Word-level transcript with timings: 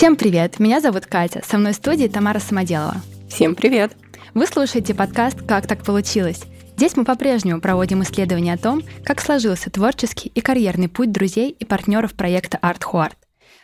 Всем 0.00 0.16
привет! 0.16 0.58
Меня 0.58 0.80
зовут 0.80 1.04
Катя. 1.04 1.42
Со 1.46 1.58
мной 1.58 1.74
в 1.74 1.76
студии 1.76 2.06
Тамара 2.06 2.38
Самоделова. 2.38 3.02
Всем 3.28 3.54
привет! 3.54 3.92
Вы 4.32 4.46
слушаете 4.46 4.94
подкаст 4.94 5.42
«Как 5.46 5.66
так 5.66 5.84
получилось?». 5.84 6.40
Здесь 6.78 6.96
мы 6.96 7.04
по-прежнему 7.04 7.60
проводим 7.60 8.02
исследования 8.02 8.54
о 8.54 8.56
том, 8.56 8.80
как 9.04 9.20
сложился 9.20 9.70
творческий 9.70 10.30
и 10.34 10.40
карьерный 10.40 10.88
путь 10.88 11.12
друзей 11.12 11.50
и 11.50 11.66
партнеров 11.66 12.14
проекта 12.14 12.58
Art 12.62 12.80
Huart. 12.90 13.12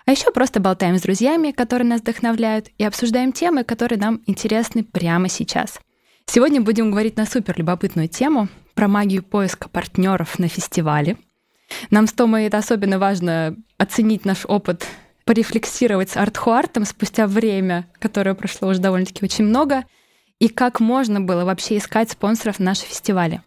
А 0.04 0.10
еще 0.10 0.30
просто 0.30 0.60
болтаем 0.60 0.98
с 0.98 1.00
друзьями, 1.00 1.52
которые 1.52 1.88
нас 1.88 2.02
вдохновляют, 2.02 2.68
и 2.76 2.84
обсуждаем 2.84 3.32
темы, 3.32 3.64
которые 3.64 3.98
нам 3.98 4.20
интересны 4.26 4.84
прямо 4.84 5.30
сейчас. 5.30 5.80
Сегодня 6.26 6.60
будем 6.60 6.90
говорить 6.90 7.16
на 7.16 7.24
супер 7.24 7.54
любопытную 7.56 8.08
тему 8.08 8.48
про 8.74 8.88
магию 8.88 9.22
поиска 9.22 9.70
партнеров 9.70 10.38
на 10.38 10.48
фестивале. 10.48 11.16
Нам 11.88 12.06
с 12.06 12.12
Томой 12.12 12.44
это 12.44 12.58
особенно 12.58 12.98
важно 12.98 13.56
оценить 13.78 14.26
наш 14.26 14.44
опыт 14.44 14.86
порефлексировать 15.26 16.08
с 16.10 16.16
артхуартом 16.16 16.86
спустя 16.86 17.26
время, 17.26 17.86
которое 17.98 18.34
прошло 18.34 18.68
уже 18.68 18.80
довольно-таки 18.80 19.24
очень 19.24 19.44
много, 19.44 19.84
и 20.38 20.48
как 20.48 20.80
можно 20.80 21.20
было 21.20 21.44
вообще 21.44 21.76
искать 21.76 22.10
спонсоров 22.10 22.58
на 22.58 22.66
наши 22.66 22.84
фестивали. 22.86 23.42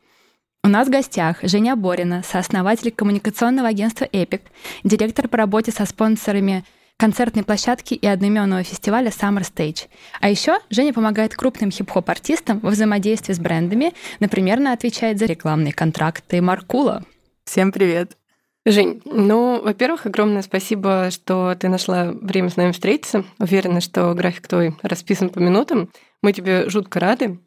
У 0.64 0.68
нас 0.68 0.88
в 0.88 0.92
гостях 0.92 1.38
Женя 1.42 1.78
Борина, 1.78 2.22
сооснователь 2.22 2.92
коммуникационного 2.92 3.70
агентства 3.70 4.08
«Эпик», 4.12 4.42
директор 4.84 5.30
по 5.30 5.38
работе 5.38 5.72
со 5.72 5.86
спонсорами 5.86 6.66
концертной 6.98 7.44
площадки 7.44 7.94
и 7.94 8.06
одноименного 8.06 8.64
фестиваля 8.64 9.10
Summer 9.10 9.42
Stage. 9.42 9.88
А 10.20 10.30
еще 10.30 10.60
Женя 10.70 10.92
помогает 10.92 11.34
крупным 11.34 11.72
хип-хоп-артистам 11.72 12.60
во 12.60 12.72
взаимодействии 12.72 13.32
с 13.32 13.40
брендами, 13.40 13.94
например, 14.20 14.58
она 14.58 14.74
отвечает 14.74 15.18
за 15.18 15.26
рекламные 15.26 15.72
контракты 15.72 16.42
Маркула. 16.42 17.06
Всем 17.46 17.72
привет! 17.72 18.19
Жень, 18.66 19.02
ну, 19.06 19.62
во-первых, 19.62 20.06
огромное 20.06 20.42
спасибо, 20.42 21.10
что 21.12 21.56
ты 21.56 21.70
нашла 21.70 22.12
время 22.12 22.50
с 22.50 22.58
нами 22.58 22.74
встретиться. 22.74 23.24
Уверена, 23.40 23.80
что 23.80 24.14
график 24.14 24.48
твой 24.48 24.76
расписан 24.82 25.30
по 25.30 25.40
минутам. 25.40 25.90
Мы 26.22 26.34
тебе 26.34 26.70
жутко 26.70 27.00
рады. 27.00 27.40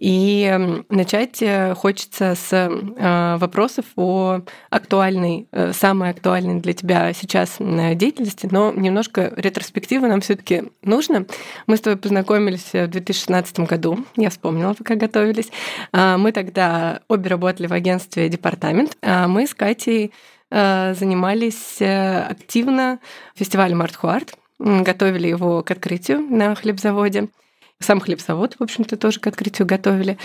И 0.00 0.82
начать 0.88 1.40
э, 1.40 1.72
хочется 1.76 2.34
с 2.34 2.52
э, 2.52 3.36
вопросов 3.36 3.84
о 3.94 4.40
актуальной, 4.68 5.46
э, 5.52 5.72
самой 5.72 6.10
актуальной 6.10 6.60
для 6.60 6.72
тебя 6.72 7.12
сейчас 7.12 7.58
деятельности, 7.58 8.48
но 8.50 8.72
немножко 8.72 9.32
ретроспективы 9.36 10.08
нам 10.08 10.20
все 10.20 10.34
таки 10.34 10.64
нужно. 10.82 11.26
Мы 11.68 11.76
с 11.76 11.80
тобой 11.80 11.96
познакомились 11.96 12.72
в 12.72 12.88
2016 12.88 13.60
году, 13.60 14.04
я 14.16 14.30
вспомнила, 14.30 14.74
пока 14.74 14.96
готовились. 14.96 15.50
А, 15.92 16.18
мы 16.18 16.32
тогда 16.32 17.02
обе 17.06 17.30
работали 17.30 17.68
в 17.68 17.72
агентстве 17.72 18.28
«Департамент», 18.28 18.96
а 19.00 19.28
мы 19.28 19.46
с 19.46 19.54
Катей 19.54 20.06
Э, 20.06 20.10
занимались 20.54 21.80
э, 21.80 22.22
активно 22.22 23.00
фестивалем 23.34 23.82
Art 23.82 24.34
готовили 24.58 25.26
его 25.26 25.62
к 25.62 25.70
открытию 25.72 26.20
на 26.20 26.54
хлебзаводе. 26.54 27.28
Сам 27.80 28.00
хлебзавод, 28.00 28.54
в 28.58 28.62
общем-то, 28.62 28.96
тоже 28.96 29.18
к 29.18 29.26
открытию 29.26 29.66
готовили. 29.66 30.16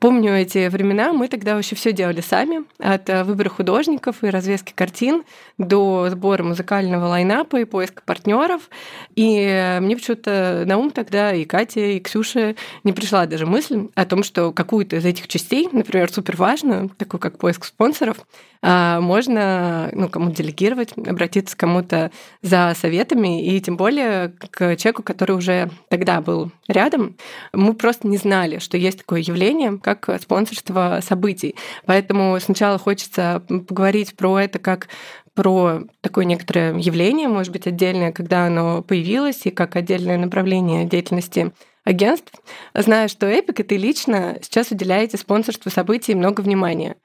Помню 0.00 0.32
эти 0.32 0.68
времена, 0.68 1.12
мы 1.12 1.28
тогда 1.28 1.54
вообще 1.54 1.76
все 1.76 1.92
делали 1.92 2.20
сами, 2.20 2.64
от 2.78 3.08
э, 3.08 3.22
выбора 3.22 3.48
художников 3.48 4.22
и 4.22 4.28
развески 4.28 4.72
картин 4.74 5.22
до 5.56 6.08
сбора 6.10 6.42
музыкального 6.42 7.06
лайнапа 7.06 7.58
и 7.58 7.64
поиска 7.64 8.02
партнеров. 8.04 8.68
И 9.14 9.78
мне 9.80 9.96
почему-то 9.96 10.64
на 10.66 10.76
ум 10.76 10.90
тогда 10.90 11.32
и 11.32 11.44
Катя, 11.44 11.80
и 11.80 12.00
Ксюша 12.00 12.56
не 12.82 12.92
пришла 12.92 13.24
даже 13.26 13.46
мысль 13.46 13.88
о 13.94 14.04
том, 14.04 14.24
что 14.24 14.52
какую-то 14.52 14.96
из 14.96 15.04
этих 15.04 15.28
частей, 15.28 15.68
например, 15.70 16.12
супер 16.12 16.36
важную, 16.36 16.90
такую 16.98 17.20
как 17.20 17.38
поиск 17.38 17.64
спонсоров, 17.64 18.18
можно 18.66 19.90
ну, 19.92 20.08
кому 20.08 20.30
делегировать, 20.30 20.92
обратиться 20.96 21.56
кому-то 21.56 22.10
за 22.42 22.72
советами, 22.76 23.46
и 23.46 23.60
тем 23.60 23.76
более 23.76 24.30
к 24.50 24.76
человеку, 24.76 25.02
который 25.02 25.36
уже 25.36 25.70
тогда 25.88 26.20
был 26.20 26.50
рядом. 26.66 27.16
Мы 27.52 27.74
просто 27.74 28.08
не 28.08 28.16
знали, 28.16 28.58
что 28.58 28.76
есть 28.76 28.98
такое 28.98 29.20
явление, 29.20 29.78
как 29.78 30.08
спонсорство 30.20 31.00
событий. 31.02 31.54
Поэтому 31.84 32.38
сначала 32.40 32.78
хочется 32.78 33.42
поговорить 33.48 34.16
про 34.16 34.40
это 34.40 34.58
как 34.58 34.88
про 35.34 35.82
такое 36.00 36.24
некоторое 36.24 36.76
явление, 36.78 37.28
может 37.28 37.52
быть, 37.52 37.66
отдельное, 37.66 38.10
когда 38.10 38.46
оно 38.46 38.82
появилось, 38.82 39.44
и 39.44 39.50
как 39.50 39.76
отдельное 39.76 40.16
направление 40.16 40.86
деятельности 40.86 41.52
агентств. 41.84 42.32
Зная, 42.74 43.06
что 43.08 43.30
Epic, 43.30 43.60
и 43.60 43.62
ты 43.62 43.76
лично 43.76 44.38
сейчас 44.42 44.70
уделяете 44.70 45.18
спонсорству 45.18 45.70
событий 45.70 46.14
много 46.14 46.40
внимания 46.40 46.96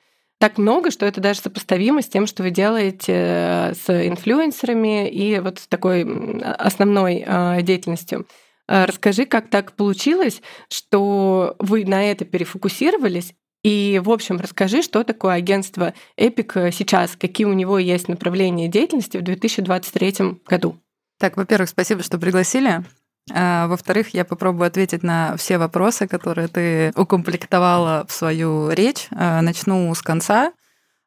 так 0.42 0.58
много, 0.58 0.90
что 0.90 1.06
это 1.06 1.22
даже 1.22 1.40
сопоставимо 1.40 2.02
с 2.02 2.08
тем, 2.08 2.26
что 2.26 2.42
вы 2.42 2.50
делаете 2.50 3.14
э, 3.14 3.74
с 3.76 4.08
инфлюенсерами 4.08 5.08
и 5.08 5.40
вот 5.40 5.60
с 5.60 5.68
такой 5.68 6.04
основной 6.42 7.24
а, 7.28 7.62
деятельностью. 7.62 8.26
А, 8.68 8.88
расскажи, 8.88 9.26
как 9.26 9.52
так 9.52 9.74
получилось, 9.74 10.42
что 10.68 11.56
вы 11.60 11.86
на 11.86 12.04
это 12.04 12.26
перефокусировались, 12.26 13.36
и, 13.64 14.02
в 14.04 14.10
общем, 14.10 14.38
расскажи, 14.38 14.82
что 14.82 15.04
такое 15.04 15.36
агентство 15.36 15.94
Epic 16.18 16.72
сейчас, 16.72 17.16
какие 17.16 17.46
у 17.46 17.54
него 17.54 17.78
есть 17.78 18.08
направления 18.08 18.68
деятельности 18.68 19.18
в 19.18 19.22
2023 19.22 20.40
году. 20.48 20.76
Так, 21.20 21.38
во-первых, 21.38 21.70
спасибо, 21.70 22.02
что 22.02 22.18
пригласили. 22.18 22.84
А, 23.30 23.68
во-вторых, 23.68 24.14
я 24.14 24.26
попробую 24.26 24.68
ответить 24.68 25.04
на 25.04 25.36
все 25.38 25.58
вопросы, 25.58 26.08
которые 26.08 26.48
ты 26.48 26.92
укомплектовала 26.96 28.06
в 28.08 28.14
свою 28.14 28.70
речь. 28.72 29.08
А, 29.12 29.42
начну 29.42 29.94
с 29.94 30.02
конца. 30.02 30.54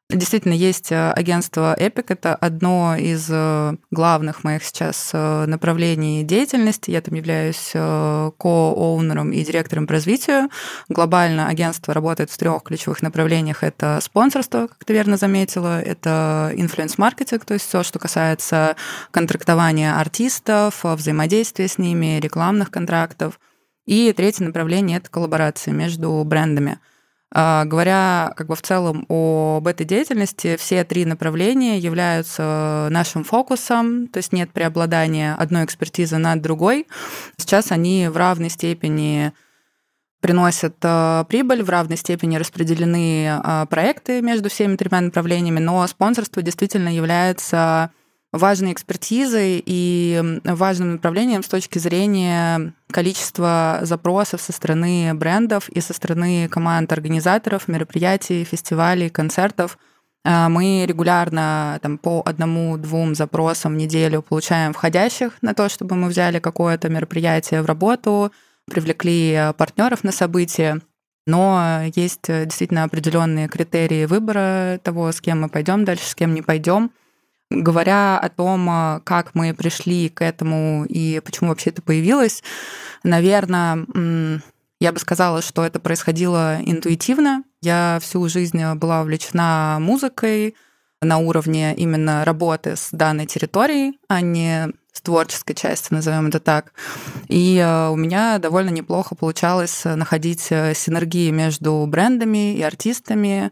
Действительно, 0.07 0.53
есть 0.53 0.91
э, 0.91 1.11
агентство 1.13 1.75
Epic. 1.79 2.05
Это 2.09 2.35
одно 2.35 2.95
из 2.95 3.27
э, 3.27 3.75
главных 3.89 4.43
моих 4.43 4.63
сейчас 4.63 5.09
э, 5.13 5.45
направлений 5.47 6.23
деятельности. 6.23 6.91
Я 6.91 7.01
там 7.01 7.15
являюсь 7.15 7.71
ко-оунером 7.73 9.31
и 9.31 9.43
директором 9.43 9.87
по 9.87 9.93
развитию. 9.93 10.51
Глобально 10.89 11.47
агентство 11.47 11.91
работает 11.91 12.29
в 12.29 12.37
трех 12.37 12.61
ключевых 12.61 13.01
направлениях. 13.01 13.63
Это 13.63 13.99
спонсорство, 13.99 14.67
как 14.67 14.85
ты 14.85 14.93
верно 14.93 15.17
заметила, 15.17 15.81
это 15.81 16.51
инфлюенс-маркетинг, 16.55 17.43
то 17.43 17.55
есть 17.55 17.67
все, 17.67 17.81
что 17.81 17.97
касается 17.97 18.75
контрактования 19.09 19.99
артистов, 19.99 20.83
взаимодействия 20.83 21.67
с 21.67 21.79
ними, 21.79 22.19
рекламных 22.19 22.69
контрактов. 22.69 23.39
И 23.87 24.13
третье 24.13 24.45
направление– 24.45 24.97
это 24.99 25.09
коллаборации 25.09 25.71
между 25.71 26.23
брендами– 26.23 26.79
говоря 27.33 28.33
как 28.37 28.47
бы 28.47 28.55
в 28.55 28.61
целом 28.61 29.05
об 29.09 29.67
этой 29.67 29.85
деятельности, 29.85 30.55
все 30.57 30.83
три 30.83 31.05
направления 31.05 31.77
являются 31.77 32.87
нашим 32.91 33.23
фокусом, 33.23 34.07
то 34.07 34.17
есть 34.17 34.31
нет 34.31 34.51
преобладания 34.51 35.35
одной 35.35 35.65
экспертизы 35.65 36.17
над 36.17 36.41
другой. 36.41 36.87
Сейчас 37.37 37.71
они 37.71 38.07
в 38.07 38.15
равной 38.15 38.49
степени 38.49 39.33
приносят 40.25 40.77
а, 40.81 41.23
прибыль, 41.25 41.61
в 41.61 41.69
равной 41.69 41.97
степени 41.97 42.37
распределены 42.37 43.29
а, 43.29 43.67
проекты 43.67 44.23
между 44.23 44.49
всеми 44.49 44.75
тремя 44.75 45.01
направлениями, 45.01 45.59
но 45.59 45.85
спонсорство 45.85 46.41
действительно 46.41 46.89
является 46.89 47.91
важной 48.35 48.73
экспертизой 48.73 49.63
и 49.65 50.39
важным 50.43 50.93
направлением 50.93 51.43
с 51.43 51.47
точки 51.47 51.79
зрения 51.79 52.73
количества 52.91 53.79
запросов 53.83 54.41
со 54.41 54.51
стороны 54.51 55.13
брендов 55.13 55.69
и 55.69 55.81
со 55.81 55.93
стороны 55.93 56.47
команд 56.49 56.91
организаторов 56.91 57.67
мероприятий, 57.67 58.43
фестивалей, 58.43 59.09
концертов. 59.09 59.77
А, 60.23 60.49
мы 60.49 60.85
регулярно 60.87 61.79
там, 61.81 61.97
по 61.97 62.21
одному-двум 62.25 63.15
запросам 63.15 63.73
в 63.73 63.77
неделю 63.77 64.21
получаем 64.21 64.73
входящих 64.73 65.33
на 65.41 65.53
то, 65.53 65.69
чтобы 65.69 65.95
мы 65.95 66.09
взяли 66.09 66.39
какое-то 66.39 66.89
мероприятие 66.89 67.61
в 67.61 67.65
работу, 67.65 68.31
привлекли 68.69 69.51
партнеров 69.57 70.03
на 70.03 70.11
событие. 70.11 70.81
Но 71.27 71.81
есть 71.95 72.27
действительно 72.27 72.83
определенные 72.83 73.47
критерии 73.47 74.05
выбора 74.05 74.79
того, 74.83 75.11
с 75.11 75.21
кем 75.21 75.41
мы 75.41 75.49
пойдем 75.49 75.85
дальше, 75.85 76.05
с 76.05 76.15
кем 76.15 76.33
не 76.33 76.41
пойдем. 76.41 76.91
Говоря 77.51 78.17
о 78.17 78.29
том, 78.29 78.67
а, 78.69 79.01
как 79.03 79.35
мы 79.35 79.53
пришли 79.53 80.09
к 80.09 80.23
этому 80.23 80.85
и 80.89 81.19
почему 81.23 81.49
вообще 81.49 81.69
это 81.69 81.81
появилось, 81.81 82.43
наверное, 83.03 83.85
я 84.79 84.91
бы 84.91 84.99
сказала, 84.99 85.41
что 85.41 85.63
это 85.63 85.79
происходило 85.79 86.57
интуитивно. 86.61 87.43
Я 87.61 87.99
всю 88.01 88.27
жизнь 88.29 88.61
была 88.75 89.01
увлечена 89.01 89.77
музыкой 89.79 90.55
на 91.01 91.19
уровне 91.19 91.75
именно 91.75 92.25
работы 92.25 92.75
с 92.75 92.89
данной 92.91 93.25
территорией, 93.25 93.99
а 94.07 94.21
не 94.21 94.69
с 94.91 95.01
творческой 95.01 95.53
части, 95.53 95.93
назовем 95.93 96.27
это 96.27 96.39
так. 96.39 96.73
И 97.27 97.61
а, 97.63 97.89
у 97.91 97.95
меня 97.95 98.39
довольно 98.39 98.69
неплохо 98.69 99.13
получалось 99.13 99.83
находить 99.83 100.47
э, 100.49 100.73
синергии 100.73 101.31
между 101.31 101.85
брендами 101.87 102.55
и 102.55 102.61
артистами, 102.61 103.51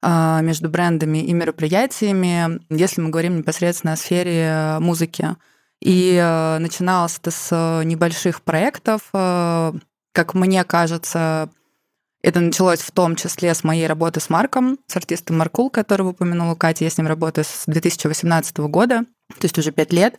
между 0.00 0.68
брендами 0.68 1.18
и 1.18 1.32
мероприятиями, 1.32 2.60
если 2.70 3.00
мы 3.00 3.10
говорим 3.10 3.38
непосредственно 3.38 3.94
о 3.94 3.96
сфере 3.96 4.42
э, 4.44 4.78
музыки. 4.78 5.34
И 5.80 6.14
э, 6.14 6.58
начиналось 6.58 7.18
это 7.18 7.30
с 7.32 7.82
небольших 7.84 8.42
проектов. 8.42 9.02
Э, 9.12 9.72
как 10.12 10.34
мне 10.34 10.62
кажется, 10.64 11.50
это 12.22 12.40
началось 12.40 12.80
в 12.80 12.90
том 12.90 13.16
числе 13.16 13.54
с 13.54 13.62
моей 13.62 13.86
работы 13.86 14.20
с 14.20 14.28
Марком, 14.28 14.78
с 14.86 14.96
артистом 14.96 15.38
Маркул, 15.38 15.70
которого 15.70 16.10
упомянула 16.10 16.54
Катя. 16.54 16.84
Я 16.84 16.90
с 16.90 16.98
ним 16.98 17.06
работаю 17.06 17.44
с 17.44 17.64
2018 17.66 18.58
года, 18.58 19.04
то 19.28 19.44
есть 19.44 19.58
уже 19.58 19.70
пять 19.70 19.92
лет. 19.92 20.18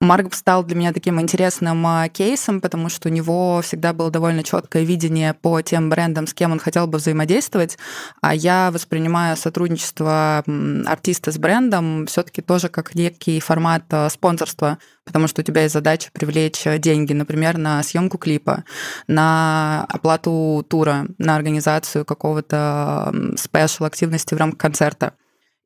Марк 0.00 0.32
стал 0.34 0.62
для 0.62 0.76
меня 0.76 0.92
таким 0.92 1.20
интересным 1.20 1.84
а, 1.84 2.08
кейсом, 2.08 2.60
потому 2.60 2.88
что 2.88 3.08
у 3.08 3.12
него 3.12 3.60
всегда 3.62 3.92
было 3.92 4.12
довольно 4.12 4.44
четкое 4.44 4.84
видение 4.84 5.34
по 5.34 5.60
тем 5.60 5.90
брендам, 5.90 6.28
с 6.28 6.34
кем 6.34 6.52
он 6.52 6.60
хотел 6.60 6.86
бы 6.86 6.98
взаимодействовать, 6.98 7.78
а 8.20 8.32
я 8.32 8.70
воспринимаю 8.70 9.36
сотрудничество 9.36 10.44
артиста 10.86 11.32
с 11.32 11.38
брендом 11.38 12.06
все-таки 12.06 12.42
тоже 12.42 12.68
как 12.68 12.94
некий 12.94 13.40
формат 13.40 13.82
а, 13.90 14.08
спонсорства, 14.08 14.78
потому 15.04 15.26
что 15.26 15.40
у 15.40 15.44
тебя 15.44 15.62
есть 15.62 15.74
задача 15.74 16.10
привлечь 16.12 16.62
деньги, 16.78 17.12
например, 17.12 17.58
на 17.58 17.82
съемку 17.82 18.18
клипа, 18.18 18.62
на 19.08 19.84
оплату 19.88 20.64
тура, 20.70 21.08
на 21.18 21.34
организацию 21.34 22.04
какого-то 22.04 23.12
спешл 23.36 23.84
активности 23.84 24.34
в 24.34 24.38
рамках 24.38 24.60
концерта. 24.60 25.14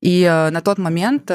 И 0.00 0.24
а, 0.24 0.48
на 0.50 0.62
тот 0.62 0.78
момент 0.78 1.30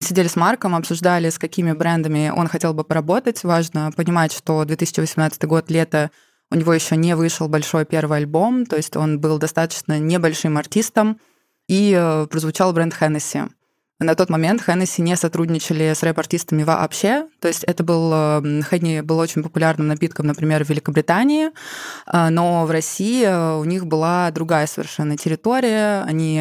Сидели 0.00 0.28
с 0.28 0.36
Марком, 0.36 0.76
обсуждали, 0.76 1.28
с 1.28 1.38
какими 1.38 1.72
брендами 1.72 2.32
он 2.34 2.46
хотел 2.46 2.72
бы 2.72 2.84
поработать. 2.84 3.42
Важно 3.42 3.90
понимать, 3.96 4.32
что 4.32 4.64
2018 4.64 5.44
год, 5.44 5.70
лето, 5.70 6.10
у 6.50 6.54
него 6.54 6.72
еще 6.72 6.96
не 6.96 7.16
вышел 7.16 7.48
большой 7.48 7.84
первый 7.84 8.18
альбом, 8.18 8.64
то 8.64 8.76
есть 8.76 8.96
он 8.96 9.20
был 9.20 9.38
достаточно 9.38 9.98
небольшим 9.98 10.56
артистом, 10.56 11.20
и 11.68 11.92
э, 11.94 12.26
прозвучал 12.30 12.72
бренд 12.72 12.94
Hennessy. 12.98 13.50
На 14.00 14.14
тот 14.14 14.30
момент 14.30 14.62
Hennessy 14.66 15.02
не 15.02 15.16
сотрудничали 15.16 15.92
с 15.92 16.02
рэп-артистами 16.02 16.62
вообще, 16.62 17.26
то 17.40 17.48
есть 17.48 17.64
это 17.64 17.82
был, 17.82 18.10
Хенни 18.62 19.00
был 19.00 19.18
очень 19.18 19.42
популярным 19.42 19.88
напитком, 19.88 20.28
например, 20.28 20.64
в 20.64 20.70
Великобритании, 20.70 21.50
э, 22.06 22.28
но 22.30 22.64
в 22.64 22.70
России 22.70 23.24
э, 23.24 23.58
у 23.58 23.64
них 23.64 23.86
была 23.86 24.30
другая 24.30 24.66
совершенно 24.66 25.18
территория, 25.18 26.02
они 26.06 26.40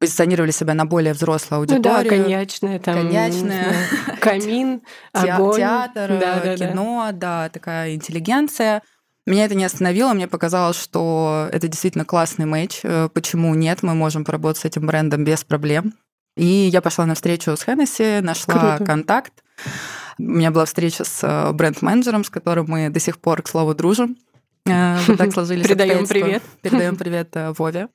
позиционировали 0.00 0.50
себя 0.50 0.74
на 0.74 0.86
более 0.86 1.12
взрослую 1.12 1.60
аудиторию. 1.60 1.84
Ну 1.84 2.02
да, 2.02 2.08
коньячная, 2.08 2.78
там, 2.80 2.94
коньячная. 2.94 3.76
камин, 4.20 4.80
огонь. 5.12 5.58
Театр, 5.58 6.18
да, 6.18 6.40
да, 6.40 6.56
кино, 6.56 7.02
да. 7.12 7.12
да, 7.12 7.48
такая 7.50 7.94
интеллигенция. 7.94 8.82
Меня 9.26 9.44
это 9.44 9.54
не 9.54 9.64
остановило, 9.64 10.14
мне 10.14 10.26
показалось, 10.26 10.80
что 10.80 11.48
это 11.52 11.68
действительно 11.68 12.06
классный 12.06 12.46
матч. 12.46 12.80
Э, 12.82 13.10
почему 13.12 13.54
нет, 13.54 13.82
мы 13.82 13.94
можем 13.94 14.24
поработать 14.24 14.62
с 14.62 14.64
этим 14.64 14.86
брендом 14.86 15.22
без 15.22 15.44
проблем. 15.44 15.94
И 16.36 16.46
я 16.46 16.80
пошла 16.80 17.04
на 17.04 17.14
встречу 17.14 17.54
с 17.54 17.62
Хеннесси, 17.62 18.20
нашла 18.22 18.76
Круто. 18.76 18.84
контакт. 18.84 19.32
У 20.18 20.22
меня 20.22 20.50
была 20.50 20.64
встреча 20.64 21.04
с 21.04 21.20
э, 21.22 21.52
бренд-менеджером, 21.52 22.24
с 22.24 22.30
которым 22.30 22.66
мы 22.68 22.88
до 22.88 22.98
сих 22.98 23.18
пор, 23.18 23.42
к 23.42 23.48
слову, 23.48 23.74
дружим. 23.74 24.16
Э, 24.66 24.98
вот 25.06 25.18
так 25.18 25.32
сложились 25.34 25.66
Передаем 25.66 26.06
привет. 26.06 26.42
Передаем 26.62 26.96
привет 26.96 27.30
э, 27.34 27.52
Вове. 27.56 27.88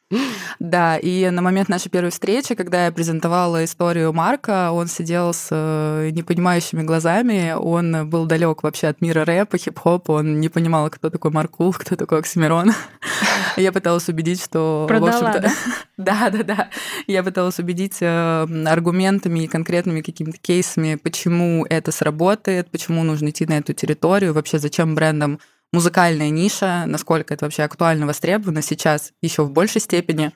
Да, 0.60 0.98
и 0.98 1.30
на 1.30 1.42
момент 1.42 1.70
нашей 1.70 1.90
первой 1.90 2.10
встречи, 2.10 2.56
когда 2.56 2.86
я 2.86 2.92
презентовала 2.92 3.64
историю 3.64 4.14
Марка, 4.14 4.72
он 4.72 4.88
сидел 4.88 5.34
с 5.34 5.50
э, 5.52 6.10
непонимающими 6.12 6.84
глазами, 6.84 7.54
он 7.58 8.10
был 8.10 8.26
далек 8.26 8.64
вообще 8.64 8.88
от 8.88 9.02
мира 9.02 9.26
рэпа, 9.26 9.58
хип-хопа, 9.58 10.12
он 10.12 10.40
не 10.40 10.50
понимал, 10.50 10.90
кто 10.90 11.10
такой 11.10 11.32
Маркул, 11.32 11.74
кто 11.74 11.96
такой 11.96 12.20
Оксимирон. 12.20 12.74
Я 13.58 13.72
пыталась 13.72 14.10
убедить, 14.10 14.44
что... 14.44 14.86
Продала, 14.88 15.40
да? 15.40 15.52
Да, 15.98 16.30
да, 16.30 16.44
да. 16.44 16.70
Я 17.08 17.24
пыталась 17.24 17.58
убедить 17.58 18.02
аргументами 18.02 19.46
и 19.46 19.48
конкретными 19.48 20.02
какими-то 20.02 20.38
кейсами, 20.38 20.96
почему 20.96 21.66
это 21.70 21.94
сработает, 21.94 22.70
почему 22.70 23.04
нужно 23.04 23.30
идти 23.30 23.46
на 23.46 23.60
эту 23.60 23.74
территорию, 23.74 24.34
вообще 24.34 24.60
зачем 24.60 24.94
брендам 24.94 25.40
музыкальная 25.76 26.30
ниша, 26.30 26.86
насколько 26.88 27.34
это 27.34 27.46
вообще 27.46 27.64
актуально, 27.64 28.08
востребовано 28.08 28.62
сейчас 28.62 29.12
еще 29.22 29.44
в 29.44 29.52
большей 29.52 29.82
степени 29.82 30.32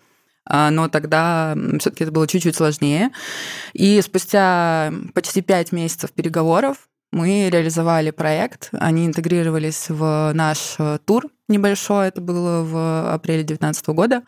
а, 0.46 0.72
но 0.72 0.90
тогда 0.90 1.56
все-таки 1.80 2.04
это 2.04 2.12
было 2.12 2.28
чуть-чуть 2.28 2.56
сложнее. 2.56 3.12
И 3.74 4.02
спустя 4.02 4.92
почти 5.14 5.42
пять 5.42 5.72
месяцев 5.72 6.12
переговоров 6.12 6.90
мы 7.12 7.50
реализовали 7.50 8.12
проект, 8.12 8.70
они 8.74 9.06
интегрировались 9.06 9.90
в 9.90 10.32
наш 10.34 10.76
э, 10.78 11.00
тур 11.06 11.28
небольшой, 11.48 12.08
это 12.08 12.22
было 12.22 12.64
в 12.64 13.14
апреле 13.14 13.44
2019 13.44 13.88
года. 13.90 14.24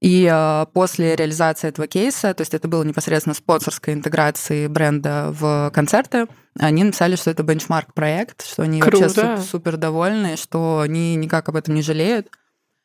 И 0.00 0.26
э, 0.32 0.66
после 0.72 1.14
реализации 1.14 1.68
этого 1.68 1.86
кейса, 1.86 2.32
то 2.32 2.40
есть 2.40 2.54
это 2.54 2.68
было 2.68 2.82
непосредственно 2.84 3.34
спонсорской 3.34 3.92
интеграции 3.92 4.66
бренда 4.66 5.28
в 5.30 5.70
концерты, 5.74 6.26
они 6.58 6.84
написали, 6.84 7.16
что 7.16 7.30
это 7.30 7.42
бенчмарк-проект, 7.42 8.46
что 8.46 8.62
они 8.62 8.80
Круто. 8.80 9.08
вообще 9.08 9.36
супер 9.42 9.76
довольны, 9.76 10.36
что 10.36 10.80
они 10.80 11.14
никак 11.16 11.48
об 11.50 11.56
этом 11.56 11.74
не 11.74 11.82
жалеют. 11.82 12.28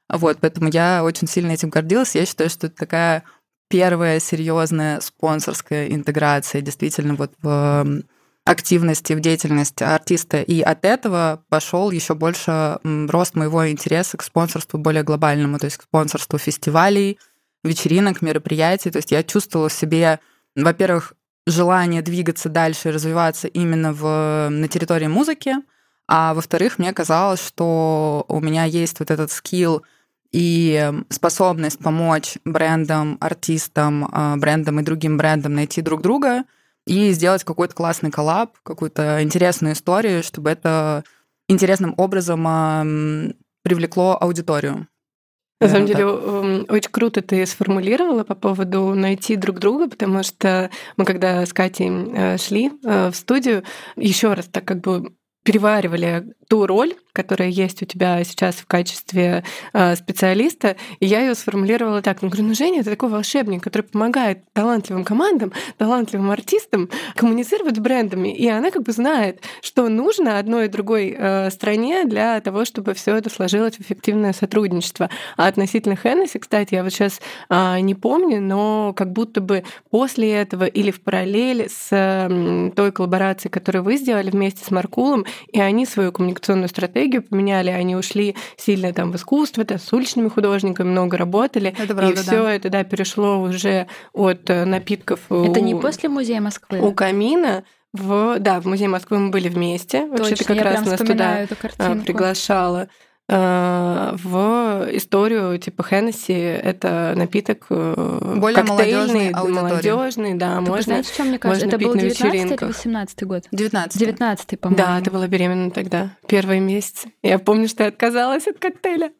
Вот, 0.09 0.38
поэтому 0.39 0.69
я 0.69 1.03
очень 1.03 1.27
сильно 1.27 1.51
этим 1.51 1.69
гордилась. 1.69 2.15
Я 2.15 2.25
считаю, 2.25 2.50
что 2.50 2.67
это 2.67 2.75
такая 2.75 3.23
первая 3.69 4.19
серьезная 4.19 5.00
спонсорская 5.00 5.88
интеграция 5.88 6.61
действительно 6.61 7.15
вот 7.15 7.31
в 7.41 8.03
активности, 8.45 9.13
в 9.13 9.19
деятельности 9.19 9.83
артиста. 9.83 10.42
И 10.42 10.62
от 10.62 10.86
этого 10.86 11.44
пошел 11.50 11.89
еще 11.89 12.13
больше 12.13 12.77
рост 12.83 13.36
моего 13.36 13.69
интереса 13.69 14.18
к 14.18 14.24
спонсорству 14.24 14.77
более 14.77 15.03
глобальному, 15.03 15.57
то 15.57 15.65
есть 15.65 15.77
к 15.77 15.83
спонсорству 15.83 16.38
фестивалей, 16.38 17.18
вечеринок, 17.63 18.21
мероприятий. 18.21 18.92
То 18.92 19.00
есть 19.00 19.12
я 19.12 19.24
чувствовала 19.24 19.69
в 19.69 19.74
себе, 19.74 20.19
во-первых, 20.56 21.13
желание 21.47 22.03
двигаться 22.03 22.47
дальше 22.47 22.89
и 22.89 22.92
развиваться 22.92 23.47
именно 23.47 23.94
в, 23.94 24.47
на 24.50 24.68
территории 24.68 25.07
музыки, 25.07 25.56
а 26.07 26.36
во-вторых, 26.36 26.77
мне 26.77 26.94
казалось, 26.94 27.44
что 27.44 28.25
у 28.27 28.39
меня 28.39 28.65
есть 28.65 29.00
вот 29.00 29.09
этот 29.09 29.31
скилл 29.31 29.83
и 30.31 30.92
способность 31.09 31.80
помочь 31.80 32.38
брендам, 32.45 33.18
артистам, 33.21 34.07
а, 34.12 34.36
брендам 34.38 34.80
и 34.80 34.83
другим 34.83 35.18
брендам 35.18 35.56
найти 35.56 35.81
друг 35.81 36.03
друга— 36.03 36.44
и 36.85 37.11
сделать 37.11 37.43
какой-то 37.43 37.73
классный 37.73 38.11
коллаб, 38.11 38.57
какую-то 38.63 39.23
интересную 39.23 39.73
историю, 39.73 40.23
чтобы 40.23 40.51
это 40.51 41.03
интересным 41.47 41.93
образом 41.97 43.35
привлекло 43.63 44.17
аудиторию. 44.19 44.87
На 45.61 45.69
самом 45.69 45.87
деле, 45.87 46.05
очень 46.05 46.91
круто 46.91 47.21
ты 47.21 47.45
сформулировала 47.45 48.23
по 48.23 48.35
поводу 48.35 48.93
найти 48.93 49.35
друг 49.37 49.59
друга, 49.59 49.89
потому 49.89 50.21
что 50.21 50.69
мы 50.97 51.05
когда 51.05 51.45
с 51.45 51.53
Катей 51.53 51.89
э, 51.89 52.37
шли 52.37 52.71
э, 52.83 53.09
в 53.09 53.15
студию, 53.15 53.63
еще 53.95 54.33
раз 54.33 54.47
так 54.47 54.65
как 54.65 54.81
бы 54.81 55.13
переваривали 55.43 56.35
ту 56.49 56.67
роль, 56.67 56.93
которая 57.15 57.50
есть 57.50 57.81
у 57.81 57.85
тебя 57.85 58.23
сейчас 58.23 58.56
в 58.56 58.67
качестве 58.67 59.44
э, 59.73 59.95
специалиста, 59.95 60.75
и 61.00 61.06
я 61.06 61.21
ее 61.21 61.33
сформулировала 61.33 62.01
так. 62.01 62.21
Ну, 62.21 62.29
говорю, 62.29 62.50
ну, 62.50 62.53
Женя, 62.53 62.81
это 62.81 62.91
такой 62.91 63.09
волшебник, 63.09 63.63
который 63.63 63.83
помогает 63.83 64.39
талантливым 64.53 65.06
командам, 65.06 65.53
талантливым 65.77 66.29
артистам 66.29 66.89
коммуницировать 67.15 67.77
с 67.77 67.79
брендами, 67.79 68.35
и 68.35 68.47
она 68.47 68.69
как 68.69 68.83
бы 68.83 68.91
знает, 68.91 69.41
что 69.62 69.88
нужно 69.88 70.38
одной 70.38 70.66
и 70.66 70.68
другой 70.68 71.16
э, 71.18 71.49
стране 71.49 72.04
для 72.04 72.40
того, 72.42 72.66
чтобы 72.66 72.94
все 72.94 73.16
это 73.16 73.30
сложилось 73.30 73.75
в 73.75 73.81
эффективное 73.81 74.33
сотрудничество. 74.33 75.09
А 75.37 75.47
относительно 75.47 75.95
Хеннесси, 75.95 76.40
кстати, 76.40 76.75
я 76.75 76.83
вот 76.83 76.92
сейчас 76.92 77.21
э, 77.49 77.80
не 77.80 77.95
помню, 77.95 78.42
но 78.42 78.94
как 78.94 79.13
будто 79.13 79.40
бы 79.40 79.63
после 79.90 80.33
этого 80.33 80.66
или 80.66 80.92
в 80.92 81.01
параллель 81.01 81.69
с 81.69 81.90
той 82.75 82.92
коллаборацией, 82.92 83.51
которую 83.51 83.83
вы 83.83 83.95
сделали 83.95 84.30
вместе 84.30 84.66
с 84.66 84.71
Маркулом, 84.71 85.25
и 85.51 85.61
они 85.61 85.85
свою 85.85 86.11
коммуникационную 86.11 86.68
стратегию 86.68 87.05
поменяли, 87.07 87.69
они 87.69 87.95
ушли 87.95 88.35
сильно 88.57 88.94
там 88.94 89.12
в 89.12 89.16
искусство, 89.16 89.64
да, 89.64 89.78
с 89.78 89.92
уличными 89.94 90.30
художниками 90.30 90.90
много 90.90 91.18
работали. 91.18 91.76
Это 91.78 91.95
правда, 91.95 92.19
и 92.19 92.24
все 92.24 92.44
да. 92.44 92.54
это 92.54 92.69
да, 92.69 92.83
перешло 92.83 93.40
уже 93.42 93.88
от 94.14 94.50
э, 94.50 94.66
напитков. 94.66 95.19
Это 95.30 95.59
у... 95.59 95.64
не 95.64 95.76
после 95.76 96.09
музея 96.09 96.42
Москвы? 96.42 96.80
У 96.80 96.94
камина 96.94 97.64
в, 97.94 98.40
да, 98.40 98.59
в 98.59 98.66
музее 98.66 98.90
Москвы 98.90 99.19
мы 99.19 99.30
были 99.30 99.47
вместе. 99.47 100.06
Вообще-то 100.06 100.44
как 100.44 100.62
раз 100.62 100.85
нас 100.85 101.00
туда 101.00 101.44
э, 101.44 101.47
приглашала. 102.06 102.90
Э, 103.27 104.11
в 104.13 104.87
историю 104.91 105.57
типа 105.57 105.81
Хеннесси 105.83 106.33
это 106.33 107.13
напиток 107.15 107.65
э, 107.71 108.35
более 108.37 108.63
молодежный, 108.63 109.31
молодежный, 109.31 110.35
да, 110.35 110.57
Только 110.57 110.69
можно. 110.69 110.83
Знаете, 110.83 111.13
что 111.13 111.23
мне 111.23 111.39
кажется, 111.39 111.65
это 111.65 111.79
был 111.79 111.95
19 111.95 112.61
или 112.61 112.65
18 112.65 113.23
год? 113.23 113.47
19 113.51 113.99
19 113.99 114.59
по-моему. 114.59 114.77
Да, 114.77 115.01
ты 115.01 115.09
была 115.09 115.27
беременна 115.27 115.71
тогда, 115.71 116.11
первые 116.27 116.59
месяцы. 116.59 117.13
Я 117.23 117.39
помню, 117.39 117.67
что 117.67 117.83
я 117.83 117.89
отказалась 117.89 118.45
от 118.45 118.59
коктейля. 118.59 119.11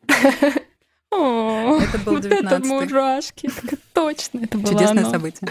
О, 1.12 1.80
это 1.80 1.98
был 2.00 2.20
19 2.20 2.44
вот 2.44 2.52
это 2.52 2.66
мурашки. 2.68 3.50
Точно, 3.94 4.40
это 4.44 4.58
было 4.60 4.74
Чудесное 4.74 5.04
оно. 5.04 5.12
событие. 5.12 5.50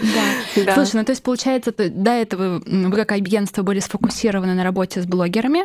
Да. 0.55 0.63
да. 0.63 0.73
Слушай, 0.75 0.97
ну 0.97 1.03
то 1.03 1.11
есть, 1.11 1.23
получается, 1.23 1.73
до 1.73 2.11
этого 2.11 2.61
вы 2.65 2.95
как 2.95 3.11
агентство 3.11 3.63
были 3.63 3.79
сфокусированы 3.79 4.53
на 4.53 4.63
работе 4.63 5.01
с 5.01 5.05
блогерами, 5.05 5.63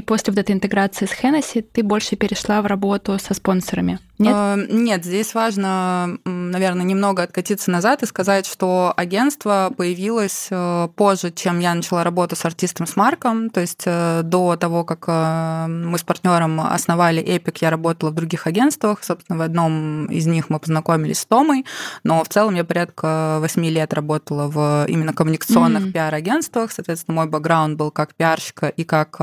и 0.00 0.02
после 0.02 0.32
вот 0.32 0.38
этой 0.38 0.52
интеграции 0.52 1.04
с 1.04 1.12
Hennessy 1.12 1.62
ты 1.62 1.82
больше 1.82 2.16
перешла 2.16 2.62
в 2.62 2.66
работу 2.66 3.18
со 3.18 3.34
спонсорами? 3.34 3.98
Нет? 4.18 4.34
Э, 4.34 4.66
нет, 4.70 5.04
здесь 5.04 5.34
важно, 5.34 6.18
наверное, 6.24 6.84
немного 6.84 7.22
откатиться 7.22 7.70
назад 7.70 8.02
и 8.02 8.06
сказать, 8.06 8.46
что 8.46 8.92
агентство 8.96 9.72
появилось 9.76 10.48
э, 10.50 10.88
позже, 10.96 11.30
чем 11.30 11.58
я 11.58 11.74
начала 11.74 12.02
работу 12.02 12.34
с 12.34 12.44
артистом 12.44 12.86
с 12.86 12.96
Марком. 12.96 13.50
То 13.50 13.60
есть 13.60 13.82
э, 13.84 14.22
до 14.24 14.56
того, 14.56 14.84
как 14.84 15.06
мы 15.08 15.98
с 15.98 16.02
партнером 16.02 16.60
основали 16.60 17.22
Epic, 17.22 17.58
я 17.60 17.70
работала 17.70 18.10
в 18.10 18.14
других 18.14 18.46
агентствах. 18.46 19.02
Собственно, 19.02 19.38
в 19.38 19.42
одном 19.42 20.06
из 20.06 20.26
них 20.26 20.50
мы 20.50 20.58
познакомились 20.58 21.20
с 21.20 21.26
Томой, 21.26 21.64
но 22.04 22.22
в 22.24 22.28
целом 22.28 22.54
я 22.54 22.64
порядка 22.64 23.38
8 23.40 23.64
лет 23.66 23.92
работала 23.92 24.48
в 24.48 24.86
именно 24.88 25.12
коммуникационных 25.12 25.84
mm-hmm. 25.84 25.92
пиар-агентствах. 25.92 26.72
Соответственно, 26.72 27.16
мой 27.16 27.26
бэкграунд 27.26 27.76
был 27.76 27.90
как 27.90 28.14
пиарщика 28.14 28.68
и 28.68 28.84
как 28.84 29.16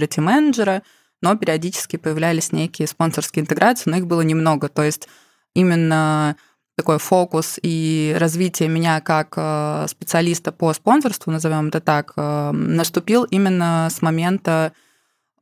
селебрити-менеджера 0.00 0.82
но 1.22 1.36
периодически 1.36 1.96
появлялись 1.96 2.52
некие 2.52 2.88
спонсорские 2.88 3.42
интеграции, 3.42 3.90
но 3.90 3.96
их 3.96 4.06
было 4.06 4.22
немного. 4.22 4.68
То 4.68 4.82
есть 4.82 5.08
именно 5.54 6.36
такой 6.76 6.98
фокус 6.98 7.58
и 7.62 8.16
развитие 8.18 8.68
меня 8.68 9.00
как 9.00 9.34
э, 9.36 9.86
специалиста 9.88 10.50
по 10.50 10.72
спонсорству, 10.72 11.30
назовем 11.30 11.68
это 11.68 11.80
так, 11.80 12.14
э, 12.16 12.50
наступил 12.52 13.24
именно 13.24 13.88
с 13.90 14.00
момента 14.00 14.72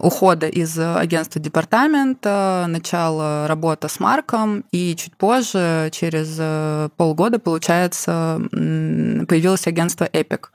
ухода 0.01 0.47
из 0.47 0.79
агентства 0.79 1.41
департамента, 1.41 2.67
начало 2.69 3.49
работы 3.49 3.89
с 3.89 3.99
Марком, 3.99 4.65
и 4.71 4.95
чуть 4.95 5.17
позже, 5.17 5.91
через 5.93 6.37
э, 6.39 6.89
полгода, 6.97 7.41
получается, 7.41 8.41
появилось 8.51 9.67
агентство 9.67 10.05
Epic. 10.05 10.47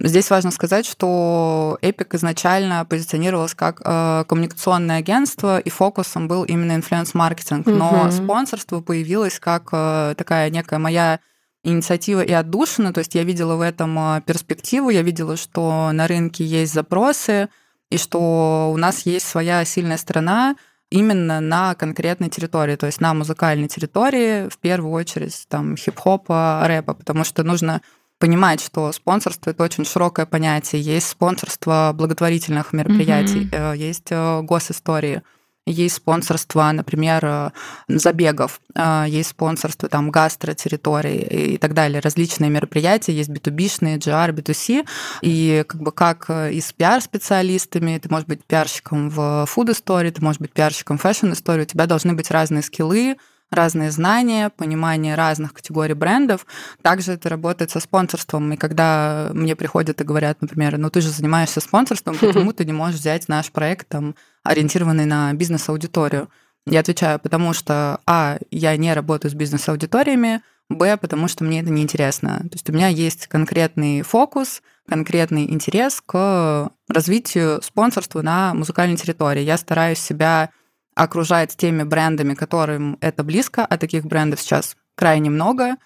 Здесь 0.00 0.30
важно 0.30 0.50
сказать, 0.50 0.84
что 0.84 1.78
Epic 1.80 2.16
изначально 2.16 2.84
позиционировалось 2.84 3.54
как 3.54 3.80
э, 3.84 4.24
коммуникационное 4.26 4.98
агентство, 4.98 5.60
и 5.60 5.70
фокусом 5.70 6.26
был 6.26 6.42
именно 6.42 6.72
инфлюенс-маркетинг, 6.72 7.66
но 7.66 8.06
угу. 8.06 8.10
спонсорство 8.10 8.80
появилось 8.80 9.38
как 9.38 9.68
э, 9.70 10.14
такая 10.18 10.50
некая 10.50 10.80
моя 10.80 11.20
инициатива 11.62 12.20
и 12.20 12.32
отдушина, 12.32 12.92
то 12.92 12.98
есть 12.98 13.14
я 13.14 13.22
видела 13.22 13.54
в 13.54 13.60
этом 13.60 14.20
перспективу, 14.22 14.90
я 14.90 15.02
видела, 15.02 15.36
что 15.36 15.92
на 15.92 16.08
рынке 16.08 16.44
есть 16.44 16.74
запросы, 16.74 17.48
и 17.92 17.98
что 17.98 18.70
у 18.72 18.76
нас 18.78 19.04
есть 19.04 19.28
своя 19.28 19.64
сильная 19.66 19.98
сторона 19.98 20.56
именно 20.90 21.40
на 21.40 21.74
конкретной 21.74 22.30
территории, 22.30 22.76
то 22.76 22.86
есть 22.86 23.00
на 23.00 23.12
музыкальной 23.12 23.68
территории, 23.68 24.48
в 24.48 24.56
первую 24.58 24.92
очередь 24.92 25.46
там 25.48 25.76
хип-хопа, 25.76 26.62
рэпа, 26.66 26.94
потому 26.94 27.24
что 27.24 27.42
нужно 27.44 27.82
понимать, 28.18 28.62
что 28.62 28.92
спонсорство 28.92 29.50
это 29.50 29.62
очень 29.62 29.84
широкое 29.84 30.24
понятие. 30.24 30.80
Есть 30.80 31.08
спонсорство 31.08 31.92
благотворительных 31.94 32.72
мероприятий, 32.72 33.48
mm-hmm. 33.50 33.76
есть 33.76 34.06
э, 34.10 34.40
госистории 34.42 35.22
есть 35.66 35.96
спонсорство, 35.96 36.70
например, 36.72 37.24
э, 37.24 37.50
забегов, 37.88 38.60
э, 38.74 39.04
есть 39.08 39.30
спонсорство 39.30 39.88
там 39.88 40.10
гастротерриторий 40.10 41.18
и 41.54 41.58
так 41.58 41.74
далее, 41.74 42.00
различные 42.00 42.50
мероприятия, 42.50 43.12
есть 43.12 43.30
B2B-шные, 43.30 43.98
GR, 43.98 44.32
B2C, 44.32 44.84
и 45.22 45.64
как 45.68 45.80
бы 45.80 45.92
как 45.92 46.26
э, 46.28 46.52
и 46.52 46.60
с 46.60 46.72
пиар-специалистами, 46.72 47.98
ты 47.98 48.08
можешь 48.08 48.26
быть 48.26 48.44
пиарщиком 48.44 49.08
в 49.08 49.48
food-истории, 49.54 50.10
ты 50.10 50.20
можешь 50.22 50.40
быть 50.40 50.52
пиарщиком 50.52 50.98
в 50.98 51.02
фэшн-истории, 51.02 51.62
у 51.62 51.66
тебя 51.66 51.86
должны 51.86 52.14
быть 52.14 52.30
разные 52.30 52.62
скиллы, 52.62 53.16
разные 53.52 53.90
знания, 53.90 54.50
понимание 54.50 55.14
разных 55.14 55.52
категорий 55.52 55.94
брендов. 55.94 56.46
Также 56.82 57.12
это 57.12 57.28
работает 57.28 57.70
со 57.70 57.80
спонсорством. 57.80 58.52
И 58.52 58.56
когда 58.56 59.30
мне 59.32 59.54
приходят 59.54 60.00
и 60.00 60.04
говорят, 60.04 60.40
например, 60.40 60.78
ну 60.78 60.90
ты 60.90 61.00
же 61.00 61.10
занимаешься 61.10 61.60
спонсорством, 61.60 62.16
почему 62.20 62.52
ты 62.52 62.64
не 62.64 62.72
можешь 62.72 63.00
взять 63.00 63.28
наш 63.28 63.50
проект, 63.52 63.88
там, 63.88 64.14
ориентированный 64.42 65.04
на 65.04 65.32
бизнес-аудиторию? 65.34 66.28
Я 66.66 66.80
отвечаю, 66.80 67.18
потому 67.18 67.52
что, 67.52 68.00
а, 68.06 68.38
я 68.50 68.76
не 68.76 68.92
работаю 68.94 69.30
с 69.30 69.34
бизнес-аудиториями, 69.34 70.42
б, 70.68 70.96
потому 70.96 71.28
что 71.28 71.44
мне 71.44 71.60
это 71.60 71.70
неинтересно. 71.70 72.38
То 72.38 72.52
есть 72.52 72.68
у 72.70 72.72
меня 72.72 72.88
есть 72.88 73.26
конкретный 73.26 74.02
фокус, 74.02 74.62
конкретный 74.88 75.50
интерес 75.50 76.00
к 76.04 76.70
развитию 76.88 77.60
спонсорства 77.62 78.22
на 78.22 78.54
музыкальной 78.54 78.96
территории. 78.96 79.42
Я 79.42 79.56
стараюсь 79.56 79.98
себя 79.98 80.50
окружать 80.94 81.56
теми 81.56 81.82
брендами, 81.82 82.34
которым 82.34 82.98
это 83.00 83.24
близко, 83.24 83.64
а 83.64 83.78
таких 83.78 84.04
брендов 84.04 84.40
сейчас 84.40 84.76
крайне 84.94 85.30
много, 85.30 85.76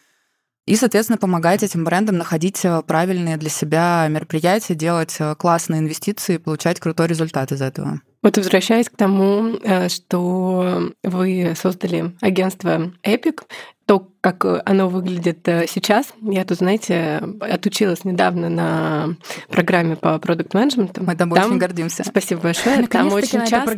и, 0.67 0.75
соответственно, 0.75 1.17
помогать 1.17 1.63
этим 1.63 1.85
брендам 1.85 2.19
находить 2.19 2.65
э, 2.65 2.83
правильные 2.83 3.37
для 3.37 3.51
себя 3.51 4.07
мероприятия, 4.09 4.75
делать 4.75 5.15
э, 5.21 5.37
классные 5.37 5.79
инвестиции, 5.79 6.39
получать 6.39 6.81
крутой 6.81 7.07
результат 7.07 7.53
из 7.53 7.63
этого. 7.63 8.01
Вот 8.21 8.37
возвращаясь 8.37 8.89
к 8.89 8.97
тому, 8.97 9.59
э, 9.63 9.89
что 9.89 10.93
вы 11.05 11.55
создали 11.57 12.17
агентство 12.21 12.93
Epic, 13.05 13.43
то, 13.87 14.13
как 14.33 14.63
оно 14.65 14.89
выглядит 14.89 15.47
э, 15.47 15.67
сейчас. 15.69 16.13
Я 16.21 16.45
тут, 16.45 16.59
знаете, 16.59 17.23
отучилась 17.41 18.05
недавно 18.05 18.49
на 18.49 19.17
программе 19.49 19.95
по 19.95 20.19
продукт 20.19 20.53
менеджменту 20.55 21.05
Мы 21.05 21.15
там, 21.15 21.31
очень 21.31 21.59
гордимся. 21.59 22.03
Спасибо 22.05 22.41
большое. 22.41 22.87
Там 22.89 23.13
очень 23.13 23.47
часто, 23.47 23.77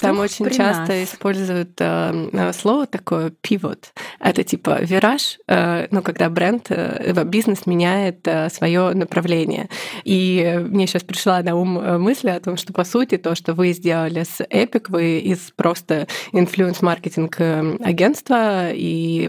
там 0.00 0.18
очень 0.18 0.48
часто 0.50 1.02
используют 1.02 1.72
э, 1.80 2.52
слово 2.52 2.86
такое 2.86 3.32
pivot. 3.42 3.86
Это 4.20 4.44
типа 4.44 4.80
вираж, 4.80 5.38
э, 5.48 5.88
ну, 5.90 6.02
когда 6.02 6.30
бренд, 6.30 6.66
э, 6.68 7.24
бизнес 7.24 7.66
меняет 7.66 8.26
э, 8.28 8.48
свое 8.50 8.94
направление. 8.94 9.68
И 10.04 10.60
мне 10.68 10.86
сейчас 10.86 11.02
пришла 11.02 11.42
на 11.42 11.56
ум 11.56 11.78
э, 11.78 11.98
мысль 11.98 12.30
о 12.30 12.40
том, 12.40 12.56
что 12.56 12.72
по 12.72 12.84
сути 12.84 13.16
то, 13.16 13.34
что 13.34 13.54
вы 13.54 13.72
сделали 13.72 14.22
с 14.22 14.40
Epic, 14.40 14.86
вы 14.88 15.18
из 15.18 15.52
просто 15.56 16.06
инфлюенс-маркетинг 16.32 17.36
э, 17.38 17.76
агентства 17.82 18.70
и 18.70 19.28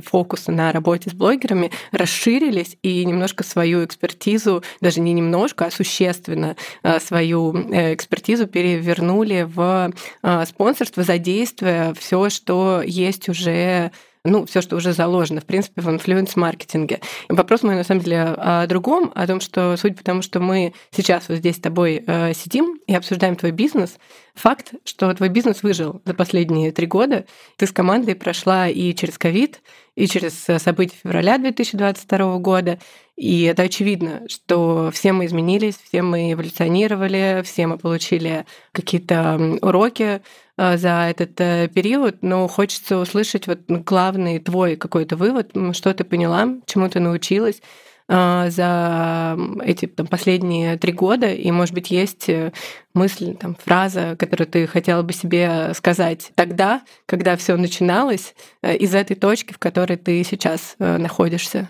на 0.52 0.72
работе 0.72 1.10
с 1.10 1.14
блогерами 1.14 1.72
расширились 1.92 2.78
и 2.84 3.04
немножко 3.06 3.44
свою 3.44 3.84
экспертизу, 3.86 4.64
даже 4.82 5.00
не 5.00 5.14
немножко, 5.14 5.66
а 5.66 5.72
существенно 5.72 6.56
э, 6.84 7.00
свою 7.00 7.56
э, 7.56 7.94
экспертизу 7.94 8.48
перевернули 8.48 9.48
в 9.48 9.92
э, 10.24 10.46
спонсорство, 10.46 11.04
задействуя 11.04 11.94
все, 11.94 12.30
что 12.30 12.82
есть 12.86 13.30
уже 13.30 13.92
ну, 14.24 14.46
все, 14.46 14.62
что 14.62 14.76
уже 14.76 14.94
заложено, 14.94 15.42
в 15.42 15.46
принципе, 15.46 15.82
в 15.82 15.90
инфлюенс-маркетинге. 15.90 17.02
Вопрос 17.28 17.64
мой, 17.64 17.76
на 17.76 17.84
самом 17.84 18.02
деле, 18.02 18.22
о 18.22 18.68
другом, 18.68 19.12
о 19.16 19.26
том, 19.26 19.40
что, 19.40 19.76
суть 19.78 19.98
потому, 19.98 20.22
что 20.22 20.40
мы 20.40 20.74
сейчас 20.92 21.28
вот 21.28 21.40
здесь 21.40 21.56
с 21.56 21.60
тобой 21.60 22.04
э, 22.06 22.34
сидим 22.34 22.80
и 22.86 22.94
обсуждаем 22.94 23.36
твой 23.36 23.52
бизнес, 23.52 23.98
факт, 24.36 24.74
что 24.84 25.12
твой 25.14 25.30
бизнес 25.30 25.64
выжил 25.64 26.02
за 26.06 26.14
последние 26.14 26.72
три 26.72 26.86
года. 26.86 27.26
Ты 27.58 27.66
с 27.66 27.72
командой 27.72 28.16
прошла 28.16 28.68
и 28.68 28.94
через 28.94 29.18
ковид, 29.18 29.62
и 29.96 30.08
через 30.08 30.46
события 30.62 30.96
февраля 31.02 31.38
2022 31.38 32.38
года. 32.38 32.80
И 33.22 33.44
это 33.44 33.62
очевидно, 33.62 34.24
что 34.28 34.90
все 34.92 35.14
мы 35.14 35.28
изменились, 35.28 35.76
все 35.76 36.02
мы 36.02 36.34
эволюционировали, 36.34 37.44
все 37.46 37.68
мы 37.68 37.78
получили 37.78 38.48
какие-то 38.72 39.60
уроки 39.62 40.24
э, 40.58 40.78
за 40.78 41.08
этот 41.08 41.40
э, 41.40 41.70
период, 41.72 42.24
но 42.24 42.48
хочется 42.48 42.98
услышать 42.98 43.46
вот 43.46 43.60
главный 43.68 44.40
твой 44.40 44.76
какой-то 44.76 45.18
вывод, 45.18 45.52
что 45.74 45.94
ты 45.94 46.04
поняла, 46.04 46.48
чему 46.66 46.90
ты 46.90 47.00
научилась, 47.00 47.62
а, 48.08 48.50
за 48.50 49.38
эти 49.64 49.86
там, 49.86 50.08
последние 50.08 50.78
три 50.78 50.92
года, 50.92 51.32
и, 51.32 51.52
может 51.52 51.76
быть, 51.76 51.92
есть 51.92 52.28
э, 52.28 52.52
мысль, 52.96 53.36
там, 53.36 53.56
фраза, 53.56 54.16
которую 54.18 54.48
ты 54.48 54.66
хотела 54.66 55.04
бы 55.04 55.14
себе 55.14 55.74
сказать 55.76 56.32
тогда, 56.34 56.82
когда 57.06 57.38
все 57.38 57.56
начиналось, 57.56 58.34
э, 58.64 58.76
из 58.78 58.96
этой 58.96 59.16
точки, 59.16 59.54
в 59.54 59.60
которой 59.60 59.98
ты 59.98 60.24
сейчас 60.24 60.76
э, 60.80 60.98
находишься? 60.98 61.70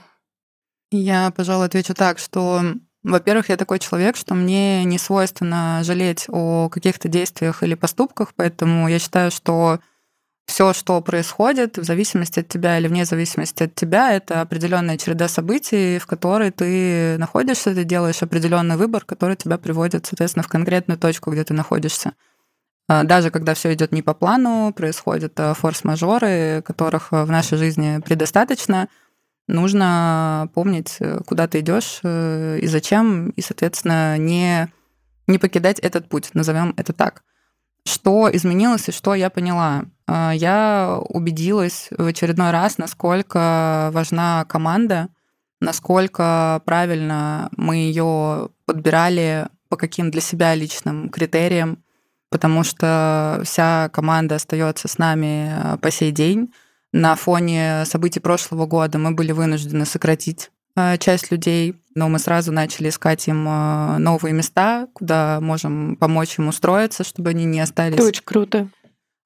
Я, 0.91 1.31
пожалуй, 1.31 1.67
отвечу 1.67 1.93
так, 1.93 2.19
что 2.19 2.61
во-первых, 3.03 3.49
я 3.49 3.57
такой 3.57 3.79
человек, 3.79 4.15
что 4.15 4.35
мне 4.35 4.83
не 4.83 4.99
свойственно 4.99 5.81
жалеть 5.83 6.25
о 6.27 6.69
каких-то 6.69 7.07
действиях 7.07 7.63
или 7.63 7.73
поступках, 7.73 8.33
поэтому 8.35 8.87
я 8.87 8.99
считаю, 8.99 9.31
что 9.31 9.79
все, 10.45 10.73
что 10.73 11.01
происходит, 11.01 11.77
в 11.77 11.83
зависимости 11.83 12.41
от 12.41 12.47
тебя 12.47 12.77
или 12.77 12.87
вне 12.87 13.05
зависимости 13.05 13.63
от 13.63 13.73
тебя, 13.73 14.13
это 14.13 14.41
определенная 14.41 14.97
череда 14.97 15.27
событий, 15.27 15.97
в 15.97 16.05
которой 16.05 16.51
ты 16.51 17.17
находишься, 17.17 17.73
ты 17.73 17.85
делаешь 17.85 18.21
определенный 18.21 18.75
выбор, 18.75 19.05
который 19.05 19.35
тебя 19.35 19.57
приводит, 19.57 20.05
соответственно, 20.05 20.43
в 20.43 20.49
конкретную 20.49 20.99
точку, 20.99 21.31
где 21.31 21.43
ты 21.43 21.53
находишься. 21.53 22.13
А, 22.87 23.03
даже 23.03 23.31
когда 23.31 23.53
все 23.53 23.73
идет 23.73 23.93
не 23.93 24.01
по 24.01 24.13
плану, 24.13 24.73
происходят 24.75 25.39
а, 25.39 25.53
форс-мажоры, 25.53 26.61
которых 26.63 27.11
в 27.11 27.27
нашей 27.27 27.57
жизни 27.57 27.99
предостаточно, 28.03 28.89
нужно 29.47 30.49
помнить, 30.53 30.97
куда 31.25 31.47
ты 31.47 31.59
идешь 31.59 31.99
э, 32.03 32.59
и 32.61 32.67
зачем, 32.67 33.29
и, 33.31 33.41
соответственно, 33.41 34.17
не, 34.17 34.71
не 35.27 35.37
покидать 35.37 35.79
этот 35.79 36.07
путь, 36.09 36.29
назовем 36.33 36.73
это 36.77 36.93
так. 36.93 37.23
Что 37.85 38.29
изменилось 38.31 38.89
и 38.89 38.91
что 38.91 39.15
я 39.15 39.29
поняла? 39.29 39.85
А, 40.07 40.31
я 40.31 40.99
убедилась 41.09 41.87
в 41.89 42.05
очередной 42.05 42.51
раз, 42.51 42.77
насколько 42.77 43.89
важна 43.93 44.45
команда, 44.45 45.09
насколько 45.59 46.61
правильно 46.65 47.49
мы 47.55 47.77
ее 47.77 48.49
подбирали 48.65 49.47
по 49.69 49.77
каким 49.77 50.11
для 50.11 50.21
себя 50.21 50.53
личным 50.53 51.09
критериям. 51.09 51.83
потому 52.29 52.63
что 52.63 53.41
вся 53.43 53.89
команда 53.89 54.35
остается 54.35 54.87
с 54.87 54.97
нами 54.97 55.51
э, 55.53 55.77
по 55.77 55.91
сей 55.91 56.11
день. 56.11 56.53
На 56.93 57.15
фоне 57.15 57.83
событий 57.85 58.19
прошлого 58.19 58.65
года 58.65 58.97
мы 58.97 59.11
были 59.11 59.31
вынуждены 59.31 59.85
сократить 59.85 60.51
э, 60.75 60.97
часть 60.97 61.31
людей, 61.31 61.75
но 61.95 62.09
мы 62.09 62.19
сразу 62.19 62.51
начали 62.51 62.89
искать 62.89 63.27
им 63.27 63.47
э, 63.47 63.97
новые 63.97 64.33
места, 64.33 64.87
куда 64.93 65.39
можем 65.41 65.95
помочь 65.95 66.37
им 66.37 66.49
устроиться, 66.49 67.03
чтобы 67.03 67.29
они 67.29 67.45
не 67.45 67.61
остались. 67.61 67.95
Это 67.95 68.05
очень 68.05 68.23
круто. 68.23 68.67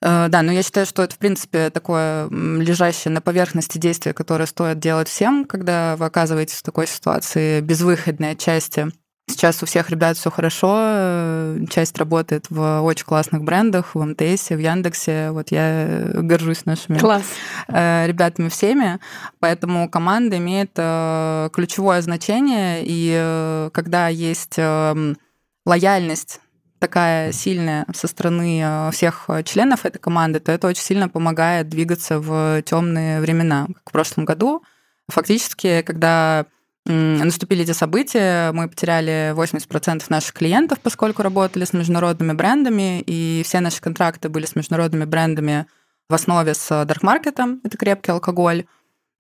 Да, 0.02 0.42
но 0.44 0.52
я 0.52 0.62
считаю, 0.62 0.86
что 0.86 1.02
это, 1.02 1.16
в 1.16 1.18
принципе, 1.18 1.72
такое 1.72 2.30
лежащее 2.30 3.12
на 3.12 3.22
поверхности 3.22 3.80
действие, 3.80 4.14
которое 4.14 4.46
стоит 4.46 4.78
делать 4.78 5.08
всем, 5.08 5.46
когда 5.46 5.96
вы 5.96 6.06
оказываетесь 6.06 6.58
в 6.58 6.64
такой 6.64 6.86
ситуации 6.86 7.60
безвыходной 7.62 8.32
отчасти. 8.32 8.92
Сейчас 9.28 9.64
у 9.64 9.66
всех 9.66 9.90
ребят 9.90 10.18
все 10.18 10.30
хорошо, 10.30 10.76
э, 10.80 11.66
часть 11.72 11.98
работает 11.98 12.46
в 12.52 12.82
очень 12.82 13.06
классных 13.06 13.42
брендах, 13.44 13.96
в 13.96 14.04
МТС, 14.04 14.52
в 14.52 14.60
Яндексе. 14.60 15.32
Вот 15.32 15.50
я 15.50 16.12
горжусь 16.14 16.66
нашими 16.66 17.00
Класс. 17.00 17.24
Э, 17.68 18.06
ребятами 18.06 18.50
всеми. 18.50 19.00
Поэтому 19.40 19.90
команда 19.90 20.38
имеет 20.38 20.72
э, 20.76 21.50
ключевое 21.54 22.02
значение, 22.02 22.84
и 22.86 23.70
когда 23.74 24.10
есть 24.10 24.56
эм, 24.58 25.18
лояльность 25.66 26.40
такая 26.78 27.32
сильная 27.32 27.86
со 27.96 28.08
стороны 28.08 28.92
всех 28.92 29.28
членов 29.46 29.86
этой 29.86 29.98
команды, 29.98 30.40
то 30.40 30.52
это 30.52 30.68
очень 30.68 30.84
сильно 30.84 31.10
помогает 31.10 31.68
двигаться 31.68 32.20
в 32.20 32.62
темные 32.62 33.22
времена. 33.22 33.66
Как 33.68 33.90
в 33.90 33.92
прошлом 33.92 34.26
году, 34.26 34.62
фактически, 35.10 35.82
когда 35.82 36.46
наступили 36.86 37.64
эти 37.64 37.72
события, 37.72 38.52
мы 38.52 38.70
потеряли 38.70 39.34
80% 39.36 40.06
наших 40.10 40.34
клиентов, 40.34 40.80
поскольку 40.82 41.24
работали 41.24 41.66
с 41.66 41.74
международными 41.74 42.34
брендами, 42.34 43.02
и 43.02 43.42
все 43.44 43.60
наши 43.60 43.82
контракты 43.82 44.30
были 44.30 44.46
с 44.46 44.56
международными 44.56 45.06
брендами 45.06 45.66
в 46.10 46.14
основе 46.14 46.54
с 46.54 46.86
даркмаркетом, 46.86 47.62
это 47.64 47.78
крепкий 47.78 48.12
алкоголь. 48.12 48.66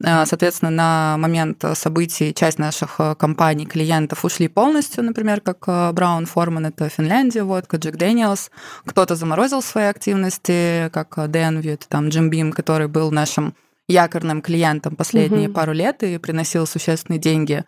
Э, 0.03 0.25
соответственно, 0.25 0.71
на 0.71 1.17
момент 1.17 1.63
событий 1.73 2.33
часть 2.33 2.59
наших 2.59 2.95
э, 2.99 3.15
компаний, 3.15 3.65
клиентов 3.65 4.25
ушли 4.25 4.47
полностью, 4.47 5.03
например, 5.03 5.41
как 5.41 5.63
э, 5.67 5.91
Браун 5.93 6.25
Форман, 6.25 6.65
это 6.65 6.89
Финляндия, 6.89 7.43
водка, 7.43 7.77
Джек 7.77 7.95
Дэниелс. 7.95 8.51
Кто-то 8.85 9.15
заморозил 9.15 9.61
свои 9.61 9.85
активности, 9.85 10.89
как 10.93 11.31
Денви, 11.31 11.71
это 11.71 11.87
там 11.87 12.09
Джим 12.09 12.29
Бим, 12.29 12.51
который 12.51 12.87
был 12.87 13.11
нашим 13.11 13.55
якорным 13.87 14.41
клиентом 14.41 14.95
последние 14.95 15.47
угу. 15.47 15.55
пару 15.55 15.73
лет 15.73 16.03
и 16.03 16.17
приносил 16.17 16.65
существенные 16.65 17.19
деньги. 17.19 17.63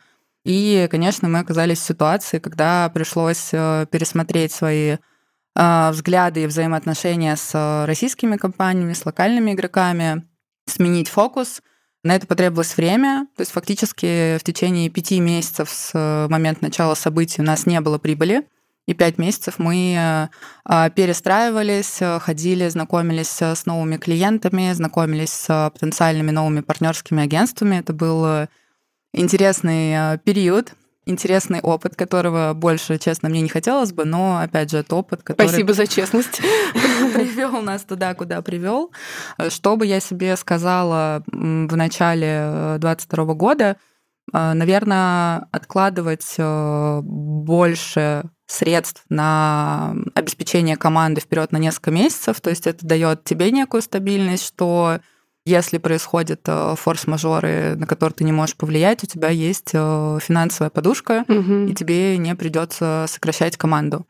И, 0.45 0.87
конечно, 0.89 1.27
мы 1.27 1.39
оказались 1.39 1.79
в 1.79 1.85
ситуации, 1.85 2.39
когда 2.39 2.89
пришлось 2.89 3.49
э, 3.51 3.85
пересмотреть 3.91 4.51
свои 4.53 4.97
э, 5.55 5.89
взгляды 5.91 6.43
и 6.43 6.47
взаимоотношения 6.47 7.35
с 7.35 7.85
российскими 7.85 8.37
компаниями, 8.37 8.93
с 8.93 9.05
локальными 9.05 9.51
игроками, 9.51 10.25
сменить 10.65 11.09
фокус. 11.09 11.61
На 12.03 12.15
это 12.15 12.27
потребовалось 12.27 12.77
время. 12.77 13.27
То 13.35 13.41
есть 13.41 13.51
фактически 13.51 14.37
в 14.37 14.43
течение 14.43 14.89
пяти 14.89 15.19
месяцев 15.19 15.69
с 15.69 15.91
э, 15.93 16.27
момента 16.29 16.63
начала 16.63 16.95
событий 16.95 17.41
у 17.41 17.45
нас 17.45 17.65
не 17.65 17.81
было 17.81 17.97
прибыли. 17.97 18.47
И 18.87 18.93
пять 18.93 19.17
месяцев 19.17 19.55
мы 19.59 19.95
э, 19.97 20.27
а, 20.63 20.89
перестраивались, 20.89 21.97
э, 22.01 22.19
ходили, 22.19 22.69
знакомились 22.69 23.41
э, 23.41 23.53
с 23.53 23.65
новыми 23.65 23.97
клиентами, 23.97 24.71
знакомились 24.71 25.33
с 25.33 25.71
потенциальными 25.73 26.31
новыми 26.31 26.61
партнерскими 26.61 27.21
агентствами. 27.21 27.75
Это 27.75 27.91
был 27.91 28.47
интересный 29.11 30.17
период, 30.19 30.73
интересный 31.05 31.59
опыт, 31.59 31.97
которого 31.97 32.53
больше, 32.53 32.97
честно, 32.97 33.27
мне 33.27 33.41
не 33.41 33.49
хотелось 33.49 33.91
бы, 33.91 34.05
но, 34.05 34.39
опять 34.39 34.71
же, 34.71 34.77
это 34.77 34.95
опыт, 34.95 35.21
который... 35.21 35.49
Спасибо 35.49 35.73
за 35.73 35.85
честность. 35.85 36.37
Привел 37.13 37.61
нас 37.61 37.83
туда, 37.83 38.13
куда 38.13 38.41
привел. 38.41 38.93
Что 39.49 39.75
бы 39.75 39.85
я 39.85 39.99
себе 39.99 40.37
сказала 40.37 41.23
в 41.27 41.75
начале 41.75 42.77
2022 42.79 43.33
года, 43.33 43.75
наверное, 44.31 45.47
откладывать 45.51 46.35
больше 46.37 48.23
средств 48.47 49.03
на 49.09 49.95
обеспечение 50.15 50.77
команды 50.77 51.21
вперед 51.21 51.51
на 51.51 51.57
несколько 51.57 51.91
месяцев. 51.91 52.41
То 52.41 52.49
есть 52.49 52.65
это 52.65 52.85
дает 52.85 53.23
тебе 53.23 53.51
некую 53.51 53.81
стабильность, 53.81 54.45
что 54.45 54.99
если 55.47 55.77
происходят 55.77 56.41
э, 56.45 56.75
форс-мажоры, 56.77 57.75
на 57.77 57.87
которые 57.87 58.15
ты 58.15 58.23
не 58.25 58.33
можешь 58.33 58.57
повлиять, 58.57 59.03
у 59.05 59.07
тебя 59.07 59.29
есть 59.29 59.69
э, 59.73 60.19
финансовая 60.21 60.69
подушка, 60.69 61.23
угу. 61.27 61.67
и 61.67 61.73
тебе 61.73 62.17
не 62.17 62.35
придется 62.35 63.05
сокращать 63.07 63.55
команду. 63.55 64.05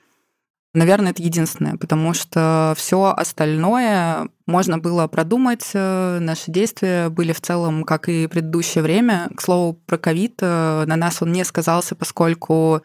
Наверное, 0.73 1.11
это 1.11 1.21
единственное, 1.21 1.77
потому 1.77 2.15
что 2.15 2.73
все 2.75 3.13
остальное 3.15 4.29
можно 4.47 4.79
было 4.79 5.05
продумать. 5.07 5.69
Э, 5.75 6.17
наши 6.19 6.49
действия 6.49 7.09
были 7.09 7.33
в 7.33 7.41
целом, 7.41 7.83
как 7.83 8.09
и 8.09 8.25
предыдущее 8.25 8.83
время. 8.83 9.29
К 9.35 9.41
слову, 9.41 9.73
про 9.85 9.99
ковид 9.99 10.41
на 10.41 10.85
нас 10.87 11.21
он 11.21 11.31
не 11.31 11.43
сказался, 11.45 11.95
поскольку 11.95 12.81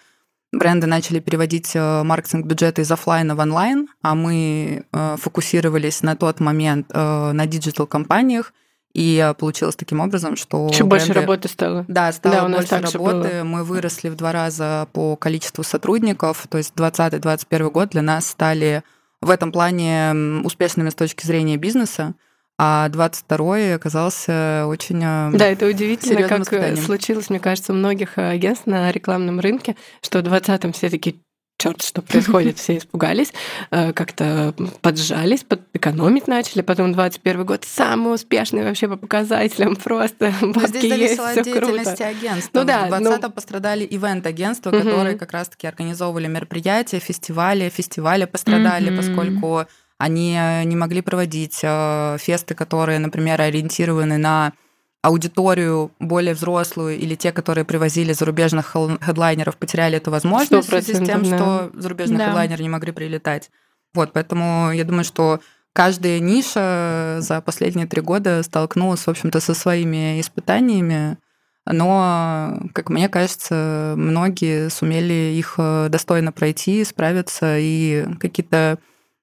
бренды 0.53 0.87
начали 0.87 1.19
переводить 1.19 1.73
э, 1.75 2.03
маркетинг-бюджеты 2.03 2.83
из 2.83 2.93
офлайна 2.93 3.35
в 3.35 3.41
онлайн, 3.41 3.89
а 4.03 4.15
мы 4.15 4.85
э, 4.93 5.17
фокусировались 5.19 6.03
на 6.03 6.15
тот 6.15 6.41
момент 6.41 6.87
э, 6.93 7.33
на 7.33 7.47
digital-кампаниях, 7.47 8.53
и 8.95 9.33
получилось 9.39 9.75
таким 9.75 10.01
образом, 10.01 10.37
что... 10.37 10.69
Чуть 10.69 10.83
бренды... 10.83 11.07
больше 11.07 11.13
работы 11.15 11.49
стало. 11.49 11.87
Да, 11.89 12.13
стало 12.13 12.35
да, 12.35 12.45
у 12.45 12.49
нас 12.49 12.69
больше 12.69 12.93
работы. 12.93 13.29
Было. 13.29 13.45
Мы 13.45 13.65
выросли 13.65 14.11
в 14.11 14.17
два 14.17 14.33
раза 14.33 14.87
по 14.93 15.17
количеству 15.17 15.65
сотрудников. 15.65 16.47
То 16.51 16.59
есть 16.59 16.75
2020-2021 16.75 17.71
год 17.71 17.89
для 17.89 18.03
нас 18.03 18.27
стали 18.27 18.83
в 19.23 19.31
этом 19.31 19.51
плане 19.51 20.43
успешными 20.45 20.91
с 20.91 20.95
точки 20.95 21.25
зрения 21.25 21.57
бизнеса 21.57 22.15
а 22.59 22.89
22-й 22.91 23.75
оказался 23.75 24.67
очень 24.67 25.03
э, 25.03 25.31
Да, 25.37 25.47
это 25.49 25.67
удивительно, 25.67 26.29
как 26.29 26.41
э, 26.41 26.43
испытанием. 26.43 26.85
случилось, 26.85 27.31
мне 27.31 27.41
кажется, 27.41 27.73
у 27.73 27.77
многих 27.77 28.19
э, 28.19 28.31
агентств 28.31 28.67
на 28.67 28.93
рекламном 28.93 29.41
рынке, 29.41 29.75
что 30.03 30.21
в 30.21 30.23
20-м 30.23 30.73
все 30.73 30.91
таки 30.91 31.21
черт, 31.59 31.83
что 31.83 32.03
происходит, 32.03 32.59
все 32.61 32.77
испугались, 32.77 33.33
как-то 33.71 34.55
поджались, 34.81 35.45
экономить 35.73 36.27
начали. 36.27 36.61
Потом 36.61 36.93
21 36.93 37.45
год 37.47 37.65
самый 37.65 38.15
успешный 38.15 38.65
вообще 38.65 38.89
по 38.89 38.97
показателям, 38.97 39.77
просто 39.77 40.35
бабки 40.41 40.79
Здесь 40.79 41.11
есть, 41.11 41.19
от 41.21 41.43
деятельности 41.43 41.97
круто. 41.97 42.07
агентства. 42.07 42.61
Ну, 42.61 42.65
да, 42.65 42.87
в 42.87 42.89
20 42.89 43.23
ну... 43.23 43.31
пострадали 43.31 43.87
ивент-агентства, 43.89 44.71
угу. 44.71 44.79
которые 44.79 45.17
как 45.17 45.33
раз-таки 45.33 45.67
организовывали 45.67 46.27
мероприятия, 46.27 46.99
фестивали. 46.99 47.69
Фестивали 47.71 48.25
пострадали, 48.25 48.91
угу. 48.91 48.97
поскольку 48.99 49.67
они 50.03 50.37
э, 50.37 50.65
не 50.65 50.75
могли 50.75 51.01
проводить 51.01 51.61
э, 51.63 52.17
фесты, 52.19 52.55
которые, 52.55 52.99
например, 52.99 53.41
ориентированы 53.41 54.19
на 54.19 54.53
аудиторию 55.01 55.93
более 56.01 56.35
взрослую 56.35 56.99
или 56.99 57.15
те, 57.15 57.31
которые 57.31 57.65
привозили 57.65 58.13
зарубежных 58.13 58.75
хедлайнеров, 59.01 59.57
потеряли 59.57 59.99
эту 59.99 60.11
возможность 60.11 60.67
в 60.67 60.71
связи 60.71 60.95
с 60.95 61.07
тем, 61.07 61.23
да. 61.23 61.37
что 61.37 61.71
зарубежные 61.75 62.19
да. 62.19 62.27
хедлайнеры 62.27 62.63
не 62.65 62.69
могли 62.69 62.91
прилетать. 62.91 63.51
Вот, 63.95 64.13
поэтому 64.13 64.73
я 64.73 64.85
думаю, 64.85 65.05
что 65.05 65.39
каждая 65.73 66.19
ниша 66.19 67.19
за 67.21 67.41
последние 67.41 67.87
три 67.87 68.01
года 68.01 68.43
столкнулась, 68.43 69.07
в 69.07 69.09
общем-то, 69.09 69.39
со 69.39 69.55
своими 69.55 70.21
испытаниями, 70.21 71.17
но, 71.65 72.61
как 72.73 72.91
мне 72.91 73.09
кажется, 73.09 73.95
многие 73.97 74.69
сумели 74.69 75.37
их 75.39 75.55
э, 75.59 75.87
достойно 75.91 76.33
пройти, 76.33 76.83
справиться 76.85 77.57
и 77.57 78.05
какие-то 78.19 78.79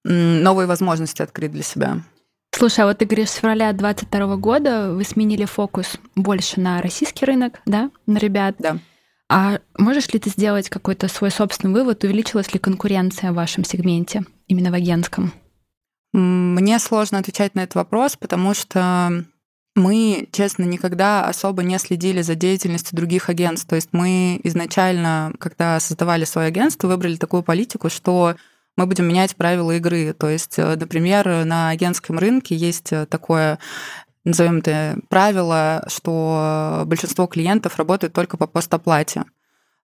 новые 0.10 0.68
возможности 0.68 1.22
открыть 1.22 1.52
для 1.52 1.64
себя. 1.64 2.02
Слушай, 2.52 2.82
а 2.82 2.88
вот 2.88 2.98
ты 2.98 3.06
говоришь, 3.06 3.30
с 3.30 3.36
февраля 3.36 3.72
2022 3.72 4.36
года 4.38 4.92
вы 4.92 5.04
сменили 5.04 5.46
фокус 5.46 5.98
больше 6.16 6.60
на 6.60 6.82
российский 6.82 7.26
рынок, 7.26 7.62
да, 7.66 7.92
на 8.06 8.18
ребят? 8.18 8.56
Да. 8.60 8.80
А 9.30 9.60
можешь 9.78 10.12
ли 10.12 10.20
ты 10.20 10.30
сделать 10.30 10.70
какой-то 10.70 11.08
свой 11.08 11.30
собственный 11.30 11.74
вывод, 11.74 12.04
увеличилась 12.04 12.52
ли 12.52 12.60
конкуренция 12.60 13.32
в 13.32 13.36
вашем 13.36 13.64
сегменте, 13.64 14.24
именно 14.48 14.72
в 14.72 14.74
агентском? 14.74 15.32
Мне 16.12 16.80
сложно 16.80 17.20
отвечать 17.20 17.54
на 17.54 17.62
этот 17.62 17.76
вопрос, 17.76 18.18
потому 18.18 18.56
что 18.56 19.24
мы, 19.76 20.28
честно, 20.32 20.64
никогда 20.64 21.26
особо 21.28 21.62
не 21.62 21.78
следили 21.78 22.24
за 22.24 22.34
деятельностью 22.34 22.98
других 22.98 23.30
агентств. 23.30 23.70
То 23.70 23.76
есть 23.76 23.90
мы 23.92 24.42
изначально, 24.44 25.32
когда 25.40 25.80
создавали 25.80 26.26
свое 26.26 26.48
агентство, 26.48 26.88
выбрали 26.88 27.16
такую 27.16 27.44
политику, 27.44 27.90
что 27.90 28.36
мы 28.80 28.86
будем 28.86 29.06
менять 29.06 29.36
правила 29.36 29.72
игры. 29.72 30.14
То 30.14 30.30
есть, 30.30 30.58
э, 30.58 30.76
например, 30.78 31.44
на 31.44 31.70
агентском 31.70 32.18
рынке 32.18 32.56
есть 32.56 32.94
э, 32.94 33.06
такое 33.06 33.60
назовем 34.24 34.60
это 34.60 34.98
правило, 35.10 35.86
что 35.88 36.84
большинство 36.86 37.28
клиентов 37.28 37.78
работают 37.78 38.14
только 38.14 38.38
по 38.38 38.48
постоплате. 38.48 39.26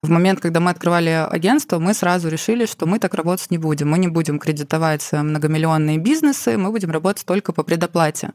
В 0.02 0.10
момент, 0.10 0.40
когда 0.40 0.60
мы 0.60 0.72
открывали 0.72 1.28
агентство, 1.30 1.80
мы 1.80 1.94
сразу 1.94 2.30
решили, 2.30 2.66
что 2.66 2.86
мы 2.86 3.00
так 3.00 3.14
работать 3.16 3.52
не 3.52 3.58
будем. 3.58 3.90
Мы 3.90 3.98
не 3.98 4.08
будем 4.08 4.40
кредитовать 4.40 5.10
многомиллионные 5.12 5.98
бизнесы, 5.98 6.58
мы 6.58 6.72
будем 6.72 6.92
работать 6.92 7.26
только 7.26 7.52
по 7.52 7.64
предоплате. 7.64 8.32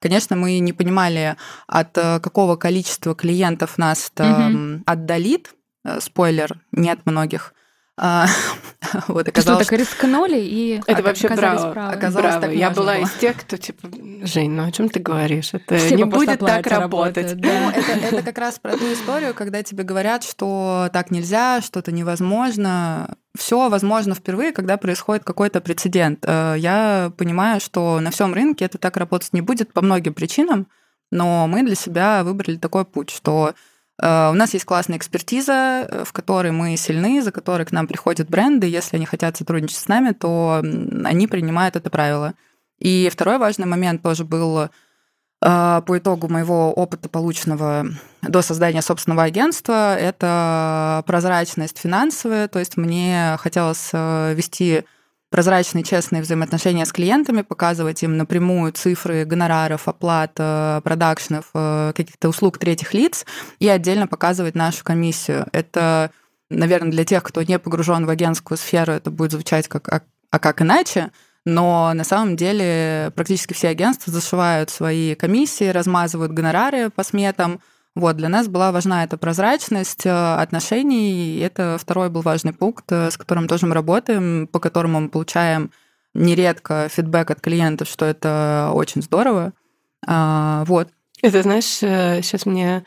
Конечно, 0.00 0.36
мы 0.36 0.58
не 0.60 0.72
понимали, 0.72 1.36
от 1.66 1.98
э, 1.98 2.20
какого 2.20 2.54
количества 2.54 3.16
клиентов 3.16 3.78
нас 3.78 4.12
это 4.14 4.48
угу. 4.48 4.82
отдалит. 4.86 5.54
Спойлер, 5.98 6.60
нет 6.72 7.00
многих. 7.04 7.52
А, 7.96 8.26
вот 9.08 9.28
оказалось... 9.28 9.66
Что, 9.66 9.70
так 9.70 9.78
рискнули 9.78 10.40
и 10.40 10.82
Это 10.86 11.02
вообще 11.02 11.28
браво. 11.28 11.90
Оказалось, 11.90 12.36
браво. 12.36 12.52
Я 12.52 12.70
была 12.70 12.96
было. 12.96 13.04
из 13.04 13.12
тех, 13.12 13.36
кто 13.36 13.56
типа, 13.56 13.88
Жень, 14.22 14.50
ну 14.50 14.66
о 14.66 14.72
чем 14.72 14.88
ты 14.88 14.98
говоришь? 14.98 15.54
Это 15.54 15.76
Все 15.76 15.94
не 15.94 16.04
будет 16.04 16.40
так 16.40 16.66
работать. 16.66 17.38
Да. 17.38 17.48
Ну, 17.48 17.70
это, 17.70 17.92
это 17.92 18.22
как 18.22 18.38
раз 18.38 18.58
про 18.58 18.76
ту 18.76 18.92
историю, 18.92 19.32
когда 19.34 19.62
тебе 19.62 19.84
говорят, 19.84 20.24
что 20.24 20.88
так 20.92 21.12
нельзя, 21.12 21.60
что-то 21.60 21.92
невозможно. 21.92 23.16
Все 23.36 23.68
возможно 23.68 24.14
впервые, 24.14 24.52
когда 24.52 24.76
происходит 24.76 25.24
какой-то 25.24 25.60
прецедент. 25.60 26.24
Э, 26.26 26.54
я 26.56 27.12
понимаю, 27.16 27.60
что 27.60 28.00
на 28.00 28.10
всем 28.10 28.34
рынке 28.34 28.64
это 28.64 28.78
так 28.78 28.96
работать 28.96 29.32
не 29.32 29.40
будет 29.40 29.72
по 29.72 29.82
многим 29.82 30.14
причинам, 30.14 30.66
но 31.10 31.46
мы 31.46 31.62
для 31.62 31.74
себя 31.76 32.24
выбрали 32.24 32.56
такой 32.56 32.84
путь, 32.84 33.10
что 33.10 33.54
у 34.00 34.34
нас 34.34 34.52
есть 34.54 34.64
классная 34.64 34.98
экспертиза, 34.98 35.86
э, 35.88 36.04
в 36.04 36.12
которой 36.12 36.50
мы 36.50 36.76
сильны, 36.76 37.22
за 37.22 37.30
которой 37.30 37.64
к 37.64 37.72
нам 37.72 37.86
приходят 37.86 38.28
бренды. 38.28 38.66
Если 38.66 38.96
они 38.96 39.06
хотят 39.06 39.36
сотрудничать 39.36 39.78
с 39.78 39.88
нами, 39.88 40.12
то 40.12 40.62
они 41.04 41.26
принимают 41.28 41.76
это 41.76 41.90
правило. 41.90 42.34
И 42.78 43.08
второй 43.12 43.38
важный 43.38 43.66
момент 43.66 44.02
тоже 44.02 44.24
был 44.24 44.58
э, 44.58 44.68
по 45.40 45.98
итогу 45.98 46.28
моего 46.28 46.72
опыта, 46.72 47.08
полученного 47.08 47.86
до 48.22 48.42
создания 48.42 48.82
собственного 48.82 49.22
агентства, 49.22 49.96
это 49.96 51.04
прозрачность 51.06 51.78
финансовая. 51.78 52.48
То 52.48 52.58
есть 52.58 52.76
мне 52.76 53.36
хотелось 53.38 53.92
вести 53.92 54.84
прозрачные, 55.34 55.82
честные 55.82 56.22
взаимоотношения 56.22 56.86
с 56.86 56.92
клиентами, 56.92 57.42
показывать 57.42 58.00
им 58.04 58.16
напрямую 58.16 58.70
цифры 58.70 59.24
гонораров, 59.24 59.88
оплат, 59.88 60.30
э, 60.38 60.80
продакшнов, 60.84 61.46
э, 61.54 61.92
каких-то 61.92 62.28
услуг 62.28 62.58
третьих 62.58 62.94
лиц 62.94 63.26
и 63.58 63.68
отдельно 63.68 64.06
показывать 64.06 64.54
нашу 64.54 64.84
комиссию. 64.84 65.48
Это, 65.50 66.12
наверное, 66.50 66.92
для 66.92 67.04
тех, 67.04 67.24
кто 67.24 67.42
не 67.42 67.58
погружен 67.58 68.06
в 68.06 68.10
агентскую 68.10 68.56
сферу, 68.56 68.92
это 68.92 69.10
будет 69.10 69.32
звучать 69.32 69.66
как 69.66 69.92
«а, 69.92 70.02
а 70.30 70.38
как 70.38 70.62
иначе?», 70.62 71.10
но 71.44 71.92
на 71.94 72.04
самом 72.04 72.36
деле 72.36 73.10
практически 73.16 73.54
все 73.54 73.70
агентства 73.70 74.12
зашивают 74.12 74.70
свои 74.70 75.16
комиссии, 75.16 75.68
размазывают 75.68 76.30
гонорары 76.30 76.90
по 76.90 77.02
сметам, 77.02 77.60
вот, 77.94 78.16
для 78.16 78.28
нас 78.28 78.48
была 78.48 78.72
важна 78.72 79.04
эта 79.04 79.16
прозрачность 79.16 80.04
э, 80.04 80.10
отношений, 80.10 81.36
и 81.36 81.38
это 81.38 81.76
второй 81.78 82.10
был 82.10 82.22
важный 82.22 82.52
пункт, 82.52 82.90
э, 82.90 83.10
с 83.10 83.16
которым 83.16 83.46
тоже 83.46 83.66
мы 83.66 83.74
работаем, 83.74 84.48
по 84.48 84.58
которому 84.58 85.00
мы 85.00 85.08
получаем 85.08 85.70
нередко 86.12 86.88
фидбэк 86.88 87.30
от 87.30 87.40
клиентов, 87.40 87.88
что 87.88 88.04
это 88.04 88.72
очень 88.74 89.00
здорово. 89.00 89.52
А, 90.06 90.64
вот. 90.66 90.88
Это, 91.22 91.42
знаешь, 91.42 91.64
сейчас 91.64 92.46
э, 92.46 92.50
мне 92.50 92.84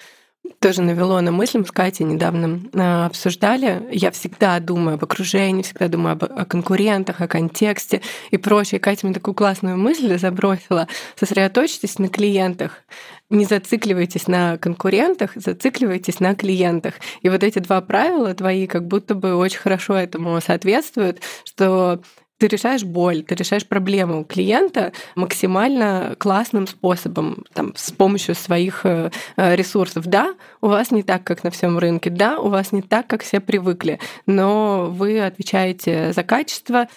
тоже 0.60 0.82
навело 0.82 1.20
на 1.22 1.32
мысль, 1.32 1.60
мы 1.60 1.66
с 1.66 1.72
Катей 1.72 2.06
недавно 2.06 2.62
а, 2.74 3.06
обсуждали. 3.06 3.88
Я 3.92 4.12
всегда 4.12 4.60
думаю 4.60 4.96
об 4.96 5.04
окружении, 5.04 5.62
всегда 5.62 5.88
думаю 5.88 6.14
об, 6.14 6.24
о 6.24 6.46
конкурентах, 6.46 7.22
о 7.22 7.28
контексте 7.28 8.02
и 8.32 8.38
прочее. 8.38 8.80
Катя 8.80 9.06
мне 9.06 9.14
такую 9.14 9.36
классную 9.36 9.78
мысль 9.78 10.18
забросила. 10.18 10.88
Сосредоточьтесь 11.16 12.00
на 12.00 12.10
клиентах. 12.10 12.84
Не 13.30 13.46
зацикливайтесь 13.46 14.28
на 14.28 14.58
конкурентах, 14.58 15.32
зацикливайтесь 15.36 16.20
на 16.20 16.34
клиентах. 16.36 16.96
И 17.22 17.30
вот 17.30 17.44
эти 17.44 17.60
два 17.60 17.82
правила 17.82 18.34
твои 18.34 18.68
как 18.68 18.88
будто 18.88 19.16
бы 19.16 19.36
очень 19.36 19.60
хорошо 19.60 19.96
этому 19.96 20.40
соответствуют, 20.42 21.20
что 21.44 22.02
ты 22.38 22.47
решаешь 22.47 22.84
боль, 22.84 23.23
ты 23.23 23.36
решаешь 23.36 23.67
проблему 23.67 24.23
клиента 24.23 24.91
максимально 25.15 26.15
классным 26.17 26.67
способом, 26.67 27.43
там, 27.54 27.73
с 27.76 27.91
помощью 27.91 28.36
своих 28.36 28.86
э, 28.86 29.12
э, 29.36 29.56
ресурсов. 29.56 30.06
Да, 30.06 30.36
у 30.62 30.67
вас 30.67 30.91
не 30.91 31.04
так, 31.04 31.23
как 31.23 31.43
на 31.43 31.52
всем 31.52 31.78
рынке, 31.78 32.10
да, 32.10 32.39
у 32.39 32.50
вас 32.50 32.71
не 32.71 32.82
так, 32.82 33.08
как 33.08 33.23
все 33.23 33.39
привыкли, 33.39 34.00
но 34.26 34.89
вы 34.91 35.19
отвечаете 35.19 36.13
за 36.13 36.23
качество 36.23 36.88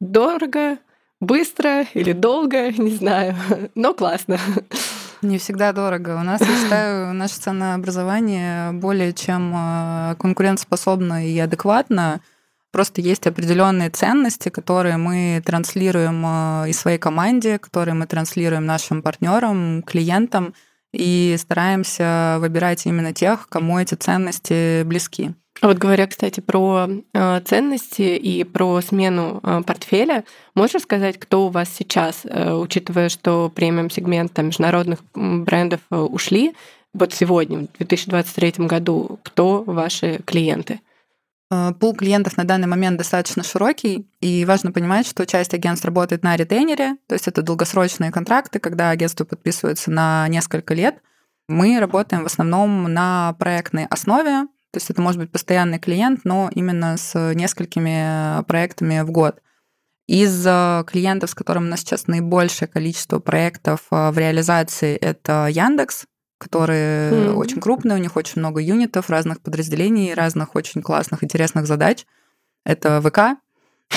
дорого, 0.00 0.78
быстро 1.20 1.82
или 1.94 2.12
долго, 2.12 2.72
не 2.78 2.90
знаю, 2.90 3.36
но 3.74 3.94
классно. 3.94 4.38
Не 5.20 5.38
всегда 5.38 5.72
дорого. 5.72 6.16
У 6.20 6.22
нас, 6.22 6.40
я 6.40 6.46
считаю, 6.46 7.12
наше 7.12 7.34
ценообразование 7.34 8.70
более 8.70 9.12
чем 9.12 9.52
э, 9.52 10.14
конкурентоспособно 10.16 11.26
и 11.26 11.36
адекватно. 11.40 12.20
Просто 12.70 13.00
есть 13.00 13.26
определенные 13.26 13.88
ценности, 13.88 14.50
которые 14.50 14.98
мы 14.98 15.42
транслируем 15.44 16.24
э, 16.26 16.70
и 16.70 16.72
своей 16.74 16.98
команде, 16.98 17.58
которые 17.58 17.94
мы 17.94 18.06
транслируем 18.06 18.66
нашим 18.66 19.00
партнерам, 19.02 19.82
клиентам, 19.82 20.54
и 20.92 21.36
стараемся 21.38 22.36
выбирать 22.40 22.86
именно 22.86 23.12
тех, 23.12 23.48
кому 23.48 23.78
эти 23.78 23.94
ценности 23.94 24.82
близки. 24.84 25.32
А 25.60 25.68
вот 25.68 25.78
говоря, 25.78 26.06
кстати, 26.06 26.40
про 26.40 26.88
э, 27.14 27.40
ценности 27.44 28.02
и 28.02 28.44
про 28.44 28.80
смену 28.82 29.40
э, 29.42 29.62
портфеля, 29.66 30.24
можешь 30.54 30.74
рассказать, 30.74 31.18
кто 31.18 31.46
у 31.46 31.48
вас 31.48 31.70
сейчас, 31.74 32.24
учитывая, 32.24 33.08
что 33.08 33.50
премиум-сегмент 33.54 34.36
международных 34.38 35.00
брендов 35.14 35.80
ушли, 35.90 36.54
вот 36.92 37.12
сегодня, 37.12 37.66
в 37.66 37.78
2023 37.78 38.66
году, 38.66 39.18
кто 39.22 39.62
ваши 39.64 40.20
клиенты? 40.24 40.80
Э, 41.50 41.72
пул 41.78 41.94
клиентов 41.94 42.36
на 42.36 42.44
данный 42.44 42.66
момент 42.68 42.98
достаточно 42.98 43.42
широкий, 43.42 44.08
и 44.20 44.44
важно 44.44 44.70
понимать, 44.72 45.06
что 45.06 45.26
часть 45.26 45.54
агентств 45.54 45.86
работает 45.86 46.22
на 46.22 46.36
ретейнере, 46.36 46.96
то 47.06 47.14
есть 47.14 47.26
это 47.26 47.42
долгосрочные 47.42 48.10
контракты, 48.10 48.58
когда 48.58 48.90
агентство 48.90 49.24
подписывается 49.24 49.90
на 49.90 50.28
несколько 50.28 50.74
лет. 50.74 51.00
Мы 51.48 51.80
работаем 51.80 52.22
в 52.22 52.26
основном 52.26 52.92
на 52.92 53.34
проектной 53.38 53.86
основе, 53.86 54.46
то 54.70 54.76
есть 54.76 54.90
это 54.90 55.00
может 55.00 55.18
быть 55.18 55.32
постоянный 55.32 55.78
клиент, 55.78 56.20
но 56.24 56.50
именно 56.54 56.98
с 56.98 57.32
несколькими 57.34 58.44
проектами 58.44 59.00
в 59.00 59.10
год. 59.10 59.40
Из 60.06 60.46
э, 60.46 60.84
клиентов, 60.86 61.30
с 61.30 61.34
которыми 61.34 61.66
у 61.66 61.70
нас 61.70 61.80
сейчас 61.80 62.06
наибольшее 62.06 62.68
количество 62.68 63.18
проектов 63.18 63.80
э, 63.90 64.10
в 64.10 64.18
реализации, 64.18 64.96
это 64.96 65.48
Яндекс, 65.50 66.04
которые 66.38 67.10
mm-hmm. 67.10 67.34
очень 67.34 67.60
крупные, 67.60 67.96
у 67.96 68.00
них 68.00 68.16
очень 68.16 68.40
много 68.40 68.60
юнитов, 68.60 69.10
разных 69.10 69.40
подразделений, 69.40 70.14
разных 70.14 70.54
очень 70.54 70.82
классных, 70.82 71.24
интересных 71.24 71.66
задач. 71.66 72.06
Это 72.64 73.02
ВК, 73.02 73.40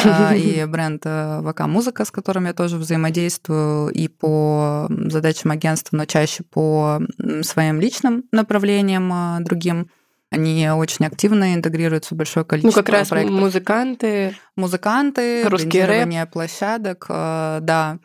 а, 0.04 0.36
и 0.36 0.65
бренд 0.67 1.04
э, 1.06 1.41
ВК 1.47 1.62
Музыка, 1.62 2.06
с 2.06 2.12
которым 2.12 2.45
я 2.45 2.54
тоже 2.54 2.77
взаимодействую 2.77 3.89
и 3.89 4.08
по 4.08 4.88
задачам 4.89 5.51
агентства, 5.51 5.95
но 5.97 6.06
чаще 6.06 6.43
по 6.43 6.99
своим 7.41 7.80
личным 7.80 8.23
направлениям 8.32 9.12
а, 9.13 9.39
другим. 9.41 9.89
Они 10.32 10.69
очень 10.69 11.06
активно 11.06 11.54
интегрируются 11.54 12.15
в 12.15 12.17
большое 12.17 12.45
количество 12.45 12.80
Ну, 12.80 12.86
как 12.86 12.93
раз 12.93 13.10
проектов. 13.10 13.38
музыканты. 13.38 14.36
Музыканты, 14.56 15.43
русский 15.47 15.84
рэп. 15.84 16.32
площадок, 16.32 17.06
э, 17.10 17.60
да 17.62 17.99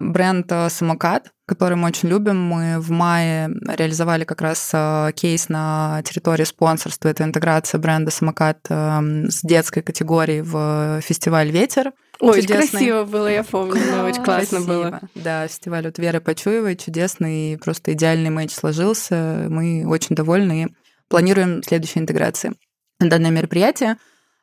бренд 0.00 0.50
э, 0.50 0.68
«Самокат», 0.70 1.30
который 1.50 1.74
мы 1.74 1.88
очень 1.88 2.08
любим. 2.08 2.40
Мы 2.40 2.78
в 2.78 2.92
мае 2.92 3.50
реализовали 3.66 4.22
как 4.22 4.40
раз 4.40 4.70
э, 4.72 5.10
кейс 5.16 5.48
на 5.48 6.00
территории 6.04 6.44
спонсорства. 6.44 7.08
Это 7.08 7.24
интеграция 7.24 7.80
бренда 7.80 8.12
«Самокат» 8.12 8.58
эм, 8.68 9.28
с 9.28 9.42
детской 9.42 9.82
категорией 9.82 10.42
в 10.42 11.00
фестиваль 11.00 11.50
«Ветер». 11.50 11.92
Ой, 12.20 12.42
чудесный. 12.42 12.68
красиво 12.68 13.04
было, 13.04 13.26
я 13.26 13.42
помню, 13.42 13.82
да, 13.84 14.04
очень 14.04 14.22
классно 14.22 14.58
Красиво. 14.58 14.84
было. 14.84 15.00
Да, 15.16 15.48
фестиваль 15.48 15.88
от 15.88 15.98
Веры 15.98 16.20
Почуевой 16.20 16.76
чудесный, 16.76 17.58
просто 17.58 17.94
идеальный 17.94 18.30
матч 18.30 18.52
сложился. 18.52 19.46
Мы 19.48 19.84
очень 19.88 20.14
довольны 20.14 20.62
и 20.62 20.68
планируем 21.08 21.64
следующие 21.64 22.02
интеграции. 22.02 22.52
Данное 23.00 23.32
мероприятие 23.32 23.96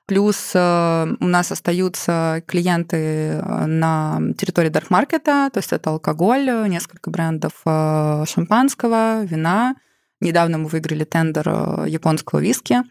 Плюс 0.08 0.52
э, 0.56 1.15
у 1.20 1.28
нас 1.28 1.52
остаются 1.52 2.41
клиенты 2.48 2.96
э, 2.96 3.65
на 3.65 4.22
территории 4.38 4.70
дарк-маркета, 4.70 5.50
то 5.52 5.58
есть 5.58 5.74
это 5.74 5.89
алкоголь, 5.89 6.46
несколько 6.70 7.10
брендов 7.10 7.52
э, 7.65 8.24
шампанского, 8.26 9.26
вина. 9.26 9.76
Недавно 10.22 10.60
мы 10.60 10.70
выиграли 10.70 11.04
тендер 11.04 11.50
японского 11.86 12.39
виски. 12.39 12.84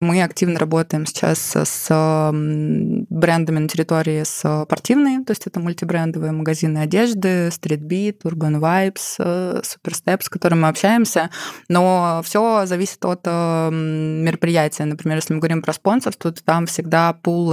Мы 0.00 0.22
активно 0.22 0.60
работаем 0.60 1.06
сейчас 1.06 1.56
с 1.56 2.30
брендами 2.30 3.58
на 3.58 3.68
территории 3.68 4.22
спортивной, 4.22 5.24
то 5.24 5.32
есть 5.32 5.48
это 5.48 5.58
мультибрендовые 5.58 6.30
магазины 6.30 6.78
одежды, 6.78 7.48
Street 7.48 7.80
Beat, 7.80 8.22
Urban 8.22 8.60
Vibes, 8.60 9.64
Superstep, 9.64 10.22
с 10.22 10.28
которыми 10.28 10.60
мы 10.60 10.68
общаемся. 10.68 11.30
Но 11.68 12.22
все 12.24 12.64
зависит 12.66 13.04
от 13.04 13.26
мероприятия. 13.26 14.84
Например, 14.84 15.16
если 15.16 15.34
мы 15.34 15.40
говорим 15.40 15.62
про 15.62 15.72
спонсорство, 15.72 16.30
то 16.30 16.44
там 16.44 16.66
всегда 16.66 17.12
пул 17.12 17.52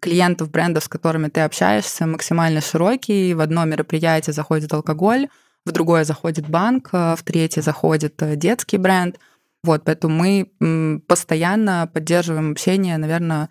клиентов 0.00 0.50
брендов, 0.50 0.82
с 0.84 0.88
которыми 0.88 1.28
ты 1.28 1.42
общаешься, 1.42 2.04
максимально 2.06 2.62
широкий. 2.62 3.32
В 3.32 3.40
одно 3.40 3.64
мероприятие 3.64 4.34
заходит 4.34 4.72
алкоголь, 4.72 5.28
в 5.64 5.70
другое 5.70 6.02
заходит 6.02 6.48
банк, 6.48 6.90
в 6.92 7.18
третье 7.24 7.62
заходит 7.62 8.20
э, 8.22 8.34
детский 8.34 8.76
бренд– 8.76 9.20
вот, 9.64 9.84
поэтому 9.84 10.14
мы 10.14 11.00
постоянно 11.06 11.90
поддерживаем 11.92 12.52
общение, 12.52 12.96
наверное, 12.98 13.48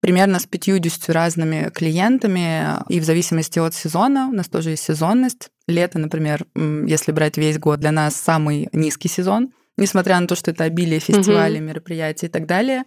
примерно 0.00 0.40
с 0.40 0.46
50 0.46 1.08
разными 1.10 1.70
клиентами, 1.70 2.82
и 2.88 2.98
в 2.98 3.04
зависимости 3.04 3.58
от 3.58 3.74
сезона, 3.74 4.28
у 4.28 4.32
нас 4.32 4.48
тоже 4.48 4.70
есть 4.70 4.82
сезонность. 4.82 5.50
Лето, 5.68 5.98
например, 5.98 6.44
если 6.54 7.12
брать 7.12 7.36
весь 7.36 7.58
год, 7.58 7.80
для 7.80 7.92
нас 7.92 8.16
самый 8.16 8.68
низкий 8.72 9.08
сезон, 9.08 9.52
несмотря 9.76 10.18
на 10.20 10.26
то, 10.26 10.34
что 10.34 10.50
это 10.50 10.64
обилие 10.64 10.98
фестивалей, 10.98 11.58
mm-hmm. 11.58 11.62
мероприятий 11.62 12.26
и 12.26 12.28
так 12.28 12.46
далее. 12.46 12.82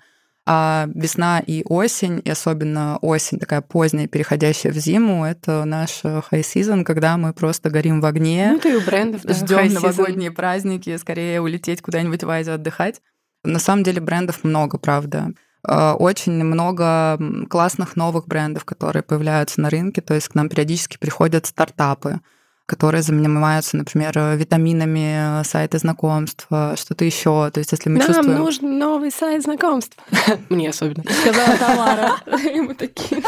А 0.47 0.87
весна 0.93 1.39
и 1.39 1.63
осень, 1.67 2.21
и 2.23 2.29
особенно 2.29 2.97
осень, 3.01 3.39
такая 3.39 3.61
поздняя, 3.61 4.07
переходящая 4.07 4.71
в 4.71 4.75
зиму, 4.75 5.25
это 5.25 5.65
наш 5.65 6.03
high 6.03 6.41
season, 6.41 6.83
когда 6.83 7.17
мы 7.17 7.33
просто 7.33 7.71
горим 7.71 7.99
в 7.99 8.05
огне. 8.05 8.51
Ну, 8.53 8.59
ты 8.59 8.77
у 8.77 8.81
брендов, 8.81 9.23
да, 9.23 9.33
Ждем 9.33 9.73
новогодние 9.73 10.29
праздники, 10.29 10.95
скорее 10.97 11.41
улететь 11.41 11.81
куда-нибудь 11.81 12.23
в 12.23 12.29
Азию 12.29 12.55
отдыхать. 12.55 13.01
На 13.43 13.57
самом 13.57 13.83
деле 13.83 14.01
брендов 14.01 14.43
много, 14.43 14.77
правда. 14.77 15.33
Э, 15.67 15.93
очень 15.93 16.43
много 16.43 17.19
классных 17.49 17.95
новых 17.95 18.27
брендов, 18.27 18.65
которые 18.65 19.03
появляются 19.03 19.61
на 19.61 19.69
рынке. 19.69 20.01
То 20.01 20.13
есть 20.13 20.27
к 20.27 20.35
нам 20.35 20.49
периодически 20.49 20.97
приходят 20.97 21.45
стартапы, 21.45 22.19
которые 22.65 23.03
занимаются, 23.03 23.77
например, 23.77 24.13
витаминами, 24.35 25.43
сайты 25.43 25.77
знакомств, 25.77 26.47
что-то 26.47 27.05
еще. 27.05 27.51
То 27.51 27.59
есть, 27.59 27.71
если 27.71 27.89
мы 27.89 27.99
Нам 27.99 28.07
чувствуем... 28.07 28.37
нужен 28.37 28.79
новый 28.79 29.11
сайт 29.11 29.43
знакомств. 29.43 29.97
Мне 30.49 30.69
особенно. 30.69 31.03
Сказала 31.21 31.57
Тамара. 31.57 32.15
И 32.53 32.59
мы 32.61 32.73
такие. 32.73 33.21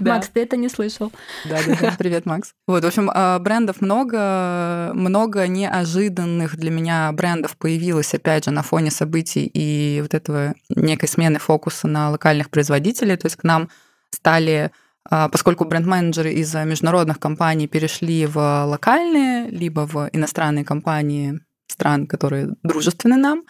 Макс, 0.00 0.28
ты 0.28 0.42
это 0.42 0.56
не 0.56 0.68
слышал. 0.68 1.12
Да, 1.48 1.58
да, 1.66 1.76
да. 1.80 1.94
Привет, 1.98 2.26
Макс. 2.26 2.52
Вот, 2.66 2.84
в 2.84 2.86
общем, 2.86 3.10
а, 3.12 3.38
брендов 3.40 3.80
много, 3.80 4.92
много 4.94 5.46
неожиданных 5.48 6.56
для 6.56 6.70
меня 6.70 7.10
брендов 7.12 7.56
появилось, 7.56 8.14
опять 8.14 8.44
же, 8.44 8.50
на 8.50 8.62
фоне 8.62 8.90
событий 8.90 9.50
и 9.52 10.00
вот 10.00 10.14
этого 10.14 10.54
некой 10.68 11.08
смены 11.08 11.38
фокуса 11.38 11.88
на 11.88 12.10
локальных 12.10 12.50
производителей. 12.50 13.16
То 13.16 13.26
есть 13.26 13.36
к 13.36 13.44
нам 13.44 13.68
стали 14.10 14.70
поскольку 15.08 15.64
бренд-менеджеры 15.64 16.32
из 16.32 16.54
международных 16.54 17.18
компаний 17.18 17.66
перешли 17.66 18.26
в 18.26 18.64
локальные, 18.64 19.50
либо 19.50 19.86
в 19.86 20.08
иностранные 20.12 20.64
компании 20.64 21.40
стран, 21.66 22.06
которые 22.06 22.50
дружественны 22.62 23.16
нам, 23.16 23.42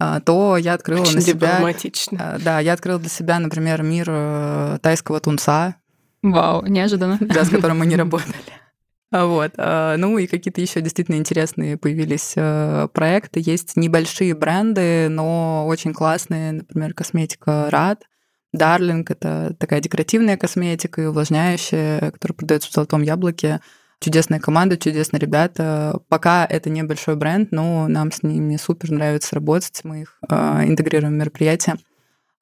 а, 0.00 0.20
то 0.20 0.56
я 0.56 0.74
открыла 0.74 1.02
Очень 1.02 1.16
на 1.16 1.20
себя... 1.22 1.58
А, 2.18 2.38
да, 2.38 2.60
я 2.60 2.72
открыла 2.72 2.98
для 2.98 3.08
себя, 3.08 3.38
например, 3.38 3.82
мир 3.82 4.06
э, 4.08 4.78
тайского 4.80 5.20
тунца. 5.20 5.76
Вау, 6.22 6.64
неожиданно. 6.66 7.18
Да, 7.20 7.44
с 7.44 7.48
которым 7.48 7.78
мы 7.80 7.86
не 7.86 7.96
работали. 7.96 8.34
Вот. 9.10 9.52
Ну 9.56 10.18
и 10.18 10.26
какие-то 10.26 10.60
еще 10.60 10.82
действительно 10.82 11.16
интересные 11.16 11.78
появились 11.78 12.34
э, 12.36 12.88
проекты. 12.92 13.40
Есть 13.42 13.74
небольшие 13.74 14.34
бренды, 14.34 15.08
но 15.08 15.66
очень 15.66 15.94
классные, 15.94 16.52
например, 16.52 16.92
косметика 16.92 17.68
Рад— 17.70 18.04
Дарлинг— 18.52 19.10
это 19.12 19.54
такая 19.58 19.80
декоративная 19.80 20.36
косметика 20.36 21.02
и 21.02 21.06
увлажняющая, 21.06 22.10
которая 22.10 22.36
продается 22.36 22.70
в 22.70 22.72
золотом 22.72 23.02
яблоке. 23.02 23.60
Чудесная 24.00 24.38
команда, 24.38 24.76
чудесные 24.76 25.20
ребята. 25.20 26.00
Пока 26.08 26.46
это 26.46 26.70
небольшой 26.70 27.16
бренд, 27.16 27.50
но 27.50 27.88
нам 27.88 28.12
с 28.12 28.22
ними 28.22 28.56
супер 28.56 28.92
нравится 28.92 29.34
работать. 29.34 29.80
Мы 29.82 30.02
их 30.02 30.18
э, 30.28 30.34
интегрируем 30.64 31.14
в 31.14 31.16
мероприятия. 31.16 31.76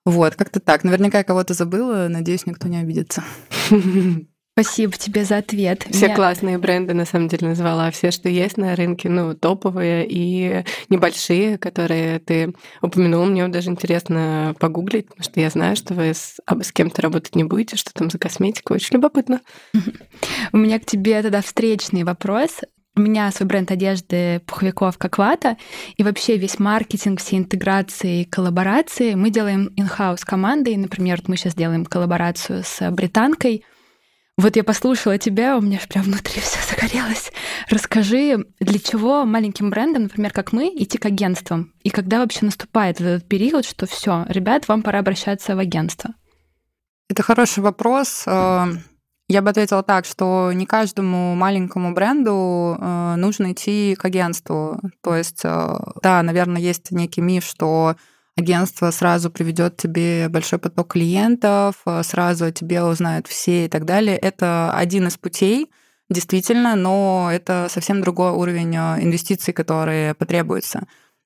Вот, 0.05 0.37
как-то 0.37 0.61
так. 0.61 0.85
Наверняка 0.85 1.19
я 1.19 1.25
кого-то 1.25 1.55
забыла. 1.55 2.09
Надеюсь, 2.09 2.47
никто 2.47 2.69
не 2.69 2.79
обидится. 2.79 3.25
Спасибо 4.59 4.95
тебе 4.97 5.27
за 5.27 5.37
ответ. 5.37 5.87
Все 5.91 6.07
Меня... 6.07 6.17
классные 6.17 6.57
бренды, 6.57 6.95
на 6.95 7.05
самом 7.05 7.29
деле, 7.29 7.49
назвала. 7.49 7.91
Все, 7.91 8.11
что 8.11 8.31
есть 8.31 8.57
на 8.57 8.75
рынке, 8.75 9.11
ну, 9.11 9.35
топовые 9.35 10.07
и 10.09 10.65
небольшие, 10.89 11.59
которые 11.59 12.21
ты 12.21 12.55
упомянул. 12.81 13.27
Мне 13.27 13.47
даже 13.49 13.69
интересно 13.69 14.55
погуглить, 14.59 15.09
потому 15.09 15.25
что 15.25 15.41
я 15.41 15.51
знаю, 15.51 15.77
что 15.77 15.93
вы 15.93 16.15
с, 16.15 16.41
а, 16.47 16.59
с 16.63 16.73
кем-то 16.73 17.03
работать 17.03 17.35
не 17.35 17.45
будете, 17.45 17.77
что 17.77 17.93
там 17.93 18.09
за 18.09 18.19
косметика. 18.19 18.73
Очень 18.73 18.95
любопытно. 18.95 19.43
У 20.53 20.57
меня 20.57 20.81
к 20.81 20.87
тебе 20.87 21.21
тогда 21.21 21.43
встречный 21.43 22.05
вопрос. 22.05 22.61
У 22.97 23.01
меня 23.01 23.31
свой 23.33 23.47
бренд 23.47 23.71
одежды 23.71 24.41
пуховиков 24.47 24.97
как 24.97 25.19
вата, 25.19 25.59
и 25.99 26.03
вообще 26.03 26.39
весь 26.39 26.59
маркетинг, 26.59 27.21
все 27.21 27.37
интеграции, 27.37 28.25
коллаборации 28.25 29.17
мы 29.17 29.29
делаем 29.29 29.69
in-house 29.79 30.23
командой. 30.25 30.79
Например, 30.79 31.19
вот 31.19 31.29
мы 31.29 31.37
сейчас 31.37 31.55
делаем 31.55 31.85
коллаборацию 31.85 32.63
с 32.65 32.91
британкой— 32.91 33.63
вот 34.39 34.57
я 34.57 34.65
послушала 34.65 35.17
тебя, 35.17 35.57
у 35.57 35.61
меня 35.61 35.81
же 35.81 35.89
прям 35.89 36.05
внутри 36.05 36.41
все 36.41 36.59
загорелось. 36.69 37.33
Расскажи, 37.71 38.47
для 38.61 38.79
чего 38.79 39.25
маленьким 39.25 39.71
брендам, 39.71 40.05
например, 40.05 40.33
как 40.33 40.53
мы, 40.53 40.69
идти 40.69 40.99
к 40.99 41.07
агентствам? 41.07 41.73
И 41.83 41.91
когда 41.91 42.19
вообще 42.19 42.45
наступает 42.45 43.01
этот 43.01 43.27
период, 43.27 43.65
что 43.65 43.87
все, 43.87 44.27
ребят, 44.29 44.69
вам 44.69 44.83
пора 44.83 44.99
обращаться 44.99 45.57
в 45.57 45.59
агентство? 45.59 46.11
Это 47.09 47.23
хороший 47.23 47.63
вопрос. 47.63 48.25
Э, 48.27 48.67
я 49.29 49.43
бы 49.43 49.51
ответила 49.51 49.83
так, 49.83 50.05
что 50.05 50.53
не 50.53 50.67
каждому 50.67 51.35
маленькому 51.35 51.95
бренду 51.95 52.77
э, 52.79 53.15
нужно 53.17 53.53
идти 53.53 53.97
к 53.99 54.05
агентству. 54.05 54.81
То 55.03 55.17
есть, 55.17 55.43
э, 55.45 55.77
да, 56.03 56.23
наверное, 56.23 56.61
есть 56.61 56.91
некий 56.91 57.23
миф, 57.23 57.45
что 57.45 57.97
агентство 58.37 58.91
сразу 58.91 59.31
приведет 59.31 59.77
тебе 59.77 60.29
большой 60.29 60.59
поток 60.59 60.93
клиентов, 60.93 61.77
э, 61.87 62.03
сразу 62.03 62.45
о 62.47 62.53
тебе 62.53 62.83
узнают 62.83 63.27
все 63.27 63.65
и 63.65 63.69
так 63.69 63.85
далее. 63.85 64.17
Это 64.17 64.73
один 64.73 65.07
из 65.07 65.17
путей, 65.17 65.71
действительно, 66.11 66.77
но 66.77 67.31
это 67.33 67.67
совсем 67.71 68.03
другой 68.03 68.33
уровень 68.33 68.77
э, 68.77 69.03
инвестиций, 69.03 69.55
которые 69.55 70.15
потребуются. 70.15 70.83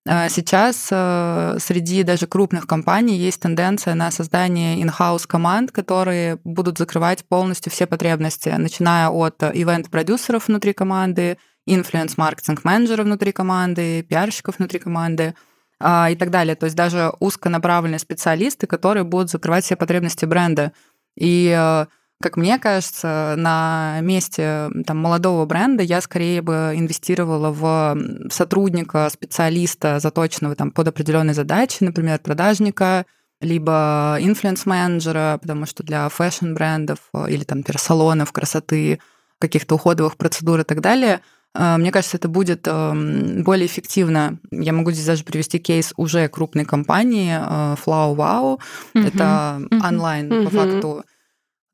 Э, 0.06 0.28
сейчас 0.28 0.86
среди 0.86 2.04
даже 2.04 2.26
крупных 2.26 2.66
компаний 2.66 3.16
есть 3.16 3.40
тенденция 3.40 3.94
на 3.94 4.10
создание 4.12 4.80
in-house 4.80 5.26
команд, 5.26 5.72
которые 5.72 6.38
будут 6.44 6.78
закрывать 6.78 7.24
полностью 7.24 7.72
все 7.72 7.86
потребности, 7.86 8.50
начиная 8.50 9.08
от 9.08 9.42
ивент-продюсеров 9.42 10.46
внутри 10.46 10.72
команды, 10.74 11.38
influence-маркетинг-менеджеров 11.66 13.04
внутри 13.04 13.32
команды, 13.32 14.02
пиарщиков 14.02 14.58
внутри 14.58 14.78
команды— 14.78 15.34
и 15.82 16.16
так 16.16 16.30
далее. 16.30 16.56
То 16.56 16.64
есть 16.64 16.76
даже 16.76 17.12
узконаправленные 17.20 17.98
специалисты, 17.98 18.66
которые 18.66 19.04
будут 19.04 19.30
закрывать 19.30 19.64
все 19.64 19.76
потребности 19.76 20.26
бренда. 20.26 20.72
И 21.16 21.54
э, 21.56 21.86
как 22.20 22.36
мне 22.36 22.58
кажется, 22.58 23.34
на 23.38 23.98
месте 24.02 24.68
там, 24.86 24.98
молодого 24.98 25.46
бренда 25.46 25.82
я 25.82 26.00
скорее 26.02 26.42
бы 26.42 26.74
инвестировала 26.74 27.50
в 27.50 28.30
сотрудника, 28.30 29.08
специалиста, 29.10 30.00
заточенного 30.00 30.54
там, 30.54 30.70
под 30.70 30.88
определенные 30.88 31.34
задачи, 31.34 31.82
например, 31.82 32.18
продажника, 32.18 33.06
либо 33.40 34.18
influence-менеджера, 34.20 35.38
потому 35.40 35.64
что 35.64 35.82
для 35.82 36.08
fashion-брендов 36.10 36.98
э, 37.14 37.30
или 37.30 37.44
там, 37.44 37.64
салонов 37.76 38.32
красоты, 38.32 39.00
каких-то 39.38 39.76
уходовых 39.76 40.18
процедур 40.18 40.60
и 40.60 40.64
так 40.64 40.82
далее– 40.82 41.20
а, 41.30 41.39
мне 41.54 41.90
кажется, 41.90 42.16
это 42.16 42.28
будет 42.28 42.68
эм, 42.68 43.42
более 43.42 43.66
эффективно. 43.66 44.38
Я 44.52 44.72
могу 44.72 44.92
здесь 44.92 45.06
даже 45.06 45.24
привести 45.24 45.58
кейс 45.58 45.92
уже 45.96 46.28
крупной 46.28 46.64
компании 46.64 47.34
э, 47.34 47.74
Flow 47.74 48.14
Wow. 48.14 48.60
Mm-hmm. 48.94 49.08
Это 49.08 49.60
онлайн, 49.84 50.28
mm-hmm. 50.30 50.44
по 50.44 50.50
факту, 50.50 51.04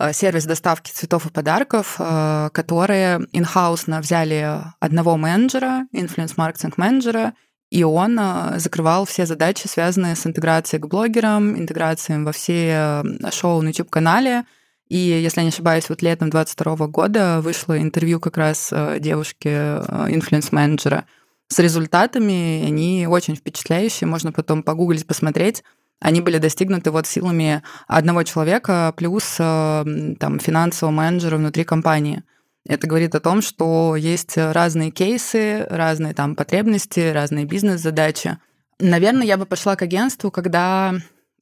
э, 0.00 0.12
сервис 0.14 0.46
доставки 0.46 0.90
цветов 0.90 1.26
и 1.26 1.30
подарков, 1.30 1.96
э, 1.98 2.48
которые 2.54 3.26
инхаусно 3.32 4.00
взяли 4.00 4.62
одного 4.80 5.18
менеджера, 5.18 5.86
инфлюенс-маркетинг-менеджера, 5.92 7.34
и 7.70 7.84
он 7.84 8.18
закрывал 8.56 9.04
все 9.04 9.26
задачи, 9.26 9.66
связанные 9.66 10.16
с 10.16 10.24
интеграцией 10.26 10.80
к 10.80 10.86
блогерам, 10.86 11.58
интеграцией 11.58 12.22
во 12.22 12.32
все 12.32 13.02
шоу 13.30 13.60
на 13.60 13.68
YouTube-канале, 13.68 14.44
и, 14.88 14.96
если 14.96 15.40
я 15.40 15.44
не 15.44 15.48
ошибаюсь, 15.48 15.88
вот 15.88 16.02
летом 16.02 16.30
22 16.30 16.86
года 16.86 17.40
вышло 17.40 17.76
интервью 17.78 18.20
как 18.20 18.36
раз 18.36 18.68
э, 18.72 18.98
девушки, 19.00 19.48
э, 19.48 21.02
с 21.48 21.58
результатами. 21.58 22.64
Они 22.66 23.06
очень 23.08 23.36
впечатляющие, 23.36 24.06
можно 24.06 24.32
потом 24.32 24.62
погуглить, 24.62 25.06
посмотреть. 25.06 25.64
Они 26.00 26.20
были 26.20 26.38
достигнуты 26.38 26.90
вот 26.90 27.06
силами 27.06 27.62
одного 27.88 28.22
человека 28.22 28.92
плюс 28.96 29.36
э, 29.38 30.14
там, 30.20 30.38
финансового 30.38 30.94
менеджера 30.94 31.36
внутри 31.36 31.64
компании. 31.64 32.22
Это 32.68 32.86
говорит 32.86 33.14
о 33.14 33.20
том, 33.20 33.42
что 33.42 33.96
есть 33.96 34.36
разные 34.36 34.90
кейсы, 34.90 35.66
разные 35.68 36.14
там 36.14 36.36
потребности, 36.36 37.12
разные 37.12 37.44
бизнес-задачи. 37.44 38.38
Наверное, 38.78 39.26
я 39.26 39.36
бы 39.36 39.46
пошла 39.46 39.74
к 39.74 39.82
агентству, 39.82 40.30
когда 40.30 40.94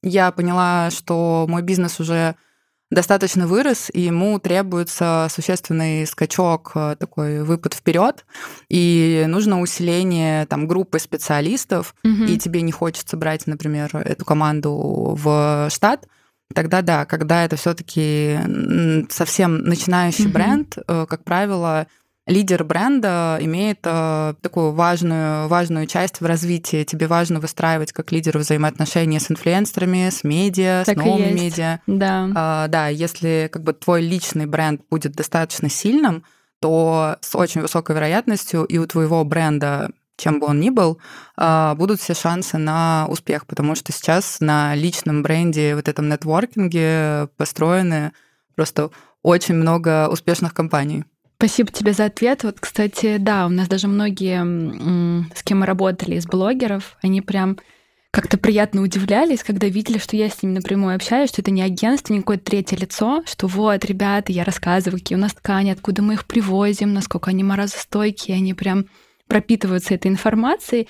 я 0.02 0.30
поняла, 0.33 0.90
что 0.90 1.46
мой 1.48 1.62
бизнес 1.62 1.98
уже 1.98 2.37
достаточно 2.94 3.46
вырос, 3.46 3.90
и 3.92 4.00
ему 4.00 4.38
требуется 4.38 5.28
существенный 5.30 6.07
скачок, 6.07 6.72
э, 6.74 6.96
такой 6.98 7.42
выпад 7.42 7.74
вперед, 7.74 8.24
и 8.68 9.24
нужно 9.28 9.61
усиление 9.61 10.46
там 10.46 10.66
группы 10.66 10.98
специалистов, 10.98 11.94
угу. 12.04 12.24
и 12.24 12.38
тебе 12.38 12.62
не 12.62 12.72
хочется 12.72 13.16
брать, 13.16 13.46
например, 13.46 13.90
эту 13.94 14.24
команду 14.24 15.16
в 15.20 15.68
штат, 15.70 16.07
тогда 16.54 16.83
да, 16.83 17.04
когда 17.04 17.44
это 17.44 17.57
все-таки 17.57 18.38
совсем 19.11 19.59
начинающий 19.59 20.26
угу. 20.26 20.33
бренд, 20.33 20.78
э, 20.87 21.07
как 21.09 21.24
правило, 21.24 21.87
лидер 22.26 22.64
бренда 22.64 23.38
имеет 23.40 23.80
э, 23.84 24.34
такую 24.40 24.72
важную, 24.72 25.48
важную 25.48 25.87
часть 25.87 26.20
в 26.20 26.26
развитии. 26.26 26.84
Тебе 26.84 27.06
важно 27.06 27.40
выстраивать 27.40 27.92
как 27.92 28.12
лидер 28.12 28.38
взаимоотношения 28.38 29.20
с 29.20 29.30
инфлюенсерами, 29.30 30.08
с 30.10 30.24
медиа, 30.24 30.84
так 30.87 30.96
с 30.96 31.04
новыми 31.04 31.32
медиа. 31.32 31.80
Да. 31.87 32.28
А, 32.34 32.68
да, 32.68 32.88
если 32.88 33.48
как 33.52 33.62
бы 33.62 33.72
твой 33.74 34.02
личный 34.02 34.46
бренд 34.46 34.80
будет 34.90 35.12
достаточно 35.12 35.68
сильным, 35.68 36.24
то 36.60 37.16
с 37.20 37.34
очень 37.34 37.60
высокой 37.60 37.94
вероятностью 37.94 38.64
и 38.64 38.78
у 38.78 38.87
твоего 38.87 39.22
бренда 39.24 39.90
чем 40.16 40.38
бы 40.38 40.46
он 40.46 40.60
ни 40.60 40.70
был, 40.70 40.98
а, 41.37 41.74
будут 41.74 42.00
все 42.00 42.14
шансы 42.14 42.56
на 42.56 43.06
успех, 43.08 43.46
потому 43.46 43.74
что 43.74 43.90
сейчас 43.90 44.38
на 44.38 44.74
личном 44.76 45.24
бренде, 45.24 45.74
вот 45.74 45.88
этом 45.88 46.08
нетворкинге 46.08 47.28
построены 47.37 48.12
просто 48.54 48.90
очень 49.22 49.56
много 49.56 50.08
успешных 50.08 50.54
компаний. 50.54 51.04
Спасибо 51.37 51.70
тебе 51.70 51.92
за 51.92 52.07
ответ. 52.07 52.44
Вот, 52.44 52.61
кстати, 52.61 53.16
да, 53.18 53.47
у 53.47 53.51
нас 53.51 53.68
даже 53.68 53.88
многие, 53.88 54.40
с 55.35 55.42
кем 55.42 55.61
мы 55.61 55.66
работали, 55.66 56.16
из 56.16 56.27
блогеров, 56.27 56.97
они 57.03 57.20
прям 57.20 57.59
как-то 58.11 58.38
приятно 58.38 58.83
удивлялись, 58.83 59.42
когда 59.42 59.66
видели, 59.66 59.99
что 59.99 60.16
я 60.16 60.31
с 60.31 60.40
ними 60.40 60.55
напрямую 60.55 60.94
общаюсь, 60.94 61.31
что 61.31 61.42
это 61.42 61.51
не 61.51 61.62
агентство, 61.62 62.12
не 62.12 62.20
какое-то 62.20 62.44
третье 62.44 62.77
лицо, 62.77 63.25
что 63.27 63.49
вот, 63.49 63.85
ребята, 63.85 64.31
я 64.31 64.44
рассказываю, 64.44 65.01
какие 65.01 65.18
у 65.18 65.20
нас 65.20 65.35
ткани, 65.35 65.70
откуда 65.70 66.01
мы 66.01 66.14
их 66.14 66.25
привозим, 66.25 66.94
насколько 66.94 67.31
они 67.31 67.42
морозостойкие, 67.42 68.37
они 68.37 68.55
прям 68.55 68.87
пропитываются 69.27 69.94
этой 69.94 70.12
информацией, 70.12 70.88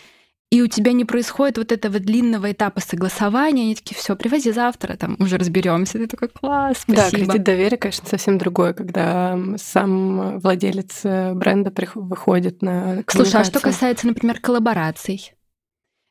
и 0.54 0.62
у 0.62 0.68
тебя 0.68 0.92
не 0.92 1.04
происходит 1.04 1.58
вот 1.58 1.72
этого 1.72 1.98
длинного 1.98 2.52
этапа 2.52 2.80
согласования, 2.80 3.62
они 3.62 3.74
такие, 3.74 3.96
все, 3.96 4.14
привози 4.14 4.52
завтра, 4.52 4.96
там 4.96 5.16
уже 5.18 5.36
разберемся. 5.36 5.98
Ты 5.98 6.06
такой, 6.06 6.28
класс, 6.28 6.78
спасибо. 6.82 7.10
Да, 7.10 7.10
кредит 7.10 7.42
доверия, 7.42 7.76
конечно, 7.76 8.08
совсем 8.08 8.38
другое, 8.38 8.72
когда 8.72 9.36
сам 9.56 10.38
владелец 10.38 11.00
э, 11.02 11.34
бренда 11.34 11.72
выходит 11.96 12.62
на 12.62 13.02
Слушай, 13.08 13.40
а 13.40 13.44
что 13.44 13.58
касается, 13.58 14.06
например, 14.06 14.38
коллабораций? 14.38 15.32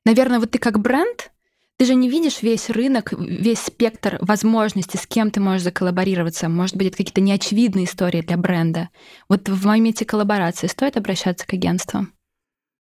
Наверное, 0.05 0.39
вот 0.39 0.51
ты 0.51 0.57
как 0.57 0.77
бренд, 0.77 1.31
ты 1.77 1.85
же 1.85 1.95
не 1.95 2.09
видишь 2.09 2.41
весь 2.41 2.69
рынок, 2.69 3.13
весь 3.17 3.59
спектр 3.59 4.17
возможностей, 4.19 4.97
с 4.97 5.07
кем 5.07 5.31
ты 5.31 5.39
можешь 5.39 5.63
заколлаборироваться. 5.63 6.49
Может 6.49 6.75
быть, 6.75 6.87
это 6.87 6.97
какие-то 6.97 7.21
неочевидные 7.21 7.85
истории 7.85 8.19
для 8.19 8.35
бренда. 8.35 8.89
Вот 9.29 9.47
в 9.47 9.65
моменте 9.65 10.03
коллаборации 10.03 10.67
стоит 10.67 10.97
обращаться 10.97 11.47
к 11.47 11.53
агентствам? 11.53 12.11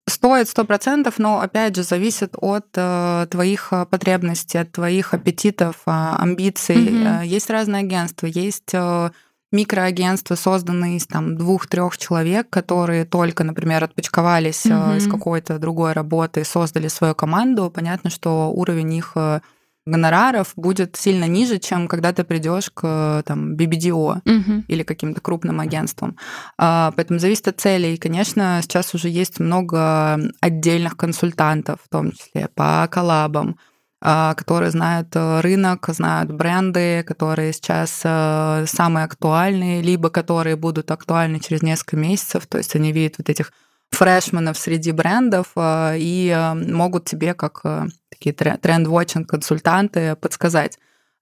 Стоит 0.08 0.48
сто 0.48 0.64
процентов, 0.64 1.18
но 1.18 1.40
опять 1.40 1.76
же 1.76 1.82
зависит 1.82 2.34
от 2.40 2.66
э, 2.74 3.26
твоих 3.30 3.68
э, 3.72 3.86
потребностей, 3.86 4.58
от 4.58 4.72
твоих 4.72 5.12
аппетитов, 5.14 5.76
э, 5.86 5.90
амбиций. 5.90 6.88
Mm-hmm. 6.88 7.26
Есть 7.26 7.50
разные 7.50 7.80
агентства, 7.80 8.26
есть 8.26 8.70
э, 8.72 9.10
микроагентства, 9.52 10.34
созданные 10.34 10.96
из 10.96 11.06
там 11.06 11.36
двух-трех 11.36 11.98
человек, 11.98 12.48
которые 12.50 13.04
только, 13.04 13.44
например, 13.44 13.84
отпочковались 13.84 14.66
mm-hmm. 14.66 14.96
из 14.96 15.10
какой-то 15.10 15.58
другой 15.58 15.92
работы, 15.92 16.44
создали 16.44 16.88
свою 16.88 17.14
команду. 17.14 17.70
Понятно, 17.70 18.10
что 18.10 18.50
уровень 18.50 18.94
их 18.94 19.12
э, 19.14 19.40
гонораров 19.88 20.52
будет 20.56 20.96
сильно 20.96 21.24
ниже, 21.24 21.58
чем 21.58 21.88
когда 21.88 22.12
ты 22.12 22.24
придешь 22.24 22.70
к 22.70 23.22
там, 23.26 23.54
BBDO 23.54 24.22
mm-hmm. 24.22 24.64
или 24.68 24.82
каким-то 24.82 25.20
крупным 25.20 25.60
агентствам. 25.60 26.16
А, 26.58 26.92
поэтому 26.96 27.18
зависит 27.18 27.48
от 27.48 27.60
целей. 27.60 27.94
И, 27.94 27.98
конечно, 27.98 28.60
сейчас 28.62 28.94
уже 28.94 29.08
есть 29.08 29.40
много 29.40 30.18
отдельных 30.40 30.96
консультантов, 30.96 31.80
в 31.84 31.88
том 31.88 32.12
числе 32.12 32.48
по 32.54 32.88
коллабам, 32.90 33.56
а, 34.00 34.34
которые 34.34 34.70
знают 34.70 35.08
э, 35.14 35.40
рынок, 35.40 35.88
знают 35.88 36.30
бренды, 36.30 37.02
которые 37.02 37.52
сейчас 37.52 38.02
э, 38.04 38.64
самые 38.68 39.04
актуальные, 39.04 39.82
либо 39.82 40.08
которые 40.08 40.54
будут 40.54 40.92
актуальны 40.92 41.40
через 41.40 41.62
несколько 41.62 41.96
месяцев. 41.96 42.46
То 42.46 42.58
есть 42.58 42.76
они 42.76 42.92
видят 42.92 43.16
вот 43.18 43.28
этих 43.28 43.52
фрешменов 43.90 44.58
среди 44.58 44.92
брендов 44.92 45.52
э, 45.56 45.96
и 45.98 46.54
могут 46.54 47.04
тебе 47.04 47.34
как 47.34 47.62
такие 48.10 48.34
тренд-вотчинг 48.34 49.28
консультанты 49.28 50.16
подсказать. 50.16 50.78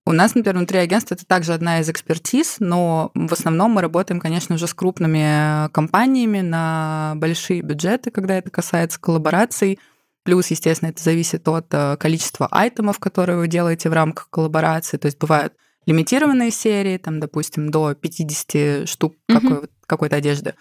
У 0.09 0.13
нас, 0.13 0.37
например, 0.37 0.57
внутри 0.57 0.79
агентства 0.79 1.17
это 1.17 1.27
также 1.27 1.53
одна 1.53 1.81
из 1.81 1.91
экспертиз, 1.91 2.57
но 2.61 3.11
в 3.15 3.33
основном 3.33 3.73
мы 3.73 3.83
работаем, 3.83 4.21
конечно, 4.21 4.55
уже 4.55 4.69
с 4.69 4.75
крупными 4.75 5.69
компаниями 5.73 6.43
на 6.43 7.15
большие 7.17 7.61
бюджеты, 7.61 8.13
когда 8.13 8.37
это 8.37 8.49
касается 8.51 9.01
коллабораций. 9.01 9.81
Плюс, 10.23 10.47
естественно, 10.49 10.91
это 10.91 11.03
зависит 11.03 11.49
от 11.49 11.67
количества 11.99 12.47
айтемов, 12.53 13.01
которые 13.01 13.37
вы 13.37 13.49
делаете 13.49 13.91
в 13.91 13.95
рамках 13.95 14.31
коллаборации. 14.31 14.97
То 14.97 15.07
есть 15.07 15.19
бывают 15.19 15.55
лимитированные 15.87 16.53
серии, 16.53 16.99
там, 16.99 17.19
допустим, 17.19 17.71
до 17.71 17.95
50 17.95 18.89
штук 18.89 19.15
mm-hmm. 19.29 19.41
какой- 19.41 19.69
какой-то 19.87 20.17
одежды, 20.17 20.55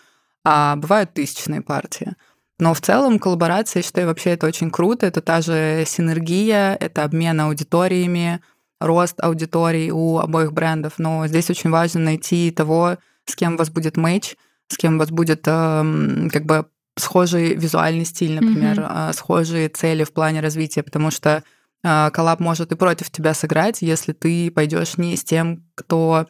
а 0.45 0.75
бывают 0.75 1.13
тысячные 1.13 1.61
партии. 1.61 2.13
Но 2.59 2.73
в 2.73 2.79
целом 2.79 3.19
коллаборация, 3.19 3.79
я 3.79 3.83
считаю, 3.83 4.07
вообще 4.07 4.31
это 4.31 4.47
очень 4.47 4.71
круто. 4.71 5.05
Это 5.05 5.19
та 5.21 5.41
же 5.41 5.83
синергия, 5.85 6.75
это 6.79 7.03
обмен 7.03 7.41
аудиториями, 7.41 8.39
рост 8.79 9.15
аудитории 9.21 9.91
у 9.91 10.19
обоих 10.19 10.53
брендов. 10.53 10.93
Но 10.97 11.27
здесь 11.27 11.49
очень 11.49 11.69
важно 11.69 11.99
найти 11.99 12.51
того, 12.51 12.97
с 13.25 13.35
кем 13.35 13.55
у 13.55 13.57
вас 13.57 13.69
будет 13.69 13.97
матч, 13.97 14.35
с 14.69 14.77
кем 14.77 14.95
у 14.95 14.99
вас 14.99 15.09
будет 15.09 15.41
э, 15.47 16.29
как 16.31 16.45
бы 16.45 16.65
схожий 16.97 17.55
визуальный 17.55 18.05
стиль, 18.05 18.35
например, 18.35 18.79
mm-hmm. 18.79 19.13
схожие 19.13 19.67
цели 19.67 20.05
в 20.05 20.13
плане 20.13 20.39
развития, 20.39 20.81
потому 20.81 21.11
что 21.11 21.43
а, 21.83 22.09
коллаб 22.09 22.39
может 22.39 22.71
и 22.71 22.75
против 22.75 23.11
тебя 23.11 23.33
сыграть, 23.33 23.81
если 23.81 24.13
ты 24.13 24.49
пойдешь 24.49 24.97
не 24.97 25.17
с 25.17 25.23
тем, 25.23 25.65
кто 25.75 26.27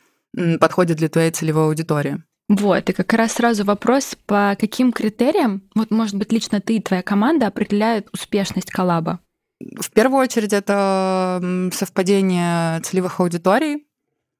подходит 0.60 0.98
для 0.98 1.08
твоей 1.08 1.32
целевой 1.32 1.66
аудитории. 1.66 2.24
Вот, 2.48 2.90
и 2.90 2.94
как 2.94 3.12
раз 3.14 3.34
сразу 3.34 3.66
вопрос, 3.66 4.16
по 4.28 4.56
каким 4.60 4.92
критериям, 4.92 5.64
вот, 5.74 5.90
может 5.90 6.16
быть, 6.16 6.32
лично 6.32 6.62
ты 6.62 6.78
и 6.78 6.82
твоя 6.82 7.02
команда 7.02 7.48
определяют 7.48 8.08
успешность 8.14 8.70
коллаба? 8.70 9.20
В 9.60 9.90
первую 9.92 10.22
очередь 10.22 10.54
это 10.54 11.42
совпадение 11.74 12.82
целевых 12.82 13.20
аудиторий, 13.20 13.88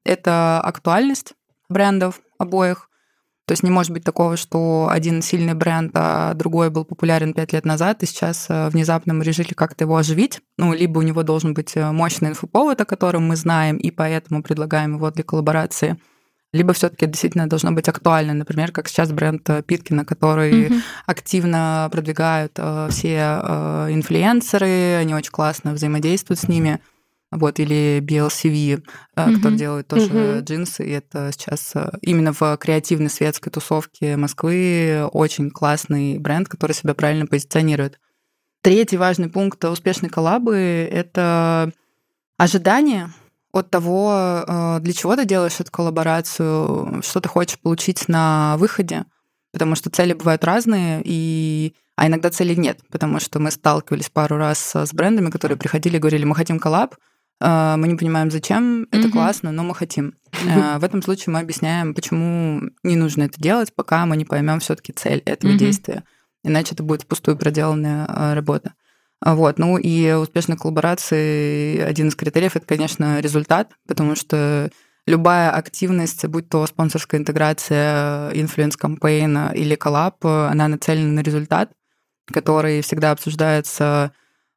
это 0.04 0.60
актуальность 0.60 1.32
брендов 1.68 2.20
обоих, 2.38 2.88
то 3.46 3.52
есть 3.52 3.62
не 3.62 3.70
может 3.70 3.92
быть 3.92 4.02
такого, 4.02 4.36
что 4.36 4.88
один 4.90 5.22
сильный 5.22 5.54
бренд, 5.54 5.92
а 5.94 6.34
другой 6.34 6.70
был 6.70 6.84
популярен 6.84 7.32
пять 7.32 7.52
лет 7.52 7.64
назад, 7.64 8.02
и 8.02 8.06
сейчас 8.06 8.46
э, 8.48 8.68
внезапно 8.70 9.14
мы 9.14 9.22
решили 9.22 9.54
как-то 9.54 9.84
его 9.84 9.96
оживить. 9.96 10.40
Ну, 10.58 10.74
либо 10.74 10.98
у 10.98 11.02
него 11.02 11.22
должен 11.22 11.54
быть 11.54 11.76
э, 11.76 11.92
мощный 11.92 12.30
инфоповод, 12.30 12.80
о 12.80 12.84
котором 12.84 13.28
мы 13.28 13.36
знаем, 13.36 13.76
и 13.76 13.92
поэтому 13.92 14.42
предлагаем 14.42 14.96
его 14.96 15.12
для 15.12 15.22
коллаборации 15.22 15.96
либо 16.52 16.72
все-таки 16.72 17.06
действительно 17.06 17.48
должно 17.48 17.72
быть 17.72 17.88
актуально, 17.88 18.34
например, 18.34 18.72
как 18.72 18.88
сейчас 18.88 19.12
бренд 19.12 19.48
э, 19.50 19.62
Питкина, 19.62 20.04
который 20.04 20.68
mm-hmm. 20.68 20.80
активно 21.06 21.88
продвигают 21.92 22.52
все 22.90 23.16
инфлюенсеры, 23.90 24.96
они 24.96 25.14
очень 25.14 25.32
классно 25.32 25.72
взаимодействуют 25.72 26.40
с 26.40 26.48
ними 26.48 26.80
вот, 27.30 27.58
или 27.58 28.00
BLCV, 28.00 28.82
mm-hmm. 29.16 29.34
который 29.36 29.58
делает 29.58 29.88
тоже 29.88 30.08
mm-hmm. 30.08 30.40
джинсы, 30.42 30.86
и 30.86 30.90
это 30.90 31.30
сейчас 31.32 31.72
э, 31.74 31.90
именно 32.02 32.32
в 32.32 32.56
креативной 32.56 33.10
светской 33.10 33.50
тусовке 33.50 34.16
Москвы 34.16 35.08
очень 35.12 35.50
классный 35.50 36.18
бренд, 36.18 36.48
который 36.48 36.72
себя 36.72 36.94
правильно 36.94 37.26
позиционирует. 37.26 37.98
Третий 38.62 38.96
важный 38.96 39.28
пункт 39.28 39.64
успешной 39.64 40.10
коллабы— 40.10 40.56
это 40.90 41.72
ожидание 42.38 43.10
от 43.56 43.70
того, 43.70 44.44
э, 44.46 44.78
для 44.80 44.92
чего 44.92 45.16
ты 45.16 45.24
делаешь 45.24 45.58
эту 45.58 45.70
коллаборацию, 45.70 47.02
что 47.02 47.20
ты 47.20 47.28
хочешь 47.28 47.58
получить 47.58 48.08
на 48.08 48.56
выходе, 48.58 49.04
потому 49.52 49.74
что 49.74 49.90
цели 49.90 50.12
бывают 50.12 50.44
разные, 50.44 51.02
и 51.04 51.74
а 51.96 52.06
иногда 52.06 52.30
целей 52.30 52.56
нет, 52.56 52.80
потому 52.90 53.20
что 53.20 53.38
мы 53.38 53.50
сталкивались 53.50 54.10
пару 54.10 54.36
раз 54.36 54.76
с 54.76 54.92
брендами, 54.92 55.30
которые 55.30 55.56
приходили 55.56 55.96
и 55.96 55.98
говорили, 55.98 56.24
мы 56.24 56.34
хотим 56.34 56.58
коллаб, 56.58 56.94
а, 57.40 57.76
мы 57.76 57.88
не 57.88 57.96
понимаем, 57.96 58.30
зачем, 58.30 58.82
это 58.90 59.08
mm-hmm. 59.08 59.10
классно, 59.10 59.52
но 59.52 59.62
мы 59.62 59.74
хотим. 59.74 60.14
Mm-hmm. 60.32 60.78
В 60.78 60.84
этом 60.84 61.02
случае 61.02 61.32
мы 61.32 61.40
объясняем, 61.40 61.94
почему 61.94 62.70
не 62.82 62.96
нужно 62.96 63.24
это 63.24 63.40
делать, 63.40 63.74
пока 63.74 64.06
мы 64.06 64.16
не 64.16 64.24
поймем 64.24 64.60
все-таки 64.60 64.92
цель 64.92 65.22
этого 65.24 65.52
mm-hmm. 65.52 65.58
действия. 65.58 66.04
Иначе 66.44 66.74
это 66.74 66.82
будет 66.82 67.02
впустую 67.02 67.36
проделанная 67.36 68.34
работа. 68.34 68.74
Вот. 69.34 69.58
Ну 69.58 69.76
и 69.76 70.12
успешной 70.12 70.56
коллаборации 70.56 71.80
один 71.80 72.08
из 72.08 72.14
критериев 72.14 72.54
это, 72.54 72.64
конечно, 72.64 73.18
результат, 73.20 73.72
потому 73.88 74.14
что 74.14 74.70
любая 75.04 75.50
активность, 75.50 76.24
будь 76.26 76.48
то 76.48 76.64
спонсорская 76.66 77.20
интеграция, 77.20 78.30
influence 78.30 78.91
campaign 78.91 79.45
а 79.45 79.52
или 79.52 79.74
коллаб, 79.74 80.24
она 80.24 80.68
нацелена 80.68 81.10
на 81.10 81.20
результат, 81.20 81.72
который 82.32 82.82
всегда 82.82 83.10
обсуждается 83.10 84.12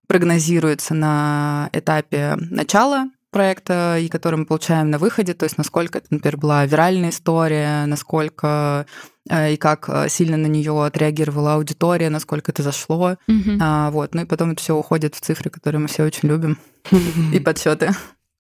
прогнозируется 0.07 0.93
на 0.93 1.69
этапе 1.73 2.35
начала 2.35 3.09
проекта, 3.31 3.97
и 3.99 4.07
который 4.07 4.37
мы 4.37 4.45
получаем 4.45 4.89
на 4.91 4.97
выходе, 4.97 5.33
то 5.33 5.45
есть 5.45 5.57
насколько 5.57 5.99
это, 5.99 6.07
например, 6.09 6.37
была 6.37 6.65
виральная 6.65 7.09
история, 7.09 7.85
насколько 7.85 8.87
и 9.29 9.57
как 9.57 9.89
э, 9.89 10.09
сильно 10.09 10.37
на 10.37 10.47
нее 10.47 10.83
отреагировала 10.83 11.55
аудитория, 11.55 12.09
насколько 12.09 12.51
это 12.51 12.63
зашло. 12.63 13.17
Mm-hmm. 13.27 13.91
Вот. 13.91 14.15
Ну 14.15 14.21
и 14.23 14.25
потом 14.25 14.51
это 14.51 14.61
все 14.61 14.75
уходит 14.75 15.15
в 15.15 15.21
цифры, 15.21 15.49
которые 15.49 15.81
мы 15.81 15.87
все 15.87 16.03
очень 16.03 16.29
любим, 16.29 16.57
и 17.33 17.39
подсчеты. 17.39 17.91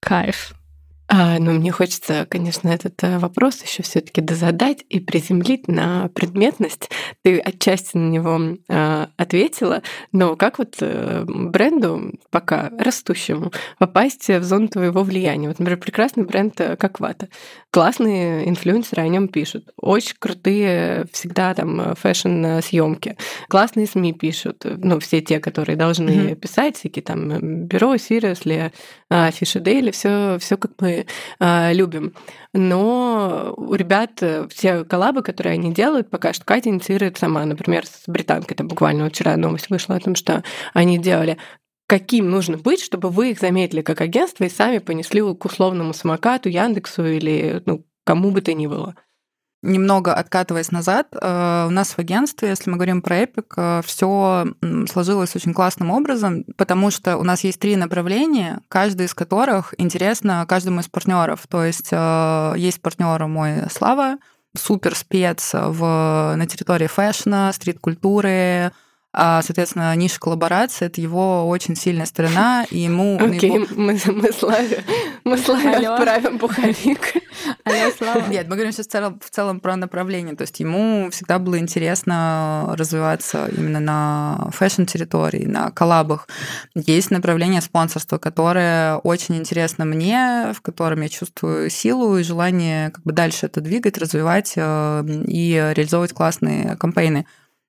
Кайф. 0.01 0.53
А, 1.11 1.39
ну, 1.39 1.53
мне 1.53 1.71
хочется, 1.71 2.27
конечно, 2.29 2.69
этот 2.69 3.03
э, 3.03 3.17
вопрос 3.17 3.63
еще 3.63 3.81
все-таки 3.81 4.21
дозадать 4.21 4.85
и 4.89 4.99
приземлить 4.99 5.67
на 5.67 6.09
предметность. 6.09 6.91
Ты 7.23 7.39
отчасти 7.39 7.97
на 7.97 8.09
него 8.09 8.57
э, 8.67 9.07
ответила, 9.17 9.81
но 10.11 10.35
как 10.35 10.59
вот 10.59 10.75
э, 10.81 11.25
бренду 11.27 12.13
пока 12.29 12.69
растущему 12.77 13.51
попасть 13.79 14.29
в 14.29 14.43
зону 14.43 14.67
твоего 14.67 15.01
влияния? 15.01 15.47
Вот, 15.47 15.57
например, 15.57 15.79
прекрасный 15.79 16.25
бренд 16.25 16.61
э, 16.61 16.75
как 16.75 16.99
Вата. 16.99 17.29
Классные 17.71 18.47
инфлюенсеры 18.47 19.01
о 19.01 19.07
нем 19.07 19.29
пишут. 19.29 19.71
Очень 19.77 20.15
крутые 20.19 21.07
всегда 21.11 21.55
там 21.55 21.95
fashion 21.95 22.59
съемки. 22.61 23.17
Классные 23.47 23.87
СМИ 23.87 24.13
пишут. 24.13 24.63
Ну, 24.63 24.99
все 24.99 25.21
те, 25.21 25.39
которые 25.39 25.75
должны 25.75 26.11
mm-hmm. 26.11 26.35
писать, 26.35 26.77
всякие 26.77 27.01
там 27.01 27.65
бюро, 27.65 27.97
Сириус, 27.97 28.41
Фиши 29.09 29.59
Дейли, 29.59 29.89
все, 29.89 30.37
все 30.39 30.55
как 30.55 30.71
мы 30.79 30.98
э, 31.39 31.73
любим. 31.73 32.13
Но 32.53 33.53
у 33.57 33.73
ребят 33.75 34.21
э, 34.21 34.47
все 34.49 34.83
коллабы, 34.83 35.21
которые 35.21 35.53
они 35.53 35.73
делают, 35.73 36.09
пока 36.09 36.33
что 36.33 36.45
Катя 36.45 36.69
инициирует 36.69 37.17
сама. 37.17 37.45
Например, 37.45 37.85
с 37.85 38.03
британкой, 38.07 38.55
там 38.55 38.67
буквально 38.67 39.09
вчера 39.09 39.37
новость 39.37 39.69
вышла 39.69 39.95
о 39.95 39.99
том, 39.99 40.15
что 40.15 40.43
они 40.73 40.97
делали 40.97 41.37
каким 41.89 42.29
нужно 42.29 42.55
быть, 42.55 42.83
чтобы 42.83 43.09
вы 43.09 43.31
их 43.31 43.39
заметили 43.39 43.81
как 43.81 43.99
агентство 43.99 44.43
и 44.43 44.49
сами 44.49 44.77
понесли 44.77 45.21
к 45.33 45.43
условному 45.43 45.91
самокату, 45.95 46.47
Яндексу 46.47 47.03
или 47.03 47.63
ну, 47.65 47.83
кому 48.05 48.29
бы 48.29 48.41
то 48.41 48.53
ни 48.53 48.67
было. 48.67 48.95
Немного 49.61 50.13
откатываясь 50.13 50.71
назад, 50.71 51.07
э, 51.11 51.65
у 51.67 51.69
нас 51.69 51.89
в 51.89 51.99
агентстве, 51.99 52.47
если 52.47 52.69
мы 52.69 52.77
говорим 52.77 53.01
про 53.01 53.23
Epic, 53.23 53.45
э, 53.57 53.81
все 53.83 54.47
сложилось 54.89 55.35
очень 55.35 55.53
классным 55.53 55.91
образом, 55.91 56.45
потому 56.55 56.91
что 56.91 57.17
у 57.17 57.23
нас 57.23 57.43
есть 57.43 57.59
три 57.59 57.75
направления, 57.75 58.61
каждый 58.69 59.07
из 59.07 59.13
которых 59.13 59.75
интересно 59.77 60.45
каждому 60.47 60.79
из 60.79 60.87
партнеров. 60.87 61.45
То 61.49 61.65
есть 61.65 61.89
э, 61.91 62.53
есть 62.55 62.81
партнер 62.81 63.25
мой 63.27 63.69
Слава, 63.69 64.17
супер 64.55 64.95
спец 64.95 65.51
в, 65.53 66.33
на 66.37 66.47
территории 66.47 66.87
fashion 66.87 67.37
а, 67.37 67.51
стрит-культуры, 67.53 68.71
а, 69.11 69.41
соответственно, 69.41 69.95
ниша 69.95 70.19
коллаборации— 70.19 70.85
это 70.87 71.01
его 71.01 71.47
очень 71.47 71.75
сильная 71.75 72.05
сторона, 72.05 72.65
и 72.69 72.77
ему... 72.77 73.17
Окей, 73.17 73.49
окей, 73.49 73.55
его... 73.55 73.65
мы, 73.75 73.99
мы 74.05 74.31
Славе, 74.31 74.83
мы 75.23 75.35
Славе 75.37 75.77
Алло. 75.77 75.95
отправим 75.95 76.37
пуховик. 76.37 77.15
Алло, 77.63 77.91
Слава. 77.97 78.29
Нет, 78.29 78.47
мы 78.47 78.55
говорим 78.55 78.71
сейчас 78.71 78.85
в 78.85 78.91
целом, 78.91 79.19
в 79.19 79.29
целом 79.31 79.61
про 79.61 79.75
направление, 79.75 80.35
то 80.35 80.43
есть 80.43 80.59
ему 80.59 81.09
всегда 81.11 81.39
было 81.39 81.57
интересно 81.57 82.75
развиваться 82.77 83.49
именно 83.57 83.79
на 83.79 84.49
fashion-территории, 84.51 85.45
на 85.45 85.71
коллабах. 85.71 86.27
Есть 86.75 87.09
направление 87.09 87.61
спонсорства, 87.61 88.19
которое 88.19 88.97
очень 88.97 89.37
интересно 89.37 89.85
мне, 89.85 90.53
в 90.53 90.61
котором 90.61 91.01
я 91.01 91.09
чувствую 91.09 91.71
силу 91.71 92.17
и 92.17 92.23
желание 92.23 92.91
как 92.91 93.03
бы 93.03 93.11
дальше 93.11 93.47
это 93.47 93.59
двигать, 93.59 93.97
развивать 93.97 94.53
э, 94.55 95.03
и 95.27 95.53
реализовывать 95.75 96.13
классные 96.13 96.75
campaign 96.75 97.15
ы. 97.15 97.25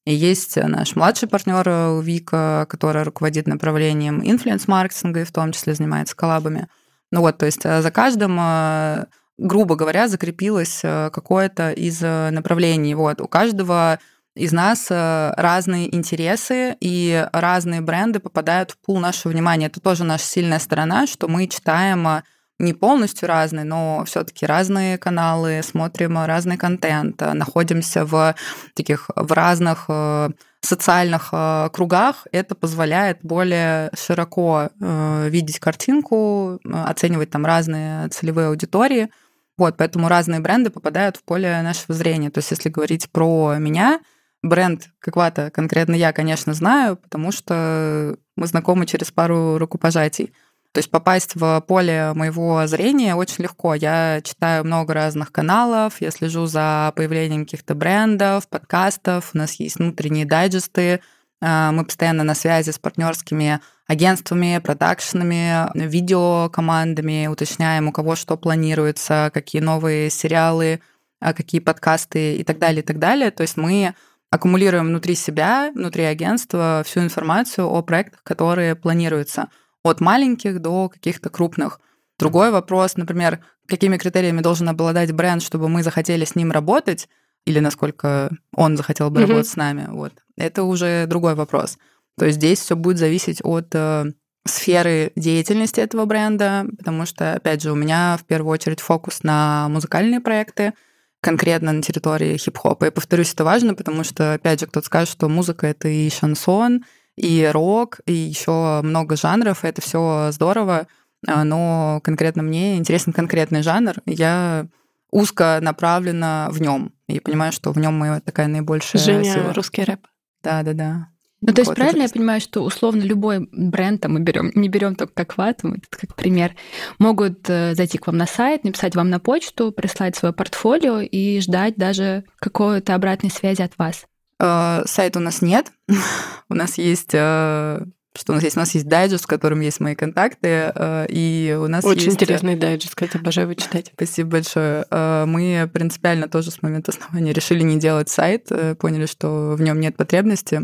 И 0.06 0.14
есть 0.14 0.56
наш 0.56 0.96
младший 0.96 1.28
партнер 1.28 1.62
э, 1.66 2.00
Вика, 2.02 2.66
которая 2.68 3.04
руководит 3.04 3.46
направлением 3.46 4.22
инфлюенс-маркетинга 4.22 5.20
и 5.20 5.24
в 5.24 5.32
том 5.32 5.52
числе 5.52 5.74
занимается 5.74 6.16
коллабами. 6.16 6.68
Ну 7.12 7.20
вот, 7.20 7.38
то 7.38 7.46
есть 7.46 7.64
э, 7.64 7.82
за 7.82 7.90
каждым 7.90 8.38
э, 8.40 9.06
грубо 9.36 9.74
говоря, 9.74 10.08
закрепилось 10.08 10.80
какое-то 10.82 11.72
из 11.72 12.02
направлений. 12.02 12.94
Вот. 12.94 13.22
У 13.22 13.26
каждого 13.26 13.98
из 14.34 14.52
нас 14.52 14.88
разные 14.90 15.94
интересы 15.96 16.76
и 16.78 17.26
разные 17.32 17.80
бренды 17.80 18.20
попадают 18.20 18.72
в 18.72 18.78
пул 18.84 19.00
нашего 19.00 19.32
внимания. 19.32 19.68
Это 19.68 19.80
тоже 19.80 20.04
наша 20.04 20.24
сильная 20.24 20.58
сторона, 20.58 21.06
что 21.06 21.26
мы 21.26 21.46
читаем 21.46 22.22
не 22.60 22.74
полностью 22.74 23.28
разные, 23.28 23.64
но 23.64 24.04
все-таки 24.06 24.46
разные 24.46 24.98
каналы, 24.98 25.62
смотрим 25.62 26.18
разный 26.18 26.56
контент, 26.56 27.20
находимся 27.20 28.04
в 28.04 28.34
таких 28.74 29.10
в 29.16 29.32
разных 29.32 29.86
э, 29.88 30.30
социальных 30.60 31.30
э, 31.32 31.68
кругах, 31.72 32.26
это 32.32 32.54
позволяет 32.54 33.18
более 33.22 33.90
широко 33.98 34.68
э, 34.80 35.28
видеть 35.28 35.58
картинку, 35.58 36.60
оценивать 36.64 37.30
там 37.30 37.46
разные 37.46 38.08
целевые 38.08 38.48
аудитории. 38.48 39.08
Вот, 39.56 39.76
поэтому 39.76 40.08
разные 40.08 40.40
бренды 40.40 40.70
попадают 40.70 41.16
в 41.16 41.24
поле 41.24 41.60
нашего 41.62 41.94
зрения. 41.94 42.30
То 42.30 42.38
есть, 42.38 42.50
если 42.50 42.70
говорить 42.70 43.10
про 43.10 43.56
меня, 43.58 44.00
бренд 44.42 44.88
какого-то 45.00 45.50
конкретно 45.50 45.94
я, 45.94 46.12
конечно, 46.12 46.54
знаю, 46.54 46.96
потому 46.96 47.32
что 47.32 48.16
мы 48.36 48.46
знакомы 48.46 48.86
через 48.86 49.10
пару 49.10 49.58
рукопожатий. 49.58 50.32
То 50.72 50.78
есть 50.78 50.90
попасть 50.90 51.34
в 51.34 51.60
поле 51.66 52.12
моего 52.14 52.64
зрения 52.68 53.16
очень 53.16 53.42
легко. 53.42 53.74
Я 53.74 54.20
читаю 54.22 54.64
много 54.64 54.94
разных 54.94 55.32
каналов, 55.32 56.00
я 56.00 56.12
слежу 56.12 56.46
за 56.46 56.92
появлением 56.94 57.44
каких-то 57.44 57.74
брендов, 57.74 58.48
подкастов, 58.48 59.30
у 59.34 59.38
нас 59.38 59.54
есть 59.54 59.76
внутренние 59.76 60.26
дайджесты, 60.26 61.00
а, 61.42 61.72
мы 61.72 61.84
постоянно 61.84 62.22
на 62.22 62.34
связи 62.34 62.70
с 62.70 62.78
партнерскими 62.78 63.60
агентствами, 63.88 64.60
продакшенами, 64.62 65.70
видеокомандами, 65.74 67.26
уточняем, 67.26 67.88
у 67.88 67.92
кого 67.92 68.14
что 68.14 68.36
планируется, 68.36 69.30
какие 69.34 69.60
новые 69.60 70.10
сериалы, 70.10 70.80
а, 71.20 71.32
какие 71.32 71.60
подкасты 71.60 72.36
и 72.36 72.44
так 72.44 72.58
далее, 72.58 72.82
и 72.82 72.86
так 72.86 73.00
далее. 73.00 73.32
То 73.32 73.42
есть 73.42 73.56
мы 73.56 73.94
аккумулируем 74.30 74.86
внутри 74.86 75.16
себя, 75.16 75.72
внутри 75.74 76.04
агентства 76.04 76.82
всю 76.86 77.00
информацию 77.00 77.66
о 77.66 77.82
проектах, 77.82 78.22
которые 78.22 78.76
планируются 78.76 79.48
от 79.82 80.00
маленьких 80.00 80.60
до 80.60 80.88
каких-то 80.88 81.30
крупных. 81.30 81.80
Другой 82.18 82.50
вопрос, 82.50 82.96
например, 82.96 83.40
какими 83.66 83.96
критериями 83.96 84.42
должен 84.42 84.68
обладать 84.68 85.12
бренд, 85.12 85.42
чтобы 85.42 85.68
мы 85.68 85.82
захотели 85.82 86.24
с 86.24 86.34
ним 86.34 86.52
работать, 86.52 87.08
или 87.46 87.60
насколько 87.60 88.30
он 88.54 88.76
захотел 88.76 89.10
бы 89.10 89.20
mm-hmm. 89.20 89.26
работать 89.26 89.48
с 89.48 89.56
нами. 89.56 89.86
Вот. 89.88 90.12
Это 90.36 90.64
уже 90.64 91.06
другой 91.06 91.34
вопрос. 91.34 91.78
То 92.18 92.26
есть 92.26 92.36
здесь 92.36 92.58
все 92.60 92.76
будет 92.76 92.98
зависеть 92.98 93.40
от 93.42 93.68
э, 93.74 94.12
сферы 94.46 95.12
деятельности 95.16 95.80
этого 95.80 96.04
бренда, 96.04 96.66
потому 96.76 97.06
что, 97.06 97.34
опять 97.34 97.62
же, 97.62 97.72
у 97.72 97.74
меня 97.74 98.18
в 98.20 98.26
первую 98.26 98.52
очередь 98.52 98.80
фокус 98.80 99.22
на 99.22 99.68
музыкальные 99.70 100.20
проекты, 100.20 100.74
конкретно 101.20 101.72
на 101.72 101.82
территории 101.82 102.36
хип-хопа. 102.36 102.86
И 102.86 102.90
повторюсь, 102.90 103.32
это 103.32 103.44
важно, 103.44 103.74
потому 103.74 104.04
что, 104.04 104.34
опять 104.34 104.60
же, 104.60 104.66
кто-то 104.66 104.86
скажет, 104.86 105.10
что 105.10 105.28
музыка— 105.28 105.66
это 105.68 105.88
и 105.88 106.08
шансон, 106.10 106.84
и 107.20 107.46
рок, 107.46 108.00
и 108.06 108.12
еще 108.12 108.80
много 108.82 109.16
жанров, 109.16 109.64
это 109.64 109.82
все 109.82 110.30
здорово, 110.32 110.86
а, 111.26 111.44
но 111.44 112.00
конкретно 112.02 112.42
мне 112.42 112.76
интересен 112.76 113.12
конкретный 113.12 113.62
жанр, 113.62 113.96
я 114.06 114.66
узко 115.10 115.58
направлена 115.60 116.48
в 116.50 116.60
нем 116.60 116.92
и 117.08 117.20
понимаю, 117.20 117.52
что 117.52 117.72
в 117.72 117.78
нем 117.78 117.94
моя 117.94 118.20
такая 118.20 118.48
наибольшая 118.48 119.02
Женя, 119.02 119.34
сила. 119.34 119.52
русский 119.52 119.84
рэп. 119.84 120.06
Да, 120.42 120.62
да, 120.62 120.72
да. 120.72 121.08
Ну, 121.42 121.54
то 121.54 121.62
есть 121.62 121.74
правильно 121.74 122.02
я 122.02 122.08
понимаю, 122.08 122.40
что 122.40 122.62
условно 122.62 123.00
любой 123.00 123.48
бренд, 123.50 124.02
там 124.02 124.12
мы 124.12 124.20
берем, 124.20 124.52
не 124.54 124.68
берем 124.68 124.94
только 124.94 125.14
как 125.14 125.38
вату, 125.38 125.68
это 125.68 125.86
как 125.88 126.14
пример, 126.14 126.54
могут 126.98 127.48
э, 127.48 127.74
зайти 127.74 127.96
к 127.96 128.06
вам 128.06 128.18
на 128.18 128.26
сайт, 128.26 128.62
написать 128.62 128.94
вам 128.94 129.08
на 129.08 129.20
почту, 129.20 129.72
прислать 129.72 130.16
свое 130.16 130.34
портфолио 130.34 131.00
и 131.00 131.40
ждать 131.40 131.76
даже 131.76 132.24
какой-то 132.36 132.94
обратной 132.94 133.30
связи 133.30 133.62
от 133.62 133.76
вас. 133.78 134.04
Э, 134.40 134.82
сайта 134.86 135.18
у 135.18 135.22
нас 135.22 135.42
нет. 135.42 135.70
у 136.48 136.54
нас 136.54 136.78
есть 136.78 137.10
э, 137.12 137.84
что 138.16 138.32
у 138.32 138.34
нас 138.34 138.42
есть? 138.42 138.56
У 138.56 138.60
нас 138.60 138.74
есть 138.74 138.88
дайджест, 138.88 139.24
в 139.24 139.28
котором 139.28 139.60
есть 139.60 139.80
мои 139.80 139.94
контакты, 139.94 140.72
э, 140.74 141.06
и 141.10 141.56
у 141.60 141.68
нас 141.68 141.84
Очень 141.84 142.06
есть... 142.06 142.14
интересный 142.14 142.56
дайджест, 142.56 142.94
кстати, 142.94 143.18
обожаю 143.18 143.48
его 143.48 143.54
читать. 143.60 143.92
Спасибо 143.94 144.30
большое. 144.30 144.84
Мы 144.90 145.70
принципиально 145.72 146.28
тоже 146.28 146.50
с 146.50 146.62
момента 146.62 146.90
основания 146.90 147.32
решили 147.32 147.62
не 147.62 147.78
делать 147.78 148.08
сайт, 148.08 148.48
поняли, 148.78 149.06
что 149.06 149.54
в 149.56 149.60
нем 149.60 149.78
нет 149.78 149.96
потребности. 149.96 150.62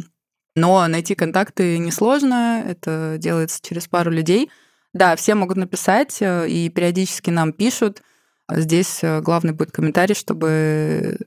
Но 0.56 0.86
найти 0.88 1.14
контакты 1.14 1.76
несложно, 1.76 2.64
это 2.66 3.16
делается 3.18 3.60
через 3.62 3.88
пару 3.88 4.10
людей. 4.10 4.50
Да, 4.94 5.14
все 5.16 5.34
могут 5.34 5.58
написать, 5.58 6.18
и 6.22 6.72
периодически 6.74 7.28
нам 7.28 7.52
пишут. 7.52 8.02
Здесь 8.50 9.00
главный 9.20 9.52
будет 9.52 9.72
комментарий, 9.72 10.14
чтобы 10.14 11.18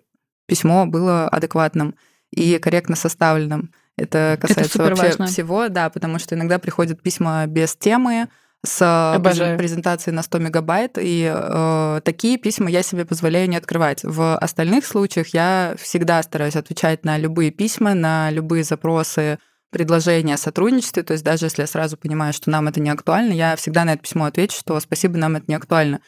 письмо 0.47 0.87
было 0.87 1.29
адекватным 1.29 1.93
и 2.31 2.57
корректно 2.59 2.95
составленным. 2.95 3.71
Это 3.97 4.37
касается 4.39 4.81
Это 4.81 4.89
вообще 4.89 5.09
важно. 5.09 5.27
всего, 5.27 5.67
да, 5.67 5.89
потому 5.89 6.19
что 6.19 6.35
иногда 6.35 6.59
приходят 6.59 7.01
письма 7.01 7.45
без 7.47 7.75
темы, 7.75 8.29
с 8.65 9.13
Обожаю. 9.15 9.57
презентацией 9.57 10.13
на 10.13 10.21
100 10.21 10.39
мегабайт, 10.39 10.97
и 10.99 11.31
э, 11.33 12.01
такие 12.03 12.37
письма 12.37 12.69
я 12.69 12.83
себе 12.83 13.05
позволяю 13.05 13.47
не 13.49 13.55
открывать. 13.55 14.03
В 14.03 14.37
остальных 14.37 14.85
случаях 14.85 15.29
я 15.29 15.75
всегда 15.79 16.21
стараюсь 16.23 16.57
отвечать 16.57 17.05
на 17.05 17.17
любые 17.17 17.51
письма, 17.51 17.93
на 17.93 18.29
любые 18.31 18.65
запросы, 18.65 19.39
предложения 19.71 20.33
о 20.33 20.37
сотрудничестве, 20.37 21.03
то 21.03 21.13
есть 21.13 21.23
даже 21.23 21.45
если 21.45 21.61
я 21.61 21.67
сразу 21.67 21.95
понимаю, 21.95 22.33
что 22.33 22.49
нам 22.49 22.67
это 22.67 22.79
не 22.79 22.89
актуально, 22.89 23.33
я 23.33 23.55
всегда 23.55 23.85
на 23.85 23.93
это 23.93 24.01
письмо 24.01 24.25
отвечу, 24.25 24.57
что 24.57 24.79
спасибо, 24.79 25.17
нам 25.17 25.35
это 25.35 25.45
не 25.47 25.55
актуально. 25.55 26.01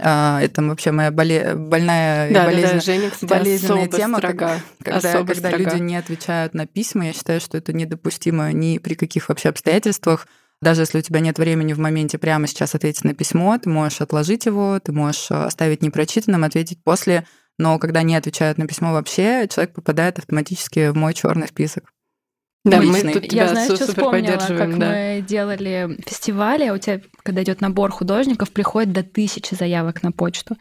А, 0.00 0.40
это 0.42 0.62
вообще 0.62 0.90
моя 0.90 1.10
боле... 1.10 1.54
больная 1.54 2.32
да, 2.32 2.42
и 2.42 2.46
болезненная, 2.46 2.72
да, 2.72 2.78
да. 2.78 2.80
Женя, 2.80 3.10
кстати, 3.10 3.30
болезненная 3.30 3.88
тема, 3.88 4.18
строга. 4.18 4.60
когда, 4.82 4.98
особо 4.98 5.32
когда 5.34 5.48
строга. 5.50 5.56
люди 5.70 5.82
не 5.82 5.96
отвечают 5.96 6.54
на 6.54 6.66
письма. 6.66 7.06
Я 7.06 7.12
считаю, 7.12 7.40
что 7.40 7.56
это 7.56 7.72
недопустимо 7.72 8.52
ни 8.52 8.78
при 8.78 8.94
каких 8.94 9.28
вообще 9.28 9.50
обстоятельствах. 9.50 10.26
Даже 10.60 10.82
если 10.82 10.98
у 10.98 11.02
тебя 11.02 11.20
нет 11.20 11.38
времени 11.38 11.74
в 11.74 11.78
моменте 11.78 12.18
прямо 12.18 12.46
сейчас 12.46 12.74
ответить 12.74 13.04
на 13.04 13.14
письмо, 13.14 13.56
ты 13.58 13.68
можешь 13.68 14.00
отложить 14.00 14.46
его, 14.46 14.80
ты 14.80 14.92
можешь 14.92 15.30
э, 15.30 15.34
оставить 15.34 15.82
непрочитанным, 15.82 16.42
ответить 16.42 16.82
после, 16.82 17.26
но 17.58 17.78
когда 17.78 18.02
не 18.02 18.16
отвечают 18.16 18.58
на 18.58 18.66
письмо 18.66 18.92
вообще, 18.92 19.46
человек 19.48 19.74
попадает 19.74 20.18
автоматически 20.18 20.88
в 20.88 20.96
мой 20.96 21.14
черный 21.14 21.48
список. 21.48 21.93
Да, 22.64 22.80
мы 22.80 23.00
тут 23.00 23.28
тебя 23.28 23.42
Я, 23.44 23.48
знаешь, 23.48 23.66
что 23.66 23.86
супер 23.86 24.04
вспомнила, 24.04 24.36
как 24.38 24.78
да. 24.78 24.88
мы 24.88 25.24
делали 25.26 25.98
фестивали, 26.06 26.64
а 26.64 26.74
у 26.74 26.78
тебя, 26.78 27.00
когда 27.22 27.42
идет 27.42 27.60
набор 27.60 27.90
художников, 27.90 28.50
приходит 28.52 28.92
до 28.92 29.02
тысячи 29.02 29.54
заявок 29.54 30.02
на 30.02 30.12
почту. 30.12 30.56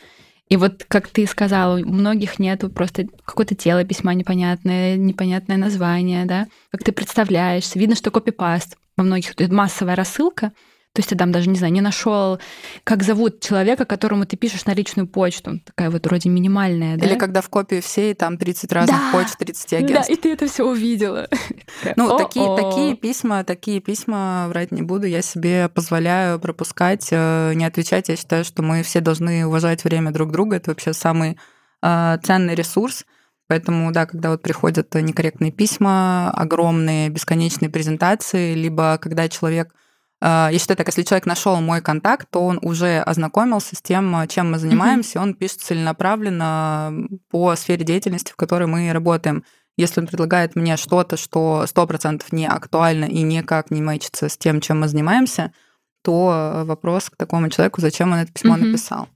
И 0.50 0.58
вот, 0.58 0.84
как 0.88 1.08
ты 1.08 1.26
сказала, 1.26 1.80
у 1.80 1.86
многих 1.86 2.40
нету 2.40 2.70
просто 2.70 3.06
какое-то 3.26 3.56
тело 3.56 3.86
письма 3.86 4.14
непонятное, 4.14 4.98
непонятное 4.98 5.58
название, 5.58 6.26
да, 6.26 6.48
как 6.72 6.84
ты 6.84 6.92
представляешься. 6.92 7.80
Видно, 7.80 7.96
что 7.96 8.12
копипаст. 8.12 8.78
Во 8.98 9.04
многих 9.04 9.32
это 9.32 9.52
массовая 9.52 9.96
рассылка, 9.96 10.52
то 10.94 11.00
есть 11.00 11.10
ты 11.10 11.16
там 11.16 11.32
даже, 11.32 11.50
не 11.50 11.58
знаю, 11.58 11.74
не 11.74 11.82
нашел, 11.82 12.40
как 12.84 13.02
зовут 13.02 13.42
человека, 13.42 13.84
которому 13.86 14.28
ты 14.28 14.38
пишешь 14.38 14.66
на 14.66 14.76
личную 14.76 15.08
почту. 15.08 15.60
Такая 15.66 15.90
вот 15.90 16.06
вроде 16.06 16.30
минимальная, 16.30 16.98
да? 16.98 17.06
Или 17.08 17.16
когда 17.18 17.42
в 17.42 17.50
копии 17.50 17.82
все, 17.82 18.12
и 18.12 18.14
там 18.14 18.38
30 18.38 18.72
разных 18.72 18.96
Да. 18.96 19.12
почт, 19.12 19.38
30 19.40 19.72
Да, 19.72 19.78
агентств. 19.78 20.12
и 20.12 20.16
ты 20.16 20.32
это 20.32 20.48
все 20.48 20.64
увидела. 20.64 21.28
Ну, 21.96 22.16
такие, 22.18 22.56
такие 22.56 22.96
письма, 22.96 23.44
такие 23.44 23.80
письма, 23.82 24.46
врать 24.50 24.72
не 24.72 24.84
буду, 24.84 25.08
я 25.08 25.22
себе 25.22 25.68
позволяю 25.68 26.40
пропускать, 26.40 27.08
э, 27.12 27.54
не 27.56 27.66
отвечать. 27.66 28.10
Я 28.10 28.16
считаю, 28.16 28.46
что 28.46 28.62
мы 28.62 28.84
все 28.84 29.02
должны 29.02 29.46
уважать 29.48 29.84
время 29.84 30.12
друг 30.12 30.32
друга. 30.32 30.58
Это 30.58 30.72
вообще 30.72 30.94
самый 30.94 31.38
э, 31.82 32.18
ценный 32.24 32.56
ресурс. 32.56 33.06
Поэтому, 33.48 33.92
да, 33.92 34.06
когда 34.06 34.30
вот 34.30 34.42
приходят 34.42 34.94
некорректные 34.94 35.52
письма, 35.52 36.30
огромные 36.32 37.10
бесконечные 37.10 37.70
презентации, 37.70 38.54
либо 38.54 38.98
когда 39.02 39.28
человек 39.28 39.74
я 40.26 40.58
считаю 40.58 40.78
так, 40.78 40.88
если 40.88 41.04
человек 41.04 41.26
нашел 41.26 41.60
мой 41.60 41.82
контакт, 41.82 42.28
то 42.30 42.46
он 42.46 42.60
уже 42.62 43.00
ознакомился 43.00 43.76
с 43.76 43.82
тем, 43.82 44.16
э, 44.16 44.28
чем 44.28 44.52
мы 44.52 44.60
занимаемся, 44.60 45.20
он 45.22 45.34
пишет 45.34 45.62
целенаправленно 45.62 46.94
по 47.30 47.56
сфере 47.56 47.84
деятельности, 47.84 48.32
в 48.32 48.36
которой 48.36 48.68
мы 48.68 48.92
работаем. 48.94 49.44
Если 49.76 50.00
он 50.00 50.08
предлагает 50.08 50.56
мне 50.56 50.78
что-то, 50.78 51.18
что 51.18 51.66
100% 51.66 52.24
не 52.32 52.48
актуально 52.48 53.06
и 53.06 53.22
никак 53.22 53.72
не 53.72 53.82
мэчится 53.82 54.30
с 54.30 54.38
тем, 54.38 54.62
чем 54.62 54.82
мы 54.82 54.88
занимаемся, 54.88 55.52
то 56.04 56.64
вопрос 56.66 57.10
к 57.10 57.18
такому 57.18 57.50
человеку, 57.50 57.82
зачем 57.82 58.12
он 58.12 58.20
это 58.20 58.32
письмо 58.32 58.56
написал. 58.56 59.08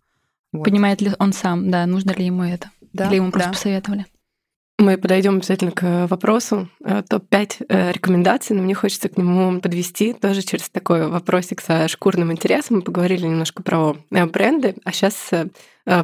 Вот. 0.52 0.64
Понимает 0.64 1.02
ли 1.02 1.12
он 1.20 1.34
сам, 1.34 1.70
да, 1.70 1.86
нужно 1.86 2.12
ли 2.12 2.26
ему 2.26 2.44
это? 2.44 2.72
Да, 2.94 3.08
Или 3.08 3.16
ему 3.16 3.32
просто 3.32 3.50
да. 3.50 3.54
посоветовали? 3.54 4.06
Мы 4.80 4.98
подойдем 5.00 5.38
обязательно 5.38 5.72
к 5.72 6.06
вопросу 6.08 6.70
э, 6.86 7.02
топ-5 7.10 7.66
э, 7.68 7.92
рекомендаций, 7.92 8.56
но 8.56 8.62
мне 8.62 8.76
хочется 8.76 9.10
к 9.10 9.18
нему 9.18 9.60
подвести 9.60 10.14
тоже 10.14 10.44
через 10.44 10.70
такой 10.70 11.08
вопросик 11.08 11.62
со 11.62 11.88
шкурным 11.88 12.32
интересом. 12.32 12.78
Мы 12.78 12.82
поговорили 12.84 13.26
немножко 13.26 13.64
про 13.64 13.98
э, 14.12 14.26
бренды, 14.28 14.76
а 14.84 14.92
сейчас 14.92 15.32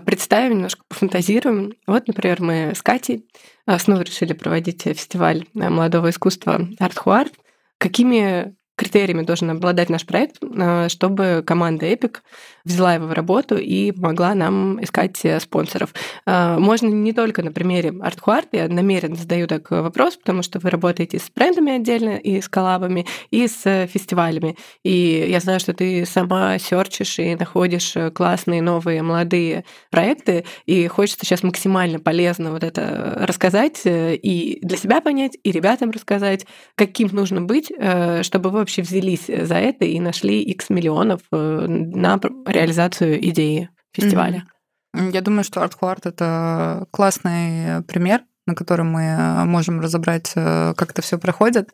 представим, 0.05 0.53
немножко 0.53 0.82
пофантазируем. 0.88 1.74
Вот, 1.86 2.07
например, 2.07 2.41
мы 2.41 2.71
с 2.74 2.82
Катей 2.82 3.28
э, 3.67 3.78
снова 3.78 4.01
решили 4.01 4.34
проводить 4.34 4.84
фестиваль 4.84 5.45
э, 5.53 5.69
молодого 5.69 6.09
искусства 6.09 6.57
Huart. 6.80 7.34
Какими 7.78 8.55
критериями 8.76 9.24
должен 9.24 9.49
обладать 9.51 9.89
наш 9.89 10.05
проект, 10.05 10.38
э, 10.41 10.89
чтобы 10.89 11.43
команда 11.45 11.86
Epic 11.86 12.17
взяла 12.66 12.95
его 12.95 13.07
в 13.07 13.14
работу 13.14 13.57
и 13.57 13.91
помогла 13.91 14.34
нам 14.36 14.84
искать 14.84 15.20
э, 15.24 15.39
спонсоров. 15.39 15.93
Э, 16.26 16.57
Можно 16.57 16.88
не 16.88 17.14
только 17.14 17.43
на 17.43 17.51
примере 17.51 17.89
ArtHuart, 17.89 18.49
я 18.53 18.68
намеренно 18.68 19.16
задаю 19.16 19.47
так 19.47 19.70
вопрос, 19.72 20.18
потому 20.18 20.43
что 20.43 20.59
вы 20.59 20.70
работаете 20.70 21.20
с 21.20 21.30
брендами 21.36 21.74
отдельно, 21.74 22.18
и 22.18 22.41
с 22.41 22.47
коллабами, 22.47 23.05
и 23.32 23.47
с 23.47 23.66
э, 23.66 23.88
фестивалями. 23.88 24.55
И 24.84 25.26
я 25.30 25.39
знаю, 25.39 25.59
что 25.59 25.74
ты 25.74 26.05
сама 26.05 26.57
серчишь 26.57 27.20
и 27.20 27.36
находишь 27.36 27.95
э, 27.95 28.11
классные 28.11 28.61
новые 28.61 29.01
молодые 29.03 29.66
проекты, 29.91 30.45
и 30.66 30.88
хочется 30.88 31.26
сейчас 31.26 31.43
максимально 31.43 31.99
полезно 31.99 32.51
вот 32.51 32.64
это 32.64 33.18
рассказать 33.20 33.82
э, 33.86 34.16
и 34.16 34.59
для 34.61 34.78
себя 34.78 35.01
понять, 35.01 35.38
и 35.43 35.51
ребятам 35.51 35.91
рассказать, 35.91 36.45
каким 36.76 37.09
нужно 37.11 37.41
быть, 37.41 37.72
э, 37.76 38.24
чтобы 38.24 38.49
вы 38.49 38.59
вообще 38.59 38.82
взялись 38.82 39.28
за 39.28 39.55
это 39.55 39.86
и 39.86 39.99
нашли 39.99 40.41
X 40.41 40.70
миллионов 40.70 41.22
э, 41.32 41.66
на 41.68 42.18
реализацию 42.54 43.24
идеи 43.30 43.70
фестиваля. 43.91 44.45
Я 44.93 45.22
думаю, 45.22 45.43
что 45.43 45.64
ArtHuart— 45.64 46.01
это 46.04 46.86
классный 46.91 47.84
пример, 47.84 48.22
на 48.45 48.56
котором 48.56 48.91
мы 48.91 49.01
э, 49.01 49.43
можем 49.45 49.80
разобрать, 49.80 50.34
э, 50.36 50.74
как 50.76 50.91
это 50.91 51.01
все 51.01 51.18
проходит. 51.18 51.72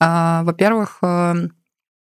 А, 0.00 0.42
Во-первых, 0.44 0.98
э, 1.02 1.34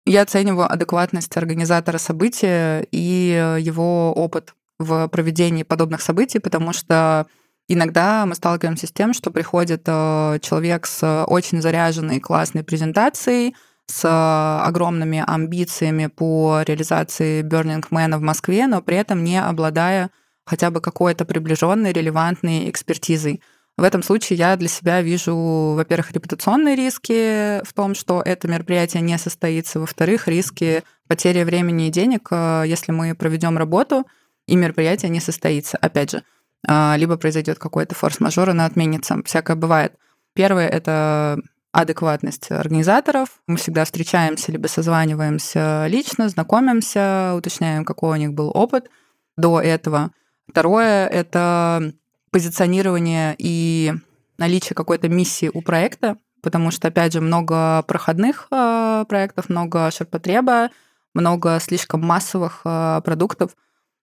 я 0.07 0.23
оцениваю 0.23 0.71
адекватность 0.71 1.37
организатора 1.37 1.99
события 1.99 2.87
и 2.91 3.59
его 3.61 4.13
опыт 4.13 4.55
в 4.79 5.09
проведении 5.09 5.65
подобных 5.65 6.01
событий, 6.01 6.39
потому 6.39 6.73
что 6.73 7.27
иногда 7.67 8.25
мы 8.25 8.37
сталкиваемся 8.37 8.87
с 8.87 8.93
тем, 8.93 9.13
что 9.15 9.33
приходит 9.33 9.85
человек 9.85 10.87
с 10.87 11.25
очень 11.25 11.61
заряженной 11.61 12.21
классной 12.21 12.63
презентацией, 12.63 13.57
с 13.87 14.63
огромными 14.65 15.23
амбициями 15.27 16.07
по 16.07 16.63
реализации 16.67 17.43
Burning 17.43 17.85
Man 17.91 18.17
в 18.17 18.21
Москве, 18.21 18.67
но 18.67 18.83
при 18.83 18.97
этом 18.97 19.23
не 19.23 19.41
обладая 19.41 20.11
хотя 20.45 20.71
бы 20.71 20.81
какой-то 20.81 21.25
приближенной, 21.25 21.93
релевантной 21.93 22.71
экспертизой. 22.71 23.43
В 23.77 23.83
этом 23.83 24.03
случае 24.03 24.39
я 24.39 24.57
для 24.57 24.69
себя 24.69 25.03
вижу, 25.03 25.35
во-первых, 25.77 26.13
репутационные 26.13 26.77
риски 26.77 27.63
в 27.65 27.73
том, 27.75 27.95
что 27.95 28.23
это 28.25 28.49
мероприятие 28.49 29.03
не 29.03 29.19
состоится, 29.19 29.79
во-вторых, 29.79 30.29
риски 30.29 30.83
потери 31.09 31.43
времени 31.43 31.89
и 31.89 31.91
денег, 31.91 32.29
э, 32.31 32.65
если 32.67 32.93
мы 32.93 33.15
проведем 33.15 33.59
работу, 33.59 34.07
и 34.47 34.57
мероприятие 34.57 35.11
не 35.11 35.21
состоится. 35.21 35.77
Опять 35.77 36.13
же, 36.13 36.23
э, 36.67 36.97
либо 36.97 37.17
произойдет 37.19 37.59
какой-то 37.59 37.95
форс-мажор, 37.95 38.51
оно 38.51 38.65
отменится. 38.65 39.23
Всякое 39.25 39.57
бывает. 39.57 39.93
Первое— 40.35 40.69
это 40.71 41.39
адекватность 41.77 42.51
организаторов. 42.51 43.29
Мы 43.47 43.59
всегда 43.59 43.85
встречаемся, 43.85 44.51
либо 44.51 44.67
созваниваемся 44.67 45.87
лично, 45.89 46.29
знакомимся, 46.31 47.35
уточняем, 47.37 47.85
какой 47.85 48.13
у 48.13 48.21
них 48.21 48.33
был 48.33 48.51
опыт 48.55 48.89
до 49.37 49.61
этого. 49.61 50.11
Второе— 50.49 51.07
это 51.09 51.93
позиционирование 52.31 53.35
и 53.37 53.93
наличие 54.39 54.75
какой-то 54.75 55.11
миссии 55.11 55.51
у 55.53 55.61
проекта, 55.61 56.17
потому 56.43 56.71
что, 56.71 56.89
опять 56.89 57.13
же, 57.13 57.21
много 57.21 57.83
проходных 57.83 58.49
э, 58.51 59.05
проектов, 59.07 59.51
много 59.51 59.91
ширпотреба, 59.91 60.71
много 61.13 61.59
слишком 61.61 62.01
массовых 62.01 62.63
э, 62.65 63.03
продуктов. 63.05 63.55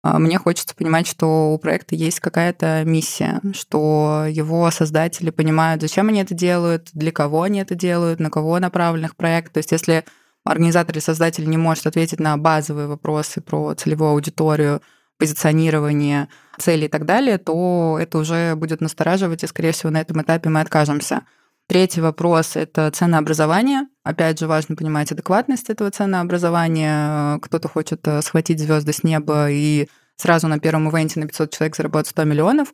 А 0.04 0.20
Мне 0.20 0.38
хочется 0.38 0.76
понимать, 0.76 1.08
что 1.08 1.54
у 1.54 1.58
проекта 1.58 1.96
есть 1.96 2.20
какая-то 2.20 2.84
миссия, 2.84 3.40
что 3.54 4.26
его 4.30 4.70
создатели 4.70 5.30
понимают, 5.30 5.82
зачем 5.82 6.10
они 6.10 6.22
это 6.22 6.34
делают, 6.34 6.90
для 6.94 7.14
кого 7.14 7.44
они 7.44 7.60
это 7.60 7.74
делают, 7.74 8.20
на 8.20 8.30
кого 8.30 8.60
направлен 8.60 9.06
их 9.06 9.16
проект. 9.16 9.54
То 9.54 9.60
есть 9.60 9.72
если 9.72 10.04
организатор 10.44 10.94
или 10.94 11.02
создатель 11.02 11.50
не 11.50 11.56
может 11.56 11.88
ответить 11.88 12.20
на 12.20 12.36
базовые 12.36 12.88
вопросы 12.88 13.40
про 13.40 13.74
целевую 13.76 14.12
аудиторию, 14.12 14.82
позиционирование, 15.18 16.28
цели 16.58 16.86
и 16.86 16.90
так 16.90 17.06
далее, 17.06 17.38
то 17.38 17.98
это 17.98 18.18
уже 18.18 18.56
будет 18.56 18.82
настораживать, 18.82 19.44
и, 19.44 19.48
скорее 19.48 19.72
всего, 19.72 19.90
на 19.90 20.02
этом 20.02 20.22
этапе 20.22 20.50
мы 20.50 20.60
откажемся. 20.60 21.22
Третий 21.68 22.02
вопрос— 22.02 22.52
это 22.58 22.92
ценообразование. 22.92 23.88
Опять 24.04 24.40
же, 24.40 24.48
важно 24.48 24.76
понимать 24.76 25.12
адекватность 25.12 25.70
этого 25.70 25.90
ценообразования. 25.90 27.40
Кто-то 27.40 27.70
хочет 27.70 28.06
э, 28.06 28.22
схватить 28.22 28.60
звезды 28.60 28.92
с 28.92 29.04
неба 29.04 29.50
и 29.50 29.88
сразу 30.18 30.48
на 30.48 30.60
первом 30.60 30.90
ивенте 30.90 31.20
на 31.20 31.28
500 31.28 31.52
человек 31.52 31.76
заработать 31.76 32.10
100 32.10 32.26
миллионов. 32.26 32.74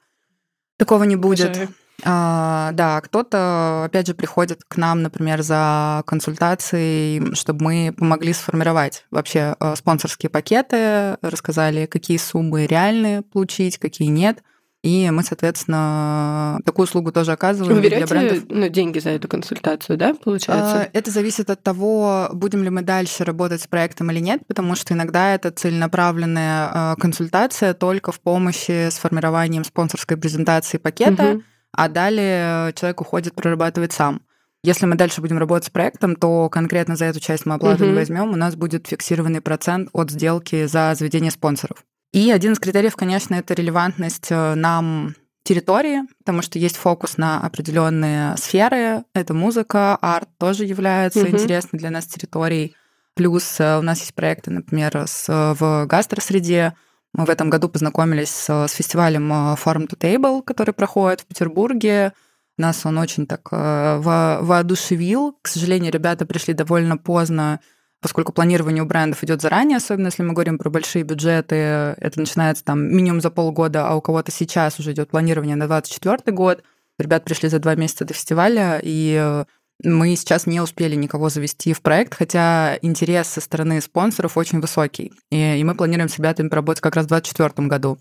Такого 0.77 1.03
не 1.03 1.15
будет. 1.15 1.69
А, 2.03 2.71
да, 2.73 3.01
кто-то, 3.01 3.83
опять 3.85 4.07
же, 4.07 4.13
приходит 4.13 4.61
к 4.67 4.77
нам, 4.77 5.01
например, 5.01 5.41
за 5.41 6.03
консультацией, 6.05 7.35
чтобы 7.35 7.63
мы 7.63 7.93
помогли 7.95 8.33
сформировать 8.33 9.05
вообще 9.11 9.55
э, 9.59 9.75
спонсорские 9.75 10.29
пакеты, 10.29 11.17
рассказали, 11.21 11.85
какие 11.85 12.17
суммы 12.17 12.65
реальные 12.65 13.21
получить, 13.21 13.77
какие 13.77 14.07
нет. 14.07 14.41
И 14.81 15.09
мы, 15.11 15.23
соответственно, 15.23 16.59
такую 16.65 16.85
услугу 16.85 17.11
тоже 17.11 17.33
оказываем 17.33 17.75
Вы 17.75 17.81
для 17.81 17.89
берете 17.89 18.05
брендов. 18.13 18.43
ну, 18.47 18.69
деньги 18.69 18.99
за 18.99 19.09
эту 19.09 19.27
консультацию, 19.27 19.97
да, 19.97 20.13
получается? 20.13 20.83
А, 20.83 20.89
Это 20.93 21.11
зависит 21.11 21.49
от 21.49 21.61
того, 21.61 22.29
будем 22.31 22.63
ли 22.63 22.69
мы 22.69 22.81
дальше 22.81 23.25
работать 23.25 23.61
с 23.61 23.67
проектом 23.67 24.09
или 24.11 24.19
нет, 24.19 24.41
потому 24.47 24.75
что 24.75 24.93
иногда 24.93 25.35
это 25.35 25.51
целенаправленная 25.51 26.69
а, 26.73 26.95
консультация 26.95 27.73
только 27.73 28.13
в 28.13 28.21
помощи 28.21 28.89
с 28.89 28.97
формированием 28.97 29.65
спонсорской 29.65 30.15
презентации 30.15 30.77
пакета, 30.77 31.23
Мгм. 31.23 31.43
а 31.73 31.89
далее 31.89 32.73
человек 32.73 33.01
уходит 33.01 33.35
прорабатывать 33.35 33.91
сам. 33.91 34.21
Если 34.63 34.85
мы 34.85 34.95
дальше 34.95 35.19
будем 35.19 35.37
работать 35.37 35.67
с 35.67 35.69
проектом, 35.69 36.15
то 36.15 36.47
конкретно 36.49 36.95
за 36.95 37.05
эту 37.05 37.19
часть 37.19 37.45
мы 37.45 37.55
оплату 37.55 37.83
не 37.83 37.89
Мгм. 37.89 37.97
возьмем, 37.99 38.31
у 38.31 38.35
нас 38.37 38.55
будет 38.55 38.87
фиксированный 38.87 39.41
процент 39.41 39.89
от 39.91 40.09
сделки 40.09 40.65
за 40.67 40.93
заведение 40.97 41.31
спонсоров. 41.31 41.83
И 42.11 42.31
один 42.31 42.53
из 42.53 42.59
критериев, 42.59 42.95
конечно, 42.95 43.35
это 43.35 43.53
релевантность 43.53 44.27
э, 44.31 44.55
нам 44.55 45.15
территории, 45.43 46.01
потому 46.19 46.41
что 46.41 46.59
есть 46.59 46.77
фокус 46.77 47.17
на 47.17 47.41
определенные 47.41 48.35
сферы. 48.37 49.03
Это 49.13 49.33
музыка, 49.33 49.95
арт 49.95 50.29
тоже 50.37 50.65
является 50.65 51.21
Мгм. 51.21 51.29
интересной 51.29 51.79
для 51.79 51.89
нас 51.89 52.05
территорией. 52.05 52.75
Плюс 53.15 53.59
у 53.59 53.81
нас 53.81 53.99
есть 53.99 54.13
проекты, 54.13 54.51
например, 54.51 55.05
с, 55.07 55.25
в 55.27 55.85
гастросреде. 55.87 56.73
Мы 57.13 57.25
в 57.25 57.29
этом 57.29 57.49
году 57.49 57.67
познакомились 57.67 58.29
с, 58.29 58.67
с 58.67 58.71
фестивалем 58.71 59.31
Farm 59.31 59.87
to 59.87 59.97
Table, 59.97 60.43
который 60.43 60.73
проходит 60.73 61.21
в 61.21 61.25
Петербурге. 61.25 62.13
Нас 62.57 62.85
он 62.85 62.97
очень 62.97 63.25
так 63.25 63.51
во, 63.51 64.39
воодушевил. 64.41 65.37
К 65.41 65.47
сожалению, 65.47 65.91
ребята 65.91 66.25
пришли 66.25 66.53
довольно 66.53 66.97
поздно 66.97 67.59
поскольку 68.01 68.31
планирование 68.31 68.83
у 68.83 68.85
брендов 68.85 69.23
идет 69.23 69.41
заранее, 69.41 69.77
особенно 69.77 70.07
если 70.07 70.23
мы 70.23 70.33
говорим 70.33 70.57
про 70.57 70.69
большие 70.69 71.03
бюджеты, 71.03 71.55
это 71.55 72.19
начинается 72.19 72.63
там 72.63 72.81
минимум 72.81 73.21
за 73.21 73.29
полгода, 73.29 73.87
а 73.87 73.95
у 73.95 74.01
кого-то 74.01 74.31
сейчас 74.31 74.79
уже 74.79 74.93
идет 74.93 75.09
планирование 75.09 75.55
на 75.55 75.67
2024 75.67 76.35
год. 76.35 76.63
Ребят 76.97 77.23
пришли 77.23 77.49
за 77.49 77.59
два 77.59 77.75
месяца 77.75 78.05
до 78.05 78.13
фестиваля, 78.13 78.79
и 78.81 79.17
э, 79.19 79.45
мы 79.83 80.15
сейчас 80.15 80.45
не 80.45 80.59
успели 80.59 80.95
никого 80.95 81.29
завести 81.29 81.73
в 81.73 81.81
проект, 81.81 82.13
хотя 82.13 82.77
интерес 82.81 83.27
со 83.27 83.41
стороны 83.41 83.81
спонсоров 83.81 84.37
очень 84.37 84.59
высокий. 84.59 85.13
И, 85.29 85.59
и 85.59 85.63
мы 85.63 85.75
планируем 85.75 86.09
с 86.09 86.17
ребятами 86.17 86.49
поработать 86.49 86.81
как 86.81 86.95
раз 86.95 87.05
в 87.05 87.09
2024 87.09 87.67
году. 87.67 87.97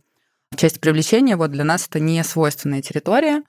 В 0.50 0.56
части 0.56 0.78
привлечения 0.78 1.36
вот 1.36 1.50
для 1.50 1.64
нас 1.64 1.86
это 1.86 2.00
не 2.00 2.22
свойственная 2.24 2.82
территория, 2.82 3.42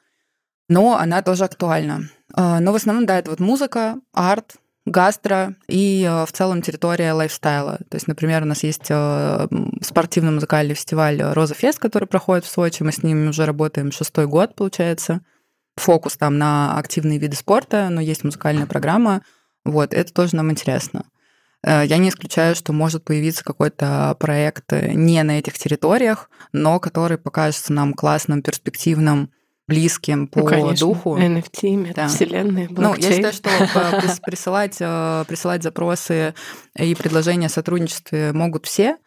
но 0.67 0.97
она 0.97 1.21
тоже 1.21 1.45
актуальна. 1.45 2.09
А, 2.33 2.59
но 2.59 2.71
в 2.71 2.75
основном, 2.75 3.05
да, 3.05 3.17
это 3.17 3.31
вот 3.31 3.39
музыка, 3.39 3.99
арт, 4.13 4.55
гастро 4.89 5.55
и 5.67 6.03
э, 6.03 6.25
в 6.25 6.31
целом 6.31 6.61
территория 6.61 7.13
лайфстайла. 7.13 7.79
То 7.89 7.95
есть, 7.95 8.07
например, 8.07 8.43
у 8.43 8.45
нас 8.45 8.63
есть 8.63 8.87
э, 8.89 9.47
спортивно-музыкальный 9.81 10.75
фестиваль 10.75 11.21
«Роза 11.21 11.53
Фест», 11.53 11.79
который 11.79 12.07
проходит 12.07 12.45
в 12.45 12.49
Сочи. 12.49 12.83
Мы 12.83 12.91
с 12.91 13.03
ними 13.03 13.27
уже 13.27 13.45
работаем 13.45 13.91
шестой 13.91 14.27
год, 14.27 14.55
получается. 14.55 15.21
Фокус 15.77 16.17
там 16.17 16.37
на 16.37 16.77
активные 16.77 17.19
виды 17.19 17.37
спорта, 17.37 17.89
но 17.89 18.01
есть 18.01 18.23
музыкальная 18.23 18.65
программа. 18.65 19.21
Вот, 19.63 19.93
это 19.93 20.13
тоже 20.13 20.35
нам 20.35 20.51
интересно. 20.51 21.05
Э, 21.63 21.83
я 21.85 21.97
не 21.97 22.09
исключаю, 22.09 22.55
что 22.55 22.73
может 22.73 23.03
появиться 23.03 23.43
какой-то 23.43 24.15
проект 24.19 24.71
не 24.71 25.21
на 25.23 25.39
этих 25.39 25.57
территориях, 25.57 26.29
но 26.51 26.79
который 26.79 27.17
покажется 27.17 27.73
нам 27.73 27.93
классным, 27.93 28.41
перспективным, 28.41 29.31
близким 29.69 30.27
по 30.27 30.39
ну, 30.39 30.45
конечно. 30.45 30.87
духу. 30.87 31.17
NFT, 31.17 31.75
метавселенные, 31.75 32.67
да. 32.69 32.81
Ну, 32.81 32.95
я 32.95 33.11
считаю, 33.11 33.33
что 33.33 33.49
э, 33.49 34.01
присылать, 34.25 34.77
э, 34.79 35.23
присылать 35.27 35.63
запросы 35.63 36.33
и 36.77 36.95
предложения 36.95 37.45
о 37.45 37.49
сотрудничестве 37.49 38.33
могут 38.33 38.65
все, 38.65 38.97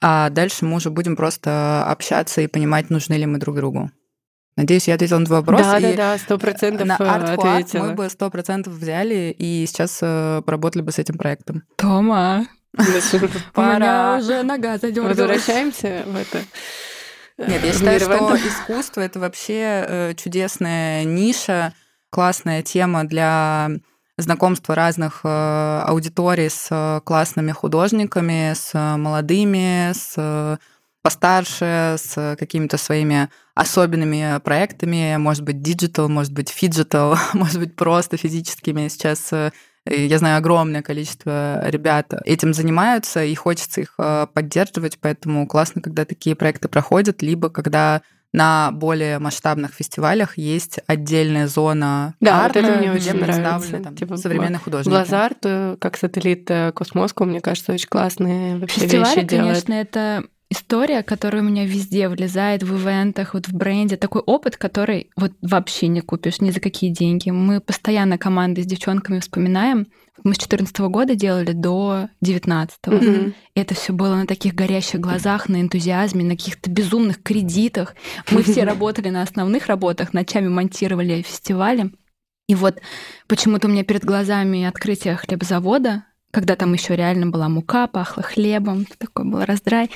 а 0.00 0.30
дальше 0.30 0.64
мы 0.64 0.76
уже 0.76 0.90
будем 0.90 1.16
просто 1.16 1.84
общаться 1.86 2.40
и 2.40 2.46
понимать, 2.46 2.90
нужны 2.90 3.14
ли 3.14 3.26
мы 3.26 3.38
друг 3.38 3.56
другу. 3.56 3.90
Надеюсь, 4.56 4.88
я 4.88 4.94
ответила 4.94 5.18
на 5.18 5.26
твой 5.26 5.38
вопрос. 5.38 5.62
Да, 5.62 5.80
да, 5.80 5.92
да, 5.94 6.18
сто 6.18 6.38
процентов 6.38 6.86
На 6.86 6.96
Art 6.98 7.78
мы 7.78 7.94
бы 7.94 8.08
сто 8.10 8.30
процентов 8.30 8.74
взяли 8.74 9.34
и 9.36 9.64
сейчас 9.66 9.98
э, 10.02 10.42
поработали 10.44 10.82
бы 10.82 10.92
с 10.92 10.98
этим 10.98 11.16
проектом. 11.16 11.62
Тома, 11.76 12.46
у 12.76 13.60
меня 13.60 14.18
уже 14.20 14.42
нога 14.42 14.78
задергалась. 14.78 15.16
Возвращаемся 15.16 16.04
в 16.06 16.16
это. 16.16 16.44
Нет, 17.46 17.64
я 17.64 17.72
считаю, 17.72 18.00
что 18.00 18.36
искусство 18.36 19.00
это 19.00 19.18
вообще 19.18 19.84
э, 19.88 20.14
чудесная 20.14 21.04
ниша, 21.04 21.72
классная 22.10 22.62
тема 22.62 23.04
для 23.04 23.70
знакомства 24.18 24.74
разных 24.74 25.20
э, 25.24 25.82
аудиторий 25.86 26.50
с 26.50 26.68
э, 26.70 27.00
классными 27.02 27.52
художниками, 27.52 28.52
с 28.54 28.74
молодыми, 28.74 29.92
с 29.94 30.58
постарше, 31.02 31.96
с 31.98 32.36
какими-то 32.38 32.76
своими 32.76 33.30
особенными 33.54 34.38
проектами, 34.40 35.16
может 35.16 35.42
быть, 35.42 35.62
digital, 35.62 36.10
может 36.10 36.34
быть, 36.34 36.50
phygital, 36.50 37.16
может 37.32 37.58
быть, 37.58 37.74
просто 37.74 38.18
физическими. 38.18 38.88
Сейчас 38.88 39.32
я 39.86 40.18
знаю 40.18 40.38
огромное 40.38 40.82
количество 40.82 41.68
ребят 41.68 42.12
этим 42.24 42.52
занимаются, 42.54 43.24
и 43.24 43.34
хочется 43.34 43.80
их 43.80 43.94
э, 43.98 44.26
поддерживать, 44.32 44.98
поэтому 45.00 45.46
классно, 45.46 45.80
когда 45.80 46.04
такие 46.04 46.36
проекты 46.36 46.68
проходят, 46.68 47.22
либо 47.22 47.48
когда 47.48 48.02
на 48.32 48.70
более 48.70 49.18
масштабных 49.18 49.72
фестивалях 49.74 50.38
есть 50.38 50.78
отдельная 50.86 51.48
зона 51.48 52.14
да, 52.20 52.44
арта, 52.44 52.60
вот 52.60 52.68
это 52.68 52.78
мне 52.78 52.92
где 52.94 53.10
очень 53.10 53.24
представлены 53.24 53.82
там, 53.82 53.96
типа, 53.96 54.16
современные 54.16 54.60
художники. 54.60 54.90
Блазарт, 54.94 55.38
э, 55.44 55.76
как 55.80 55.96
сателлит 55.96 56.48
э, 56.50 56.72
Космоску, 56.72 57.24
мне 57.24 57.40
кажется, 57.40 57.72
очень 57.72 57.88
классные 57.88 58.56
вообще 58.58 58.82
Фестивали, 58.82 59.16
вещи 59.16 59.26
делает. 59.26 59.64
конечно, 59.64 59.72
это 59.74 60.24
история, 60.50 61.02
которая 61.02 61.42
у 61.42 61.44
меня 61.44 61.64
везде 61.64 62.08
влезает 62.08 62.62
в 62.62 62.76
ивентах, 62.76 63.34
вот 63.34 63.46
в 63.46 63.54
бренде, 63.54 63.96
такой 63.96 64.20
опыт, 64.22 64.56
который 64.56 65.10
вот 65.16 65.32
вообще 65.40 65.86
не 65.86 66.00
купишь 66.00 66.40
ни 66.40 66.50
за 66.50 66.60
какие 66.60 66.90
деньги. 66.90 67.30
Мы 67.30 67.60
постоянно 67.60 68.18
командой 68.18 68.64
с 68.64 68.66
девчонками 68.66 69.20
вспоминаем. 69.20 69.86
Мы 70.24 70.34
с 70.34 70.38
14 70.38 70.76
года 70.80 71.14
делали 71.14 71.52
до 71.52 72.08
19 72.20 72.78
-го. 72.86 73.00
Mm-hmm. 73.00 73.34
Это 73.54 73.74
все 73.74 73.92
было 73.92 74.16
на 74.16 74.26
таких 74.26 74.54
горящих 74.54 75.00
глазах, 75.00 75.48
на 75.48 75.60
энтузиазме, 75.60 76.24
на 76.24 76.36
каких-то 76.36 76.68
безумных 76.68 77.22
кредитах. 77.22 77.94
Мы 78.30 78.42
все 78.42 78.64
работали 78.70 79.08
на 79.08 79.22
основных 79.22 79.66
работах, 79.66 80.12
ночами 80.12 80.48
монтировали 80.48 81.22
фестивали. 81.22 81.92
И 82.48 82.54
вот 82.56 82.80
почему-то 83.28 83.68
у 83.68 83.70
меня 83.70 83.84
перед 83.84 84.04
глазами 84.04 84.64
открытие 84.64 85.16
хлебзавода 85.16 86.04
когда 86.30 86.56
там 86.56 86.72
еще 86.72 86.96
реально 86.96 87.26
была 87.26 87.48
мука, 87.48 87.86
пахло 87.86 88.22
хлебом, 88.22 88.86
такой 88.98 89.24
был 89.24 89.44
раздрай. 89.44 89.90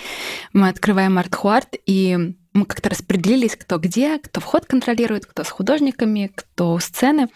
Мы 0.53 0.69
открываем 0.69 1.19
артхуарт, 1.19 1.77
и 1.87 2.35
мы 2.53 2.67
как-то 2.67 2.91
распределились, 2.91 3.57
кто 3.57 3.79
где, 3.79 4.19
кто 4.19 4.41
вход 4.41 4.67
контролирует, 4.67 5.27
кто 5.27 5.45
с 5.45 5.49
художниками, 5.49 6.31
кто 6.35 6.73
у 6.73 6.79
сцены. 6.79 7.29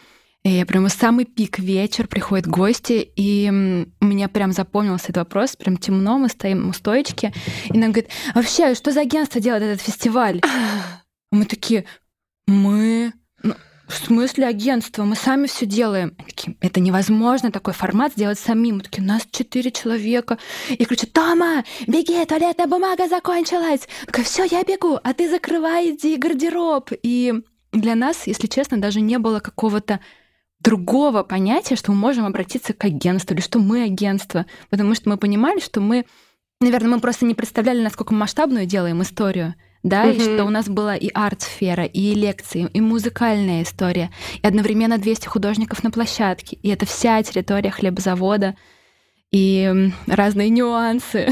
И 0.45 0.65
прямо 0.65 0.89
самый 0.89 1.25
пик 1.25 1.59
вечер, 1.59 2.07
приходят 2.07 2.47
гости, 2.47 3.11
и 3.17 3.51
меня 3.51 4.29
прям 4.29 4.53
запомнился 4.53 5.07
этот 5.07 5.19
вопрос, 5.19 5.57
прям 5.57 5.77
темно, 5.77 6.17
мы 6.19 6.29
стоим 6.29 6.69
у 6.69 6.73
стоечки, 6.73 7.33
и 7.67 7.77
нам 7.77 7.91
говорит, 7.91 8.11
вообще, 8.35 8.75
что 8.75 8.93
за 8.93 9.01
агентство 9.01 9.41
делает 9.41 9.65
этот 9.65 9.81
фестиваль? 9.81 10.41
Мы 11.31 11.45
такие, 11.45 11.85
мы 12.47 13.13
в 13.89 13.95
смысле 13.95 14.47
агентство? 14.47 15.05
Мы 15.05 15.17
сами 15.17 15.47
все 15.47 15.67
делаем. 15.67 16.15
Они 16.19 16.27
такие, 16.27 16.57
это 16.61 16.79
невозможно 16.79 17.51
такой 17.51 17.73
формат 17.73 18.13
сделать 18.13 18.39
самим. 18.39 18.77
Мы 18.77 18.83
такие, 18.83 19.03
у 19.03 19.07
нас 19.07 19.23
четыре 19.31 19.71
человека. 19.71 20.39
И 20.69 20.85
кричат, 20.85 21.13
Тома, 21.13 21.65
беги, 21.87 22.25
туалетная 22.27 22.67
бумага 22.67 23.09
закончилась. 23.09 23.89
Такая, 24.07 24.25
все, 24.25 24.45
я 24.45 24.63
бегу, 24.63 25.01
а 25.03 25.15
ты 25.15 25.31
закрывай, 25.31 25.95
иди 25.95 26.17
гардероб. 26.17 26.91
И 27.03 27.43
для 27.73 27.95
нас, 27.95 28.27
если 28.27 28.47
честно, 28.47 28.79
даже 28.79 29.01
не 29.01 29.19
было 29.19 29.41
какого-то 29.41 30.01
другого 30.61 31.23
понятия, 31.23 31.77
что 31.77 31.93
мы 31.93 31.99
можем 31.99 32.27
обратиться 32.27 32.75
к 32.75 32.85
агентству 32.85 33.35
или 33.35 33.41
что 33.41 33.59
мы 33.59 33.85
агентство. 33.85 34.45
Потому 34.69 34.95
что 34.95 35.09
мы 35.09 35.17
понимали, 35.17 35.61
что 35.61 35.81
мы, 35.81 36.05
наверное, 36.61 36.97
мы 36.97 37.01
просто 37.01 37.25
не 37.25 37.35
представляли, 37.35 37.83
насколько 37.83 38.13
масштабную 38.13 38.67
делаем 38.67 39.03
историю 39.03 39.55
да, 39.83 40.07
mm-hmm. 40.07 40.17
и 40.17 40.21
что 40.21 40.45
у 40.45 40.51
нас 40.51 40.69
была 40.69 40.97
и 40.97 41.09
арт-сфера, 41.13 41.85
и 41.85 42.15
лекции, 42.15 42.69
и 42.73 42.81
музыкальная 42.81 43.63
история, 43.63 44.11
и 44.43 44.47
одновременно 44.47 44.99
200 44.99 45.27
художников 45.27 45.83
на 45.83 45.91
площадке, 45.91 46.57
и 46.63 46.69
это 46.69 46.87
вся 46.87 47.23
территория 47.23 47.71
хлебозавода, 47.71 48.57
и 49.31 49.93
разные 50.07 50.49
нюансы. 50.49 51.29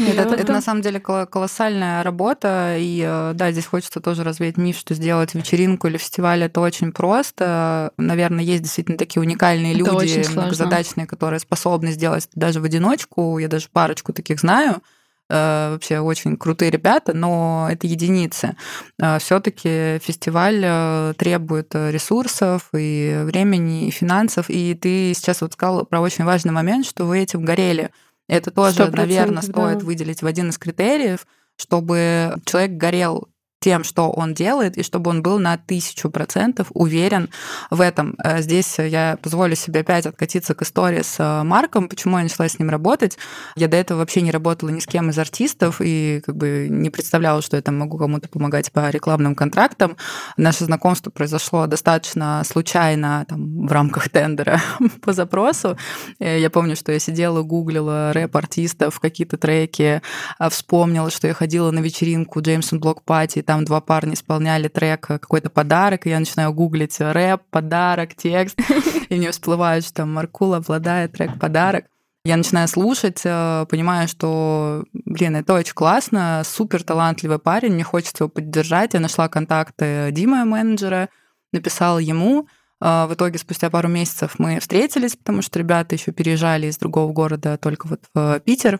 Нет, 0.00 0.16
это, 0.18 0.34
это 0.34 0.52
на 0.52 0.60
самом 0.60 0.82
деле 0.82 0.98
колоссальная 0.98 2.02
работа, 2.02 2.76
и 2.76 3.00
э, 3.06 3.32
да, 3.34 3.52
здесь 3.52 3.66
хочется 3.66 4.00
тоже 4.00 4.24
развеять 4.24 4.56
миф, 4.56 4.76
что 4.76 4.94
сделать 4.94 5.34
вечеринку 5.34 5.86
или 5.86 5.96
фестиваль 5.96 6.42
это 6.42 6.60
очень 6.60 6.90
просто. 6.90 7.92
Наверное, 7.96 8.42
есть 8.42 8.64
действительно 8.64 8.98
такие 8.98 9.20
уникальные 9.20 9.74
это 9.74 9.78
люди, 9.78 10.24
многозадачные, 10.34 11.06
которые 11.06 11.38
способны 11.38 11.92
сделать 11.92 12.28
даже 12.34 12.60
в 12.60 12.64
одиночку. 12.64 13.38
Я 13.38 13.46
даже 13.46 13.68
парочку 13.72 14.12
таких 14.12 14.40
знаю. 14.40 14.82
Э, 15.30 15.70
вообще 15.70 16.00
очень 16.00 16.36
крутые 16.36 16.70
ребята, 16.72 17.14
но 17.14 17.68
это 17.70 17.86
единицы. 17.86 18.56
Э, 19.00 19.18
Все-таки 19.20 20.00
фестиваль 20.00 20.60
э, 20.64 21.14
требует 21.16 21.72
ресурсов 21.74 22.68
и 22.76 23.20
времени, 23.22 23.86
и 23.86 23.90
финансов. 23.90 24.46
И 24.48 24.74
ты 24.74 25.12
сейчас 25.14 25.40
вот 25.40 25.52
сказал 25.52 25.86
про 25.86 26.00
очень 26.00 26.24
важный 26.24 26.52
момент, 26.52 26.84
что 26.84 27.04
вы 27.04 27.20
этим 27.20 27.44
горели. 27.44 27.90
Это 28.28 28.50
тоже, 28.50 28.90
наверное, 28.90 29.42
стоит 29.42 29.78
да. 29.78 29.84
выделить 29.84 30.22
в 30.22 30.26
один 30.26 30.50
из 30.50 30.58
критериев, 30.58 31.26
чтобы 31.56 32.34
человек 32.44 32.72
горел 32.72 33.28
тем, 33.60 33.84
что 33.84 34.10
он 34.10 34.32
делает, 34.32 34.78
и 34.78 34.82
чтобы 34.82 35.10
он 35.10 35.22
был 35.22 35.38
на 35.38 35.58
тысячу 35.58 36.10
процентов 36.10 36.68
уверен 36.72 37.28
в 37.70 37.82
этом. 37.82 38.16
Э, 38.24 38.40
здесь 38.40 38.78
я 38.78 39.18
позволю 39.22 39.54
себе 39.54 39.80
опять 39.80 40.06
откатиться 40.06 40.54
к 40.54 40.62
истории 40.62 41.02
с 41.02 41.16
э, 41.18 41.42
Марком, 41.42 41.88
почему 41.88 42.16
я 42.16 42.22
начала 42.22 42.48
с 42.48 42.58
ним 42.58 42.70
работать. 42.70 43.18
Я 43.56 43.68
до 43.68 43.76
этого 43.76 43.98
вообще 43.98 44.22
не 44.22 44.30
работала 44.30 44.70
ни 44.70 44.80
с 44.80 44.86
кем 44.86 45.10
из 45.10 45.18
артистов 45.18 45.82
и 45.82 46.22
как 46.24 46.36
бы 46.36 46.68
не 46.70 46.88
представляла, 46.88 47.42
что 47.42 47.56
я 47.56 47.62
там 47.62 47.78
могу 47.78 47.98
кому-то 47.98 48.30
помогать 48.30 48.72
по 48.72 48.88
рекламным 48.88 49.34
контрактам. 49.34 49.98
Наше 50.38 50.64
знакомство 50.64 51.10
произошло 51.10 51.66
достаточно 51.66 52.42
случайно 52.46 53.26
там, 53.28 53.66
в 53.66 53.70
рамках 53.70 54.08
тендера 54.10 54.62
по 55.02 55.12
запросу. 55.12 55.76
Э, 56.18 56.40
я 56.40 56.48
помню, 56.48 56.76
что 56.76 56.92
я 56.92 56.98
сидела, 56.98 57.42
гуглила 57.42 58.14
рэп-артистов, 58.14 59.00
какие-то 59.00 59.36
треки, 59.36 60.00
а 60.38 60.48
вспомнила, 60.48 61.10
что 61.10 61.26
я 61.26 61.34
ходила 61.34 61.70
на 61.70 61.80
вечеринку 61.80 62.40
Джеймсон 62.40 62.80
Блок 62.80 63.02
Пати, 63.02 63.42
там 63.50 63.64
два 63.64 63.80
парня 63.80 64.14
исполняли 64.14 64.68
трек 64.68 65.08
какой-то 65.08 65.50
подарок, 65.50 66.06
и 66.06 66.10
я 66.10 66.20
начинаю 66.20 66.52
гуглить 66.52 67.00
рэп, 67.00 67.42
подарок, 67.50 68.14
текст, 68.14 68.56
и 69.08 69.16
мне 69.16 69.32
всплывает, 69.32 69.82
что 69.82 69.94
там 69.94 70.14
Маркула 70.14 70.58
обладает 70.58 71.14
трек 71.14 71.36
подарок. 71.36 71.86
Я 72.24 72.36
начинаю 72.36 72.68
слушать, 72.68 73.22
э, 73.24 73.66
понимаю, 73.68 74.06
что, 74.06 74.84
блин, 74.92 75.34
это 75.34 75.54
очень 75.54 75.74
классно, 75.74 76.42
супер 76.44 76.84
талантливый 76.84 77.40
парень, 77.40 77.72
мне 77.72 77.82
хочется 77.82 78.22
его 78.22 78.28
поддержать. 78.28 78.94
Я 78.94 79.00
нашла 79.00 79.28
контакты 79.28 80.10
Димы, 80.12 80.44
менеджера, 80.44 81.08
написала 81.52 81.98
ему. 81.98 82.46
Э, 82.80 83.06
в 83.06 83.14
итоге 83.14 83.40
спустя 83.40 83.68
пару 83.68 83.88
месяцев 83.88 84.36
мы 84.38 84.60
встретились, 84.60 85.16
потому 85.16 85.42
что 85.42 85.58
ребята 85.58 85.96
еще 85.96 86.12
переезжали 86.12 86.68
из 86.68 86.78
другого 86.78 87.12
города 87.12 87.58
только 87.58 87.88
вот 87.88 88.02
в 88.14 88.38
Питер. 88.44 88.78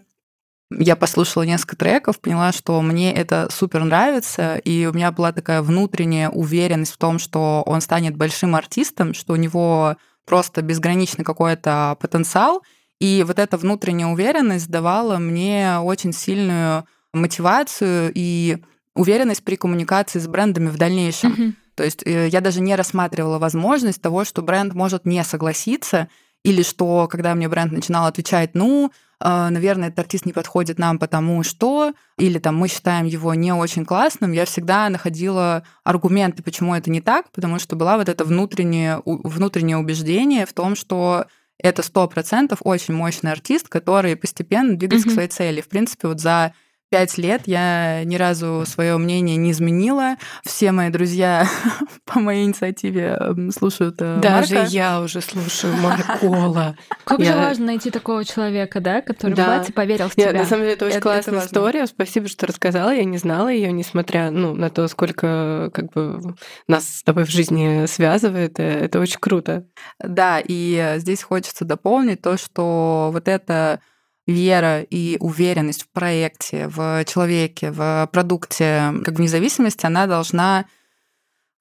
Я 0.73 0.95
послушала 0.95 1.43
несколько 1.43 1.77
треков, 1.77 2.21
поняла, 2.21 2.53
что 2.53 2.81
мне 2.81 3.12
это 3.12 3.49
супер 3.51 3.83
нравится, 3.83 4.57
и 4.57 4.87
у 4.87 4.93
меня 4.93 5.11
была 5.11 5.33
такая 5.33 5.62
внутренняя 5.62 6.29
уверенность 6.29 6.93
в 6.93 6.99
том, 6.99 7.18
что 7.18 7.62
он 7.66 7.81
станет 7.81 8.16
большим 8.16 8.55
артистом, 8.55 9.12
что 9.12 9.33
у 9.33 9.37
него 9.37 9.97
просто 10.27 10.62
безграничный 10.62 11.25
какой-то 11.25 11.97
потенциал, 12.01 12.62
и 13.01 13.25
вот 13.27 13.39
эта 13.39 13.57
внутренняя 13.57 14.09
уверенность 14.09 14.68
давала 14.68 15.16
мне 15.16 15.79
очень 15.83 16.12
сильную 16.12 16.85
мотивацию 17.12 18.12
и 18.14 18.59
уверенность 18.95 19.43
при 19.43 19.57
коммуникации 19.57 20.18
с 20.18 20.29
брендами 20.29 20.68
в 20.68 20.77
дальнейшем. 20.77 21.33
Mm-hmm. 21.33 21.53
То 21.75 21.85
есть 21.85 22.07
э, 22.07 22.29
я 22.29 22.41
даже 22.41 22.61
не 22.61 22.77
рассматривала 22.77 23.39
возможность 23.39 24.03
того, 24.03 24.25
что 24.25 24.43
бренд 24.43 24.75
может 24.75 25.07
не 25.07 25.25
согласиться, 25.25 26.09
или 26.45 26.62
что, 26.62 27.09
когда 27.09 27.35
мне 27.35 27.49
бренд 27.49 27.73
начинал 27.73 28.07
отвечать, 28.07 28.51
ну, 28.55 28.93
наверное, 29.23 29.89
этот 29.89 30.01
артист 30.01 30.27
не 30.27 30.33
подходит 30.33 30.79
нам 30.79 30.99
потому 30.99 31.43
что, 31.43 31.93
или 32.18 32.39
там 32.39 32.57
мы 32.57 32.68
считаем 32.68 33.07
его 33.07 33.35
не 33.35 33.53
очень 33.53 33.85
классным, 33.85 34.33
я 34.33 34.45
всегда 34.45 34.89
находила 34.89 35.62
аргументы, 35.85 36.43
почему 36.43 36.75
это 36.75 36.91
не 36.91 37.01
так, 37.01 37.31
потому 37.31 37.59
что 37.59 37.77
была 37.77 37.99
вот 37.99 38.09
это 38.09 38.25
внутреннее, 38.25 39.03
внутреннее 39.05 39.77
убеждение 39.77 40.47
в 40.47 40.53
том, 40.53 40.75
что 40.75 41.27
это 41.62 41.83
сто 41.83 42.09
процентов 42.09 42.61
очень 42.64 42.95
мощный 42.95 43.33
артист, 43.33 43.68
который 43.68 44.16
постепенно 44.16 44.77
двигается 44.77 45.09
mm-hmm. 45.09 45.11
к 45.11 45.14
своей 45.14 45.29
цели. 45.29 45.61
В 45.61 45.68
принципе, 45.68 46.09
вот 46.09 46.21
за 46.21 46.55
пять 46.91 47.18
лет 47.18 47.43
я 47.47 48.05
ни 48.05 48.16
разу 48.16 48.64
свое 48.66 48.99
мнение 48.99 49.36
не 49.36 49.53
изменила. 49.53 50.16
Все 50.45 50.72
мои 50.72 50.91
друзья 50.91 51.47
по 52.05 52.18
моей 52.18 52.45
инициативе 52.45 53.16
слушают 53.57 53.97
э, 54.01 54.18
Даже 54.20 54.57
Марка. 54.57 54.70
я 54.70 55.01
уже 55.01 55.20
слушаю 55.20 55.74
Маркола. 55.76 56.76
Как 57.05 57.24
же 57.24 57.32
важно 57.32 57.66
найти 57.66 57.91
такого 57.91 58.24
человека, 58.24 58.80
да, 58.80 59.01
который 59.03 59.34
да. 59.34 59.62
в 59.62 59.72
поверил 59.72 60.09
в 60.09 60.16
тебя. 60.16 60.32
на 60.32 60.45
самом 60.45 60.62
деле, 60.62 60.74
это 60.74 60.86
очень 60.86 61.01
классная 61.01 61.41
история. 61.41 61.86
Спасибо, 61.86 62.28
что 62.28 62.47
рассказала. 62.47 62.91
Я 62.91 63.05
не 63.05 63.18
знала 63.18 63.49
ее, 63.49 63.70
несмотря 63.72 64.30
ну, 64.30 64.55
на 64.55 64.68
то, 64.68 64.88
сколько 64.88 65.70
как 65.72 65.93
бы 65.93 66.34
нас 66.66 66.88
с 66.88 67.03
тобой 67.05 67.24
в 67.24 67.30
жизни 67.30 67.86
связывает. 67.86 68.59
Э, 68.59 68.80
это 68.80 68.99
очень 68.99 69.20
круто. 69.20 69.64
Да, 70.03 70.43
и 70.45 70.97
здесь 70.97 71.22
хочется 71.22 71.64
дополнить 71.64 72.20
то, 72.20 72.36
что 72.36 73.11
вот 73.12 73.28
это 73.28 73.80
вера 74.27 74.83
и 74.83 75.16
уверенность 75.18 75.83
в 75.83 75.91
проекте, 75.91 76.68
в 76.68 77.05
человеке, 77.05 77.71
в 77.71 78.09
продукте, 78.12 78.93
как 79.05 79.16
в 79.16 79.21
независимости, 79.21 79.87
она 79.87 80.07
должна 80.07 80.66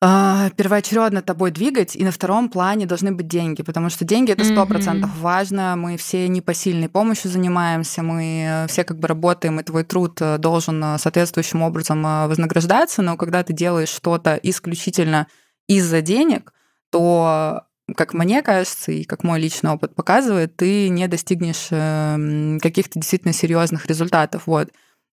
э, 0.01 0.49
первоочередно 0.55 1.22
тобой 1.22 1.51
двигать, 1.51 1.95
и 1.95 2.03
на 2.03 2.12
втором 2.12 2.49
плане 2.49 2.86
должны 2.86 3.12
быть 3.12 3.28
деньги, 3.28 3.64
потому 3.64 3.89
что 3.89 4.05
деньги 4.05 4.32
это 4.32 4.43
сто 4.43 4.66
процентов 4.66 5.10
mm-hmm. 5.10 5.22
важно. 5.22 5.76
Мы 5.76 5.97
все 5.97 6.28
непосильной 6.28 6.89
помощью 6.89 7.32
занимаемся, 7.32 8.03
мы 8.03 8.66
все 8.68 8.84
как 8.84 8.99
бы 8.99 9.07
работаем, 9.07 9.60
и 9.60 9.64
твой 9.64 9.84
труд 9.84 10.22
э, 10.22 10.38
должен 10.38 10.84
э, 10.84 10.97
соответствующим 10.97 11.62
образом 11.62 12.05
э, 12.05 12.28
вознаграждаться, 12.28 13.01
но 13.01 13.18
когда 13.18 13.43
ты 13.43 13.53
делаешь 13.53 13.89
что-то 13.89 14.36
исключительно 14.36 15.28
из-за 15.68 16.01
денег, 16.01 16.53
то 16.91 17.64
как 17.95 18.13
мне 18.13 18.41
кажется, 18.41 18.91
и 18.91 19.03
как 19.03 19.23
мой 19.23 19.39
личный 19.39 19.71
опыт 19.71 19.95
показывает, 19.95 20.55
ты 20.55 20.89
не 20.89 21.07
достигнешь 21.07 21.67
эм, 21.71 22.59
каких-то 22.59 22.99
действительно 22.99 23.33
серьезных 23.33 23.85
результатов. 23.85 24.43
Вот. 24.45 24.69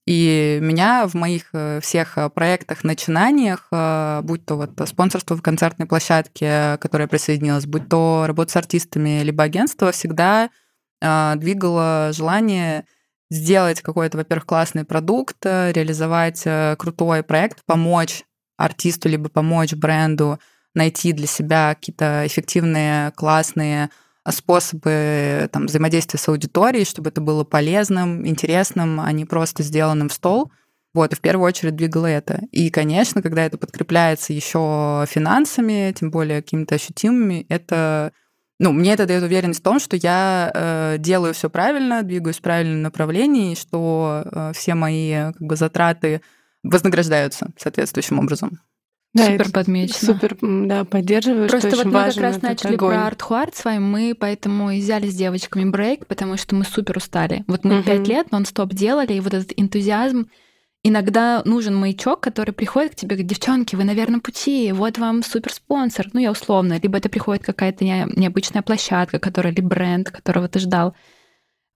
И 0.06 0.60
меня 0.62 1.08
в 1.08 1.14
моих 1.14 1.48
э, 1.52 1.80
всех 1.82 2.16
э, 2.16 2.30
проектах, 2.30 2.84
начинаниях, 2.84 3.66
э, 3.72 4.20
будь 4.22 4.46
то 4.46 4.54
вот 4.54 4.70
спонсорство 4.86 5.36
в 5.36 5.42
концертной 5.42 5.88
площадке, 5.88 6.78
которая 6.80 7.08
присоединилась, 7.08 7.66
будь 7.66 7.88
то 7.88 8.24
работа 8.24 8.52
с 8.52 8.56
артистами, 8.56 9.22
либо 9.22 9.44
агентство, 9.44 9.92
всегда 9.92 10.50
двигало 11.02 12.10
желание 12.14 12.86
сделать 13.30 13.82
какой-то, 13.82 14.16
во-первых, 14.16 14.46
классный 14.46 14.86
продукт, 14.86 15.36
реализовать 15.44 16.42
крутой 16.78 17.22
проект, 17.22 17.62
помочь 17.66 18.24
артисту, 18.56 19.10
либо 19.10 19.28
помочь 19.28 19.74
бренду 19.74 20.40
найти 20.76 21.12
для 21.12 21.26
себя 21.26 21.74
какие-то 21.74 22.22
эффективные, 22.26 23.10
классные 23.12 23.90
способы 24.30 25.48
там, 25.52 25.66
взаимодействия 25.66 26.18
с 26.18 26.28
аудиторией, 26.28 26.84
чтобы 26.84 27.10
это 27.10 27.20
было 27.20 27.44
полезным, 27.44 28.26
интересным, 28.26 29.00
а 29.00 29.10
не 29.12 29.24
просто 29.24 29.62
сделанным 29.62 30.08
в 30.08 30.12
стол. 30.12 30.50
Вот, 30.94 31.12
и 31.12 31.16
в 31.16 31.20
первую 31.20 31.46
очередь 31.46 31.76
двигало 31.76 32.06
это. 32.06 32.42
И, 32.52 32.70
конечно, 32.70 33.22
когда 33.22 33.44
это 33.44 33.58
подкрепляется 33.58 34.32
еще 34.32 35.04
финансами, 35.08 35.92
тем 35.92 36.10
более 36.10 36.42
какими-то 36.42 36.74
ощутимыми, 36.76 37.46
это 37.48 38.12
ну, 38.58 38.72
мне 38.72 38.94
это 38.94 39.06
дает 39.06 39.22
уверенность 39.22 39.60
в 39.60 39.62
том, 39.62 39.78
что 39.78 39.96
я 39.96 40.50
э, 40.54 40.96
делаю 40.98 41.34
все 41.34 41.50
правильно, 41.50 42.02
двигаюсь 42.02 42.38
в 42.38 42.42
правильном 42.42 42.80
направлении, 42.82 43.54
что 43.54 44.22
э, 44.24 44.52
все 44.54 44.74
мои 44.74 45.12
как 45.32 45.42
бы, 45.42 45.56
затраты 45.56 46.22
вознаграждаются 46.62 47.50
соответствующим 47.58 48.18
образом. 48.18 48.60
Да, 49.16 49.26
супер 49.26 49.50
подмечено. 49.50 49.98
Супер, 49.98 50.36
да, 50.40 50.84
поддерживаю. 50.84 51.48
Просто 51.48 51.68
что 51.68 51.76
вот 51.76 51.86
очень 51.86 51.90
мы 51.90 52.00
важно 52.00 52.22
как 52.22 52.32
раз 52.32 52.42
начали 52.42 52.74
огонь. 52.74 52.94
про 52.94 53.06
арт-хуарт 53.06 53.56
с 53.56 53.64
вами, 53.64 53.78
мы 53.78 54.16
поэтому 54.18 54.70
и 54.70 54.80
взяли 54.80 55.08
с 55.08 55.14
девочками 55.14 55.68
брейк, 55.68 56.06
потому 56.06 56.36
что 56.36 56.54
мы 56.54 56.64
супер 56.64 56.96
устали. 56.98 57.44
Вот 57.46 57.64
мы 57.64 57.82
пять 57.82 58.00
угу. 58.00 58.10
лет 58.10 58.32
нон-стоп 58.32 58.72
делали, 58.72 59.14
и 59.14 59.20
вот 59.20 59.34
этот 59.34 59.52
энтузиазм, 59.56 60.28
Иногда 60.88 61.42
нужен 61.44 61.74
маячок, 61.74 62.20
который 62.20 62.52
приходит 62.52 62.92
к 62.92 62.94
тебе, 62.94 63.16
говорит, 63.16 63.26
девчонки, 63.26 63.74
вы 63.74 63.82
на 63.82 63.92
верном 63.92 64.20
пути, 64.20 64.70
вот 64.70 64.98
вам 64.98 65.24
супер 65.24 65.52
спонсор, 65.52 66.06
ну 66.12 66.20
я 66.20 66.30
условно, 66.30 66.78
либо 66.80 66.98
это 66.98 67.08
приходит 67.08 67.42
какая-то 67.44 67.84
необычная 67.84 68.62
площадка, 68.62 69.18
которая, 69.18 69.52
или 69.52 69.62
бренд, 69.62 70.12
которого 70.12 70.46
ты 70.46 70.60
ждал. 70.60 70.94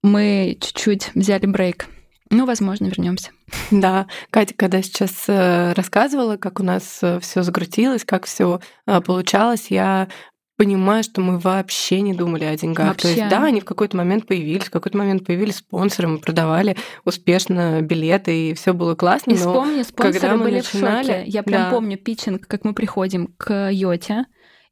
Мы 0.04 0.56
чуть-чуть 0.60 1.10
взяли 1.16 1.46
брейк. 1.46 1.88
Ну, 2.30 2.46
возможно, 2.46 2.86
вернемся. 2.86 3.30
Да, 3.70 4.06
Катя, 4.30 4.54
когда 4.56 4.82
сейчас 4.82 5.24
э, 5.28 5.72
рассказывала, 5.74 6.36
как 6.36 6.60
у 6.60 6.62
нас 6.62 7.00
э, 7.02 7.20
все 7.20 7.42
закрутилось, 7.42 8.04
как 8.04 8.26
все 8.26 8.60
э, 8.86 9.00
получалось, 9.00 9.66
я 9.68 10.08
понимаю, 10.56 11.02
что 11.02 11.20
мы 11.20 11.38
вообще 11.38 12.00
не 12.00 12.12
думали 12.12 12.44
о 12.44 12.56
деньгах. 12.56 12.88
Вообще. 12.88 13.02
То 13.02 13.08
есть, 13.08 13.28
да, 13.28 13.44
они 13.44 13.60
в 13.60 13.64
какой-то 13.64 13.96
момент 13.96 14.26
появились, 14.26 14.64
в 14.64 14.70
какой-то 14.70 14.98
момент 14.98 15.24
появились 15.24 15.56
спонсоры, 15.56 16.08
мы 16.08 16.18
продавали 16.18 16.76
успешно 17.04 17.80
билеты, 17.80 18.50
и 18.50 18.54
все 18.54 18.74
было 18.74 18.94
классно. 18.94 19.32
И 19.32 19.36
вспомни, 19.36 19.82
спонсоры 19.82 20.20
когда 20.20 20.36
мы 20.36 20.44
были 20.44 20.56
начинали, 20.56 21.02
в 21.02 21.06
шоке. 21.06 21.24
Я 21.26 21.42
прям 21.42 21.62
да. 21.62 21.70
помню 21.70 21.96
питчинг, 21.96 22.46
как 22.46 22.64
мы 22.64 22.74
приходим 22.74 23.34
к 23.38 23.70
Йоте, 23.72 24.26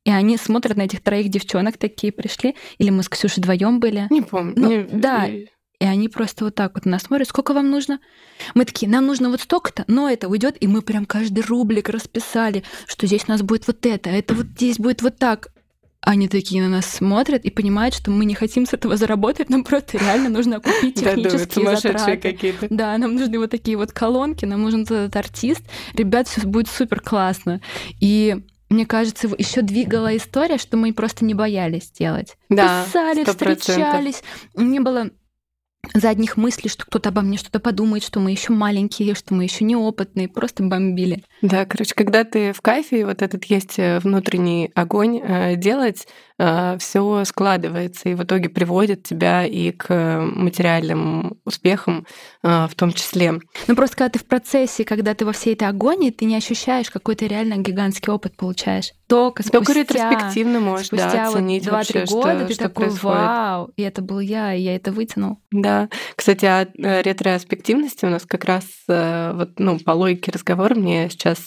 и 0.04 0.10
они 0.10 0.36
смотрят 0.36 0.76
на 0.76 0.82
этих 0.82 1.02
троих 1.02 1.30
девчонок, 1.30 1.78
такие 1.78 2.12
пришли, 2.12 2.54
или 2.78 2.90
мы 2.90 3.02
с 3.02 3.08
Ксюшей 3.08 3.42
вдвоем 3.42 3.80
были. 3.80 4.06
Не 4.10 4.22
помню. 4.22 4.54
Ну, 4.56 4.68
не... 4.68 4.82
Да, 4.82 5.26
и 5.26 5.46
они 5.84 6.08
просто 6.08 6.44
вот 6.44 6.54
так 6.54 6.74
вот 6.74 6.84
на 6.84 6.92
нас 6.92 7.02
смотрят, 7.02 7.28
сколько 7.28 7.54
вам 7.54 7.70
нужно? 7.70 8.00
Мы 8.54 8.64
такие, 8.64 8.90
нам 8.90 9.06
нужно 9.06 9.30
вот 9.30 9.40
столько-то, 9.40 9.84
но 9.86 10.10
это 10.10 10.28
уйдет, 10.28 10.56
и 10.60 10.66
мы 10.66 10.82
прям 10.82 11.06
каждый 11.06 11.44
рублик 11.44 11.88
расписали, 11.88 12.64
что 12.86 13.06
здесь 13.06 13.24
у 13.28 13.30
нас 13.30 13.42
будет 13.42 13.66
вот 13.66 13.86
это, 13.86 14.10
а 14.10 14.12
это 14.12 14.34
вот 14.34 14.46
здесь 14.46 14.78
будет 14.78 15.02
вот 15.02 15.18
так. 15.18 15.48
Они 16.00 16.28
такие 16.28 16.62
на 16.62 16.68
нас 16.68 16.86
смотрят 16.86 17.44
и 17.44 17.50
понимают, 17.50 17.94
что 17.94 18.10
мы 18.10 18.24
не 18.24 18.34
хотим 18.34 18.66
с 18.66 18.72
этого 18.72 18.96
заработать, 18.96 19.50
нам 19.50 19.64
просто 19.64 19.98
реально 19.98 20.30
нужно 20.30 20.60
купить 20.60 20.94
технические 20.94 21.76
затраты. 21.76 22.56
Да, 22.70 22.96
нам 22.98 23.16
нужны 23.16 23.38
вот 23.38 23.50
такие 23.50 23.76
вот 23.76 23.92
колонки, 23.92 24.44
нам 24.44 24.62
нужен 24.62 24.82
этот 24.82 25.14
артист. 25.16 25.62
Ребят, 25.94 26.28
все 26.28 26.42
будет 26.42 26.68
супер 26.68 27.00
классно. 27.00 27.60
И 28.00 28.36
мне 28.70 28.86
кажется, 28.86 29.28
еще 29.38 29.62
двигала 29.62 30.16
история, 30.16 30.58
что 30.58 30.76
мы 30.76 30.92
просто 30.92 31.24
не 31.24 31.34
боялись 31.34 31.90
делать. 31.90 32.36
Да, 32.48 32.84
Писали, 32.84 33.24
100%. 33.24 33.30
встречались. 33.30 34.22
Не 34.54 34.80
было 34.80 35.10
задних 35.94 36.36
мыслей, 36.36 36.70
что 36.70 36.84
кто-то 36.84 37.10
обо 37.10 37.22
мне 37.22 37.38
что-то 37.38 37.60
подумает, 37.60 38.02
что 38.02 38.20
мы 38.20 38.30
еще 38.30 38.52
маленькие, 38.52 39.14
что 39.14 39.34
мы 39.34 39.44
еще 39.44 39.64
неопытные, 39.64 40.28
просто 40.28 40.62
бомбили. 40.62 41.22
Да, 41.42 41.64
короче, 41.66 41.94
когда 41.94 42.24
ты 42.24 42.52
в 42.52 42.60
кайфе, 42.60 43.06
вот 43.06 43.22
этот 43.22 43.44
есть 43.44 43.78
э, 43.78 43.98
внутренний 44.00 44.70
огонь 44.74 45.20
э, 45.22 45.56
делать, 45.56 46.06
все 46.38 47.24
складывается 47.24 48.08
и 48.08 48.14
в 48.14 48.22
итоге 48.22 48.48
приводит 48.48 49.02
тебя 49.02 49.44
и 49.44 49.72
к 49.72 50.20
материальным 50.34 51.38
успехам 51.44 52.06
в 52.42 52.70
том 52.76 52.92
числе. 52.92 53.34
Ну 53.66 53.74
просто 53.74 53.96
когда 53.96 54.10
ты 54.10 54.18
в 54.20 54.24
процессе, 54.24 54.84
когда 54.84 55.14
ты 55.14 55.26
во 55.26 55.32
всей 55.32 55.54
этой 55.54 55.68
агонии, 55.68 56.10
ты 56.10 56.24
не 56.26 56.36
ощущаешь 56.36 56.90
какой-то 56.90 57.26
реально 57.26 57.56
гигантский 57.56 58.12
опыт 58.12 58.36
получаешь. 58.36 58.92
Только 59.08 59.42
спустя... 59.42 59.58
Только 59.58 59.72
ретроспективно 59.72 60.60
можешь 60.60 60.88
спустя 60.88 61.10
да, 61.10 61.28
оценить 61.28 61.66
вот 61.66 61.80
2-3 61.80 62.06
года 62.10 62.38
что, 62.38 62.46
ты 62.46 62.54
что 62.54 62.62
такой, 62.64 62.86
происходит. 62.86 63.18
вау, 63.18 63.70
и 63.76 63.82
это 63.82 64.02
был 64.02 64.20
я, 64.20 64.54
и 64.54 64.60
я 64.60 64.76
это 64.76 64.92
вытянул. 64.92 65.38
Да. 65.50 65.88
Кстати, 66.14 66.44
о 66.44 66.68
ретроспективности 66.76 68.04
у 68.04 68.10
нас 68.10 68.26
как 68.26 68.44
раз 68.44 68.64
вот, 68.86 69.58
ну, 69.58 69.78
по 69.78 69.92
логике 69.92 70.30
разговора 70.30 70.74
мне 70.74 71.08
сейчас 71.08 71.38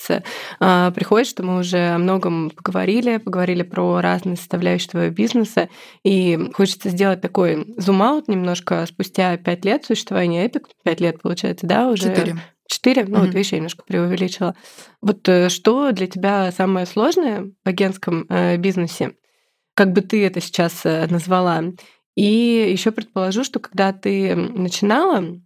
приходит, 0.59 1.27
что 1.27 1.43
мы 1.43 1.59
уже 1.59 1.91
о 1.91 1.97
многом 1.99 2.49
поговорили, 2.49 3.17
поговорили 3.17 3.61
про 3.61 4.01
разные 4.01 4.37
составляющие 4.37 4.80
составляющего 4.81 5.09
бизнеса. 5.09 5.69
И 6.03 6.37
хочется 6.53 6.89
сделать 6.89 7.21
такой 7.21 7.73
зум-аут 7.77 8.27
немножко 8.27 8.85
спустя 8.85 9.37
пять 9.37 9.65
лет 9.65 9.85
существования 9.85 10.45
Epic. 10.45 10.65
Пять 10.83 10.99
лет, 10.99 11.21
получается, 11.21 11.67
да, 11.67 11.89
уже? 11.89 12.09
Четыре. 12.09 12.37
Четыре? 12.67 13.03
Ну, 13.03 13.17
mm-hmm. 13.17 13.19
вот 13.19 13.33
видишь, 13.33 13.51
я 13.51 13.57
немножко 13.57 13.83
преувеличила. 13.85 14.55
Вот 15.01 15.27
э, 15.27 15.49
что 15.49 15.91
для 15.91 16.07
тебя 16.07 16.51
самое 16.53 16.85
сложное 16.85 17.51
в 17.65 17.67
агентском 17.67 18.25
э, 18.29 18.55
бизнесе? 18.57 19.15
Как 19.73 19.91
бы 19.91 20.01
ты 20.01 20.25
это 20.25 20.39
сейчас 20.39 20.85
э, 20.85 21.05
назвала? 21.07 21.63
И 22.15 22.71
еще 22.71 22.91
предположу, 22.91 23.43
что 23.43 23.59
когда 23.59 23.91
ты 23.91 24.35
начинала, 24.35 25.41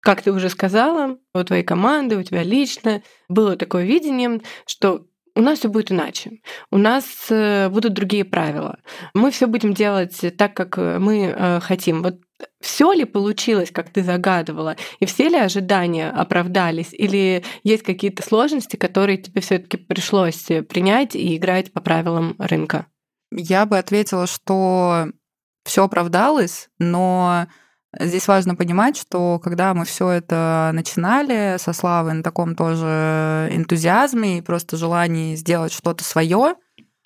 как 0.00 0.22
ты 0.22 0.30
уже 0.32 0.48
сказала, 0.48 1.18
у 1.34 1.42
твоей 1.42 1.64
команды, 1.64 2.16
у 2.16 2.22
тебя 2.22 2.44
лично 2.44 3.02
было 3.28 3.56
такое 3.56 3.84
видение, 3.84 4.40
что 4.64 5.07
у 5.38 5.40
нас 5.40 5.60
все 5.60 5.68
будет 5.68 5.92
иначе. 5.92 6.40
У 6.72 6.78
нас 6.78 7.04
э, 7.30 7.68
будут 7.68 7.94
другие 7.94 8.24
правила. 8.24 8.80
Мы 9.14 9.30
все 9.30 9.46
будем 9.46 9.72
делать 9.72 10.20
так, 10.36 10.54
как 10.54 10.76
э, 10.78 10.98
мы 10.98 11.26
э, 11.26 11.60
хотим. 11.60 12.02
Вот 12.02 12.16
все 12.60 12.92
ли 12.92 13.04
получилось, 13.04 13.70
как 13.70 13.90
ты 13.90 14.02
загадывала, 14.02 14.76
и 14.98 15.06
все 15.06 15.28
ли 15.28 15.36
ожидания 15.36 16.10
оправдались, 16.10 16.92
или 16.92 17.44
есть 17.62 17.84
какие-то 17.84 18.24
сложности, 18.24 18.74
которые 18.74 19.16
тебе 19.18 19.40
все-таки 19.40 19.76
пришлось 19.76 20.44
принять 20.68 21.14
и 21.14 21.36
играть 21.36 21.72
по 21.72 21.80
правилам 21.80 22.34
рынка? 22.38 22.86
Я 23.30 23.64
бы 23.64 23.78
ответила, 23.78 24.26
что 24.26 25.06
все 25.64 25.84
оправдалось, 25.84 26.68
но 26.80 27.46
Здесь 27.98 28.28
важно 28.28 28.54
понимать, 28.54 28.98
что 28.98 29.38
когда 29.38 29.72
мы 29.72 29.86
все 29.86 30.10
это 30.10 30.70
начинали 30.74 31.56
со 31.58 31.72
Славой 31.72 32.12
на 32.12 32.22
таком 32.22 32.54
тоже 32.54 33.48
энтузиазме 33.50 34.38
и 34.38 34.42
просто 34.42 34.76
желании 34.76 35.36
сделать 35.36 35.72
что-то 35.72 36.04
свое, 36.04 36.56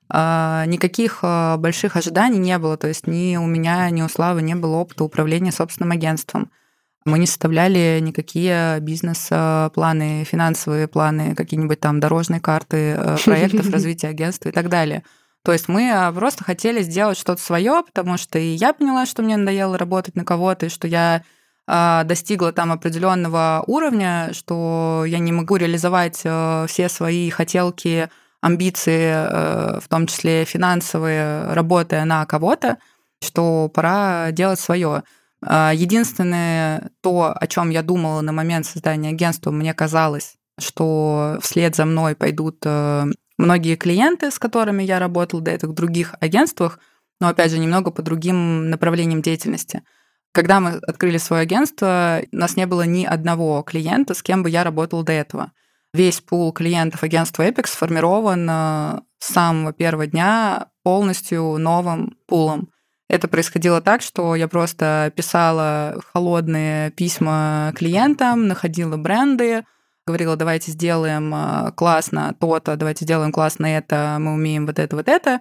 а, 0.09 0.65
никаких 0.67 1.21
а, 1.23 1.57
больших 1.57 1.97
ожиданий 1.97 2.39
не 2.39 2.59
было. 2.59 2.77
То 2.77 2.89
есть 2.89 3.07
ни 3.07 3.37
у 3.37 3.47
меня, 3.47 3.89
ни 3.91 4.03
у 4.03 4.09
Славы 4.09 4.43
не 4.43 4.57
было 4.57 4.77
опыта 4.77 5.05
управления 5.05 5.53
собственным 5.53 5.93
агентством. 5.93 6.51
Мы 7.05 7.19
не 7.19 7.27
составляли 7.27 7.99
никакие 8.01 8.79
бизнес-планы, 8.81 10.25
финансовые 10.25 10.89
планы, 10.89 11.35
какие-нибудь 11.35 11.81
там 11.81 12.01
дорожные 12.01 12.41
карты 12.41 13.17
проектов 13.25 13.71
развития 13.73 14.09
агентства 14.09 14.49
и 14.49 14.53
так 14.53 14.69
далее. 14.69 15.05
То 15.45 15.53
есть 15.53 15.69
мы 15.69 15.91
а, 15.91 16.13
просто 16.13 16.45
хотели 16.45 16.83
сделать 16.83 17.19
что-то 17.19 17.43
свое, 17.43 17.83
потому 17.85 18.17
что 18.17 18.39
и 18.39 18.55
я 18.55 18.73
поняла, 18.73 19.07
что 19.07 19.23
мне 19.23 19.37
надоело 19.37 19.77
работать 19.77 20.15
на 20.15 20.25
кого-то, 20.25 20.67
и 20.67 20.69
что 20.69 20.87
я 20.87 21.25
а, 21.67 22.05
достигла 22.05 22.53
там 22.53 22.71
определенного 22.73 23.65
уровня, 23.67 24.31
что 24.33 25.05
я 25.07 25.19
не 25.19 25.33
могу 25.33 25.57
реализовать 25.57 26.21
э, 26.25 26.67
все 26.69 26.89
свои 26.89 27.31
хотелки, 27.31 28.09
амбиции, 28.41 29.13
э, 29.15 29.81
в 29.81 29.89
том 29.89 30.07
числе 30.07 30.45
финансовые, 30.45 31.53
работая 31.55 32.05
на 32.05 32.27
кого-то, 32.27 32.79
что 33.23 33.71
пора 33.73 34.33
делать 34.33 34.61
свое. 34.61 35.05
А, 35.45 35.73
единственное 35.73 36.91
то, 37.01 37.35
о 37.35 37.47
чем 37.47 37.71
я 37.71 37.83
думала 37.83 38.21
на 38.21 38.33
момент 38.33 38.67
создания 38.67 39.11
агентства, 39.11 39.51
мне 39.51 39.75
казалось, 39.75 40.35
что 40.59 41.39
вслед 41.41 41.75
за 41.77 41.85
мной 41.85 42.15
пойдут 42.17 42.59
э, 42.65 43.07
многие 43.43 43.77
клиенты, 43.77 44.31
с 44.31 44.39
которыми 44.39 44.83
я 44.83 44.99
работала 44.99 45.43
до 45.43 45.51
этого 45.51 45.73
в 45.73 45.75
других 45.75 46.15
агентствах, 46.21 46.79
но, 47.21 47.29
опять 47.29 47.51
же, 47.51 47.59
немного 47.59 47.91
по 47.91 48.03
другим 48.03 48.71
направлениям 48.71 49.21
деятельности. 49.21 49.83
Когда 50.33 50.61
мы 50.61 50.71
открыли 50.71 51.19
свое 51.19 51.43
агентство, 51.43 52.23
у 52.33 52.37
нас 52.37 52.57
не 52.57 52.67
было 52.67 52.83
ни 52.83 53.05
одного 53.05 53.63
клиента, 53.63 54.15
с 54.15 54.23
кем 54.23 54.43
бы 54.43 54.49
я 54.49 54.65
работала 54.65 55.05
до 55.05 55.13
этого. 55.13 55.53
Весь 55.93 56.21
пул 56.21 56.53
клиентов 56.53 57.03
агентства 57.03 57.47
Epic 57.47 57.67
сформирован 57.67 58.49
э, 58.49 59.01
с 59.19 59.33
самого 59.33 59.75
первого 59.75 60.07
дня 60.07 60.69
полностью 60.83 61.59
новым 61.59 62.17
пулом. 62.27 62.71
Это 63.09 63.29
происходило 63.29 63.83
так, 63.83 64.01
что 64.01 64.35
я 64.35 64.49
просто 64.49 65.13
писала 65.15 66.01
холодные 66.15 66.93
письма 66.93 67.75
клиентам, 67.77 68.49
находила 68.49 68.97
бренды, 68.97 69.65
говорила, 70.07 70.37
давайте 70.37 70.73
сделаем 70.73 71.33
а, 71.35 71.71
классно 71.73 72.35
то-то, 72.39 72.77
давайте 72.77 73.05
сделаем 73.05 73.33
классно 73.33 73.67
это, 73.67 74.17
мы 74.19 74.35
умеем 74.35 74.67
вот 74.67 74.79
это, 74.79 74.97
вот 74.97 75.09
это. 75.09 75.41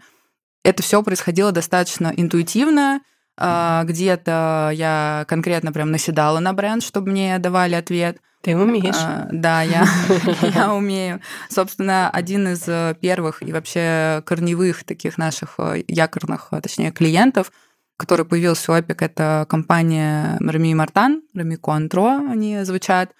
Это 0.64 0.84
все 0.84 1.02
происходило 1.02 1.52
достаточно 1.52 2.14
интуитивно. 2.16 3.02
А, 3.38 3.84
где-то 3.86 4.72
я 4.74 5.26
конкретно 5.28 5.72
прям 5.72 5.92
наседала 5.92 6.40
на 6.40 6.54
бренд, 6.54 6.84
чтобы 6.84 7.12
мне 7.12 7.40
давали 7.40 7.76
ответ. 7.76 8.20
Ты 8.42 8.56
умеешь. 8.56 8.96
А, 8.98 9.28
да, 9.32 9.62
я, 9.62 9.86
я 10.42 10.74
умею. 10.74 11.22
Собственно, 11.50 12.10
один 12.10 12.48
из 12.48 12.68
э, 12.68 12.96
первых 13.00 13.44
и 13.44 13.54
вообще 13.54 14.24
корневых 14.26 14.84
таких 14.84 15.18
наших 15.20 15.56
э, 15.60 15.84
якорных, 15.88 16.50
точнее, 16.62 16.92
клиентов, 16.92 17.52
который 17.98 18.26
появился 18.26 18.72
у 18.72 18.76
Epic, 18.76 18.98
это 19.00 19.46
компания 19.48 20.38
Рами 20.40 20.74
Мартан, 20.74 21.22
Рами 21.36 21.56
Контро, 21.56 22.18
они 22.32 22.64
звучат, 22.64 23.14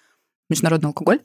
международный 0.50 0.88
алкоголь. 0.88 1.20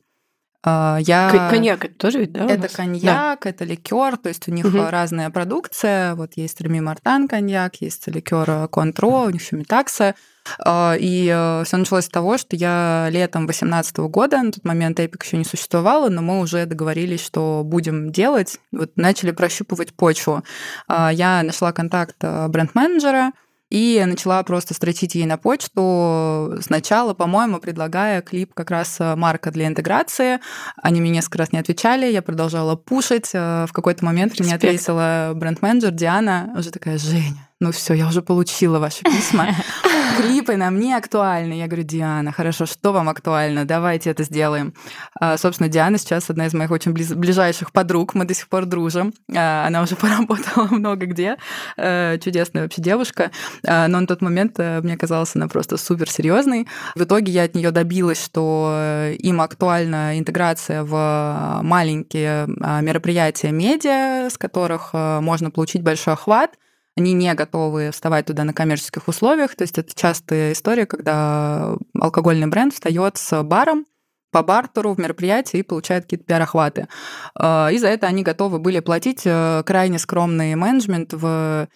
А, 0.63 0.97
я... 1.01 1.49
Коньяк 1.49 1.85
это 1.85 1.95
тоже 1.95 2.19
ведь, 2.19 2.31
да? 2.31 2.45
Это 2.45 2.67
коньяк, 2.67 3.41
да. 3.43 3.49
это 3.49 3.63
ликер, 3.63 4.17
то 4.17 4.29
есть 4.29 4.47
у 4.47 4.51
них 4.51 4.65
угу. 4.65 4.79
разная 4.89 5.29
продукция. 5.29 6.15
Вот 6.15 6.31
есть 6.35 6.59
Реми 6.61 6.81
Мартан 6.81 7.27
коньяк, 7.27 7.75
есть 7.81 8.07
ликер 8.07 8.67
Контро, 8.69 9.25
у 9.25 9.29
них 9.29 9.41
еще 9.41 9.55
Метакса. 9.55 10.15
А, 10.59 10.95
и 10.97 11.27
э, 11.33 11.63
все 11.65 11.77
началось 11.77 12.05
с 12.05 12.09
того, 12.09 12.37
что 12.37 12.55
я 12.55 13.07
летом 13.11 13.45
2018 13.45 13.97
года, 13.97 14.41
на 14.41 14.51
тот 14.51 14.63
момент 14.63 14.99
Эпик 14.99 15.23
еще 15.23 15.37
не 15.37 15.45
существовало, 15.45 16.09
но 16.09 16.21
мы 16.21 16.39
уже 16.39 16.65
договорились, 16.65 17.23
что 17.23 17.63
будем 17.65 18.11
делать. 18.11 18.59
Вот 18.71 18.91
начали 18.95 19.31
прощупывать 19.31 19.93
почву. 19.93 20.43
А, 20.87 21.11
я 21.11 21.43
нашла 21.43 21.71
контакт 21.71 22.15
э, 22.21 22.47
бренд-менеджера, 22.47 23.31
и 23.69 24.03
начала 24.07 24.41
просто 24.43 24.73
строчить 24.73 25.15
ей 25.15 25.25
на 25.25 25.37
почту. 25.37 26.57
Сначала, 26.61 27.13
по-моему, 27.13 27.59
предлагая 27.59 28.21
клип 28.21 28.53
как 28.53 28.71
раз 28.71 28.97
э, 28.99 29.15
марка 29.15 29.51
для 29.51 29.67
интеграции. 29.67 30.39
Они 30.81 31.01
мне 31.01 31.09
несколько 31.09 31.39
раз 31.39 31.51
не 31.51 31.59
отвечали, 31.59 32.11
я 32.11 32.21
продолжала 32.21 32.75
пушить. 32.75 33.31
Э, 33.33 33.65
в 33.67 33.73
какой-то 33.73 34.05
момент 34.05 34.33
Респект. 34.33 34.47
мне 34.47 34.55
ответила 34.55 35.31
бренд-менеджер 35.35 35.91
Диана, 35.91 36.53
уже 36.57 36.71
такая, 36.71 36.97
Женя, 36.97 37.47
ну 37.59 37.71
все, 37.71 37.93
я 37.93 38.07
уже 38.07 38.21
получила 38.21 38.79
ваши 38.79 39.03
письма. 39.03 39.47
Клипы 40.15 40.55
нам 40.55 40.79
не 40.79 40.93
актуальны. 40.93 41.53
Я 41.53 41.67
говорю, 41.67 41.83
Диана, 41.83 42.31
хорошо, 42.31 42.65
что 42.65 42.93
вам 42.93 43.09
актуально? 43.09 43.65
Давайте 43.65 44.09
это 44.09 44.23
сделаем. 44.23 44.73
А, 45.19 45.37
собственно, 45.37 45.69
Диана 45.69 45.97
сейчас 45.97 46.29
одна 46.29 46.45
из 46.45 46.53
моих 46.53 46.71
очень 46.71 46.93
ближайших 46.93 47.71
подруг. 47.71 48.13
Мы 48.15 48.25
до 48.25 48.33
сих 48.33 48.47
пор 48.47 48.65
дружим. 48.65 49.13
А, 49.35 49.65
она 49.67 49.81
уже 49.81 49.95
поработала 49.97 50.67
много 50.67 51.05
где. 51.05 51.37
А, 51.77 52.17
чудесная 52.17 52.63
вообще 52.63 52.81
девушка. 52.81 53.31
А, 53.65 53.87
но 53.87 53.99
на 53.99 54.07
тот 54.07 54.21
момент 54.21 54.55
а, 54.59 54.81
мне 54.81 54.97
казалось, 54.97 55.35
она 55.35 55.47
просто 55.47 55.77
супер 55.77 56.09
серьезной. 56.09 56.67
В 56.95 57.03
итоге 57.03 57.31
я 57.31 57.43
от 57.43 57.55
нее 57.55 57.71
добилась, 57.71 58.23
что 58.23 59.11
им 59.19 59.41
актуальна 59.41 60.17
интеграция 60.17 60.83
в 60.83 61.59
маленькие 61.63 62.47
мероприятия 62.47 63.51
медиа, 63.51 64.29
с 64.29 64.37
которых 64.37 64.93
можно 64.93 65.51
получить 65.51 65.81
большой 65.81 66.13
охват 66.13 66.51
они 66.97 67.13
не 67.13 67.33
готовы 67.35 67.91
вставать 67.91 68.25
туда 68.25 68.43
на 68.43 68.53
коммерческих 68.53 69.07
условиях. 69.07 69.55
То 69.55 69.61
есть 69.61 69.77
это 69.77 69.93
частая 69.95 70.53
история, 70.53 70.87
когда 70.87 71.75
алкогольный 71.99 72.47
бренд 72.47 72.73
встает 72.73 73.17
с 73.17 73.43
баром, 73.43 73.85
по 74.31 74.43
бартеру 74.43 74.93
в 74.93 74.99
мероприятии 74.99 75.59
и 75.59 75.63
получает 75.63 76.03
какие-то 76.03 76.25
пиар-охваты. 76.25 76.87
А, 77.35 77.69
и 77.71 77.77
за 77.77 77.87
это 77.87 78.07
они 78.07 78.23
готовы 78.23 78.59
были 78.59 78.81
платить 78.81 79.21
э, 79.25 79.63
крайне 79.65 79.99
скромный 79.99 80.53
менеджмент 80.55 81.13
в 81.13 81.69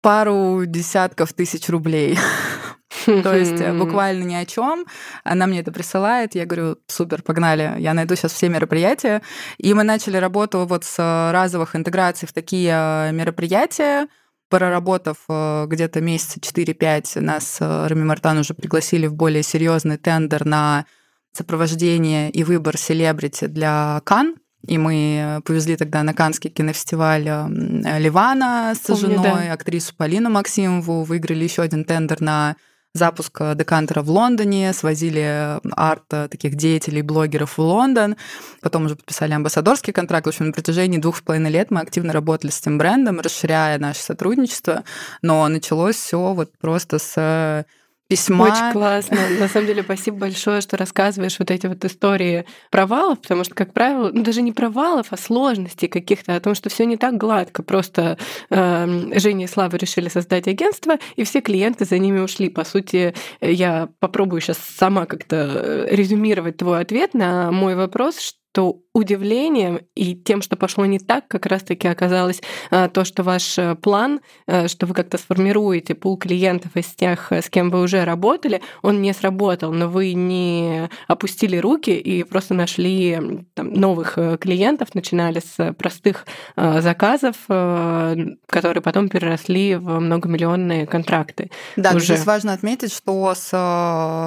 пару 0.00 0.64
десятков 0.66 1.32
тысяч 1.32 1.68
рублей. 1.68 2.16
То 3.06 3.34
есть 3.34 3.60
э, 3.60 3.76
буквально 3.76 4.24
ни 4.24 4.34
о 4.34 4.44
чем. 4.46 4.86
Она 5.24 5.46
мне 5.46 5.60
это 5.60 5.72
присылает, 5.72 6.34
я 6.34 6.46
говорю, 6.46 6.76
супер, 6.86 7.22
погнали, 7.22 7.74
я 7.78 7.92
найду 7.92 8.14
сейчас 8.14 8.32
все 8.32 8.48
мероприятия. 8.48 9.22
И 9.58 9.74
мы 9.74 9.82
начали 9.82 10.16
работу 10.16 10.66
вот 10.66 10.84
с 10.84 10.98
разовых 11.32 11.74
интеграций 11.74 12.28
в 12.28 12.32
такие 12.32 12.70
э, 12.72 13.12
мероприятия, 13.12 14.06
Проработав 14.54 15.16
э, 15.28 15.66
где-то 15.66 16.00
месяца 16.00 16.38
4-5, 16.38 17.18
нас 17.18 17.56
э, 17.60 17.86
Рами 17.88 18.04
Мартан 18.04 18.38
уже 18.38 18.54
пригласили 18.54 19.08
в 19.08 19.14
более 19.14 19.42
серьезный 19.42 19.96
тендер 19.96 20.44
на 20.44 20.86
сопровождение 21.32 22.30
и 22.30 22.44
выбор 22.44 22.78
селебрити 22.78 23.46
для 23.46 24.00
Кан. 24.04 24.36
И 24.64 24.78
мы 24.78 25.42
повезли 25.44 25.74
тогда 25.76 26.04
на 26.04 26.14
Канский 26.14 26.50
кинофестиваль 26.50 27.24
Ливана 27.24 28.74
с 28.76 28.86
Помню, 28.86 29.00
женой, 29.00 29.46
да. 29.46 29.52
актрису 29.54 29.92
Полину 29.96 30.30
Максимову, 30.30 31.02
выиграли 31.02 31.42
еще 31.42 31.62
один 31.62 31.84
тендер 31.84 32.20
на 32.20 32.54
запуск 32.94 33.40
э, 33.40 33.54
декантера 33.56 34.02
в 34.02 34.10
Лондоне, 34.10 34.72
свозили 34.72 35.22
э, 35.22 35.60
арт 35.72 36.04
э, 36.12 36.28
таких 36.28 36.54
деятелей, 36.54 37.02
блогеров 37.02 37.58
в 37.58 37.60
Лондон, 37.60 38.16
потом 38.62 38.86
уже 38.86 38.94
подписали 38.94 39.32
амбассадорский 39.32 39.92
контракт. 39.92 40.26
В 40.26 40.28
общем, 40.28 40.46
на 40.46 40.52
протяжении 40.52 40.98
двух 40.98 41.16
с 41.16 41.20
половиной 41.20 41.50
лет 41.50 41.70
мы 41.70 41.80
активно 41.80 42.12
работали 42.12 42.50
с 42.50 42.60
этим 42.60 42.78
брендом, 42.78 43.20
расширяя 43.20 43.78
наше 43.78 44.00
сотрудничество, 44.00 44.84
но 45.22 45.46
началось 45.48 45.96
все 45.96 46.32
вот 46.32 46.52
просто 46.58 46.98
с 46.98 47.66
письма. 48.08 48.44
Очень 48.44 48.72
классно. 48.72 49.18
На 49.38 49.48
самом 49.48 49.66
деле, 49.66 49.82
спасибо 49.82 50.18
большое, 50.18 50.60
что 50.60 50.76
рассказываешь 50.76 51.38
вот 51.38 51.50
эти 51.50 51.66
вот 51.66 51.84
истории 51.84 52.44
провалов, 52.70 53.20
потому 53.20 53.44
что, 53.44 53.54
как 53.54 53.72
правило, 53.72 54.10
ну 54.12 54.22
даже 54.22 54.42
не 54.42 54.52
провалов, 54.52 55.08
а 55.10 55.16
сложностей 55.16 55.88
каких-то, 55.88 56.36
о 56.36 56.40
том, 56.40 56.54
что 56.54 56.68
все 56.68 56.84
не 56.86 56.96
так 56.96 57.16
гладко. 57.16 57.62
Просто 57.62 58.18
э, 58.50 59.18
Женя 59.18 59.44
и 59.44 59.48
Слава 59.48 59.76
решили 59.76 60.08
создать 60.08 60.48
агентство, 60.48 60.98
и 61.16 61.24
все 61.24 61.40
клиенты 61.40 61.84
за 61.84 61.98
ними 61.98 62.20
ушли. 62.20 62.48
По 62.48 62.64
сути, 62.64 63.14
я 63.40 63.88
попробую 64.00 64.40
сейчас 64.40 64.58
сама 64.58 65.06
как-то 65.06 65.36
э, 65.36 65.86
резюмировать 65.90 66.58
твой 66.58 66.80
ответ 66.80 67.14
на 67.14 67.50
мой 67.50 67.74
вопрос, 67.74 68.34
то 68.54 68.84
удивлением 68.94 69.80
и 69.96 70.14
тем, 70.14 70.40
что 70.40 70.54
пошло 70.54 70.86
не 70.86 71.00
так, 71.00 71.26
как 71.26 71.46
раз-таки 71.46 71.88
оказалось 71.88 72.40
а, 72.70 72.88
то, 72.88 73.04
что 73.04 73.24
ваш 73.24 73.58
э, 73.58 73.74
план, 73.74 74.20
э, 74.46 74.68
что 74.68 74.86
вы 74.86 74.94
как-то 74.94 75.18
сформируете 75.18 75.96
пул 75.96 76.16
клиентов 76.16 76.76
из 76.76 76.86
тех, 76.94 77.32
э, 77.32 77.42
с 77.42 77.50
кем 77.50 77.70
вы 77.70 77.82
уже 77.82 78.04
работали, 78.04 78.62
он 78.82 79.02
не 79.02 79.12
сработал, 79.12 79.72
но 79.72 79.88
вы 79.88 80.12
не 80.12 80.88
опустили 81.08 81.56
руки 81.56 81.90
и 81.90 82.22
просто 82.22 82.54
нашли 82.54 83.44
там, 83.54 83.72
новых 83.72 84.16
клиентов, 84.40 84.94
начинали 84.94 85.40
с 85.40 85.72
простых 85.72 86.26
заказов, 86.56 87.34
которые 87.46 88.82
потом 88.82 89.08
переросли 89.08 89.74
в 89.74 89.98
многомиллионные 89.98 90.86
контракты. 90.86 91.50
Да, 91.74 91.90
уже. 91.90 92.04
здесь 92.04 92.24
важно 92.24 92.52
отметить, 92.52 92.92
что 92.92 93.34
с 93.34 93.50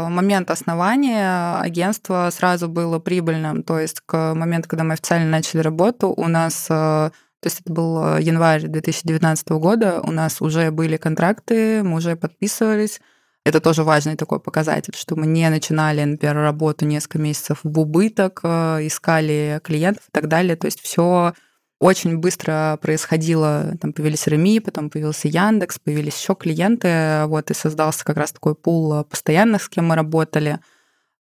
момента 0.10 0.54
основания 0.54 1.58
агентство 1.60 2.30
сразу 2.34 2.68
было 2.68 3.00
прибыльным, 3.00 3.64
то 3.64 3.80
есть 3.80 4.02
к 4.06 4.17
момент, 4.36 4.68
когда 4.68 4.84
мы 4.84 4.94
официально 4.94 5.30
начали 5.30 5.62
работу, 5.62 6.10
у 6.10 6.28
нас 6.28 6.68
э, 6.70 7.10
то 7.40 7.48
есть 7.48 7.62
это 7.62 7.72
был 7.72 8.04
э, 8.04 8.22
январь 8.22 8.68
2019 8.68 9.50
года, 9.50 10.02
у 10.02 10.12
нас 10.12 10.42
уже 10.42 10.72
были 10.72 10.98
контракты, 10.98 11.84
мы 11.84 11.98
уже 11.98 12.16
подписывались. 12.16 13.00
Это 13.46 13.62
тоже 13.62 13.84
важный 13.84 14.16
такой 14.16 14.40
показатель, 14.40 14.94
что 14.98 15.16
мы 15.16 15.28
не 15.28 15.48
начинали, 15.50 16.04
например, 16.04 16.36
работу 16.36 16.86
несколько 16.86 17.20
месяцев 17.20 17.60
в 17.64 17.80
убыток, 17.80 18.42
э, 18.44 18.88
искали 18.88 19.62
клиентов 19.64 20.04
и 20.10 20.12
так 20.12 20.28
далее. 20.28 20.56
То 20.56 20.66
есть 20.66 20.82
все 20.82 21.34
очень 21.80 22.18
быстро 22.18 22.80
происходило. 22.82 23.78
Там 23.80 23.94
появились 23.94 24.26
Реми, 24.26 24.60
потом 24.60 24.90
появился 24.90 25.28
Яндекс, 25.28 25.78
появились 25.80 26.20
еще 26.20 26.34
клиенты, 26.34 27.26
вот, 27.28 27.52
и 27.52 27.54
создался 27.54 28.04
как 28.04 28.18
раз 28.18 28.32
такой 28.32 28.56
пул 28.56 29.04
постоянных, 29.04 29.64
с 29.64 29.70
кем 29.70 29.88
мы 29.88 29.96
работали– 29.96 30.60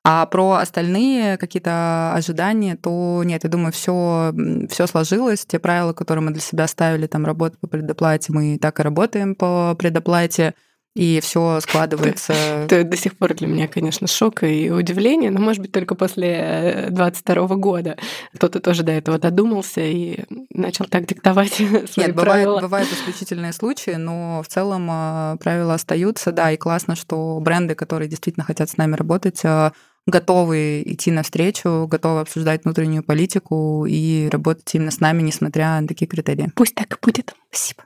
а 0.09 0.24
про 0.26 0.52
остальные 0.52 1.36
какие-то 1.36 2.12
ожидания, 2.14 2.76
то 2.76 3.22
нет, 3.24 3.42
я 3.42 3.50
думаю, 3.50 3.72
все, 3.72 4.32
все 4.70 4.86
сложилось. 4.86 5.44
Те 5.44 5.59
правила, 5.59 5.94
которые 5.94 6.22
мы 6.22 6.30
для 6.30 6.40
себя 6.40 6.68
ставили, 6.68 7.09
там, 7.09 7.26
работа 7.26 7.59
по 7.61 7.66
предоплате, 7.66 8.32
мы 8.32 8.57
так 8.62 8.78
и 8.78 8.84
работаем 8.84 9.34
по 9.34 9.74
предоплате 9.76 10.54
и 10.94 11.18
все 11.20 11.59
складывается. 11.61 12.32
Это 12.66 12.84
до 12.84 12.96
сих 12.96 13.18
пор 13.18 13.34
для 13.34 13.48
меня, 13.48 13.66
конечно, 13.66 14.07
шок 14.07 14.44
и 14.44 14.70
удивление, 14.70 15.32
но, 15.32 15.40
может 15.40 15.61
быть, 15.61 15.72
только 15.72 15.96
после 15.96 16.86
22 16.90 17.57
года 17.57 17.96
кто-то 18.32 18.61
тоже 18.61 18.84
до 18.84 18.92
этого 18.92 19.18
додумался 19.18 19.80
и 19.80 20.20
начал 20.50 20.84
так 20.84 21.04
диктовать 21.07 21.52
свои 21.90 22.07
Нет, 22.07 22.14
правила. 22.14 22.61
Бывают, 22.61 22.62
бывают 22.62 22.88
исключительные 22.92 23.52
случаи, 23.52 23.96
но 23.96 24.40
в 24.44 24.46
целом 24.46 24.86
а, 24.88 25.36
правила 25.38 25.74
остаются, 25.74 26.30
да, 26.30 26.52
и 26.52 26.57
классно, 26.57 26.94
что 26.94 27.40
бренды, 27.40 27.74
которые 27.74 28.09
действительно 28.09 28.44
хотят 28.46 28.70
с 28.70 28.76
нами 28.76 28.94
работать, 28.94 29.40
а, 29.44 29.72
готовы 30.07 30.82
идти 30.84 31.11
навстречу, 31.11 31.86
готовы 31.88 32.20
обсуждать 32.20 32.64
внутреннюю 32.64 33.02
политику 33.02 33.86
и 33.86 34.28
работать 34.28 34.72
именно 34.74 34.90
с 34.90 35.00
нами, 35.00 35.22
несмотря 35.22 35.80
на 35.80 35.88
такие 35.88 36.07
критерии. 36.07 36.50
Пусть 36.54 36.74
так 36.74 36.94
и 36.94 36.98
будет. 37.02 37.34
Спасибо. 37.50 37.84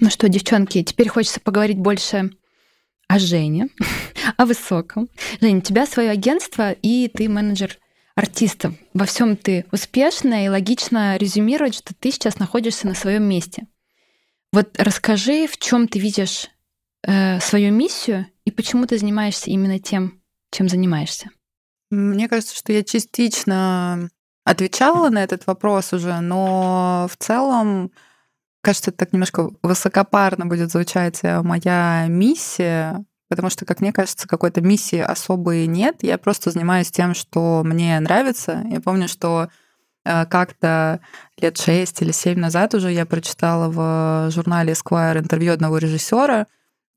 Ну 0.00 0.10
что, 0.10 0.28
девчонки, 0.28 0.82
теперь 0.82 1.08
хочется 1.08 1.40
поговорить 1.40 1.78
больше 1.78 2.30
о 3.08 3.18
Жене, 3.18 3.68
о 4.36 4.46
высоком. 4.46 5.08
Женя, 5.40 5.58
у 5.58 5.62
тебя 5.62 5.86
свое 5.86 6.10
агентство, 6.10 6.72
и 6.72 7.08
ты 7.08 7.28
менеджер 7.28 7.78
артистов. 8.14 8.74
Во 8.94 9.04
всем 9.06 9.36
ты 9.36 9.64
успешна 9.72 10.44
и 10.44 10.48
логично 10.48 11.16
резюмировать, 11.16 11.74
что 11.74 11.94
ты 11.94 12.10
сейчас 12.10 12.38
находишься 12.38 12.86
на 12.86 12.94
своем 12.94 13.24
месте. 13.24 13.66
Вот 14.52 14.74
расскажи, 14.78 15.46
в 15.46 15.56
чем 15.58 15.88
ты 15.88 15.98
видишь 15.98 16.48
э, 17.06 17.38
свою 17.40 17.72
миссию 17.72 18.26
и 18.44 18.50
почему 18.50 18.86
ты 18.86 18.98
занимаешься 18.98 19.50
именно 19.50 19.78
тем, 19.78 20.17
чем 20.50 20.68
занимаешься? 20.68 21.30
Мне 21.90 22.28
кажется, 22.28 22.56
что 22.56 22.72
я 22.72 22.82
частично 22.82 24.10
отвечала 24.44 25.10
на 25.10 25.22
этот 25.22 25.46
вопрос 25.46 25.92
уже, 25.92 26.20
но 26.20 27.08
в 27.10 27.16
целом, 27.16 27.90
кажется, 28.62 28.92
так 28.92 29.12
немножко 29.12 29.50
высокопарно 29.62 30.46
будет 30.46 30.70
звучать 30.70 31.20
э, 31.22 31.42
моя 31.42 32.06
миссия, 32.08 33.04
потому 33.28 33.50
что, 33.50 33.64
как 33.64 33.80
мне 33.80 33.92
кажется, 33.92 34.28
какой-то 34.28 34.60
миссии 34.60 34.98
особой 34.98 35.66
нет. 35.66 36.02
Я 36.02 36.18
просто 36.18 36.50
занимаюсь 36.50 36.90
тем, 36.90 37.14
что 37.14 37.62
мне 37.64 37.98
нравится. 38.00 38.64
Я 38.70 38.80
помню, 38.80 39.08
что 39.08 39.48
э, 40.04 40.26
как-то 40.26 41.00
лет 41.38 41.58
шесть 41.58 42.00
или 42.02 42.12
семь 42.12 42.38
назад 42.38 42.74
уже 42.74 42.90
я 42.90 43.06
прочитала 43.06 43.68
в 43.70 44.30
журнале 44.30 44.72
Esquire 44.72 45.18
интервью 45.18 45.52
одного 45.52 45.78
режиссера, 45.78 46.46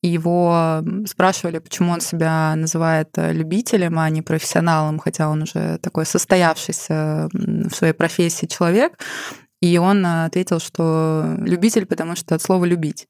и 0.01 0.07
его 0.07 0.83
спрашивали, 1.05 1.59
почему 1.59 1.91
он 1.91 2.01
себя 2.01 2.55
называет 2.55 3.09
э, 3.17 3.33
любителем, 3.33 3.99
а 3.99 4.09
не 4.09 4.23
профессионалом, 4.23 4.97
хотя 4.97 5.29
он 5.29 5.43
уже 5.43 5.77
такой 5.77 6.07
состоявшийся 6.07 7.29
в 7.31 7.69
своей 7.69 7.93
профессии 7.93 8.47
человек. 8.47 8.97
И 9.61 9.77
он 9.77 10.03
э, 10.03 10.25
ответил, 10.25 10.59
что 10.59 11.35
любитель, 11.39 11.85
потому 11.85 12.15
что 12.15 12.33
от 12.33 12.41
слова 12.41 12.65
любить. 12.65 13.07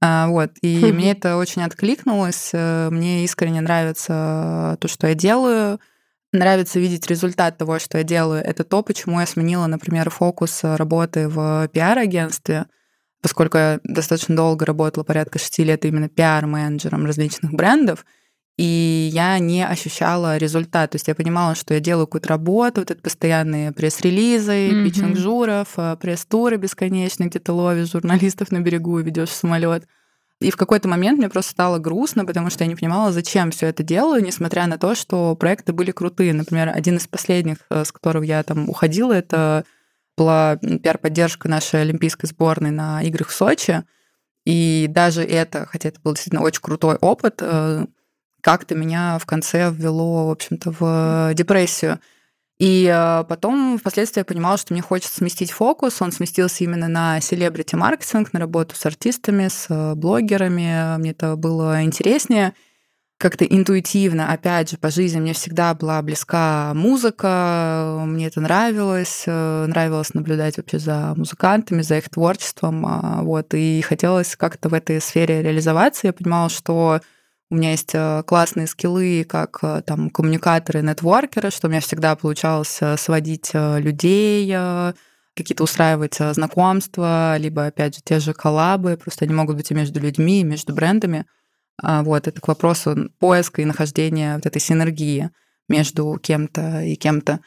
А, 0.00 0.26
вот. 0.28 0.52
И 0.62 0.90
мне 0.90 1.12
это 1.12 1.36
очень 1.36 1.62
откликнулось. 1.62 2.50
Э, 2.54 2.88
мне 2.90 3.24
искренне 3.24 3.60
нравится 3.60 4.78
то, 4.80 4.88
что 4.88 5.08
я 5.08 5.14
делаю. 5.14 5.80
Нравится 6.32 6.80
видеть 6.80 7.06
результат 7.08 7.58
того, 7.58 7.78
что 7.78 7.98
я 7.98 8.04
делаю. 8.04 8.42
Это 8.42 8.64
то, 8.64 8.82
почему 8.82 9.20
я 9.20 9.26
сменила, 9.26 9.66
например, 9.66 10.08
фокус 10.08 10.60
работы 10.64 11.28
в 11.28 11.68
пиар-агентстве 11.68 12.64
поскольку 13.22 13.56
я 13.56 13.80
достаточно 13.84 14.36
долго 14.36 14.66
работала, 14.66 15.04
порядка 15.04 15.38
шести 15.38 15.64
лет 15.64 15.84
именно 15.84 16.08
пиар-менеджером 16.08 17.06
различных 17.06 17.52
брендов, 17.52 18.04
и 18.58 19.08
я 19.12 19.38
не 19.38 19.64
ощущала 19.64 20.36
результат. 20.36 20.90
То 20.90 20.96
есть 20.96 21.08
я 21.08 21.14
понимала, 21.14 21.54
что 21.54 21.72
я 21.72 21.80
делаю 21.80 22.06
какую-то 22.06 22.28
работу, 22.28 22.80
вот 22.80 22.90
это 22.90 23.00
постоянные 23.00 23.72
пресс-релизы, 23.72 24.68
mm-hmm. 24.68 24.84
питчинг 24.84 25.16
журов, 25.16 25.68
э, 25.76 25.96
пресс-туры 25.98 26.56
бесконечные, 26.56 27.30
где 27.30 27.38
ты 27.38 27.50
ловишь 27.52 27.92
журналистов 27.92 28.50
на 28.50 28.60
берегу 28.60 28.98
и 28.98 29.02
ведешь 29.02 29.30
самолет. 29.30 29.86
И 30.40 30.50
в 30.50 30.56
какой-то 30.56 30.88
момент 30.88 31.18
мне 31.18 31.28
просто 31.28 31.52
стало 31.52 31.78
грустно, 31.78 32.24
потому 32.26 32.50
что 32.50 32.64
я 32.64 32.68
не 32.68 32.74
понимала, 32.74 33.12
зачем 33.12 33.52
все 33.52 33.68
это 33.68 33.82
делаю, 33.82 34.22
несмотря 34.22 34.66
на 34.66 34.76
то, 34.76 34.94
что 34.94 35.34
проекты 35.36 35.72
были 35.72 35.92
крутые. 35.92 36.34
Например, 36.34 36.70
один 36.74 36.96
из 36.96 37.06
последних, 37.06 37.58
э, 37.70 37.84
с 37.84 37.92
которого 37.92 38.24
я 38.24 38.42
там 38.42 38.68
уходила, 38.68 39.12
это 39.12 39.64
была 40.16 40.56
пиар-поддержка 40.56 41.48
нашей 41.48 41.82
олимпийской 41.82 42.26
сборной 42.26 42.70
на 42.70 43.02
играх 43.02 43.28
в 43.28 43.34
Сочи. 43.34 43.84
И 44.44 44.86
даже 44.88 45.22
это, 45.22 45.66
хотя 45.66 45.88
это 45.88 46.00
был 46.00 46.12
действительно 46.14 46.42
очень 46.42 46.62
крутой 46.62 46.96
опыт, 46.96 47.38
э, 47.40 47.86
как-то 48.40 48.74
меня 48.74 49.18
в 49.18 49.26
конце 49.26 49.70
ввело, 49.70 50.28
в 50.28 50.30
общем-то, 50.32 50.74
в 50.78 51.34
депрессию. 51.34 52.00
И 52.58 52.86
э, 52.92 53.24
потом 53.28 53.78
впоследствии 53.78 54.20
я 54.20 54.24
понимала, 54.24 54.56
что 54.56 54.74
мне 54.74 54.82
хочется 54.82 55.16
сместить 55.16 55.52
фокус. 55.52 56.02
Он 56.02 56.12
сместился 56.12 56.64
именно 56.64 56.88
на 56.88 57.20
селебрити-маркетинг, 57.20 58.32
на 58.32 58.40
работу 58.40 58.76
с 58.76 58.84
артистами, 58.84 59.48
с 59.48 59.66
э, 59.68 59.94
блогерами. 59.94 60.96
Мне 60.98 61.12
это 61.12 61.36
было 61.36 61.82
интереснее 61.82 62.54
как-то 63.22 63.44
интуитивно, 63.44 64.32
опять 64.32 64.70
же, 64.70 64.78
по 64.78 64.90
жизни 64.90 65.20
мне 65.20 65.32
всегда 65.32 65.74
была 65.74 66.02
близка 66.02 66.72
музыка, 66.74 68.02
мне 68.04 68.26
это 68.26 68.40
нравилось, 68.40 69.22
э, 69.26 69.66
нравилось 69.68 70.12
наблюдать 70.12 70.56
вообще 70.56 70.80
за 70.80 71.14
музыкантами, 71.16 71.82
за 71.82 71.98
их 71.98 72.10
творчеством, 72.10 72.84
а, 72.84 73.22
вот, 73.22 73.54
и 73.54 73.80
хотелось 73.82 74.34
как-то 74.34 74.68
в 74.68 74.74
этой 74.74 75.00
сфере 75.00 75.40
реализоваться. 75.40 76.08
Я 76.08 76.12
понимала, 76.12 76.48
что 76.48 77.00
у 77.48 77.54
меня 77.54 77.70
есть 77.70 77.92
э, 77.94 78.24
классные 78.26 78.66
скиллы, 78.66 79.22
как 79.22 79.60
э, 79.62 79.82
там 79.86 80.10
коммуникаторы, 80.10 80.82
нетворкеры, 80.82 81.52
что 81.52 81.68
у 81.68 81.70
меня 81.70 81.80
всегда 81.80 82.16
получалось 82.16 82.80
сводить 82.96 83.52
людей, 83.54 84.52
какие-то 85.36 85.62
устраивать 85.62 86.16
знакомства, 86.16 87.36
либо, 87.38 87.66
опять 87.66 87.94
же, 87.94 88.00
те 88.04 88.18
же 88.18 88.34
коллабы, 88.34 88.96
просто 88.96 89.26
они 89.26 89.32
могут 89.32 89.56
быть 89.56 89.70
и 89.70 89.74
между 89.74 90.00
людьми, 90.00 90.40
и 90.40 90.44
между 90.44 90.74
брендами. 90.74 91.24
А, 91.80 92.02
вот, 92.02 92.28
это 92.28 92.40
к 92.40 92.48
вопросу 92.48 93.10
поиска 93.18 93.62
и 93.62 93.66
нахождения 93.66 94.36
вот 94.36 94.46
этой 94.46 94.60
синергии 94.60 95.30
между 95.68 96.18
кем-то 96.22 96.82
и 96.82 96.96
кем-то. 96.96 97.40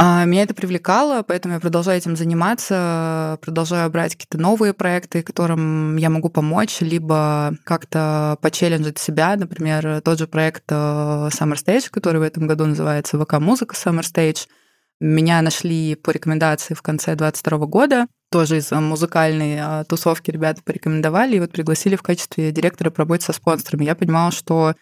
А, 0.00 0.24
меня 0.26 0.44
это 0.44 0.54
привлекало, 0.54 1.22
поэтому 1.22 1.54
я 1.54 1.60
продолжаю 1.60 1.98
этим 1.98 2.16
заниматься, 2.16 3.36
продолжаю 3.42 3.90
брать 3.90 4.12
какие-то 4.12 4.38
новые 4.38 4.72
проекты, 4.72 5.24
которым 5.24 5.96
я 5.96 6.08
могу 6.08 6.28
помочь, 6.28 6.80
либо 6.80 7.56
как-то 7.64 8.38
почелленджить 8.40 8.98
себя. 8.98 9.34
Например, 9.34 10.00
тот 10.02 10.20
же 10.20 10.28
проект 10.28 10.62
э, 10.68 10.74
Summer 10.74 11.56
Stage, 11.56 11.90
который 11.90 12.18
в 12.18 12.22
этом 12.22 12.46
году 12.46 12.66
называется 12.66 13.18
ВК-музыка 13.18 13.74
Summer 13.74 14.02
Stage. 14.02 14.46
Меня 15.00 15.42
нашли 15.42 15.96
по 15.96 16.10
рекомендации 16.10 16.74
в 16.74 16.82
конце 16.82 17.16
22 17.16 17.58
года. 17.66 18.06
Тоже 18.30 18.58
из 18.58 18.70
музыкальной 18.70 19.58
а, 19.58 19.84
тусовки 19.84 20.30
ребята 20.30 20.62
порекомендовали 20.62 21.36
и 21.36 21.40
вот 21.40 21.52
пригласили 21.52 21.96
в 21.96 22.02
качестве 22.02 22.52
директора 22.52 22.90
по 22.90 22.98
работе 23.02 23.24
со 23.24 23.32
спонсорами. 23.32 23.84
Я 23.84 23.94
понимала, 23.94 24.30
что 24.30 24.74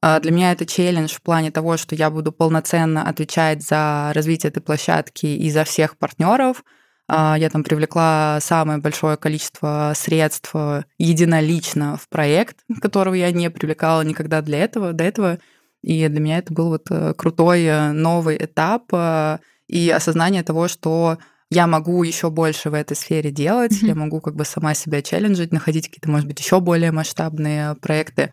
а, 0.00 0.20
для 0.20 0.30
меня 0.32 0.52
это 0.52 0.64
челлендж 0.64 1.14
в 1.14 1.22
плане 1.22 1.50
того, 1.50 1.76
что 1.76 1.94
я 1.94 2.10
буду 2.10 2.32
полноценно 2.32 3.06
отвечать 3.06 3.62
за 3.62 4.12
развитие 4.14 4.48
этой 4.48 4.60
площадки 4.60 5.26
и 5.26 5.50
за 5.50 5.64
всех 5.64 5.98
партнеров. 5.98 6.64
А, 7.08 7.36
я 7.38 7.50
там 7.50 7.62
привлекла 7.62 8.38
самое 8.40 8.78
большое 8.78 9.18
количество 9.18 9.92
средств 9.94 10.54
единолично 10.96 11.98
в 11.98 12.08
проект, 12.08 12.56
которого 12.80 13.14
я 13.14 13.30
не 13.32 13.50
привлекала 13.50 14.02
никогда 14.02 14.40
для 14.40 14.58
этого, 14.64 14.94
до 14.94 15.04
этого. 15.04 15.38
И 15.82 16.08
для 16.08 16.20
меня 16.20 16.38
это 16.38 16.52
был 16.52 16.70
вот 16.70 16.90
э, 16.90 17.14
крутой 17.14 17.64
э, 17.64 17.92
новый 17.92 18.36
этап 18.36 18.84
э, 18.92 19.38
и 19.68 19.90
осознание 19.90 20.42
того, 20.42 20.68
что 20.68 21.18
я 21.50 21.66
могу 21.66 22.02
еще 22.02 22.30
больше 22.30 22.70
в 22.70 22.74
этой 22.74 22.96
сфере 22.96 23.30
делать, 23.30 23.72
mm-hmm. 23.72 23.86
я 23.86 23.94
могу 23.94 24.20
как 24.20 24.34
бы 24.34 24.44
сама 24.44 24.74
себя 24.74 25.02
челленджить, 25.02 25.52
находить 25.52 25.88
какие-то, 25.88 26.10
может 26.10 26.26
быть, 26.26 26.40
еще 26.40 26.60
более 26.60 26.92
масштабные 26.92 27.74
проекты. 27.76 28.32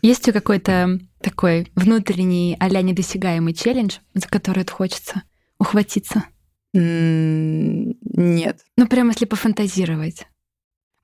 Есть 0.00 0.28
у 0.28 0.32
какой-то 0.32 0.98
такой 1.20 1.70
внутренний 1.74 2.56
а 2.58 2.68
недосягаемый 2.68 3.52
челлендж, 3.52 3.98
за 4.14 4.26
который 4.28 4.66
хочется 4.66 5.22
ухватиться? 5.58 6.24
Нет. 6.72 8.60
Ну, 8.76 8.86
прямо 8.88 9.10
если 9.10 9.26
пофантазировать. 9.26 10.26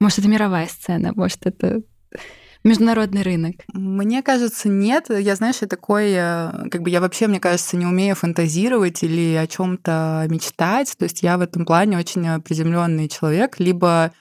Может, 0.01 0.21
это 0.21 0.29
мировая 0.29 0.67
сцена, 0.67 1.13
может, 1.15 1.47
это 1.47 1.83
международный 2.65 3.23
рынок? 3.23 3.57
Мне 3.73 4.23
кажется, 4.23 4.69
нет. 4.69 5.07
Я, 5.09 5.37
знаешь, 5.37 5.59
я 5.61 5.69
такой, 5.69 6.13
э, 6.13 6.69
как 6.71 6.83
бы 6.83 6.91
я 6.91 7.01
вообще, 7.01 7.27
мне 7.27 7.41
кажется, 7.41 7.77
не 7.77 7.87
умею 7.87 8.15
фантазировать 8.15 9.03
или 9.03 9.35
о 9.35 9.47
чем-то 9.47 10.27
мечтать. 10.29 10.95
То 10.97 11.05
есть 11.05 11.23
я 11.23 11.39
в 11.39 11.41
этом 11.41 11.65
плане 11.65 11.99
очень 11.99 12.41
приземленный 12.43 13.09
человек. 13.09 13.59
Либо 13.59 14.13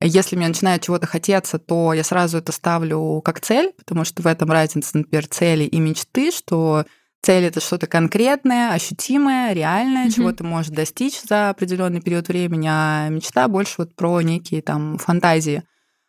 если 0.00 0.36
мне 0.36 0.48
начинает 0.48 0.82
чего-то 0.82 1.06
хотеться, 1.06 1.58
то 1.58 1.92
я 1.92 2.04
сразу 2.04 2.38
это 2.38 2.52
ставлю 2.52 3.20
как 3.24 3.40
цель, 3.40 3.72
потому 3.76 4.04
что 4.04 4.22
в 4.22 4.26
этом 4.26 4.50
разница, 4.50 4.96
например, 4.98 5.26
цели 5.26 5.64
и 5.64 5.80
мечты, 5.80 6.30
что 6.30 6.84
цель 7.20 7.44
это 7.44 7.60
что-то 7.60 7.88
конкретное, 7.88 8.72
ощутимое, 8.72 9.52
реальное, 9.52 10.06
mm-hmm. 10.06 10.14
чего 10.14 10.32
ты 10.32 10.44
можешь 10.44 10.70
достичь 10.70 11.20
за 11.22 11.50
определенный 11.50 12.00
период 12.00 12.28
времени, 12.28 12.68
а 12.70 13.08
мечта 13.08 13.48
больше 13.48 13.74
вот 13.78 13.96
про 13.96 14.20
некие 14.22 14.62
там 14.62 14.98
фантазии. 14.98 15.64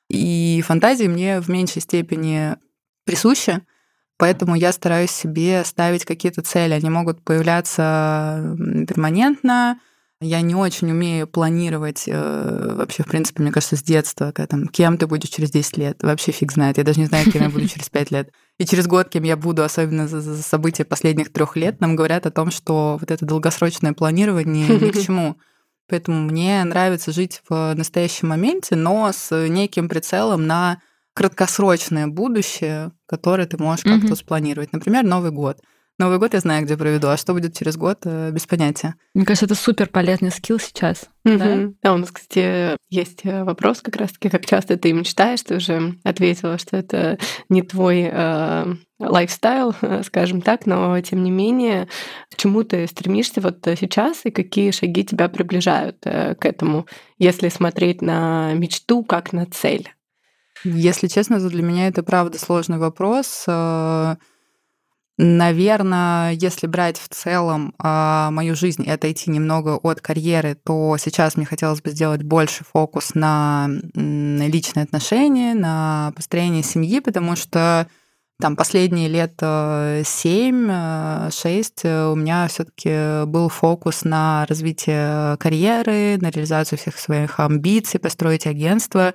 И 0.10 0.64
фантазии 0.66 1.06
мне 1.06 1.40
в 1.40 1.50
меньшей 1.50 1.82
степени 1.82 2.56
присущи, 3.06 3.62
поэтому 4.18 4.56
я 4.56 4.72
стараюсь 4.72 5.12
себе 5.12 5.64
ставить 5.64 6.06
какие-то 6.06 6.42
цели. 6.42 6.74
Они 6.74 6.90
могут 6.90 7.24
появляться 7.24 8.56
перманентно, 8.88 9.80
я 10.22 10.42
не 10.42 10.54
очень 10.54 10.92
умею 10.92 11.28
планировать 11.28 12.04
э, 12.06 12.74
вообще, 12.76 13.04
в 13.04 13.06
принципе, 13.06 13.42
мне 13.42 13.54
кажется, 13.54 13.78
с 13.78 13.82
детства, 13.82 14.34
когда, 14.34 14.48
там, 14.48 14.68
кем 14.68 14.98
ты 14.98 15.08
будешь 15.08 15.30
через 15.30 15.50
10 15.50 15.78
лет. 15.78 16.04
Вообще 16.04 16.34
фиг 16.34 16.52
знает. 16.52 16.78
Я 16.78 16.84
даже 16.84 17.00
не 17.00 17.06
знаю, 17.06 17.32
кем 17.32 17.44
я 17.44 17.50
буду 17.50 17.66
через 17.70 17.88
5 17.90 18.12
лет. 18.12 18.32
И 18.58 18.66
через 18.66 18.88
год, 18.88 19.08
кем 19.08 19.24
я 19.24 19.38
буду, 19.38 19.64
особенно 19.64 20.10
за, 20.10 20.20
за 20.20 20.44
события 20.44 20.84
последних 20.84 21.32
трех 21.32 21.56
лет, 21.56 21.80
нам 21.80 21.96
говорят 21.96 22.26
о 22.26 22.32
том, 22.32 22.52
что 22.52 22.98
вот 23.00 23.10
это 23.10 23.26
долгосрочное 23.26 23.94
планирование 23.94 24.68
ни 24.68 24.92
к 24.92 25.02
чему. 25.02 25.38
Поэтому 25.90 26.22
мне 26.22 26.64
нравится 26.64 27.12
жить 27.12 27.42
в 27.50 27.74
настоящем 27.76 28.30
моменте, 28.30 28.76
но 28.76 29.12
с 29.12 29.48
неким 29.48 29.90
прицелом 29.90 30.48
на 30.48 30.82
краткосрочное 31.14 32.08
будущее, 32.08 32.92
которое 33.06 33.48
ты 33.48 33.58
можешь 33.62 33.84
как-то 33.84 34.16
спланировать. 34.16 34.72
Например, 34.72 35.04
Новый 35.04 35.32
год. 35.32 35.60
Новый 36.00 36.18
год 36.18 36.34
я 36.34 36.40
знаю, 36.40 36.64
где 36.64 36.78
проведу, 36.78 37.10
а 37.10 37.18
что 37.18 37.34
будет 37.34 37.58
через 37.58 37.76
год, 37.76 38.00
э, 38.06 38.32
без 38.32 38.48
понятия. 38.48 38.96
Мне 39.14 39.26
кажется, 39.26 39.46
это 39.48 39.56
супер 39.56 39.90
полезный 39.90 40.32
скилл 40.32 40.58
сейчас. 40.58 41.10
Угу. 41.26 41.38
Да? 41.38 41.58
да, 41.84 41.94
у 41.94 41.98
нас, 41.98 42.10
кстати, 42.10 42.78
есть 42.90 43.26
э, 43.26 43.44
вопрос 43.44 43.82
как 43.82 43.98
раз-таки, 43.98 44.30
как 44.30 44.46
часто 44.46 44.78
ты 44.78 44.94
мечтаешь, 44.94 45.42
ты 45.42 45.58
уже 45.58 45.96
ответила, 46.06 46.58
что 46.58 46.78
это 46.78 47.20
не 47.50 47.64
твой 47.64 48.10
э, 48.10 48.76
лайфстайл, 48.98 49.76
скажем 50.06 50.42
так, 50.42 50.66
но 50.66 51.02
тем 51.02 51.22
не 51.22 51.32
менее, 51.32 51.90
к 52.32 52.38
чему 52.38 52.64
ты 52.64 52.88
стремишься 52.88 53.42
вот 53.42 53.58
сейчас 53.66 54.22
и 54.24 54.32
какие 54.32 54.72
шаги 54.72 55.04
тебя 55.04 55.28
приближают 55.28 55.98
э, 56.06 56.34
к 56.36 56.46
этому, 56.46 56.88
если 57.18 57.50
смотреть 57.50 58.02
на 58.02 58.54
мечту 58.54 59.04
как 59.04 59.34
на 59.34 59.46
цель? 59.48 59.90
Если 60.64 61.08
честно, 61.08 61.42
то 61.42 61.50
для 61.50 61.62
меня 61.62 61.90
это 61.90 62.04
правда 62.04 62.40
сложный 62.40 62.78
вопрос. 62.78 63.46
Наверное, 65.22 66.32
если 66.32 66.66
брать 66.66 66.98
в 66.98 67.10
целом 67.10 67.76
э, 67.78 68.30
мою 68.32 68.56
жизнь 68.56 68.88
и 68.88 68.90
отойти 68.90 69.30
немного 69.30 69.76
от 69.76 70.00
карьеры, 70.00 70.56
то 70.56 70.96
сейчас 70.98 71.36
мне 71.36 71.46
хотелось 71.46 71.82
бы 71.82 71.90
сделать 71.90 72.24
больше 72.24 72.64
фокус 72.64 73.16
на, 73.16 73.68
на 73.68 74.48
личные 74.48 74.86
отношения, 74.86 75.56
на 75.56 76.14
построение 76.16 76.64
семьи, 76.64 77.02
потому 77.02 77.36
что 77.36 77.90
там 78.40 78.56
последние 78.56 79.10
лет 79.10 79.34
7-6 79.42 82.14
у 82.14 82.16
меня 82.16 82.48
все-таки 82.48 83.26
был 83.26 83.50
фокус 83.50 84.06
на 84.06 84.46
развитие 84.48 85.36
карьеры, 85.36 86.18
на 86.22 86.30
реализацию 86.30 86.80
всех 86.80 86.98
своих 86.98 87.42
амбиций, 87.42 88.00
построить 88.00 88.48
агентство. 88.48 89.14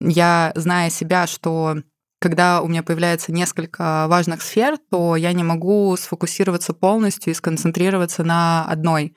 Я, 0.00 0.52
зная 0.54 0.90
себя, 0.90 1.26
что 1.26 1.78
когда 2.26 2.60
у 2.60 2.66
меня 2.66 2.82
появляется 2.82 3.30
несколько 3.30 4.06
важных 4.08 4.42
сфер, 4.42 4.78
то 4.90 5.14
я 5.14 5.32
не 5.32 5.44
могу 5.44 5.96
сфокусироваться 5.96 6.72
полностью 6.74 7.30
и 7.30 7.34
сконцентрироваться 7.36 8.24
на 8.24 8.64
одной. 8.64 9.14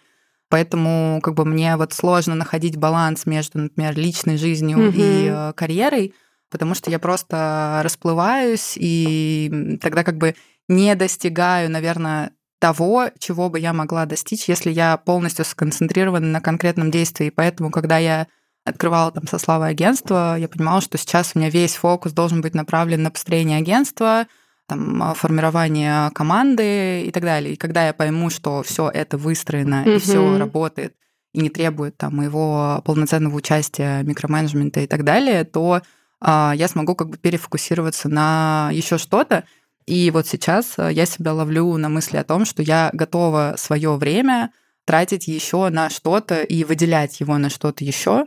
Поэтому 0.47 1.19
как 1.23 1.33
бы 1.33 1.43
мне 1.43 1.75
вот 1.75 1.91
сложно 1.91 2.35
находить 2.35 2.77
баланс 2.77 3.25
между, 3.25 3.57
например, 3.61 3.97
личной 3.97 4.37
жизнью 4.37 4.77
mm-hmm. 4.77 4.93
и 4.95 5.27
э, 5.27 5.53
карьерой, 5.53 6.13
потому 6.51 6.75
что 6.75 6.91
я 6.91 6.99
просто 6.99 7.81
расплываюсь 7.83 8.73
и 8.75 9.79
тогда 9.81 10.03
как 10.03 10.17
бы 10.17 10.35
не 10.67 10.93
достигаю, 10.93 11.71
наверное, 11.71 12.33
того, 12.59 13.09
чего 13.17 13.49
бы 13.49 13.59
я 13.59 13.73
могла 13.73 14.05
достичь, 14.05 14.47
если 14.47 14.69
я 14.69 14.97
полностью 14.97 15.45
сконцентрирована 15.45 16.27
на 16.27 16.41
конкретном 16.41 16.91
действии. 16.91 17.31
Поэтому, 17.31 17.71
когда 17.71 17.97
я 17.97 18.27
открывала 18.65 19.11
там 19.11 19.27
со 19.27 19.37
славой 19.37 19.69
агентства, 19.69 20.37
я 20.37 20.47
понимала, 20.47 20.81
что 20.81 20.97
сейчас 20.97 21.31
у 21.33 21.39
меня 21.39 21.49
весь 21.49 21.75
фокус 21.75 22.11
должен 22.11 22.41
быть 22.41 22.53
направлен 22.53 23.03
на 23.03 23.11
построение 23.11 23.57
агентства, 23.57 24.27
там, 24.67 25.13
формирование 25.15 26.11
команды 26.11 27.03
и 27.03 27.11
так 27.11 27.23
далее. 27.23 27.53
И 27.53 27.57
когда 27.57 27.87
я 27.87 27.93
пойму, 27.93 28.29
что 28.29 28.63
все 28.63 28.89
это 28.89 29.17
выстроено 29.17 29.83
mm-hmm. 29.83 29.95
и 29.95 29.99
все 29.99 30.37
работает 30.37 30.95
и 31.33 31.41
не 31.41 31.49
требует 31.49 31.97
там 31.97 32.15
моего 32.17 32.81
полноценного 32.85 33.35
участия, 33.35 34.03
микроменеджмента 34.03 34.79
и 34.81 34.87
так 34.87 35.03
далее, 35.03 35.43
то 35.43 35.81
а, 36.21 36.53
я 36.55 36.67
смогу 36.67 36.95
как 36.95 37.09
бы 37.09 37.17
перефокусироваться 37.17 38.09
на 38.09 38.69
еще 38.71 38.97
что-то. 38.97 39.45
И 39.85 40.11
вот 40.11 40.27
сейчас 40.27 40.73
а, 40.77 40.89
я 40.89 41.05
себя 41.05 41.33
ловлю 41.33 41.77
на 41.77 41.89
мысли 41.89 42.17
о 42.17 42.23
том, 42.23 42.45
что 42.45 42.61
я 42.61 42.89
готова 42.93 43.55
свое 43.57 43.95
время 43.95 44.51
тратить 44.85 45.27
еще 45.27 45.69
на 45.69 45.89
что-то 45.89 46.41
и 46.41 46.63
выделять 46.63 47.19
его 47.19 47.37
на 47.37 47.49
что-то 47.49 47.83
еще, 47.83 48.25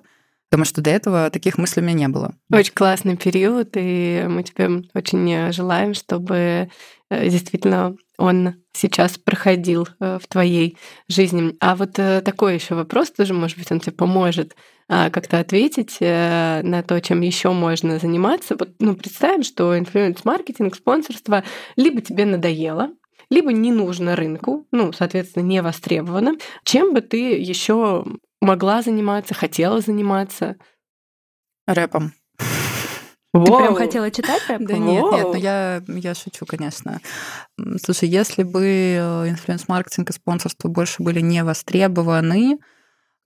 потому 0.52 0.66
что 0.66 0.82
до 0.82 0.90
этого 0.90 1.30
таких 1.30 1.56
мыслей 1.56 1.82
у 1.82 1.86
меня 1.86 1.94
не 1.94 2.08
было. 2.08 2.34
Очень 2.52 2.74
классный 2.74 3.16
период, 3.16 3.70
и 3.74 4.26
мы 4.28 4.42
тебе 4.42 4.82
очень 4.92 5.50
желаем, 5.50 5.94
чтобы 5.94 6.68
э, 7.08 7.28
действительно 7.30 7.96
он 8.18 8.56
сейчас 8.74 9.16
проходил 9.16 9.88
э, 9.98 10.18
в 10.22 10.26
твоей 10.28 10.76
жизни. 11.08 11.56
А 11.58 11.74
вот 11.74 11.98
э, 11.98 12.20
такой 12.20 12.56
еще 12.56 12.74
вопрос 12.74 13.12
тоже, 13.12 13.32
может 13.32 13.56
быть, 13.56 13.72
он 13.72 13.80
тебе 13.80 13.92
поможет 13.92 14.54
а, 14.90 15.08
как-то 15.08 15.38
ответить 15.38 15.96
на 16.00 16.84
то, 16.86 17.00
чем 17.00 17.22
еще 17.22 17.52
можно 17.52 17.98
заниматься. 17.98 18.54
Вот, 18.58 18.74
ну, 18.78 18.94
представим, 18.94 19.44
что 19.44 19.78
influence-маркетинг, 19.78 20.74
спонсорство 20.74 21.44
либо 21.76 22.02
тебе 22.02 22.26
надоело, 22.26 22.90
либо 23.30 23.54
не 23.54 23.72
нужно 23.72 24.16
рынку, 24.16 24.66
ну, 24.70 24.92
соответственно, 24.92 25.44
не 25.44 25.62
востребовано. 25.62 26.34
Чем 26.64 26.92
бы 26.92 27.00
ты 27.00 27.38
еще 27.40 28.04
могла 28.42 28.82
заниматься, 28.82 29.34
хотела 29.34 29.80
заниматься? 29.80 30.56
Рэпом. 31.66 32.12
Ты 33.34 33.46
прям 33.46 33.74
хотела 33.74 34.10
читать 34.10 34.42
рэп? 34.48 34.60
Да 34.60 34.76
нет, 34.76 35.04
нет, 35.10 35.26
ну 35.28 35.34
я, 35.34 35.82
я 35.86 36.14
шучу, 36.14 36.44
конечно. 36.44 37.00
Слушай, 37.82 38.10
если 38.10 38.42
бы 38.42 38.62
э, 38.62 39.28
influence-маркетинг 39.30 40.10
и 40.10 40.12
спонсорство 40.12 40.68
больше 40.68 41.02
были 41.02 41.20
не 41.20 41.42
востребованы, 41.42 42.58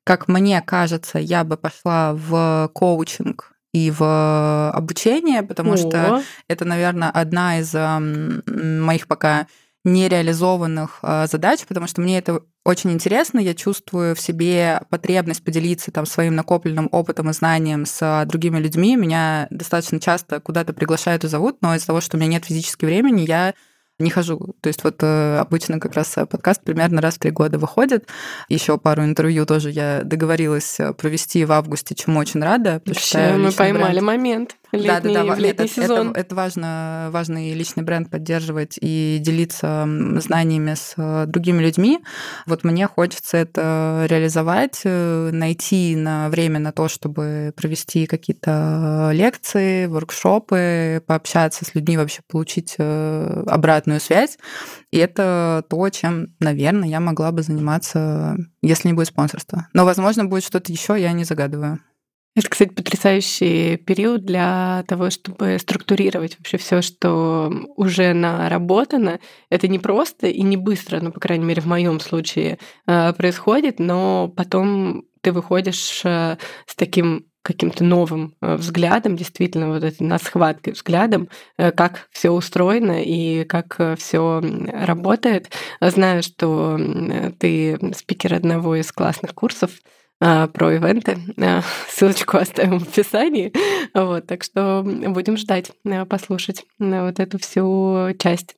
как 0.05 0.29
мне 0.29 0.63
кажется, 0.63 1.19
я 1.19 1.43
бы 1.43 1.57
пошла 1.57 2.13
в 2.15 2.71
коучинг 2.73 3.53
и 3.73 3.91
в 3.91 4.71
обучение, 4.71 5.43
потому 5.43 5.73
О. 5.73 5.77
что 5.77 6.23
это, 6.47 6.65
наверное, 6.65 7.11
одна 7.11 7.59
из 7.59 7.75
моих 7.75 9.09
пока 9.09 9.49
нереализованных 9.87 10.99
а, 11.03 11.27
задач, 11.27 11.65
потому 11.67 11.87
что 11.87 12.01
мне 12.01 12.19
это 12.19 12.43
очень 12.65 12.91
интересно, 12.91 13.39
я 13.39 13.55
чувствую 13.55 14.17
в 14.17 14.21
себе 14.21 14.81
потребность 14.91 15.45
поделиться 15.45 15.93
там 15.93 16.05
своим 16.05 16.35
накопленным 16.35 16.89
опытом 16.91 17.31
и 17.31 17.33
знанием 17.33 17.87
с 17.87 18.25
другими 18.27 18.59
людьми. 18.59 18.97
Меня 18.97 19.47
достаточно 19.51 20.01
часто 20.01 20.41
куда-то 20.41 20.73
приглашают 20.73 21.23
и 21.23 21.29
зовут, 21.29 21.59
но 21.63 21.77
из-за 21.77 21.87
того, 21.87 22.01
что 22.01 22.17
у 22.17 22.21
меня 22.21 22.33
нет 22.33 22.45
физически 22.45 22.85
времени, 22.85 23.21
я 23.23 23.55
не 23.99 24.11
хожу. 24.11 24.55
То 24.61 24.67
есть 24.69 24.85
вот 24.85 24.97
э, 25.01 25.39
обычно 25.39 25.81
как 25.81 25.95
раз 25.95 26.15
подкаст 26.29 26.63
примерно 26.63 27.01
раз 27.01 27.15
в 27.15 27.19
три 27.19 27.31
года 27.31 27.59
выходит. 27.59 28.09
Еще 28.49 28.77
пару 28.77 29.05
интервью 29.05 29.47
тоже 29.47 29.71
я 29.71 30.03
договорилась 30.05 30.79
э, 30.81 30.93
провести 30.93 31.45
в 31.45 31.53
августе, 31.53 31.95
чему 31.95 32.19
очень 32.19 32.43
рада. 32.43 32.83
Вообще, 32.85 33.35
мы 33.39 33.53
поймали 33.53 33.93
бренд. 33.93 34.07
момент. 34.07 34.57
Летний, 34.77 35.15
да, 35.15 35.23
да, 35.23 35.35
да, 35.35 35.41
летний 35.41 35.65
это, 35.65 35.69
сезон. 35.69 36.11
Это, 36.11 36.21
это 36.21 36.35
важно, 36.35 37.09
важно 37.11 37.51
и 37.51 37.55
личный 37.55 37.83
бренд 37.83 38.11
поддерживать 38.11 38.79
и 38.81 39.19
делиться 39.21 39.89
знаниями 40.21 40.75
с 40.75 40.95
э, 40.97 41.25
другими 41.27 41.63
людьми. 41.63 42.01
Вот 42.47 42.65
мне 42.65 42.87
хочется 42.87 43.37
это 43.37 44.07
реализовать, 44.09 44.83
найти 44.85 45.97
на 45.97 46.29
время 46.29 46.59
на 46.59 46.73
то, 46.73 46.89
чтобы 46.89 47.53
провести 47.57 48.07
какие-то 48.07 49.11
лекции, 49.13 49.87
воркшопы, 49.87 51.03
пообщаться 51.07 51.65
с 51.65 51.75
людьми, 51.75 51.97
вообще 51.97 52.21
получить 52.29 52.77
обратную 52.79 54.01
связь. 54.01 54.39
И 54.91 54.99
это 54.99 55.65
то, 55.69 55.89
чем, 55.91 56.29
наверное, 56.41 56.89
я 56.89 57.01
могла 57.01 57.33
бы 57.33 57.43
заниматься, 57.43 58.37
если 58.63 58.89
не 58.89 58.95
будет 58.95 59.09
спонсорства. 59.09 59.69
Но, 59.73 59.85
возможно, 59.85 60.25
будет 60.25 60.45
что-то 60.45 60.73
еще, 60.73 61.01
я 61.01 61.13
не 61.13 61.25
загадываю. 61.25 61.81
Это, 62.37 62.51
кстати, 62.51 62.69
потрясающий 62.69 63.79
период 63.79 64.27
для 64.27 64.85
того, 64.87 65.09
чтобы 65.09 65.59
структурировать 65.59 66.37
вообще 66.37 66.59
все, 66.59 66.83
что 66.83 67.51
уже 67.77 68.13
наработано. 68.13 69.21
Это 69.49 69.69
не 69.69 69.79
просто 69.79 70.27
и 70.27 70.43
не 70.43 70.59
быстро, 70.59 71.01
ну, 71.01 71.13
по 71.13 71.19
крайней 71.19 71.47
мере, 71.47 71.63
в 71.63 71.67
моем 71.67 71.99
случае 71.99 72.59
э, 72.87 73.15
происходит, 73.15 73.79
но 73.79 74.31
потом 74.37 75.05
ты 75.23 75.33
выходишь 75.33 76.03
э, 76.05 76.37
с 76.67 76.75
таким 76.77 77.25
каким-то 77.41 77.85
новым 77.85 78.35
э, 78.43 78.57
взглядом, 78.57 79.17
действительно, 79.17 79.69
вот 79.69 79.83
этой 79.83 80.03
на 80.03 80.19
схваткой 80.19 80.75
взглядом, 80.75 81.31
как 81.57 82.09
все 82.11 82.31
устроено 82.31 83.03
и 83.03 83.45
как 83.45 83.81
все 83.97 84.43
работает. 84.73 85.51
Знаю, 85.81 86.23
что 86.23 86.79
ты 87.39 87.79
спикер 87.97 88.35
одного 88.35 88.77
из 88.77 88.93
классных 88.93 89.35
курсов 89.35 89.71
про 90.19 90.75
ивенты. 90.75 91.19
Ссылочку 91.89 92.39
оставим 92.39 92.81
в 92.81 92.89
описании. 92.89 93.53
Вот, 93.95 94.27
так 94.27 94.43
что 94.43 94.83
будем 94.83 95.37
ждать, 95.37 95.73
послушать 96.09 96.65
вот 96.79 97.21
эту 97.21 97.39
всю 97.39 98.15
часть. 98.19 98.57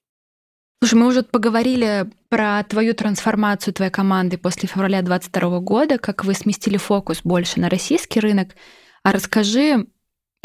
Слушай, 0.80 0.94
мы 0.94 1.06
уже 1.08 1.24
поговорили 1.24 2.08
про 2.28 2.62
твою 2.62 2.94
трансформацию 2.94 3.74
твоей 3.74 3.90
команды 3.90 4.38
после 4.38 4.68
февраля 4.68 5.02
2022 5.02 5.58
года, 5.60 5.98
как 5.98 6.24
вы 6.24 6.34
сместили 6.34 6.76
фокус 6.76 7.22
больше 7.24 7.58
на 7.58 7.68
российский 7.68 8.20
рынок. 8.20 8.54
А 9.02 9.10
расскажи, 9.10 9.86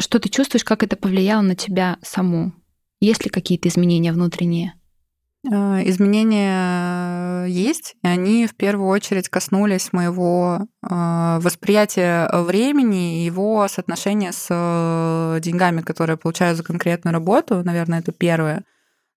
что 0.02 0.18
ты 0.18 0.28
чувствуешь, 0.28 0.64
как 0.64 0.82
это 0.82 0.96
повлияло 0.96 1.42
на 1.42 1.54
тебя 1.54 1.98
саму? 2.02 2.52
Есть 3.00 3.24
ли 3.24 3.30
какие-то 3.30 3.68
изменения 3.68 4.12
внутренние? 4.12 4.74
А, 5.52 5.80
изменения 5.84 7.44
есть, 7.46 7.96
и 8.02 8.06
они 8.06 8.46
в 8.46 8.54
первую 8.54 8.88
очередь 8.88 9.28
коснулись 9.28 9.92
моего 9.92 10.66
а, 10.82 11.38
восприятия 11.40 12.28
времени 12.32 13.22
и 13.22 13.26
его 13.26 13.66
соотношения 13.68 14.32
с 14.32 14.46
э, 14.50 15.40
деньгами, 15.40 15.82
которые 15.82 16.14
я 16.14 16.18
получаю 16.18 16.56
за 16.56 16.62
конкретную 16.62 17.12
работу. 17.12 17.62
Наверное, 17.62 18.00
это 18.00 18.12
первое. 18.12 18.64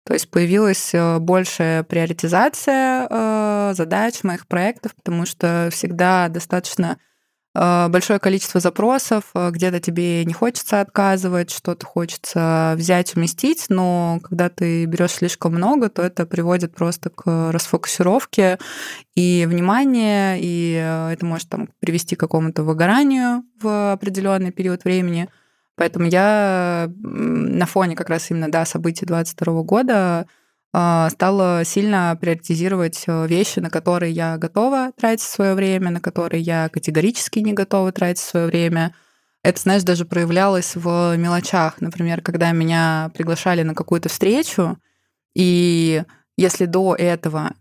То 0.07 0.13
есть 0.13 0.31
появилась 0.31 0.93
э, 0.93 1.19
большая 1.19 1.83
приоритизация 1.83 3.07
э, 3.09 3.73
задач 3.73 4.23
моих 4.23 4.47
проектов, 4.47 4.95
потому 4.95 5.25
что 5.25 5.69
всегда 5.71 6.29
достаточно 6.29 6.97
э, 6.97 7.16
большое 7.57 8.19
количество 8.19 8.59
запросов, 8.59 9.23
где-то 9.33 9.79
тебе 9.79 10.23
не 10.25 10.33
хочется 10.33 10.81
отказывать, 10.81 11.49
что-то 11.49 11.85
хочется 11.85 12.75
взять, 12.77 13.15
уместить, 13.15 13.65
но 13.69 14.19
когда 14.23 14.49
ты 14.49 14.85
берешь 14.85 15.13
слишком 15.13 15.55
много, 15.55 15.89
то 15.89 16.03
это 16.03 16.25
приводит 16.25 16.75
просто 16.75 17.09
к 17.09 17.51
расфокусировке 17.51 18.59
и 19.15 19.47
внимания, 19.49 20.37
и 20.39 20.73
это 21.13 21.25
может 21.25 21.49
там, 21.49 21.69
привести 21.79 22.15
к 22.15 22.19
какому-то 22.19 22.63
выгоранию 22.63 23.43
в 23.59 23.93
определенный 23.93 24.51
период 24.51 24.83
времени. 24.83 25.27
Поэтому 25.75 26.07
я 26.07 26.89
на 26.99 27.65
фоне 27.65 27.95
как 27.95 28.09
раз 28.09 28.29
именно 28.29 28.51
да, 28.51 28.65
событий 28.65 29.05
22 29.05 29.63
года 29.63 30.27
стала 30.71 31.63
сильно 31.65 32.17
приоритизировать 32.19 33.03
э, 33.07 33.27
вещи, 33.27 33.59
на 33.59 33.69
которые 33.69 34.11
я 34.11 34.37
готова 34.37 34.91
тратить 34.95 35.25
свое 35.25 35.55
время, 35.55 35.89
на 35.89 36.01
которые 36.01 36.41
я 36.41 36.69
категорически 36.69 37.39
не 37.39 37.53
готова 37.53 37.91
тратить 37.91 38.21
свое 38.21 38.47
время. 38.47 38.93
Это, 39.43 39.59
знаешь, 39.59 39.83
даже 39.83 40.05
проявлялось 40.05 40.75
в 40.75 41.15
мелочах. 41.17 41.79
Например, 41.79 42.21
когда 42.21 42.51
меня 42.51 43.11
приглашали 43.15 43.63
на 43.63 43.73
какую-то 43.73 44.09
встречу, 44.09 44.77
и 45.33 46.03
если 46.37 46.65
до 46.65 46.95
этого 46.95 47.53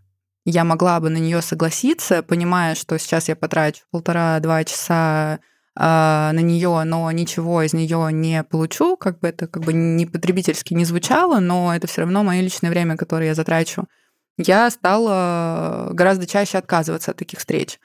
я 0.45 0.63
могла 0.63 0.99
бы 0.99 1.09
на 1.09 1.17
нее 1.17 1.41
согласиться, 1.41 2.23
понимая, 2.23 2.75
что 2.75 2.97
сейчас 2.99 3.27
я 3.27 3.35
потрачу 3.35 3.83
полтора-два 3.91 4.63
часа 4.63 4.95
а, 4.95 5.39
на 5.79 6.39
нее, 6.39 6.83
но 6.85 7.11
ничего 7.11 7.61
из 7.61 7.73
нее 7.73 8.09
не 8.11 8.43
получу, 8.43 8.97
как 8.97 9.19
бы 9.19 9.27
это 9.27 9.47
как 9.47 9.63
бы 9.63 9.73
не 9.73 10.05
потребительски 10.05 10.73
не 10.73 10.85
звучало, 10.85 11.39
но 11.39 11.75
это 11.75 11.87
все 11.87 12.01
равно 12.01 12.23
мое 12.23 12.41
личное 12.41 12.69
время, 12.71 12.97
которое 12.97 13.27
я 13.27 13.35
затрачу. 13.35 13.85
Я 14.37 14.69
стала 14.69 15.89
гораздо 15.93 16.25
чаще 16.27 16.57
отказываться 16.57 17.11
от 17.11 17.17
таких 17.17 17.39
встреч. 17.39 17.79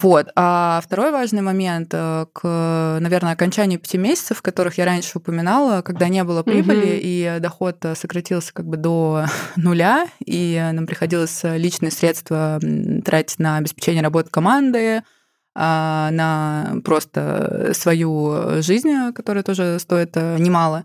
Вот. 0.00 0.30
А 0.34 0.80
второй 0.84 1.12
важный 1.12 1.42
момент 1.42 1.90
э, 1.92 2.26
к, 2.32 2.98
наверное, 3.00 3.34
окончанию 3.34 3.78
пяти 3.78 3.98
месяцев, 3.98 4.42
которых 4.42 4.78
я 4.78 4.84
раньше 4.84 5.18
упоминала, 5.18 5.82
когда 5.82 6.08
не 6.08 6.24
было 6.24 6.42
прибыли, 6.42 6.88
mm-hmm. 6.88 7.36
и 7.36 7.40
доход 7.40 7.84
сократился 7.94 8.52
как 8.52 8.66
бы 8.66 8.76
до 8.76 9.26
нуля, 9.56 10.08
и 10.24 10.60
нам 10.72 10.86
приходилось 10.86 11.42
личные 11.44 11.92
средства 11.92 12.58
тратить 13.04 13.38
на 13.38 13.58
обеспечение 13.58 14.02
работы 14.02 14.28
команды, 14.28 14.96
а, 14.98 15.02
на 15.54 16.76
просто 16.84 17.72
свою 17.74 18.62
жизнь, 18.62 19.12
которая 19.14 19.42
тоже 19.42 19.78
стоит 19.78 20.16
э, 20.16 20.38
немало, 20.38 20.84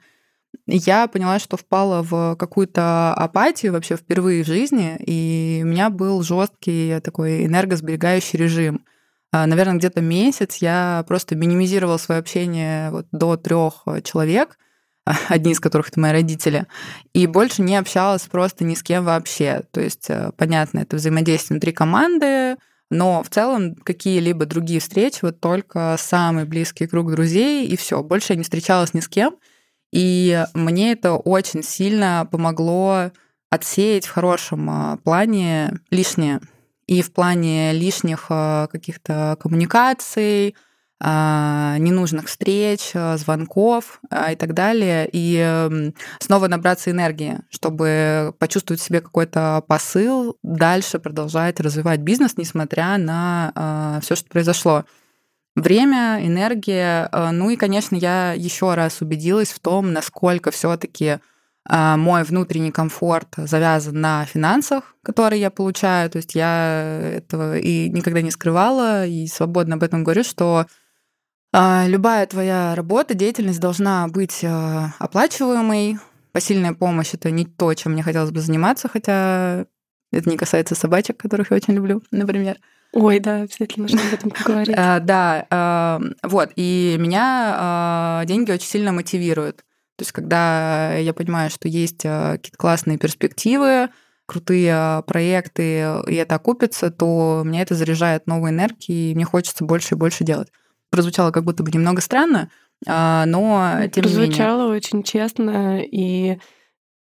я 0.66 1.08
поняла, 1.08 1.40
что 1.40 1.56
впала 1.56 2.02
в 2.02 2.36
какую-то 2.36 3.14
апатию 3.14 3.72
вообще 3.72 3.96
впервые 3.96 4.44
в 4.44 4.48
жизни, 4.48 4.98
и 5.06 5.62
у 5.64 5.68
меня 5.68 5.90
был 5.90 6.22
жесткий 6.24 7.00
такой 7.02 7.46
энергосберегающий 7.46 8.38
режим. 8.38 8.84
А, 9.32 9.46
наверное, 9.46 9.78
где-то 9.78 10.02
месяц 10.02 10.58
я 10.58 11.04
просто 11.08 11.36
минимизировала 11.36 11.98
свое 11.98 12.20
общение 12.20 12.92
вот 12.92 13.08
до 13.12 13.38
трех 13.38 13.86
человек, 14.04 14.58
одни 15.30 15.52
из 15.52 15.60
которых 15.60 15.90
это 15.90 16.00
мои 16.00 16.12
родители, 16.12 16.66
и 17.14 17.28
больше 17.28 17.62
не 17.62 17.76
общалась 17.78 18.24
просто 18.24 18.64
ни 18.64 18.74
с 18.74 18.84
кем 18.84 19.06
вообще. 19.06 19.64
То 19.72 19.82
есть, 19.82 20.10
э, 20.10 20.32
понятно, 20.38 20.80
это 20.80 20.98
взаимодействие 20.98 21.56
внутри 21.56 21.72
команды, 21.72 22.58
но 22.90 23.22
в 23.22 23.30
целом 23.30 23.76
какие-либо 23.76 24.46
другие 24.46 24.80
встречи, 24.80 25.20
вот 25.22 25.40
только 25.40 25.96
самый 26.00 26.46
близкий 26.46 26.88
круг 26.88 27.12
друзей, 27.12 27.68
и 27.68 27.76
все. 27.76 28.02
Больше 28.02 28.34
я 28.34 28.38
не 28.38 28.44
встречалась 28.44 28.94
ни 28.94 29.02
с 29.02 29.08
кем. 29.08 29.36
И 29.92 30.44
мне 30.54 30.94
это 30.94 31.14
очень 31.14 31.64
сильно 31.64 32.28
помогло 32.30 33.12
отсеять 33.50 34.06
в 34.06 34.12
хорошем 34.12 34.70
а, 34.70 34.98
плане 34.98 35.80
лишнее. 35.92 36.42
И 36.88 37.02
в 37.02 37.12
плане 37.12 37.74
лишних 37.74 38.28
а, 38.30 38.68
каких-то 38.68 39.38
коммуникаций, 39.40 40.56
ненужных 41.00 42.26
встреч, 42.26 42.92
а, 42.96 43.18
звонков 43.18 44.02
а, 44.10 44.32
и 44.32 44.36
так 44.36 44.54
далее, 44.54 45.08
и 45.12 45.70
снова 46.20 46.48
набраться 46.48 46.90
энергии, 46.90 47.40
чтобы 47.50 48.34
почувствовать 48.40 48.82
в 48.82 48.84
себе 48.84 49.02
какой-то 49.02 49.64
посыл, 49.68 50.38
дальше 50.42 50.98
продолжать 50.98 51.60
развивать 51.60 52.00
бизнес, 52.00 52.38
несмотря 52.38 52.98
на 52.98 54.00
все, 54.02 54.16
что 54.16 54.28
произошло. 54.30 54.86
Время, 55.56 56.20
энергия. 56.24 57.10
Ну 57.32 57.50
и, 57.50 57.56
конечно, 57.56 57.96
я 57.96 58.34
еще 58.34 58.76
раз 58.76 59.02
убедилась 59.02 59.50
в 59.50 59.60
том, 59.60 59.92
насколько 59.92 60.52
все-таки 60.52 61.20
мой 61.70 62.24
внутренний 62.24 62.72
комфорт 62.72 63.34
завязан 63.38 64.00
на 64.00 64.26
финансах, 64.26 64.96
которые 65.04 65.42
я 65.42 65.50
получаю. 65.50 66.10
То 66.10 66.18
есть 66.18 66.36
я 66.36 67.00
этого 67.16 67.58
и 67.58 67.90
никогда 67.90 68.22
не 68.22 68.32
скрывала, 68.32 69.06
и 69.06 69.28
свободно 69.28 69.76
об 69.76 69.84
этом 69.84 70.04
говорю, 70.04 70.24
что 70.24 70.60
а, 70.60 70.66
любая 71.88 72.26
твоя 72.28 72.76
работа, 72.76 73.14
деятельность 73.14 73.60
должна 73.60 74.08
быть 74.08 74.44
а, 74.44 74.94
оплачиваемой. 75.00 75.98
Посильная 76.32 76.74
помощь 76.74 77.14
это 77.14 77.32
не 77.32 77.46
то, 77.46 77.74
чем 77.74 77.94
мне 77.94 78.04
хотелось 78.04 78.32
бы 78.32 78.40
заниматься, 78.42 78.88
хотя 78.88 79.66
это 80.12 80.30
не 80.30 80.38
касается 80.38 80.76
собачек, 80.76 81.18
которых 81.18 81.52
я 81.52 81.58
очень 81.58 81.74
люблю, 81.74 82.04
например. 82.12 82.58
Ой, 82.94 83.20
да, 83.20 83.42
обязательно 83.42 83.84
нужно 83.84 84.02
об 84.08 84.14
этом 84.14 84.30
поговорить. 84.32 84.76
А, 84.78 85.00
да, 85.02 86.00
вот, 86.24 86.52
и 86.56 86.96
меня 87.00 88.24
деньги 88.26 88.52
очень 88.52 88.68
сильно 88.68 88.92
мотивируют. 88.92 89.58
То 89.96 90.04
есть, 90.04 90.12
когда 90.12 90.94
я 90.96 91.14
понимаю, 91.14 91.50
что 91.50 91.68
есть 91.68 92.04
какие-то 92.04 92.58
классные 92.58 93.00
перспективы, 93.00 93.90
крутые 94.28 95.04
проекты, 95.08 96.02
и 96.08 96.16
это 96.16 96.36
окупится, 96.36 96.92
то 96.92 97.42
меня 97.44 97.62
это 97.64 97.74
заряжает 97.74 98.28
новой 98.28 98.52
энергией, 98.52 99.12
и 99.12 99.16
мне 99.16 99.26
хочется 99.26 99.66
больше 99.66 99.96
и 99.96 99.98
больше 99.98 100.24
делать 100.24 100.50
прозвучало 100.90 101.32
как 101.32 101.44
будто 101.44 101.64
бы 101.64 101.72
немного 101.72 102.02
странно, 102.02 102.50
а, 102.88 103.26
но 103.26 103.88
тем 103.92 104.04
Прозвучало 104.04 104.58
не 104.58 104.64
менее. 104.64 104.78
очень 104.78 105.04
честно, 105.04 105.82
и 105.82 106.38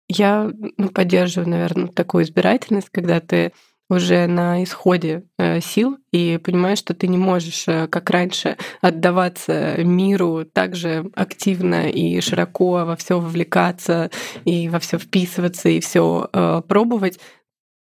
Я 0.08 0.50
ну, 0.78 0.88
поддерживаю, 0.90 1.50
наверное, 1.50 1.88
такую 1.88 2.24
избирательность, 2.24 2.90
когда 2.90 3.20
ты 3.20 3.52
уже 3.88 4.26
на 4.26 4.62
исходе 4.64 5.24
э, 5.38 5.60
сил 5.60 5.98
и 6.12 6.38
понимаешь, 6.38 6.78
что 6.78 6.94
ты 6.94 7.06
не 7.06 7.18
можешь, 7.18 7.68
э, 7.68 7.86
как 7.86 8.10
раньше, 8.10 8.56
отдаваться 8.80 9.76
миру 9.78 10.44
так 10.44 10.74
же 10.74 11.10
активно 11.14 11.88
и 11.88 12.20
широко 12.20 12.84
во 12.84 12.96
все 12.96 13.20
вовлекаться 13.20 14.10
и 14.44 14.68
во 14.68 14.80
все 14.80 14.98
вписываться 14.98 15.68
и 15.68 15.80
все 15.80 16.28
э, 16.32 16.62
пробовать, 16.66 17.20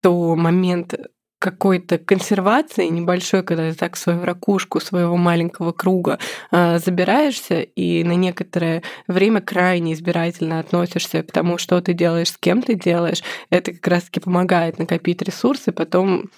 то 0.02 0.36
момент 0.36 0.94
какой-то 1.40 1.98
консервации 1.98 2.88
небольшой, 2.88 3.44
когда 3.44 3.70
ты 3.70 3.78
так 3.78 3.98
свою 3.98 4.24
ракушку 4.24 4.80
своего 4.80 5.18
маленького 5.18 5.72
круга 5.72 6.18
э, 6.52 6.80
забираешься 6.80 7.62
и 7.62 8.04
на 8.04 8.16
некоторое 8.16 8.84
время 9.08 9.42
крайне 9.42 9.94
избирательно 9.94 10.60
относишься 10.60 11.24
к 11.24 11.32
тому, 11.32 11.58
что 11.58 11.80
ты 11.82 11.94
делаешь, 11.94 12.32
с 12.32 12.38
кем 12.38 12.62
ты 12.62 12.76
делаешь, 12.76 13.22
это 13.50 13.74
как 13.74 13.88
раз-таки 13.88 14.20
помогает 14.20 14.80
накопить 14.80 15.22
ресурсы, 15.22 15.72
потом 15.72 16.30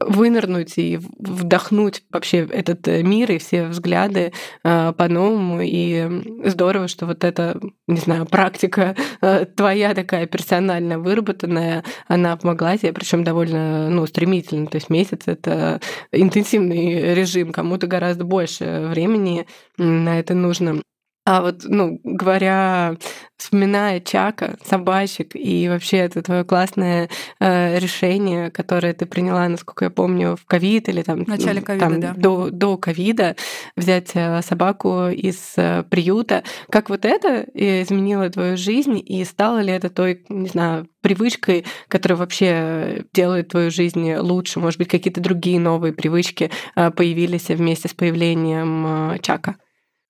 вынырнуть 0.00 0.78
и 0.78 0.98
вдохнуть 1.18 2.02
вообще 2.10 2.38
этот 2.38 2.86
э, 2.86 3.02
мир 3.02 3.32
и 3.32 3.38
все 3.38 3.66
взгляды 3.66 4.32
э, 4.62 4.92
по-новому. 4.96 5.60
И 5.62 6.08
здорово, 6.44 6.88
что 6.88 7.06
вот 7.06 7.24
эта, 7.24 7.60
не 7.88 7.98
знаю, 7.98 8.26
практика 8.26 8.94
э, 9.20 9.44
твоя 9.44 9.94
такая 9.94 10.26
персональная, 10.26 10.98
выработанная, 10.98 11.84
она 12.06 12.36
помогла 12.36 12.76
тебе, 12.76 12.92
причем 12.92 13.24
довольно 13.24 13.90
ну, 13.90 14.06
стремительно. 14.06 14.66
То 14.66 14.76
есть 14.76 14.88
месяц— 14.90 15.22
это 15.26 15.80
интенсивный 16.12 17.14
режим, 17.14 17.52
кому-то 17.52 17.86
гораздо 17.86 18.24
больше 18.24 18.86
времени 18.88 19.46
на 19.78 20.18
это 20.18 20.34
нужно. 20.34 20.82
А 21.24 21.40
вот, 21.40 21.62
ну, 21.62 22.00
говоря, 22.02 22.96
вспоминая 23.36 24.00
Чака, 24.00 24.56
собачек 24.64 25.36
и 25.36 25.68
вообще 25.68 25.98
это 25.98 26.20
твое 26.20 26.44
классное 26.44 27.08
э, 27.38 27.78
решение, 27.78 28.50
которое 28.50 28.92
ты 28.92 29.06
приняла, 29.06 29.48
насколько 29.48 29.84
я 29.84 29.90
помню, 29.90 30.34
в 30.34 30.44
ковид 30.46 30.88
или 30.88 31.02
там, 31.02 31.24
в 31.24 31.28
начале 31.28 31.60
ковида, 31.60 31.98
да. 31.98 32.14
до 32.16 32.50
до 32.50 32.76
ковида 32.76 33.36
взять 33.76 34.10
э, 34.14 34.42
собаку 34.42 35.06
из 35.10 35.52
э, 35.56 35.84
приюта, 35.88 36.42
как 36.68 36.90
вот 36.90 37.04
это 37.04 37.46
изменило 37.54 38.28
твою 38.28 38.56
жизнь 38.56 39.00
и 39.04 39.24
стало 39.24 39.60
ли 39.60 39.72
это 39.72 39.90
той, 39.90 40.24
не 40.28 40.48
знаю, 40.48 40.88
привычкой, 41.02 41.64
которая 41.86 42.16
вообще 42.16 43.04
делает 43.12 43.48
твою 43.48 43.70
жизнь 43.70 44.12
лучше, 44.14 44.58
может 44.58 44.78
быть, 44.78 44.88
какие-то 44.88 45.20
другие 45.20 45.60
новые 45.60 45.92
привычки 45.92 46.50
э, 46.74 46.90
появились 46.90 47.46
вместе 47.46 47.88
с 47.88 47.94
появлением 47.94 49.20
Чака? 49.20 49.54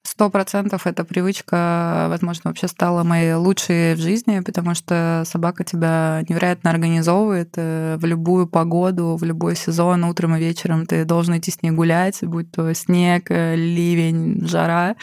Сто 0.04 0.30
процентов 0.30 0.88
эта 0.88 1.04
привычка, 1.04 2.06
возможно, 2.08 2.50
вообще 2.50 2.66
стала 2.66 3.04
моей 3.04 3.34
лучшей 3.34 3.94
в 3.94 3.98
жизни, 4.00 4.40
потому 4.40 4.74
что 4.74 5.22
собака 5.24 5.62
тебя 5.62 6.24
невероятно 6.28 6.70
организовывает 6.70 7.54
э, 7.56 7.96
в 7.98 8.04
любую 8.04 8.48
погоду, 8.48 9.16
в 9.16 9.22
любой 9.22 9.54
сезон, 9.54 10.02
утром 10.02 10.34
и 10.34 10.40
вечером 10.40 10.86
ты 10.86 11.04
должен 11.04 11.38
идти 11.38 11.52
с 11.52 11.62
ней 11.62 11.70
гулять, 11.70 12.18
будь 12.22 12.50
то 12.50 12.74
снег, 12.74 13.30
э, 13.30 13.54
ливень, 13.54 14.44
жара. 14.44 14.96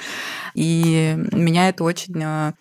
И 0.53 1.17
меня 1.31 1.69
это 1.69 1.85
очень 1.85 2.21
э, 2.21 2.51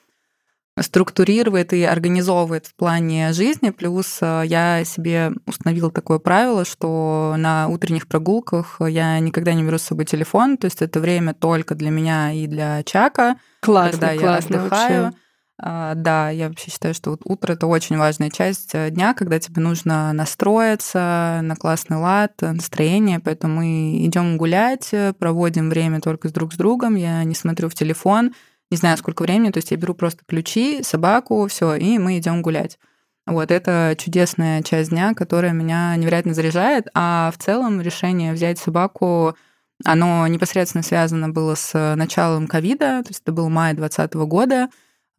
структурирует 0.83 1.73
и 1.73 1.83
организовывает 1.83 2.67
в 2.67 2.75
плане 2.75 3.33
жизни. 3.33 3.71
Плюс 3.71 4.19
э, 4.21 4.43
я 4.47 4.85
себе 4.85 5.33
установила 5.47 5.91
такое 5.91 6.19
правило, 6.19 6.65
что 6.65 7.35
на 7.37 7.69
утренних 7.69 8.09
прогулках 8.09 8.81
я 8.81 9.19
никогда 9.19 9.55
не 9.55 9.63
беру 9.63 9.79
с 9.79 9.83
собой 9.83 10.05
телефон, 10.05 10.57
то 10.57 10.67
есть 10.67 10.83
это 10.83 11.01
время 11.01 11.35
только 11.35 11.75
для 11.75 11.91
меня 11.91 12.33
и 12.33 12.47
для 12.47 12.83
Чака, 12.83 13.37
классно, 13.61 13.93
когда 13.93 14.13
я 14.13 14.21
классно 14.21 14.61
отдыхаю. 14.61 15.03
Вообще. 15.05 15.19
А, 15.61 15.95
да, 15.97 16.31
я 16.31 16.49
вообще 16.49 16.71
считаю, 16.71 16.95
что 16.95 17.11
вот 17.11 17.23
утро 17.25 17.55
это 17.55 17.67
очень 17.67 17.99
важная 17.99 18.31
часть 18.31 18.75
э, 18.75 18.91
дня, 18.91 19.13
когда 19.13 19.41
тебе 19.41 19.61
нужно 19.61 20.13
настроиться 20.13 21.41
на 21.43 21.57
классный 21.57 21.97
лад, 21.97 22.35
настроение, 22.41 23.19
поэтому 23.19 23.57
мы 23.57 24.07
идем 24.07 24.37
гулять, 24.37 24.95
проводим 25.19 25.69
время 25.69 26.01
только 26.01 26.29
с 26.29 26.33
друг 26.33 26.53
с 26.53 26.57
другом, 26.57 26.95
я 26.95 27.25
не 27.25 27.35
смотрю 27.35 27.69
в 27.69 27.75
телефон, 27.75 28.35
не 28.71 28.77
знаю, 28.77 28.97
сколько 28.99 29.23
времени, 29.23 29.51
то 29.51 29.59
есть 29.59 29.71
я 29.71 29.77
беру 29.77 29.95
просто 29.95 30.23
ключи, 30.27 30.83
собаку, 30.83 31.47
все, 31.49 31.75
и 31.75 31.99
мы 31.99 32.19
идем 32.19 32.43
гулять. 32.43 32.79
Вот 33.27 33.51
это 33.51 33.95
чудесная 33.99 34.63
часть 34.63 34.89
дня, 34.89 35.13
которая 35.15 35.53
меня 35.53 35.95
невероятно 35.97 36.33
заряжает. 36.33 36.89
А 36.95 37.31
в 37.31 37.39
целом 37.43 37.81
решение 37.81 38.33
взять 38.33 38.59
собаку, 38.59 39.37
оно 39.85 40.27
непосредственно 40.27 40.83
связано 40.83 41.29
было 41.29 41.55
с 41.55 41.95
началом 41.95 42.47
ковида, 42.47 43.03
то 43.03 43.09
есть 43.09 43.21
это 43.23 43.33
был 43.33 43.51
май 43.51 43.75
2020 43.75 44.15
года. 44.27 44.69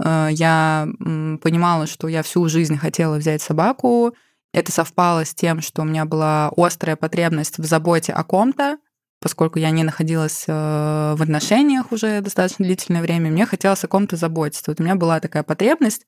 Э, 0.04 0.30
я 0.32 0.88
понимала, 1.00 1.86
что 1.86 2.08
я 2.08 2.24
всю 2.24 2.48
жизнь 2.50 2.78
хотела 2.78 3.18
взять 3.18 3.44
собаку. 3.44 4.16
Это 4.54 4.72
совпало 4.72 5.24
с 5.24 5.36
тем, 5.36 5.62
что 5.62 5.84
у 5.84 5.86
меня 5.86 6.06
была 6.06 6.52
острая 6.58 6.96
потребность 6.96 7.60
в 7.60 7.66
заботе 7.66 8.12
о 8.14 8.24
ком-то, 8.24 8.80
поскольку 9.20 9.60
я 9.60 9.72
не 9.72 9.84
находилась 9.84 10.46
э, 10.48 10.52
в 10.52 11.22
отношениях 11.22 11.92
уже 11.92 12.22
достаточно 12.22 12.66
длительное 12.66 13.02
время, 13.02 13.30
мне 13.30 13.46
хотелось 13.46 13.84
о 13.84 13.88
ком-то 13.88 14.16
заботиться. 14.16 14.72
Вот 14.72 14.80
у 14.80 14.84
меня 14.84 14.96
была 14.96 15.20
такая 15.20 15.44
потребность, 15.44 16.06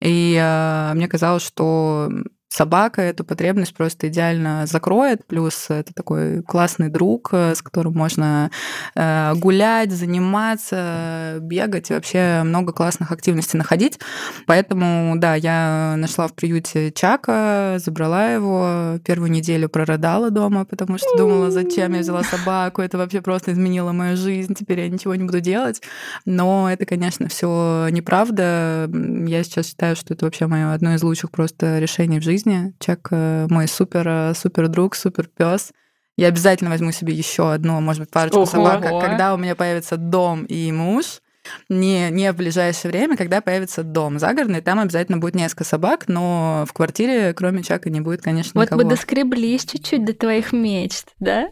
и 0.00 0.36
э, 0.40 0.92
мне 0.94 1.08
казалось, 1.08 1.42
что 1.42 2.10
собака 2.58 3.02
эту 3.02 3.24
потребность 3.24 3.72
просто 3.72 4.08
идеально 4.08 4.66
закроет. 4.66 5.24
Плюс 5.26 5.66
это 5.68 5.94
такой 5.94 6.42
классный 6.42 6.88
друг, 6.88 7.28
э, 7.30 7.54
с 7.54 7.62
которым 7.62 7.94
можно 7.94 8.50
э, 8.96 9.34
гулять, 9.36 9.92
заниматься, 9.92 11.38
бегать 11.40 11.90
и 11.90 11.94
вообще 11.94 12.42
много 12.44 12.72
классных 12.72 13.12
активностей 13.12 13.58
находить. 13.58 14.00
Поэтому, 14.46 15.14
да, 15.16 15.36
я 15.36 15.94
нашла 15.98 16.26
в 16.26 16.34
приюте 16.34 16.90
Чака, 16.90 17.76
забрала 17.78 18.26
его, 18.32 18.98
первую 19.04 19.30
неделю 19.30 19.68
прорыдала 19.68 20.30
дома, 20.30 20.64
потому 20.64 20.98
что 20.98 21.16
думала, 21.16 21.52
зачем 21.52 21.94
я 21.94 22.00
взяла 22.00 22.24
собаку, 22.24 22.82
это 22.82 22.98
вообще 22.98 23.20
просто 23.20 23.52
изменило 23.52 23.92
мою 23.92 24.16
жизнь, 24.16 24.54
теперь 24.54 24.80
я 24.80 24.88
ничего 24.88 25.14
не 25.14 25.24
буду 25.24 25.40
делать. 25.40 25.80
Но 26.24 26.68
это, 26.68 26.86
конечно, 26.86 27.28
все 27.28 27.86
неправда. 27.92 28.90
Я 28.92 29.44
сейчас 29.44 29.68
считаю, 29.68 29.94
что 29.94 30.14
это 30.14 30.24
вообще 30.24 30.48
мое 30.48 30.72
одно 30.72 30.94
из 30.94 31.02
лучших 31.04 31.30
просто 31.30 31.78
решений 31.78 32.18
в 32.18 32.24
жизни 32.24 32.47
жизни. 32.48 32.74
Чек 32.78 33.08
э, 33.10 33.46
мой 33.50 33.68
супер, 33.68 34.06
э, 34.08 34.34
супер 34.34 34.68
друг, 34.68 34.94
супер 34.94 35.28
пес. 35.28 35.72
Я 36.16 36.28
обязательно 36.28 36.70
возьму 36.70 36.90
себе 36.92 37.14
еще 37.14 37.52
одну, 37.52 37.80
может 37.80 38.00
быть, 38.00 38.10
парочку 38.10 38.44
собак, 38.46 38.82
когда 38.82 39.34
у 39.34 39.36
меня 39.36 39.54
появится 39.54 39.96
дом 39.96 40.44
и 40.44 40.72
муж 40.72 41.20
не, 41.68 42.10
не 42.10 42.32
в 42.32 42.36
ближайшее 42.36 42.90
время, 42.90 43.16
когда 43.16 43.40
появится 43.40 43.82
дом 43.82 44.18
загородный, 44.18 44.60
там 44.60 44.78
обязательно 44.78 45.18
будет 45.18 45.34
несколько 45.34 45.64
собак, 45.64 46.04
но 46.08 46.64
в 46.68 46.72
квартире, 46.72 47.32
кроме 47.34 47.62
Чака, 47.62 47.90
не 47.90 48.00
будет, 48.00 48.22
конечно, 48.22 48.52
вот 48.54 48.64
никого. 48.64 48.82
Вот 48.82 48.84
бы 48.84 48.90
доскреблись 48.90 49.64
чуть-чуть 49.64 50.04
до 50.04 50.14
твоих 50.14 50.52
мечт, 50.52 51.08
да? 51.18 51.48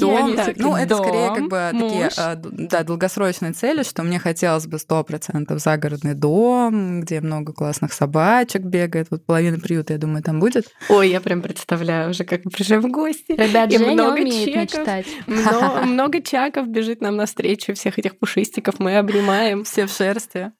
Дом, 0.00 0.36
ну, 0.56 0.76
это 0.76 0.96
скорее 0.96 1.34
как 1.34 1.48
бы 1.48 1.70
такие, 1.72 2.10
а, 2.16 2.34
да, 2.36 2.82
долгосрочные 2.82 3.52
цели, 3.52 3.82
что 3.82 4.02
мне 4.02 4.18
хотелось 4.18 4.66
бы 4.66 4.78
сто 4.78 5.02
процентов 5.04 5.60
загородный 5.60 6.14
дом, 6.14 7.00
где 7.00 7.20
много 7.20 7.52
классных 7.52 7.92
собачек 7.92 8.62
бегает, 8.62 9.08
вот 9.10 9.24
половина 9.24 9.58
приюта, 9.58 9.92
я 9.92 9.98
думаю, 9.98 10.22
там 10.22 10.40
будет. 10.40 10.66
Ой, 10.88 11.10
я 11.10 11.20
прям 11.20 11.42
представляю 11.42 12.10
уже, 12.10 12.24
как 12.24 12.42
мы 12.44 12.50
в 12.50 12.90
гости. 12.90 13.32
Ребят, 13.32 13.70
Женя 13.70 14.10
умеет 14.10 14.54
мечтать. 14.54 15.06
Много 15.26 16.20
чаков 16.22 16.68
бежит 16.68 17.00
нам 17.00 17.16
навстречу, 17.16 17.74
всех 17.74 17.98
этих 17.98 18.18
пушистых 18.18 18.45
пушистиков 18.46 18.78
мы 18.78 18.96
обнимаем. 18.96 19.64
Все 19.64 19.86
в 19.86 19.90
шерсти. 19.90 20.52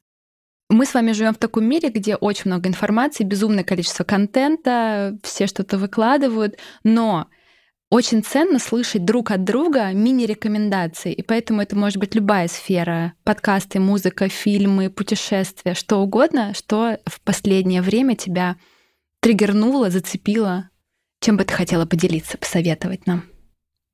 Мы 0.69 0.85
с 0.85 0.95
вами 0.95 1.13
живем 1.13 1.33
в 1.33 1.39
таком 1.39 1.65
мире, 1.65 1.91
где 1.91 2.17
очень 2.17 2.51
много 2.51 2.69
информации, 2.69 3.23
безумное 3.23 3.63
количество 3.63 4.03
контента, 4.03 5.17
все 5.23 5.47
что-то 5.47 5.79
выкладывают, 5.79 6.59
но 6.83 7.29
очень 7.89 8.25
ценно 8.25 8.59
слышать 8.59 9.05
друг 9.05 9.31
от 9.31 9.45
друга 9.45 9.93
мини-рекомендации, 9.93 11.13
и 11.13 11.23
поэтому 11.23 11.63
это 11.63 11.77
может 11.77 11.99
быть 11.99 12.17
любая 12.17 12.49
сфера. 12.49 13.13
Подкасты, 13.23 13.79
музыка, 13.79 14.29
фильмы, 14.29 14.91
путешествия, 14.91 15.75
что 15.75 15.99
угодно, 15.99 16.53
что 16.53 16.99
в 17.07 17.21
последнее 17.21 17.81
время 17.81 18.17
тебя 18.17 18.57
триггернуло, 19.21 19.91
зацепило. 19.91 20.71
Чем 21.21 21.37
бы 21.37 21.45
ты 21.45 21.55
хотела 21.55 21.87
поделиться, 21.87 22.39
посоветовать 22.39 23.07
нам? 23.07 23.36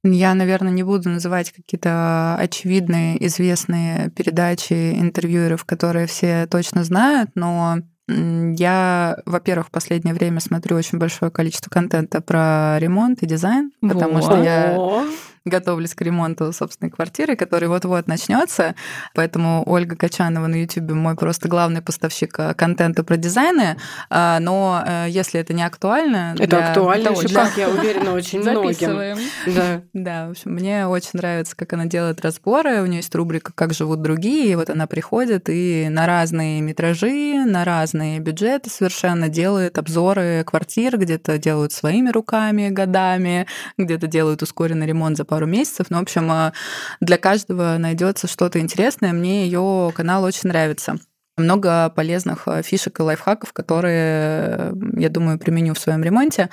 Я, 0.05 0.35
наверное, 0.35 0.73
не 0.73 0.83
буду 0.83 1.11
называть 1.11 1.53
какие-то 1.53 2.37
очевидные, 2.37 3.25
известные 3.27 4.11
передачи 4.11 4.93
интервьюеров, 4.99 5.65
которые 5.65 6.07
все 6.07 6.47
точно 6.47 6.83
знают, 6.83 7.31
но 7.37 7.79
я, 8.09 9.17
во-первых, 9.27 9.69
в 9.69 9.71
последнее 9.71 10.15
время 10.15 10.41
смотрю 10.41 10.77
очень 10.77 10.99
большое 10.99 11.31
количество 11.31 11.71
контента 11.71 12.21
про 12.21 12.79
ремонт 12.79 13.23
и 13.23 13.27
дизайн, 13.27 13.71
потому 13.81 14.15
Во. 14.15 14.23
что 14.23 14.43
я 14.43 15.07
готовлюсь 15.45 15.95
к 15.95 16.01
ремонту 16.03 16.53
собственной 16.53 16.91
квартиры, 16.91 17.37
который 17.37 17.69
вот-вот 17.69 18.07
начнется. 18.07 18.75
Поэтому 19.15 19.63
Ольга 19.67 19.97
Качанова 19.97 20.47
на 20.47 20.61
YouTube 20.61 20.93
мой 20.93 21.17
просто 21.17 21.49
главный 21.49 21.83
поставщик 21.83 22.39
э, 22.39 22.55
контента 22.55 23.03
про 23.05 23.17
дизайны. 23.17 23.77
А, 24.11 24.39
но 24.41 24.83
э, 24.87 25.07
если 25.09 25.41
это 25.41 25.53
не 25.53 25.63
актуально... 25.63 26.35
Это 26.39 26.57
для... 26.57 26.69
актуально 26.71 27.09
еще 27.09 27.29
для... 27.29 27.45
как, 27.45 27.57
я 27.57 27.69
уверена, 27.69 28.13
очень 28.15 28.41
многим. 28.41 29.19
Да. 29.47 29.83
да, 29.93 30.29
в 30.29 30.31
общем, 30.33 30.53
мне 30.53 30.87
очень 30.87 31.11
нравится, 31.15 31.57
как 31.57 31.73
она 31.73 31.87
делает 31.87 32.21
разборы. 32.21 32.83
У 32.83 32.87
нее 32.87 32.99
есть 32.99 33.15
рубрика 33.15 33.53
«Как 33.55 33.75
живут 33.75 34.03
другие», 34.03 34.53
и 34.53 34.55
вот 34.55 34.71
она 34.71 34.87
приходит 34.87 35.49
и 35.49 35.89
на 35.89 36.07
разные 36.07 36.61
метражи, 36.61 37.45
на 37.45 37.65
разные 37.65 38.19
бюджеты 38.21 38.71
совершенно 38.71 39.29
делает 39.29 39.79
обзоры 39.79 40.45
квартир, 40.45 40.99
где-то 40.99 41.39
делают 41.39 41.73
своими 41.73 42.11
руками 42.11 42.69
годами, 42.69 43.47
где-то 43.79 44.07
делают 44.07 44.43
ускоренный 44.43 44.87
ремонт 44.87 45.17
за 45.17 45.25
пару 45.33 45.47
месяцев. 45.47 45.87
Ну, 45.89 45.97
в 45.97 46.03
общем, 46.03 46.31
э, 46.31 46.53
для 47.01 47.17
каждого 47.17 47.79
найдется 47.79 48.27
что-то 48.27 48.59
интересное. 48.59 49.15
Мне 49.15 49.47
ее 49.47 49.91
канал 49.97 50.25
очень 50.25 50.51
нравится 50.51 50.99
много 51.39 51.89
полезных 51.89 52.47
э, 52.49 52.61
фишек 52.63 53.01
и 53.01 53.03
лайфхаков, 53.03 53.55
которые, 53.55 54.75
я 54.95 55.09
думаю, 55.09 55.39
применю 55.39 55.73
в 55.73 55.79
своем 55.79 56.03
ремонте. 56.03 56.51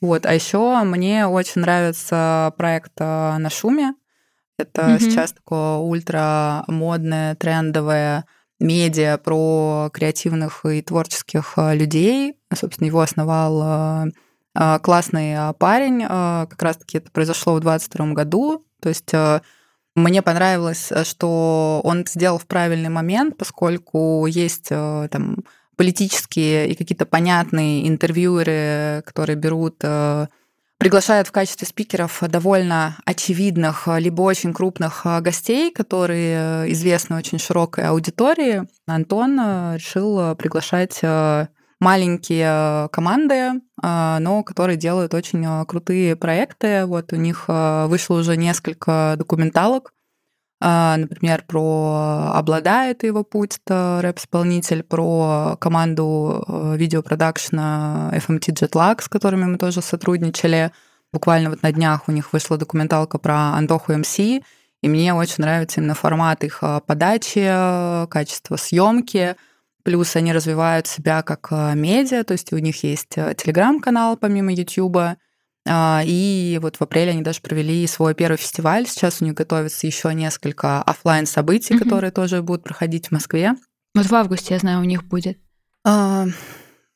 Вот. 0.00 0.26
А 0.26 0.34
еще 0.34 0.82
мне 0.82 1.28
очень 1.28 1.60
нравится 1.60 2.52
проект 2.58 2.94
э, 2.98 3.36
на 3.38 3.48
шуме. 3.48 3.94
Это 4.58 4.82
mm-hmm. 4.82 4.98
сейчас 4.98 5.30
такое 5.30 5.76
ультра 5.76 6.64
модное, 6.66 7.36
трендовое 7.36 8.24
медиа 8.58 9.18
про 9.18 9.88
креативных 9.92 10.66
и 10.66 10.82
творческих 10.82 11.54
людей. 11.56 12.40
Собственно, 12.52 12.88
его 12.88 13.02
основал 13.02 14.10
классный 14.82 15.54
парень. 15.58 16.02
Как 16.02 16.62
раз-таки 16.62 16.98
это 16.98 17.10
произошло 17.10 17.54
в 17.54 17.60
2022 17.60 18.12
году. 18.12 18.64
То 18.80 18.88
есть 18.88 19.12
мне 19.96 20.20
понравилось, 20.20 20.92
э, 20.92 21.04
что 21.04 21.80
он 21.82 22.04
сделал 22.06 22.38
в 22.38 22.46
правильный 22.46 22.90
момент, 22.90 23.38
поскольку 23.38 24.26
есть 24.26 24.68
э, 24.70 25.08
там 25.10 25.38
политические 25.76 26.68
и 26.68 26.74
какие-то 26.74 27.06
понятные 27.06 27.88
интервьюеры, 27.88 29.02
которые 29.06 29.36
берут 29.36 29.76
э, 29.82 30.26
приглашают 30.78 31.28
в 31.28 31.32
качестве 31.32 31.66
спикеров 31.66 32.22
довольно 32.28 32.98
очевидных, 33.06 33.88
либо 33.96 34.20
очень 34.20 34.52
крупных 34.52 35.06
гостей, 35.22 35.72
которые 35.72 36.70
известны 36.72 37.16
очень 37.16 37.38
широкой 37.38 37.84
аудитории. 37.84 38.68
Антон 38.86 39.38
решил 39.74 40.36
приглашать 40.36 41.00
маленькие 41.86 42.48
э, 42.48 42.88
команды, 42.90 43.34
э, 43.34 44.18
но 44.18 44.42
которые 44.42 44.76
делают 44.76 45.14
очень 45.14 45.44
э, 45.46 45.64
крутые 45.66 46.16
проекты. 46.16 46.84
Вот 46.84 47.12
у 47.12 47.16
них 47.16 47.44
вышло 47.46 48.18
уже 48.18 48.36
несколько 48.36 49.14
документалок, 49.16 49.92
например, 50.58 51.44
про 51.46 52.32
«Облада»— 52.34 52.84
это 52.90 53.06
его 53.06 53.22
путь, 53.24 53.58
рэп-исполнитель, 53.68 54.82
про 54.82 55.56
команду 55.60 56.44
видеопродакшна 56.78 58.10
FMT 58.14 58.54
Jetlag, 58.54 59.02
с 59.02 59.08
которыми 59.08 59.44
мы 59.44 59.58
тоже 59.58 59.82
сотрудничали. 59.82 60.72
Буквально 61.12 61.50
вот 61.50 61.62
на 61.62 61.72
днях 61.72 62.08
у 62.08 62.12
них 62.12 62.32
вышла 62.32 62.56
документалка 62.56 63.18
про 63.18 63.54
Антоху 63.58 63.92
МС, 63.92 64.18
и 64.18 64.42
мне 64.82 65.12
очень 65.12 65.44
нравится 65.44 65.80
именно 65.80 65.94
формат 65.94 66.42
их 66.42 66.62
подачи, 66.86 68.06
качество 68.08 68.56
съемки— 68.56 69.36
Плюс 69.86 70.16
они 70.16 70.32
развивают 70.32 70.88
себя 70.88 71.22
как 71.22 71.46
э, 71.52 71.74
медиа, 71.76 72.24
то 72.24 72.32
есть 72.32 72.52
у 72.52 72.58
них 72.58 72.82
есть 72.82 73.16
э, 73.16 73.36
телеграм-канал 73.38 74.16
помимо 74.16 74.52
Ютуба. 74.52 75.16
И 75.68 76.58
вот 76.62 76.76
в 76.76 76.82
апреле 76.82 77.10
они 77.10 77.22
даже 77.22 77.40
провели 77.40 77.84
свой 77.88 78.14
первый 78.14 78.36
фестиваль. 78.36 78.86
Сейчас 78.86 79.20
у 79.20 79.24
них 79.24 79.34
готовится 79.34 79.86
еще 79.86 80.12
несколько 80.14 80.80
офлайн 80.80 81.26
событий, 81.26 81.74
mm-hmm. 81.74 81.78
которые 81.78 82.10
тоже 82.12 82.42
будут 82.42 82.62
проходить 82.64 83.08
в 83.08 83.10
Москве. 83.12 83.54
Вот 83.94 84.06
в 84.06 84.14
августе, 84.14 84.54
я 84.54 84.60
знаю, 84.60 84.80
у 84.80 84.84
них 84.84 85.04
будет. 85.04 85.38
А, 85.84 86.26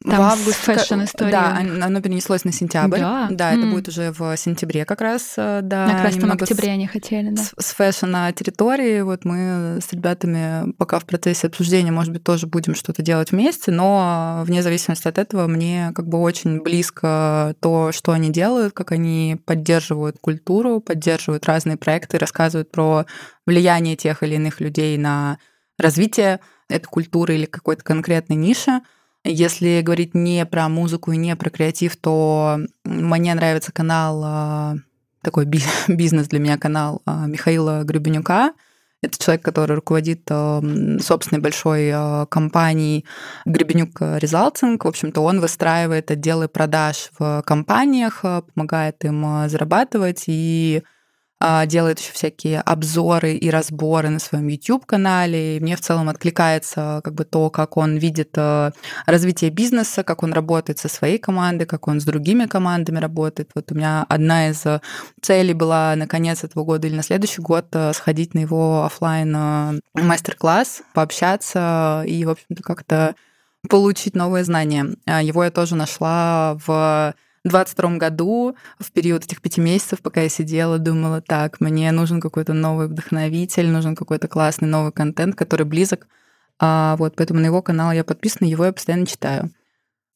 там 0.02 0.18
в 0.18 0.20
август 0.22 0.56
fashion 0.56 1.04
история. 1.04 1.30
Да, 1.30 1.58
оно 1.58 2.00
перенеслось 2.00 2.44
на 2.44 2.52
сентябрь. 2.52 2.98
Да, 2.98 3.28
да 3.30 3.52
это 3.52 3.62
мм. 3.62 3.70
будет 3.70 3.88
уже 3.88 4.12
в 4.12 4.34
сентябре 4.36 4.86
как 4.86 5.02
раз. 5.02 5.34
Э, 5.36 5.60
да, 5.62 5.88
как 5.90 6.04
раз 6.04 6.16
там 6.16 6.32
октябре 6.32 6.70
они 6.70 6.86
хотели, 6.86 7.30
да. 7.30 7.42
С, 7.42 7.52
с 7.58 7.74
fashion 7.74 8.14
территории. 8.34 9.02
Вот 9.02 9.26
мы 9.26 9.78
с 9.82 9.92
ребятами 9.92 10.72
пока 10.78 11.00
в 11.00 11.04
процессе 11.04 11.48
обсуждения, 11.48 11.92
может 11.92 12.14
быть, 12.14 12.24
тоже 12.24 12.46
будем 12.46 12.74
что-то 12.74 13.02
делать 13.02 13.32
вместе, 13.32 13.72
но 13.72 14.42
вне 14.46 14.62
зависимости 14.62 15.06
от 15.06 15.18
этого 15.18 15.46
мне 15.46 15.92
как 15.94 16.08
бы 16.08 16.18
очень 16.18 16.62
близко 16.62 17.54
то, 17.60 17.92
что 17.92 18.12
они 18.12 18.30
делают, 18.30 18.72
как 18.72 18.92
они 18.92 19.38
поддерживают 19.44 20.16
культуру, 20.18 20.80
поддерживают 20.80 21.44
разные 21.44 21.76
проекты, 21.76 22.16
рассказывают 22.16 22.70
про 22.70 23.04
влияние 23.44 23.96
тех 23.96 24.22
или 24.22 24.36
иных 24.36 24.60
людей 24.60 24.96
на 24.96 25.38
развитие 25.78 26.40
этой 26.70 26.86
культуры 26.86 27.34
или 27.34 27.44
какой-то 27.44 27.82
конкретной 27.82 28.36
ниши. 28.36 28.80
Если 29.24 29.82
говорить 29.82 30.14
не 30.14 30.46
про 30.46 30.68
музыку 30.68 31.12
и 31.12 31.16
не 31.16 31.36
про 31.36 31.50
креатив, 31.50 31.96
то 31.96 32.58
мне 32.84 33.34
нравится 33.34 33.70
канал, 33.70 34.22
а, 34.24 34.76
такой 35.22 35.44
бизнес 35.88 36.28
для 36.28 36.38
меня 36.38 36.56
канал 36.56 37.02
а, 37.04 37.26
Михаила 37.26 37.82
Гребенюка. 37.84 38.54
Это 39.02 39.22
человек, 39.22 39.42
который 39.42 39.76
руководит 39.76 40.22
а, 40.30 40.62
собственной 41.00 41.42
большой 41.42 41.92
компанией 42.28 43.04
Гребенюк 43.44 44.00
Резалтинг. 44.00 44.84
В 44.84 44.88
общем-то, 44.88 45.20
он 45.20 45.40
выстраивает 45.40 46.10
отделы 46.10 46.48
продаж 46.48 47.10
в 47.18 47.42
компаниях, 47.46 48.24
помогает 48.54 49.04
им 49.04 49.48
зарабатывать 49.48 50.24
и 50.28 50.82
а, 50.82 50.99
делает 51.66 51.98
еще 51.98 52.12
всякие 52.12 52.60
обзоры 52.60 53.34
и 53.34 53.50
разборы 53.50 54.10
на 54.10 54.18
своем 54.18 54.48
YouTube-канале. 54.48 55.56
И 55.56 55.60
мне 55.60 55.76
в 55.76 55.80
целом 55.80 56.08
откликается 56.08 57.00
как 57.02 57.14
бы 57.14 57.24
то, 57.24 57.50
как 57.50 57.76
он 57.76 57.96
видит 57.96 58.30
э, 58.36 58.72
развитие 59.06 59.50
бизнеса, 59.50 60.02
как 60.02 60.22
он 60.22 60.32
работает 60.32 60.78
со 60.78 60.88
своей 60.88 61.18
командой, 61.18 61.64
как 61.64 61.88
он 61.88 62.00
с 62.00 62.04
другими 62.04 62.46
командами 62.46 62.98
работает. 62.98 63.50
Вот 63.54 63.72
у 63.72 63.74
меня 63.74 64.04
одна 64.08 64.50
из 64.50 64.64
э, 64.66 64.80
целей 65.22 65.54
была 65.54 65.94
на 65.96 66.06
конец 66.06 66.44
этого 66.44 66.64
года 66.64 66.86
или 66.86 66.96
на 66.96 67.02
следующий 67.02 67.40
год 67.40 67.66
э, 67.72 67.92
сходить 67.94 68.34
на 68.34 68.40
его 68.40 68.84
офлайн 68.84 69.80
мастер-класс, 69.94 70.82
пообщаться 70.94 72.04
и, 72.06 72.24
в 72.24 72.30
общем-то, 72.30 72.62
как-то 72.62 73.14
получить 73.68 74.14
новые 74.14 74.44
знания. 74.44 74.86
А, 75.06 75.22
его 75.22 75.44
я 75.44 75.50
тоже 75.50 75.76
нашла 75.76 76.56
в 76.66 77.14
22 77.44 77.96
году, 77.96 78.56
в 78.78 78.92
период 78.92 79.24
этих 79.24 79.40
пяти 79.40 79.60
месяцев, 79.60 80.02
пока 80.02 80.22
я 80.22 80.28
сидела, 80.28 80.78
думала, 80.78 81.20
так, 81.20 81.60
мне 81.60 81.90
нужен 81.92 82.20
какой-то 82.20 82.52
новый 82.52 82.88
вдохновитель, 82.88 83.68
нужен 83.68 83.96
какой-то 83.96 84.28
классный 84.28 84.68
новый 84.68 84.92
контент, 84.92 85.36
который 85.36 85.64
близок. 85.64 86.06
А, 86.58 86.96
вот, 86.96 87.14
поэтому 87.16 87.40
на 87.40 87.46
его 87.46 87.62
канал 87.62 87.92
я 87.92 88.04
подписана, 88.04 88.46
его 88.46 88.66
я 88.66 88.72
постоянно 88.72 89.06
читаю. 89.06 89.50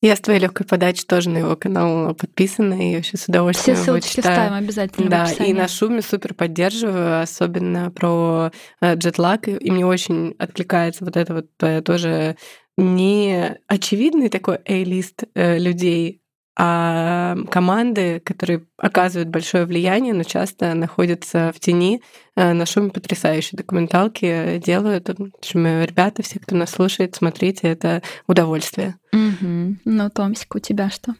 Я 0.02 0.16
с 0.16 0.20
твоей 0.20 0.38
легкой 0.38 0.66
подачи 0.66 1.06
тоже 1.06 1.30
на 1.30 1.38
его 1.38 1.56
канал 1.56 2.14
подписана, 2.14 2.74
и 2.74 2.96
вообще 2.96 3.16
с 3.16 3.26
удовольствием 3.26 3.74
Все 3.74 3.86
ссылочки 3.86 4.16
читаю. 4.16 4.34
ставим 4.36 4.52
обязательно 4.62 5.08
Да, 5.08 5.30
и 5.30 5.54
на 5.54 5.66
шуме 5.66 6.02
супер 6.02 6.34
поддерживаю, 6.34 7.22
особенно 7.22 7.90
про 7.90 8.52
э, 8.82 8.96
джетлаг, 8.96 9.48
и 9.48 9.70
мне 9.70 9.86
очень 9.86 10.34
откликается 10.38 11.06
вот 11.06 11.16
это 11.16 11.32
вот 11.32 11.56
твоя 11.56 11.80
тоже 11.80 12.36
не 12.76 13.56
очевидный 13.66 14.28
такой 14.28 14.58
A-лист 14.66 15.24
э, 15.34 15.58
людей, 15.58 16.20
а 16.56 17.36
команды, 17.50 18.20
которые 18.20 18.64
оказывают 18.76 19.28
большое 19.28 19.66
влияние, 19.66 20.14
но 20.14 20.22
часто 20.22 20.74
находятся 20.74 21.52
в 21.54 21.58
тени, 21.58 22.00
э, 22.36 22.52
на 22.52 22.64
шуме 22.64 22.90
потрясающие 22.90 23.56
документалки 23.56 24.62
делают. 24.64 25.08
В 25.08 25.30
общем, 25.36 25.66
ребята, 25.66 26.22
все, 26.22 26.38
кто 26.38 26.54
нас 26.54 26.70
слушает, 26.70 27.16
смотрите, 27.16 27.68
это 27.68 28.02
удовольствие. 28.28 28.96
Угу. 29.12 29.76
Ну, 29.84 30.10
Томсик, 30.10 30.54
у 30.54 30.58
тебя 30.60 30.90
что? 30.90 31.14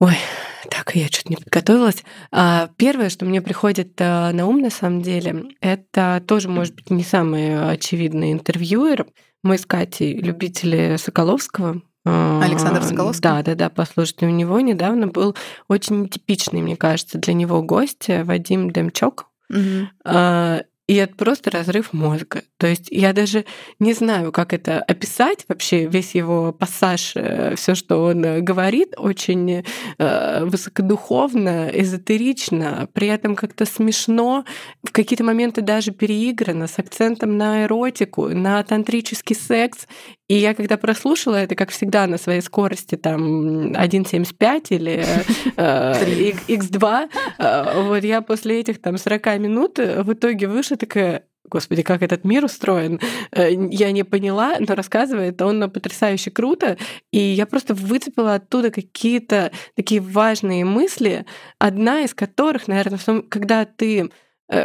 Ой, 0.00 0.16
так, 0.70 0.94
я 0.96 1.06
что-то 1.06 1.30
не 1.30 1.36
подготовилась. 1.36 2.04
А, 2.32 2.68
первое, 2.76 3.10
что 3.10 3.24
мне 3.24 3.40
приходит 3.40 3.92
э, 3.98 4.32
на 4.32 4.46
ум, 4.46 4.60
на 4.60 4.70
самом 4.70 5.02
деле, 5.02 5.44
это 5.60 6.22
тоже, 6.26 6.48
может 6.48 6.74
быть, 6.74 6.90
не 6.90 7.04
самый 7.04 7.70
очевидный 7.70 8.32
интервьюер. 8.32 9.06
Мы 9.44 9.58
с 9.58 9.66
Катей 9.66 10.14
любители 10.14 10.96
Соколовского, 10.96 11.82
Александр 12.04 12.80
а, 12.80 12.82
Соколовский? 12.82 13.22
Да, 13.22 13.42
да, 13.42 13.54
да, 13.54 13.70
послушайте, 13.70 14.26
у 14.26 14.30
него 14.30 14.60
недавно 14.60 15.06
был 15.06 15.34
очень 15.68 16.08
типичный, 16.08 16.60
мне 16.60 16.76
кажется, 16.76 17.18
для 17.18 17.34
него 17.34 17.62
гость 17.62 18.06
Вадим 18.08 18.70
Демчок. 18.70 19.26
Угу. 19.50 19.88
И 20.86 20.96
это 20.96 21.14
просто 21.14 21.50
разрыв 21.50 21.94
мозга. 21.94 22.42
То 22.58 22.66
есть 22.66 22.88
я 22.90 23.14
даже 23.14 23.46
не 23.78 23.94
знаю, 23.94 24.32
как 24.32 24.52
это 24.52 24.80
описать 24.80 25.46
вообще 25.48 25.86
весь 25.86 26.14
его 26.14 26.52
пассаж, 26.52 27.12
э, 27.14 27.54
все, 27.56 27.74
что 27.74 28.04
он 28.04 28.22
э, 28.22 28.40
говорит, 28.40 28.92
очень 28.98 29.64
э, 29.96 30.44
высокодуховно, 30.44 31.70
эзотерично, 31.72 32.86
при 32.92 33.08
этом 33.08 33.34
как-то 33.34 33.64
смешно, 33.64 34.44
в 34.82 34.92
какие-то 34.92 35.24
моменты 35.24 35.62
даже 35.62 35.90
переиграно, 35.90 36.66
с 36.66 36.78
акцентом 36.78 37.38
на 37.38 37.64
эротику, 37.64 38.28
на 38.28 38.62
тантрический 38.62 39.36
секс. 39.36 39.86
И 40.28 40.36
я 40.36 40.54
когда 40.54 40.78
прослушала 40.78 41.36
это, 41.36 41.54
как 41.54 41.70
всегда, 41.70 42.06
на 42.06 42.16
своей 42.16 42.40
скорости, 42.40 42.96
там, 42.96 43.72
1.75 43.72 44.66
или 44.70 45.04
э, 45.56 46.32
x2, 46.48 47.08
э, 47.38 47.82
вот 47.82 48.04
я 48.04 48.22
после 48.22 48.60
этих 48.60 48.80
там 48.80 48.96
40 48.96 49.38
минут 49.38 49.78
в 49.78 50.12
итоге 50.12 50.48
вышла 50.48 50.78
такая, 50.78 51.26
Господи, 51.50 51.82
как 51.82 52.02
этот 52.02 52.24
мир 52.24 52.42
устроен, 52.44 53.00
э, 53.32 53.52
я 53.70 53.92
не 53.92 54.02
поняла, 54.02 54.56
но 54.60 54.74
рассказывает 54.74 55.42
он 55.42 55.70
потрясающе 55.70 56.30
круто, 56.30 56.78
и 57.12 57.18
я 57.18 57.44
просто 57.44 57.74
выцепила 57.74 58.36
оттуда 58.36 58.70
какие-то 58.70 59.52
такие 59.76 60.00
важные 60.00 60.64
мысли, 60.64 61.26
одна 61.58 62.00
из 62.00 62.14
которых, 62.14 62.66
наверное, 62.66 62.98
в 62.98 63.04
том, 63.04 63.22
когда 63.22 63.66
ты 63.66 64.10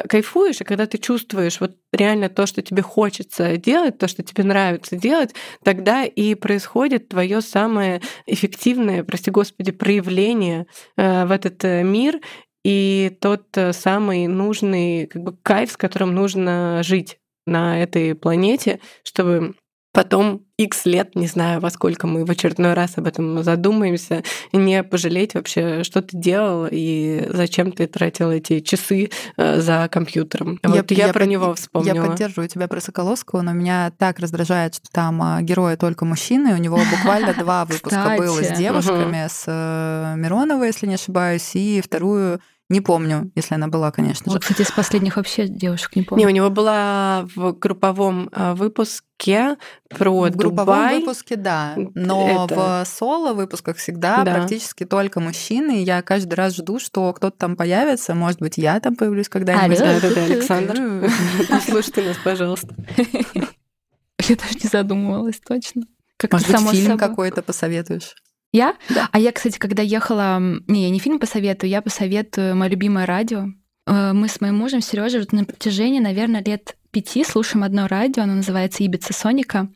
кайфуешь, 0.07 0.61
и 0.61 0.63
когда 0.63 0.85
ты 0.85 0.97
чувствуешь 0.97 1.59
вот 1.59 1.75
реально 1.91 2.29
то, 2.29 2.45
что 2.45 2.61
тебе 2.61 2.81
хочется 2.81 3.57
делать, 3.57 3.97
то, 3.97 4.07
что 4.07 4.23
тебе 4.23 4.43
нравится 4.43 4.95
делать, 4.95 5.33
тогда 5.63 6.05
и 6.05 6.35
происходит 6.35 7.09
твое 7.09 7.41
самое 7.41 8.01
эффективное, 8.25 9.03
прости 9.03 9.31
господи, 9.31 9.71
проявление 9.71 10.67
э, 10.97 11.25
в 11.25 11.31
этот 11.31 11.63
мир, 11.63 12.19
и 12.63 13.17
тот 13.21 13.45
э, 13.57 13.73
самый 13.73 14.27
нужный 14.27 15.07
как 15.07 15.23
бы 15.23 15.35
кайф, 15.41 15.71
с 15.71 15.77
которым 15.77 16.13
нужно 16.13 16.81
жить 16.83 17.19
на 17.45 17.81
этой 17.81 18.15
планете, 18.15 18.79
чтобы 19.03 19.55
потом 19.91 20.43
X 20.57 20.85
лет, 20.85 21.15
не 21.15 21.27
знаю, 21.27 21.61
во 21.61 21.69
сколько 21.69 22.05
мы 22.05 22.25
в 22.25 22.29
очередной 22.29 22.73
раз 22.73 22.97
об 22.97 23.07
этом 23.07 23.43
задумаемся, 23.43 24.23
не 24.51 24.83
пожалеть 24.83 25.33
вообще, 25.33 25.83
что 25.83 26.01
ты 26.01 26.17
делал 26.17 26.67
и 26.69 27.27
зачем 27.29 27.71
ты 27.71 27.87
тратил 27.87 28.29
эти 28.31 28.59
часы 28.59 29.09
э, 29.37 29.61
за 29.61 29.87
компьютером. 29.91 30.59
Я, 30.63 30.69
вот 30.69 30.91
я, 30.91 31.07
я 31.07 31.13
про 31.13 31.21
под, 31.21 31.29
него 31.29 31.55
вспомнила. 31.55 31.95
Я 31.95 32.09
поддерживаю 32.09 32.49
тебя 32.49 32.67
про 32.67 32.81
Соколовского, 32.81 33.41
но 33.41 33.53
меня 33.53 33.91
так 33.97 34.19
раздражает, 34.19 34.75
что 34.75 34.89
там 34.91 35.21
а, 35.21 35.41
герои 35.41 35.75
только 35.75 36.05
мужчины. 36.05 36.53
У 36.53 36.57
него 36.57 36.79
буквально 36.91 37.33
два 37.37 37.65
выпуска 37.65 38.15
было 38.17 38.43
с 38.43 38.57
девушками, 38.57 39.27
с 39.27 39.45
э, 39.47 40.15
Мироновой, 40.17 40.67
если 40.67 40.87
не 40.87 40.95
ошибаюсь, 40.95 41.55
и 41.55 41.81
вторую 41.81 42.41
не 42.69 42.81
помню, 42.81 43.31
если 43.33 43.55
она 43.55 43.67
была, 43.67 43.91
конечно 43.91 44.25
же. 44.25 44.33
Вот, 44.33 44.43
кстати, 44.43 44.61
из 44.61 44.71
последних 44.71 45.15
вообще 45.15 45.47
девушек 45.47 45.95
не 45.95 46.03
помню. 46.03 46.23
Не, 46.23 46.27
у 46.27 46.35
него 46.35 46.51
была 46.51 47.27
в 47.35 47.53
групповом 47.53 48.29
а, 48.31 48.53
выпуске 48.53 49.57
про 49.89 50.25
В 50.27 50.35
групповом 50.35 50.75
Дубай. 50.75 50.99
выпуске, 50.99 51.35
да. 51.35 51.73
Но 51.95 52.45
Это... 52.45 52.55
в 52.55 52.87
соло-выпусках 52.87 53.77
всегда 53.77 54.23
да. 54.23 54.35
практически 54.35 54.85
только 54.85 55.19
мужчины. 55.19 55.83
Я 55.83 56.03
каждый 56.03 56.35
раз 56.35 56.55
жду, 56.55 56.77
что 56.77 57.11
кто-то 57.11 57.35
там 57.35 57.55
появится. 57.55 58.13
Может 58.13 58.39
быть, 58.39 58.59
я 58.59 58.79
там 58.79 58.95
появлюсь 58.95 59.29
когда-нибудь. 59.29 59.79
А, 59.81 59.99
да, 59.99 60.09
да, 60.13 60.23
Александр. 60.25 61.11
Слушайте 61.67 62.03
нас, 62.03 62.17
пожалуйста. 62.23 62.75
Я 62.97 64.35
даже 64.35 64.59
не 64.61 64.69
задумывалась, 64.69 65.39
точно. 65.39 65.83
Как 66.17 66.33
Может 66.33 66.49
быть, 66.49 66.69
фильм 66.71 66.97
какой-то 66.99 67.41
посоветуешь? 67.41 68.13
Я? 68.51 68.75
Да. 68.89 69.09
А 69.11 69.19
я, 69.19 69.31
кстати, 69.31 69.57
когда 69.57 69.83
ехала... 69.83 70.39
Не, 70.67 70.83
я 70.83 70.89
не 70.89 70.99
фильм 70.99 71.19
посоветую, 71.19 71.69
я 71.69 71.81
посоветую 71.81 72.55
мое 72.55 72.69
любимое 72.69 73.05
радио. 73.05 73.47
Э, 73.85 74.13
мы 74.13 74.27
с 74.27 74.41
моим 74.41 74.57
мужем 74.57 74.81
Сережей 74.81 75.25
на 75.31 75.45
протяжении, 75.45 75.99
наверное, 75.99 76.43
лет 76.43 76.75
пяти 76.91 77.23
слушаем 77.23 77.63
одно 77.63 77.87
радио, 77.87 78.23
оно 78.23 78.35
называется 78.35 78.83
«Ибица 78.83 79.13
Соника». 79.13 79.69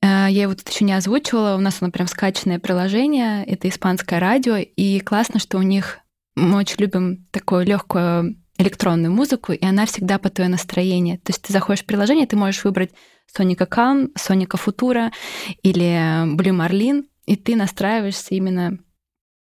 Э, 0.00 0.26
я 0.30 0.42
его 0.42 0.54
тут 0.54 0.68
еще 0.68 0.84
не 0.84 0.92
озвучивала, 0.92 1.56
у 1.56 1.60
нас 1.60 1.78
оно 1.80 1.90
прям 1.90 2.06
скачанное 2.06 2.60
приложение, 2.60 3.44
это 3.44 3.68
испанское 3.68 4.20
радио, 4.20 4.56
и 4.56 5.00
классно, 5.00 5.40
что 5.40 5.58
у 5.58 5.62
них 5.62 5.98
мы 6.36 6.58
очень 6.58 6.76
любим 6.78 7.26
такую 7.32 7.64
легкую 7.64 8.36
электронную 8.58 9.12
музыку, 9.12 9.52
и 9.52 9.64
она 9.64 9.86
всегда 9.86 10.18
по 10.18 10.30
твое 10.30 10.48
настроение. 10.48 11.18
То 11.18 11.30
есть 11.30 11.42
ты 11.42 11.52
заходишь 11.52 11.82
в 11.82 11.86
приложение, 11.86 12.26
ты 12.26 12.36
можешь 12.36 12.62
выбрать 12.64 12.92
Соника 13.26 13.64
Calm, 13.64 14.10
Соника 14.16 14.56
Futura 14.56 15.10
или 15.62 16.36
Blue 16.36 16.56
Marlin, 16.56 17.04
и 17.26 17.36
ты 17.36 17.56
настраиваешься 17.56 18.34
именно 18.34 18.78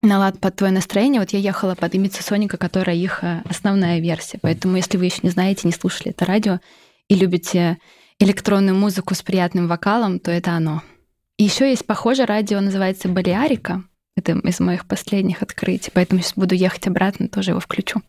на 0.02 0.18
лад 0.18 0.40
под 0.40 0.56
твое 0.56 0.72
настроение. 0.72 1.20
Вот 1.20 1.30
я 1.30 1.38
ехала 1.38 1.74
под 1.74 1.94
Имица 1.94 2.22
Соника, 2.22 2.56
которая 2.56 2.96
их 2.96 3.22
э, 3.22 3.42
основная 3.48 4.00
версия. 4.00 4.38
Поэтому, 4.42 4.76
если 4.76 4.98
вы 4.98 5.06
еще 5.06 5.20
не 5.22 5.30
знаете, 5.30 5.62
не 5.64 5.72
слушали 5.72 6.10
это 6.10 6.24
радио 6.24 6.60
и 7.08 7.14
любите 7.14 7.78
электронную 8.18 8.76
музыку 8.76 9.14
с 9.14 9.22
приятным 9.22 9.68
вокалом, 9.68 10.18
то 10.18 10.30
это 10.30 10.52
оно. 10.52 10.82
Еще 11.38 11.70
есть 11.70 11.86
похожее 11.86 12.26
радио, 12.26 12.60
называется 12.60 13.08
Балиарика. 13.08 13.84
Это 14.16 14.32
из 14.32 14.60
моих 14.60 14.86
последних 14.86 15.42
открытий. 15.42 15.90
Поэтому 15.94 16.20
сейчас 16.20 16.34
буду 16.34 16.54
ехать 16.54 16.86
обратно, 16.86 17.28
тоже 17.28 17.52
его 17.52 17.60
включу. 17.60 18.02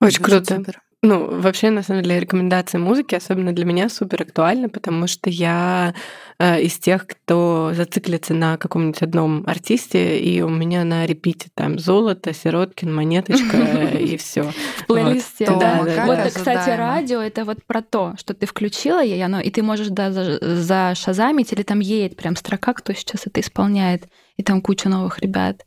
Очень 0.00 0.22
круто. 0.22 0.56
Супер. 0.56 0.80
Ну, 1.06 1.40
вообще, 1.40 1.70
на 1.70 1.84
самом 1.84 2.02
деле, 2.02 2.18
рекомендации 2.18 2.78
музыки, 2.78 3.14
особенно 3.14 3.52
для 3.52 3.64
меня, 3.64 3.88
супер 3.88 4.22
актуальны, 4.22 4.68
потому 4.68 5.06
что 5.06 5.30
я 5.30 5.94
э, 6.40 6.60
из 6.62 6.78
тех, 6.78 7.06
кто 7.06 7.70
зациклится 7.74 8.34
на 8.34 8.56
каком-нибудь 8.56 9.00
одном 9.02 9.44
артисте, 9.46 10.18
и 10.18 10.42
у 10.42 10.48
меня 10.48 10.82
на 10.82 11.06
репите 11.06 11.46
там 11.54 11.78
золото, 11.78 12.34
Сироткин, 12.34 12.92
монеточка 12.92 13.56
и 14.00 14.16
все. 14.16 14.50
В 14.78 14.86
плейлисте. 14.88 15.46
Да, 15.46 15.86
Вот, 16.06 16.18
кстати, 16.26 16.70
радио 16.70 17.20
это 17.20 17.44
вот 17.44 17.64
про 17.64 17.82
то, 17.82 18.14
что 18.18 18.34
ты 18.34 18.46
включила 18.46 19.04
и 19.04 19.16
оно, 19.20 19.38
и 19.38 19.50
ты 19.50 19.62
можешь 19.62 19.88
да, 19.90 20.10
за 20.10 20.94
шазамить, 20.96 21.52
или 21.52 21.62
там 21.62 21.78
едет 21.78 22.16
прям 22.16 22.34
строка, 22.34 22.72
кто 22.72 22.92
сейчас 22.94 23.28
это 23.28 23.40
исполняет, 23.40 24.08
и 24.36 24.42
там 24.42 24.60
куча 24.60 24.88
новых 24.88 25.20
ребят. 25.20 25.64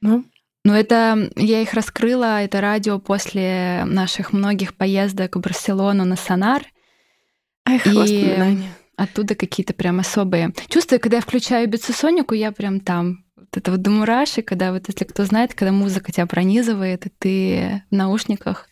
Ну, 0.00 0.24
но 0.66 0.76
это 0.76 1.30
я 1.36 1.62
их 1.62 1.74
раскрыла, 1.74 2.42
это 2.42 2.60
радио 2.60 2.98
после 2.98 3.84
наших 3.86 4.32
многих 4.32 4.74
поездок 4.74 5.36
в 5.36 5.40
Барселону 5.40 6.04
на 6.04 6.16
Сонар. 6.16 6.64
Эх, 7.64 7.86
и 7.86 8.36
оттуда 8.96 9.36
какие-то 9.36 9.74
прям 9.74 10.00
особые 10.00 10.52
чувства. 10.68 10.98
Когда 10.98 11.18
я 11.18 11.22
включаю 11.22 11.68
бицесонику, 11.68 12.34
я 12.34 12.50
прям 12.50 12.80
там. 12.80 13.24
Вот 13.36 13.56
это 13.56 13.70
вот 13.70 13.82
до 13.82 13.90
мурашек, 13.90 14.48
когда 14.48 14.72
вот, 14.72 14.88
если 14.88 15.04
кто 15.04 15.24
знает, 15.24 15.54
когда 15.54 15.70
музыка 15.70 16.10
тебя 16.10 16.26
пронизывает, 16.26 17.06
и 17.06 17.10
ты 17.16 17.82
в 17.88 17.94
наушниках 17.94 18.68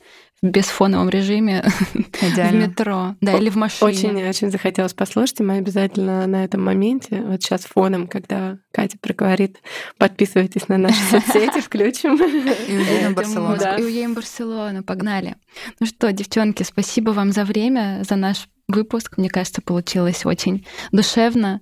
бесфоновом 0.50 1.08
режиме 1.08 1.64
Идеально. 2.20 2.66
в 2.66 2.68
метро, 2.68 3.16
да, 3.20 3.36
или 3.38 3.48
в 3.48 3.56
машине. 3.56 3.90
Очень-очень 3.90 4.50
захотелось 4.50 4.92
послушать, 4.92 5.40
и 5.40 5.42
мы 5.42 5.56
обязательно 5.56 6.26
на 6.26 6.44
этом 6.44 6.62
моменте, 6.62 7.22
вот 7.22 7.42
сейчас 7.42 7.62
фоном, 7.62 8.06
когда 8.06 8.58
Катя 8.70 8.98
проговорит, 9.00 9.58
подписывайтесь 9.98 10.68
на 10.68 10.76
наши 10.76 11.02
соцсети, 11.10 11.60
включим. 11.60 12.16
И 12.16 12.76
уедем 12.76 13.12
в 13.12 13.14
Барселону. 13.14 13.56
И 13.78 13.82
уедем 13.82 14.12
в 14.12 14.16
Барселону, 14.16 14.84
погнали. 14.84 15.36
Ну 15.80 15.86
что, 15.86 16.12
девчонки, 16.12 16.62
спасибо 16.62 17.10
вам 17.10 17.32
за 17.32 17.44
время, 17.44 18.02
за 18.08 18.16
наш 18.16 18.48
выпуск. 18.68 19.16
Мне 19.16 19.30
кажется, 19.30 19.62
получилось 19.62 20.26
очень 20.26 20.66
душевно. 20.92 21.60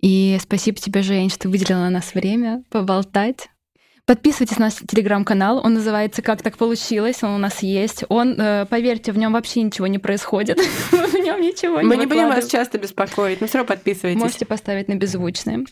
И 0.00 0.38
спасибо 0.42 0.78
тебе, 0.78 1.02
Жень, 1.02 1.30
что 1.30 1.48
выделила 1.48 1.80
на 1.80 1.90
нас 1.90 2.14
время 2.14 2.64
поболтать. 2.70 3.48
Подписывайтесь 4.10 4.58
на 4.58 4.64
наш 4.64 4.74
телеграм-канал, 4.74 5.60
он 5.62 5.74
называется 5.74 6.20
«Как 6.20 6.42
так 6.42 6.56
получилось», 6.56 7.22
он 7.22 7.30
у 7.30 7.38
нас 7.38 7.62
есть. 7.62 8.02
Он, 8.08 8.34
э, 8.40 8.66
поверьте, 8.66 9.12
в 9.12 9.18
нем 9.18 9.34
вообще 9.34 9.62
ничего 9.62 9.86
не 9.86 10.00
происходит. 10.00 10.58
В 10.90 11.14
нем 11.14 11.40
ничего 11.40 11.80
не 11.80 11.86
Мы 11.86 11.96
не 11.96 12.06
будем 12.06 12.26
вас 12.26 12.48
часто 12.48 12.78
беспокоить, 12.78 13.40
но 13.40 13.46
все 13.46 13.58
равно 13.58 13.72
подписывайтесь. 13.72 14.20
Можете 14.20 14.46
поставить 14.46 14.88
на 14.88 14.96
беззвучные. 14.96 15.64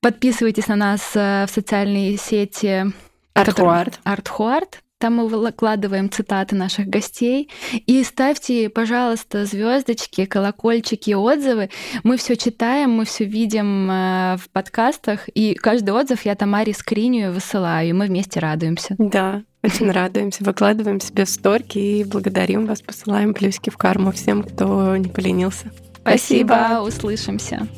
Подписывайтесь 0.00 0.66
на 0.66 0.74
нас 0.74 1.12
э, 1.14 1.46
в 1.46 1.50
социальные 1.52 2.16
сети 2.16 2.86
Артхуарт. 3.34 4.00
Артхуарт. 4.02 4.80
Там 4.98 5.16
мы 5.16 5.28
выкладываем 5.28 6.10
цитаты 6.10 6.56
наших 6.56 6.86
гостей. 6.86 7.50
И 7.86 8.02
ставьте, 8.02 8.70
пожалуйста, 8.70 9.44
звездочки, 9.44 10.24
колокольчики, 10.24 11.12
отзывы. 11.12 11.68
Мы 12.02 12.16
все 12.16 12.34
читаем, 12.34 12.92
мы 12.92 13.04
все 13.04 13.24
видим 13.24 13.90
э, 13.90 14.36
в 14.38 14.48
подкастах. 14.50 15.28
И 15.34 15.54
каждый 15.54 15.90
отзыв 15.90 16.24
я 16.24 16.34
Тамаре 16.34 16.72
скриню 16.72 17.26
и 17.26 17.34
высылаю, 17.34 17.90
и 17.90 17.92
мы 17.92 18.06
вместе 18.06 18.40
радуемся. 18.40 18.94
Да, 18.96 19.42
очень 19.62 19.90
радуемся. 19.90 20.42
Выкладываем 20.42 21.00
себе 21.00 21.26
в 21.26 21.28
сторки 21.28 21.78
и 21.78 22.04
благодарим 22.04 22.64
вас, 22.64 22.80
посылаем 22.80 23.34
плюсики 23.34 23.68
в 23.68 23.76
карму 23.76 24.12
всем, 24.12 24.42
кто 24.42 24.96
не 24.96 25.08
поленился. 25.08 25.72
Спасибо, 26.00 26.54
Спасибо. 26.54 26.82
услышимся. 26.86 27.68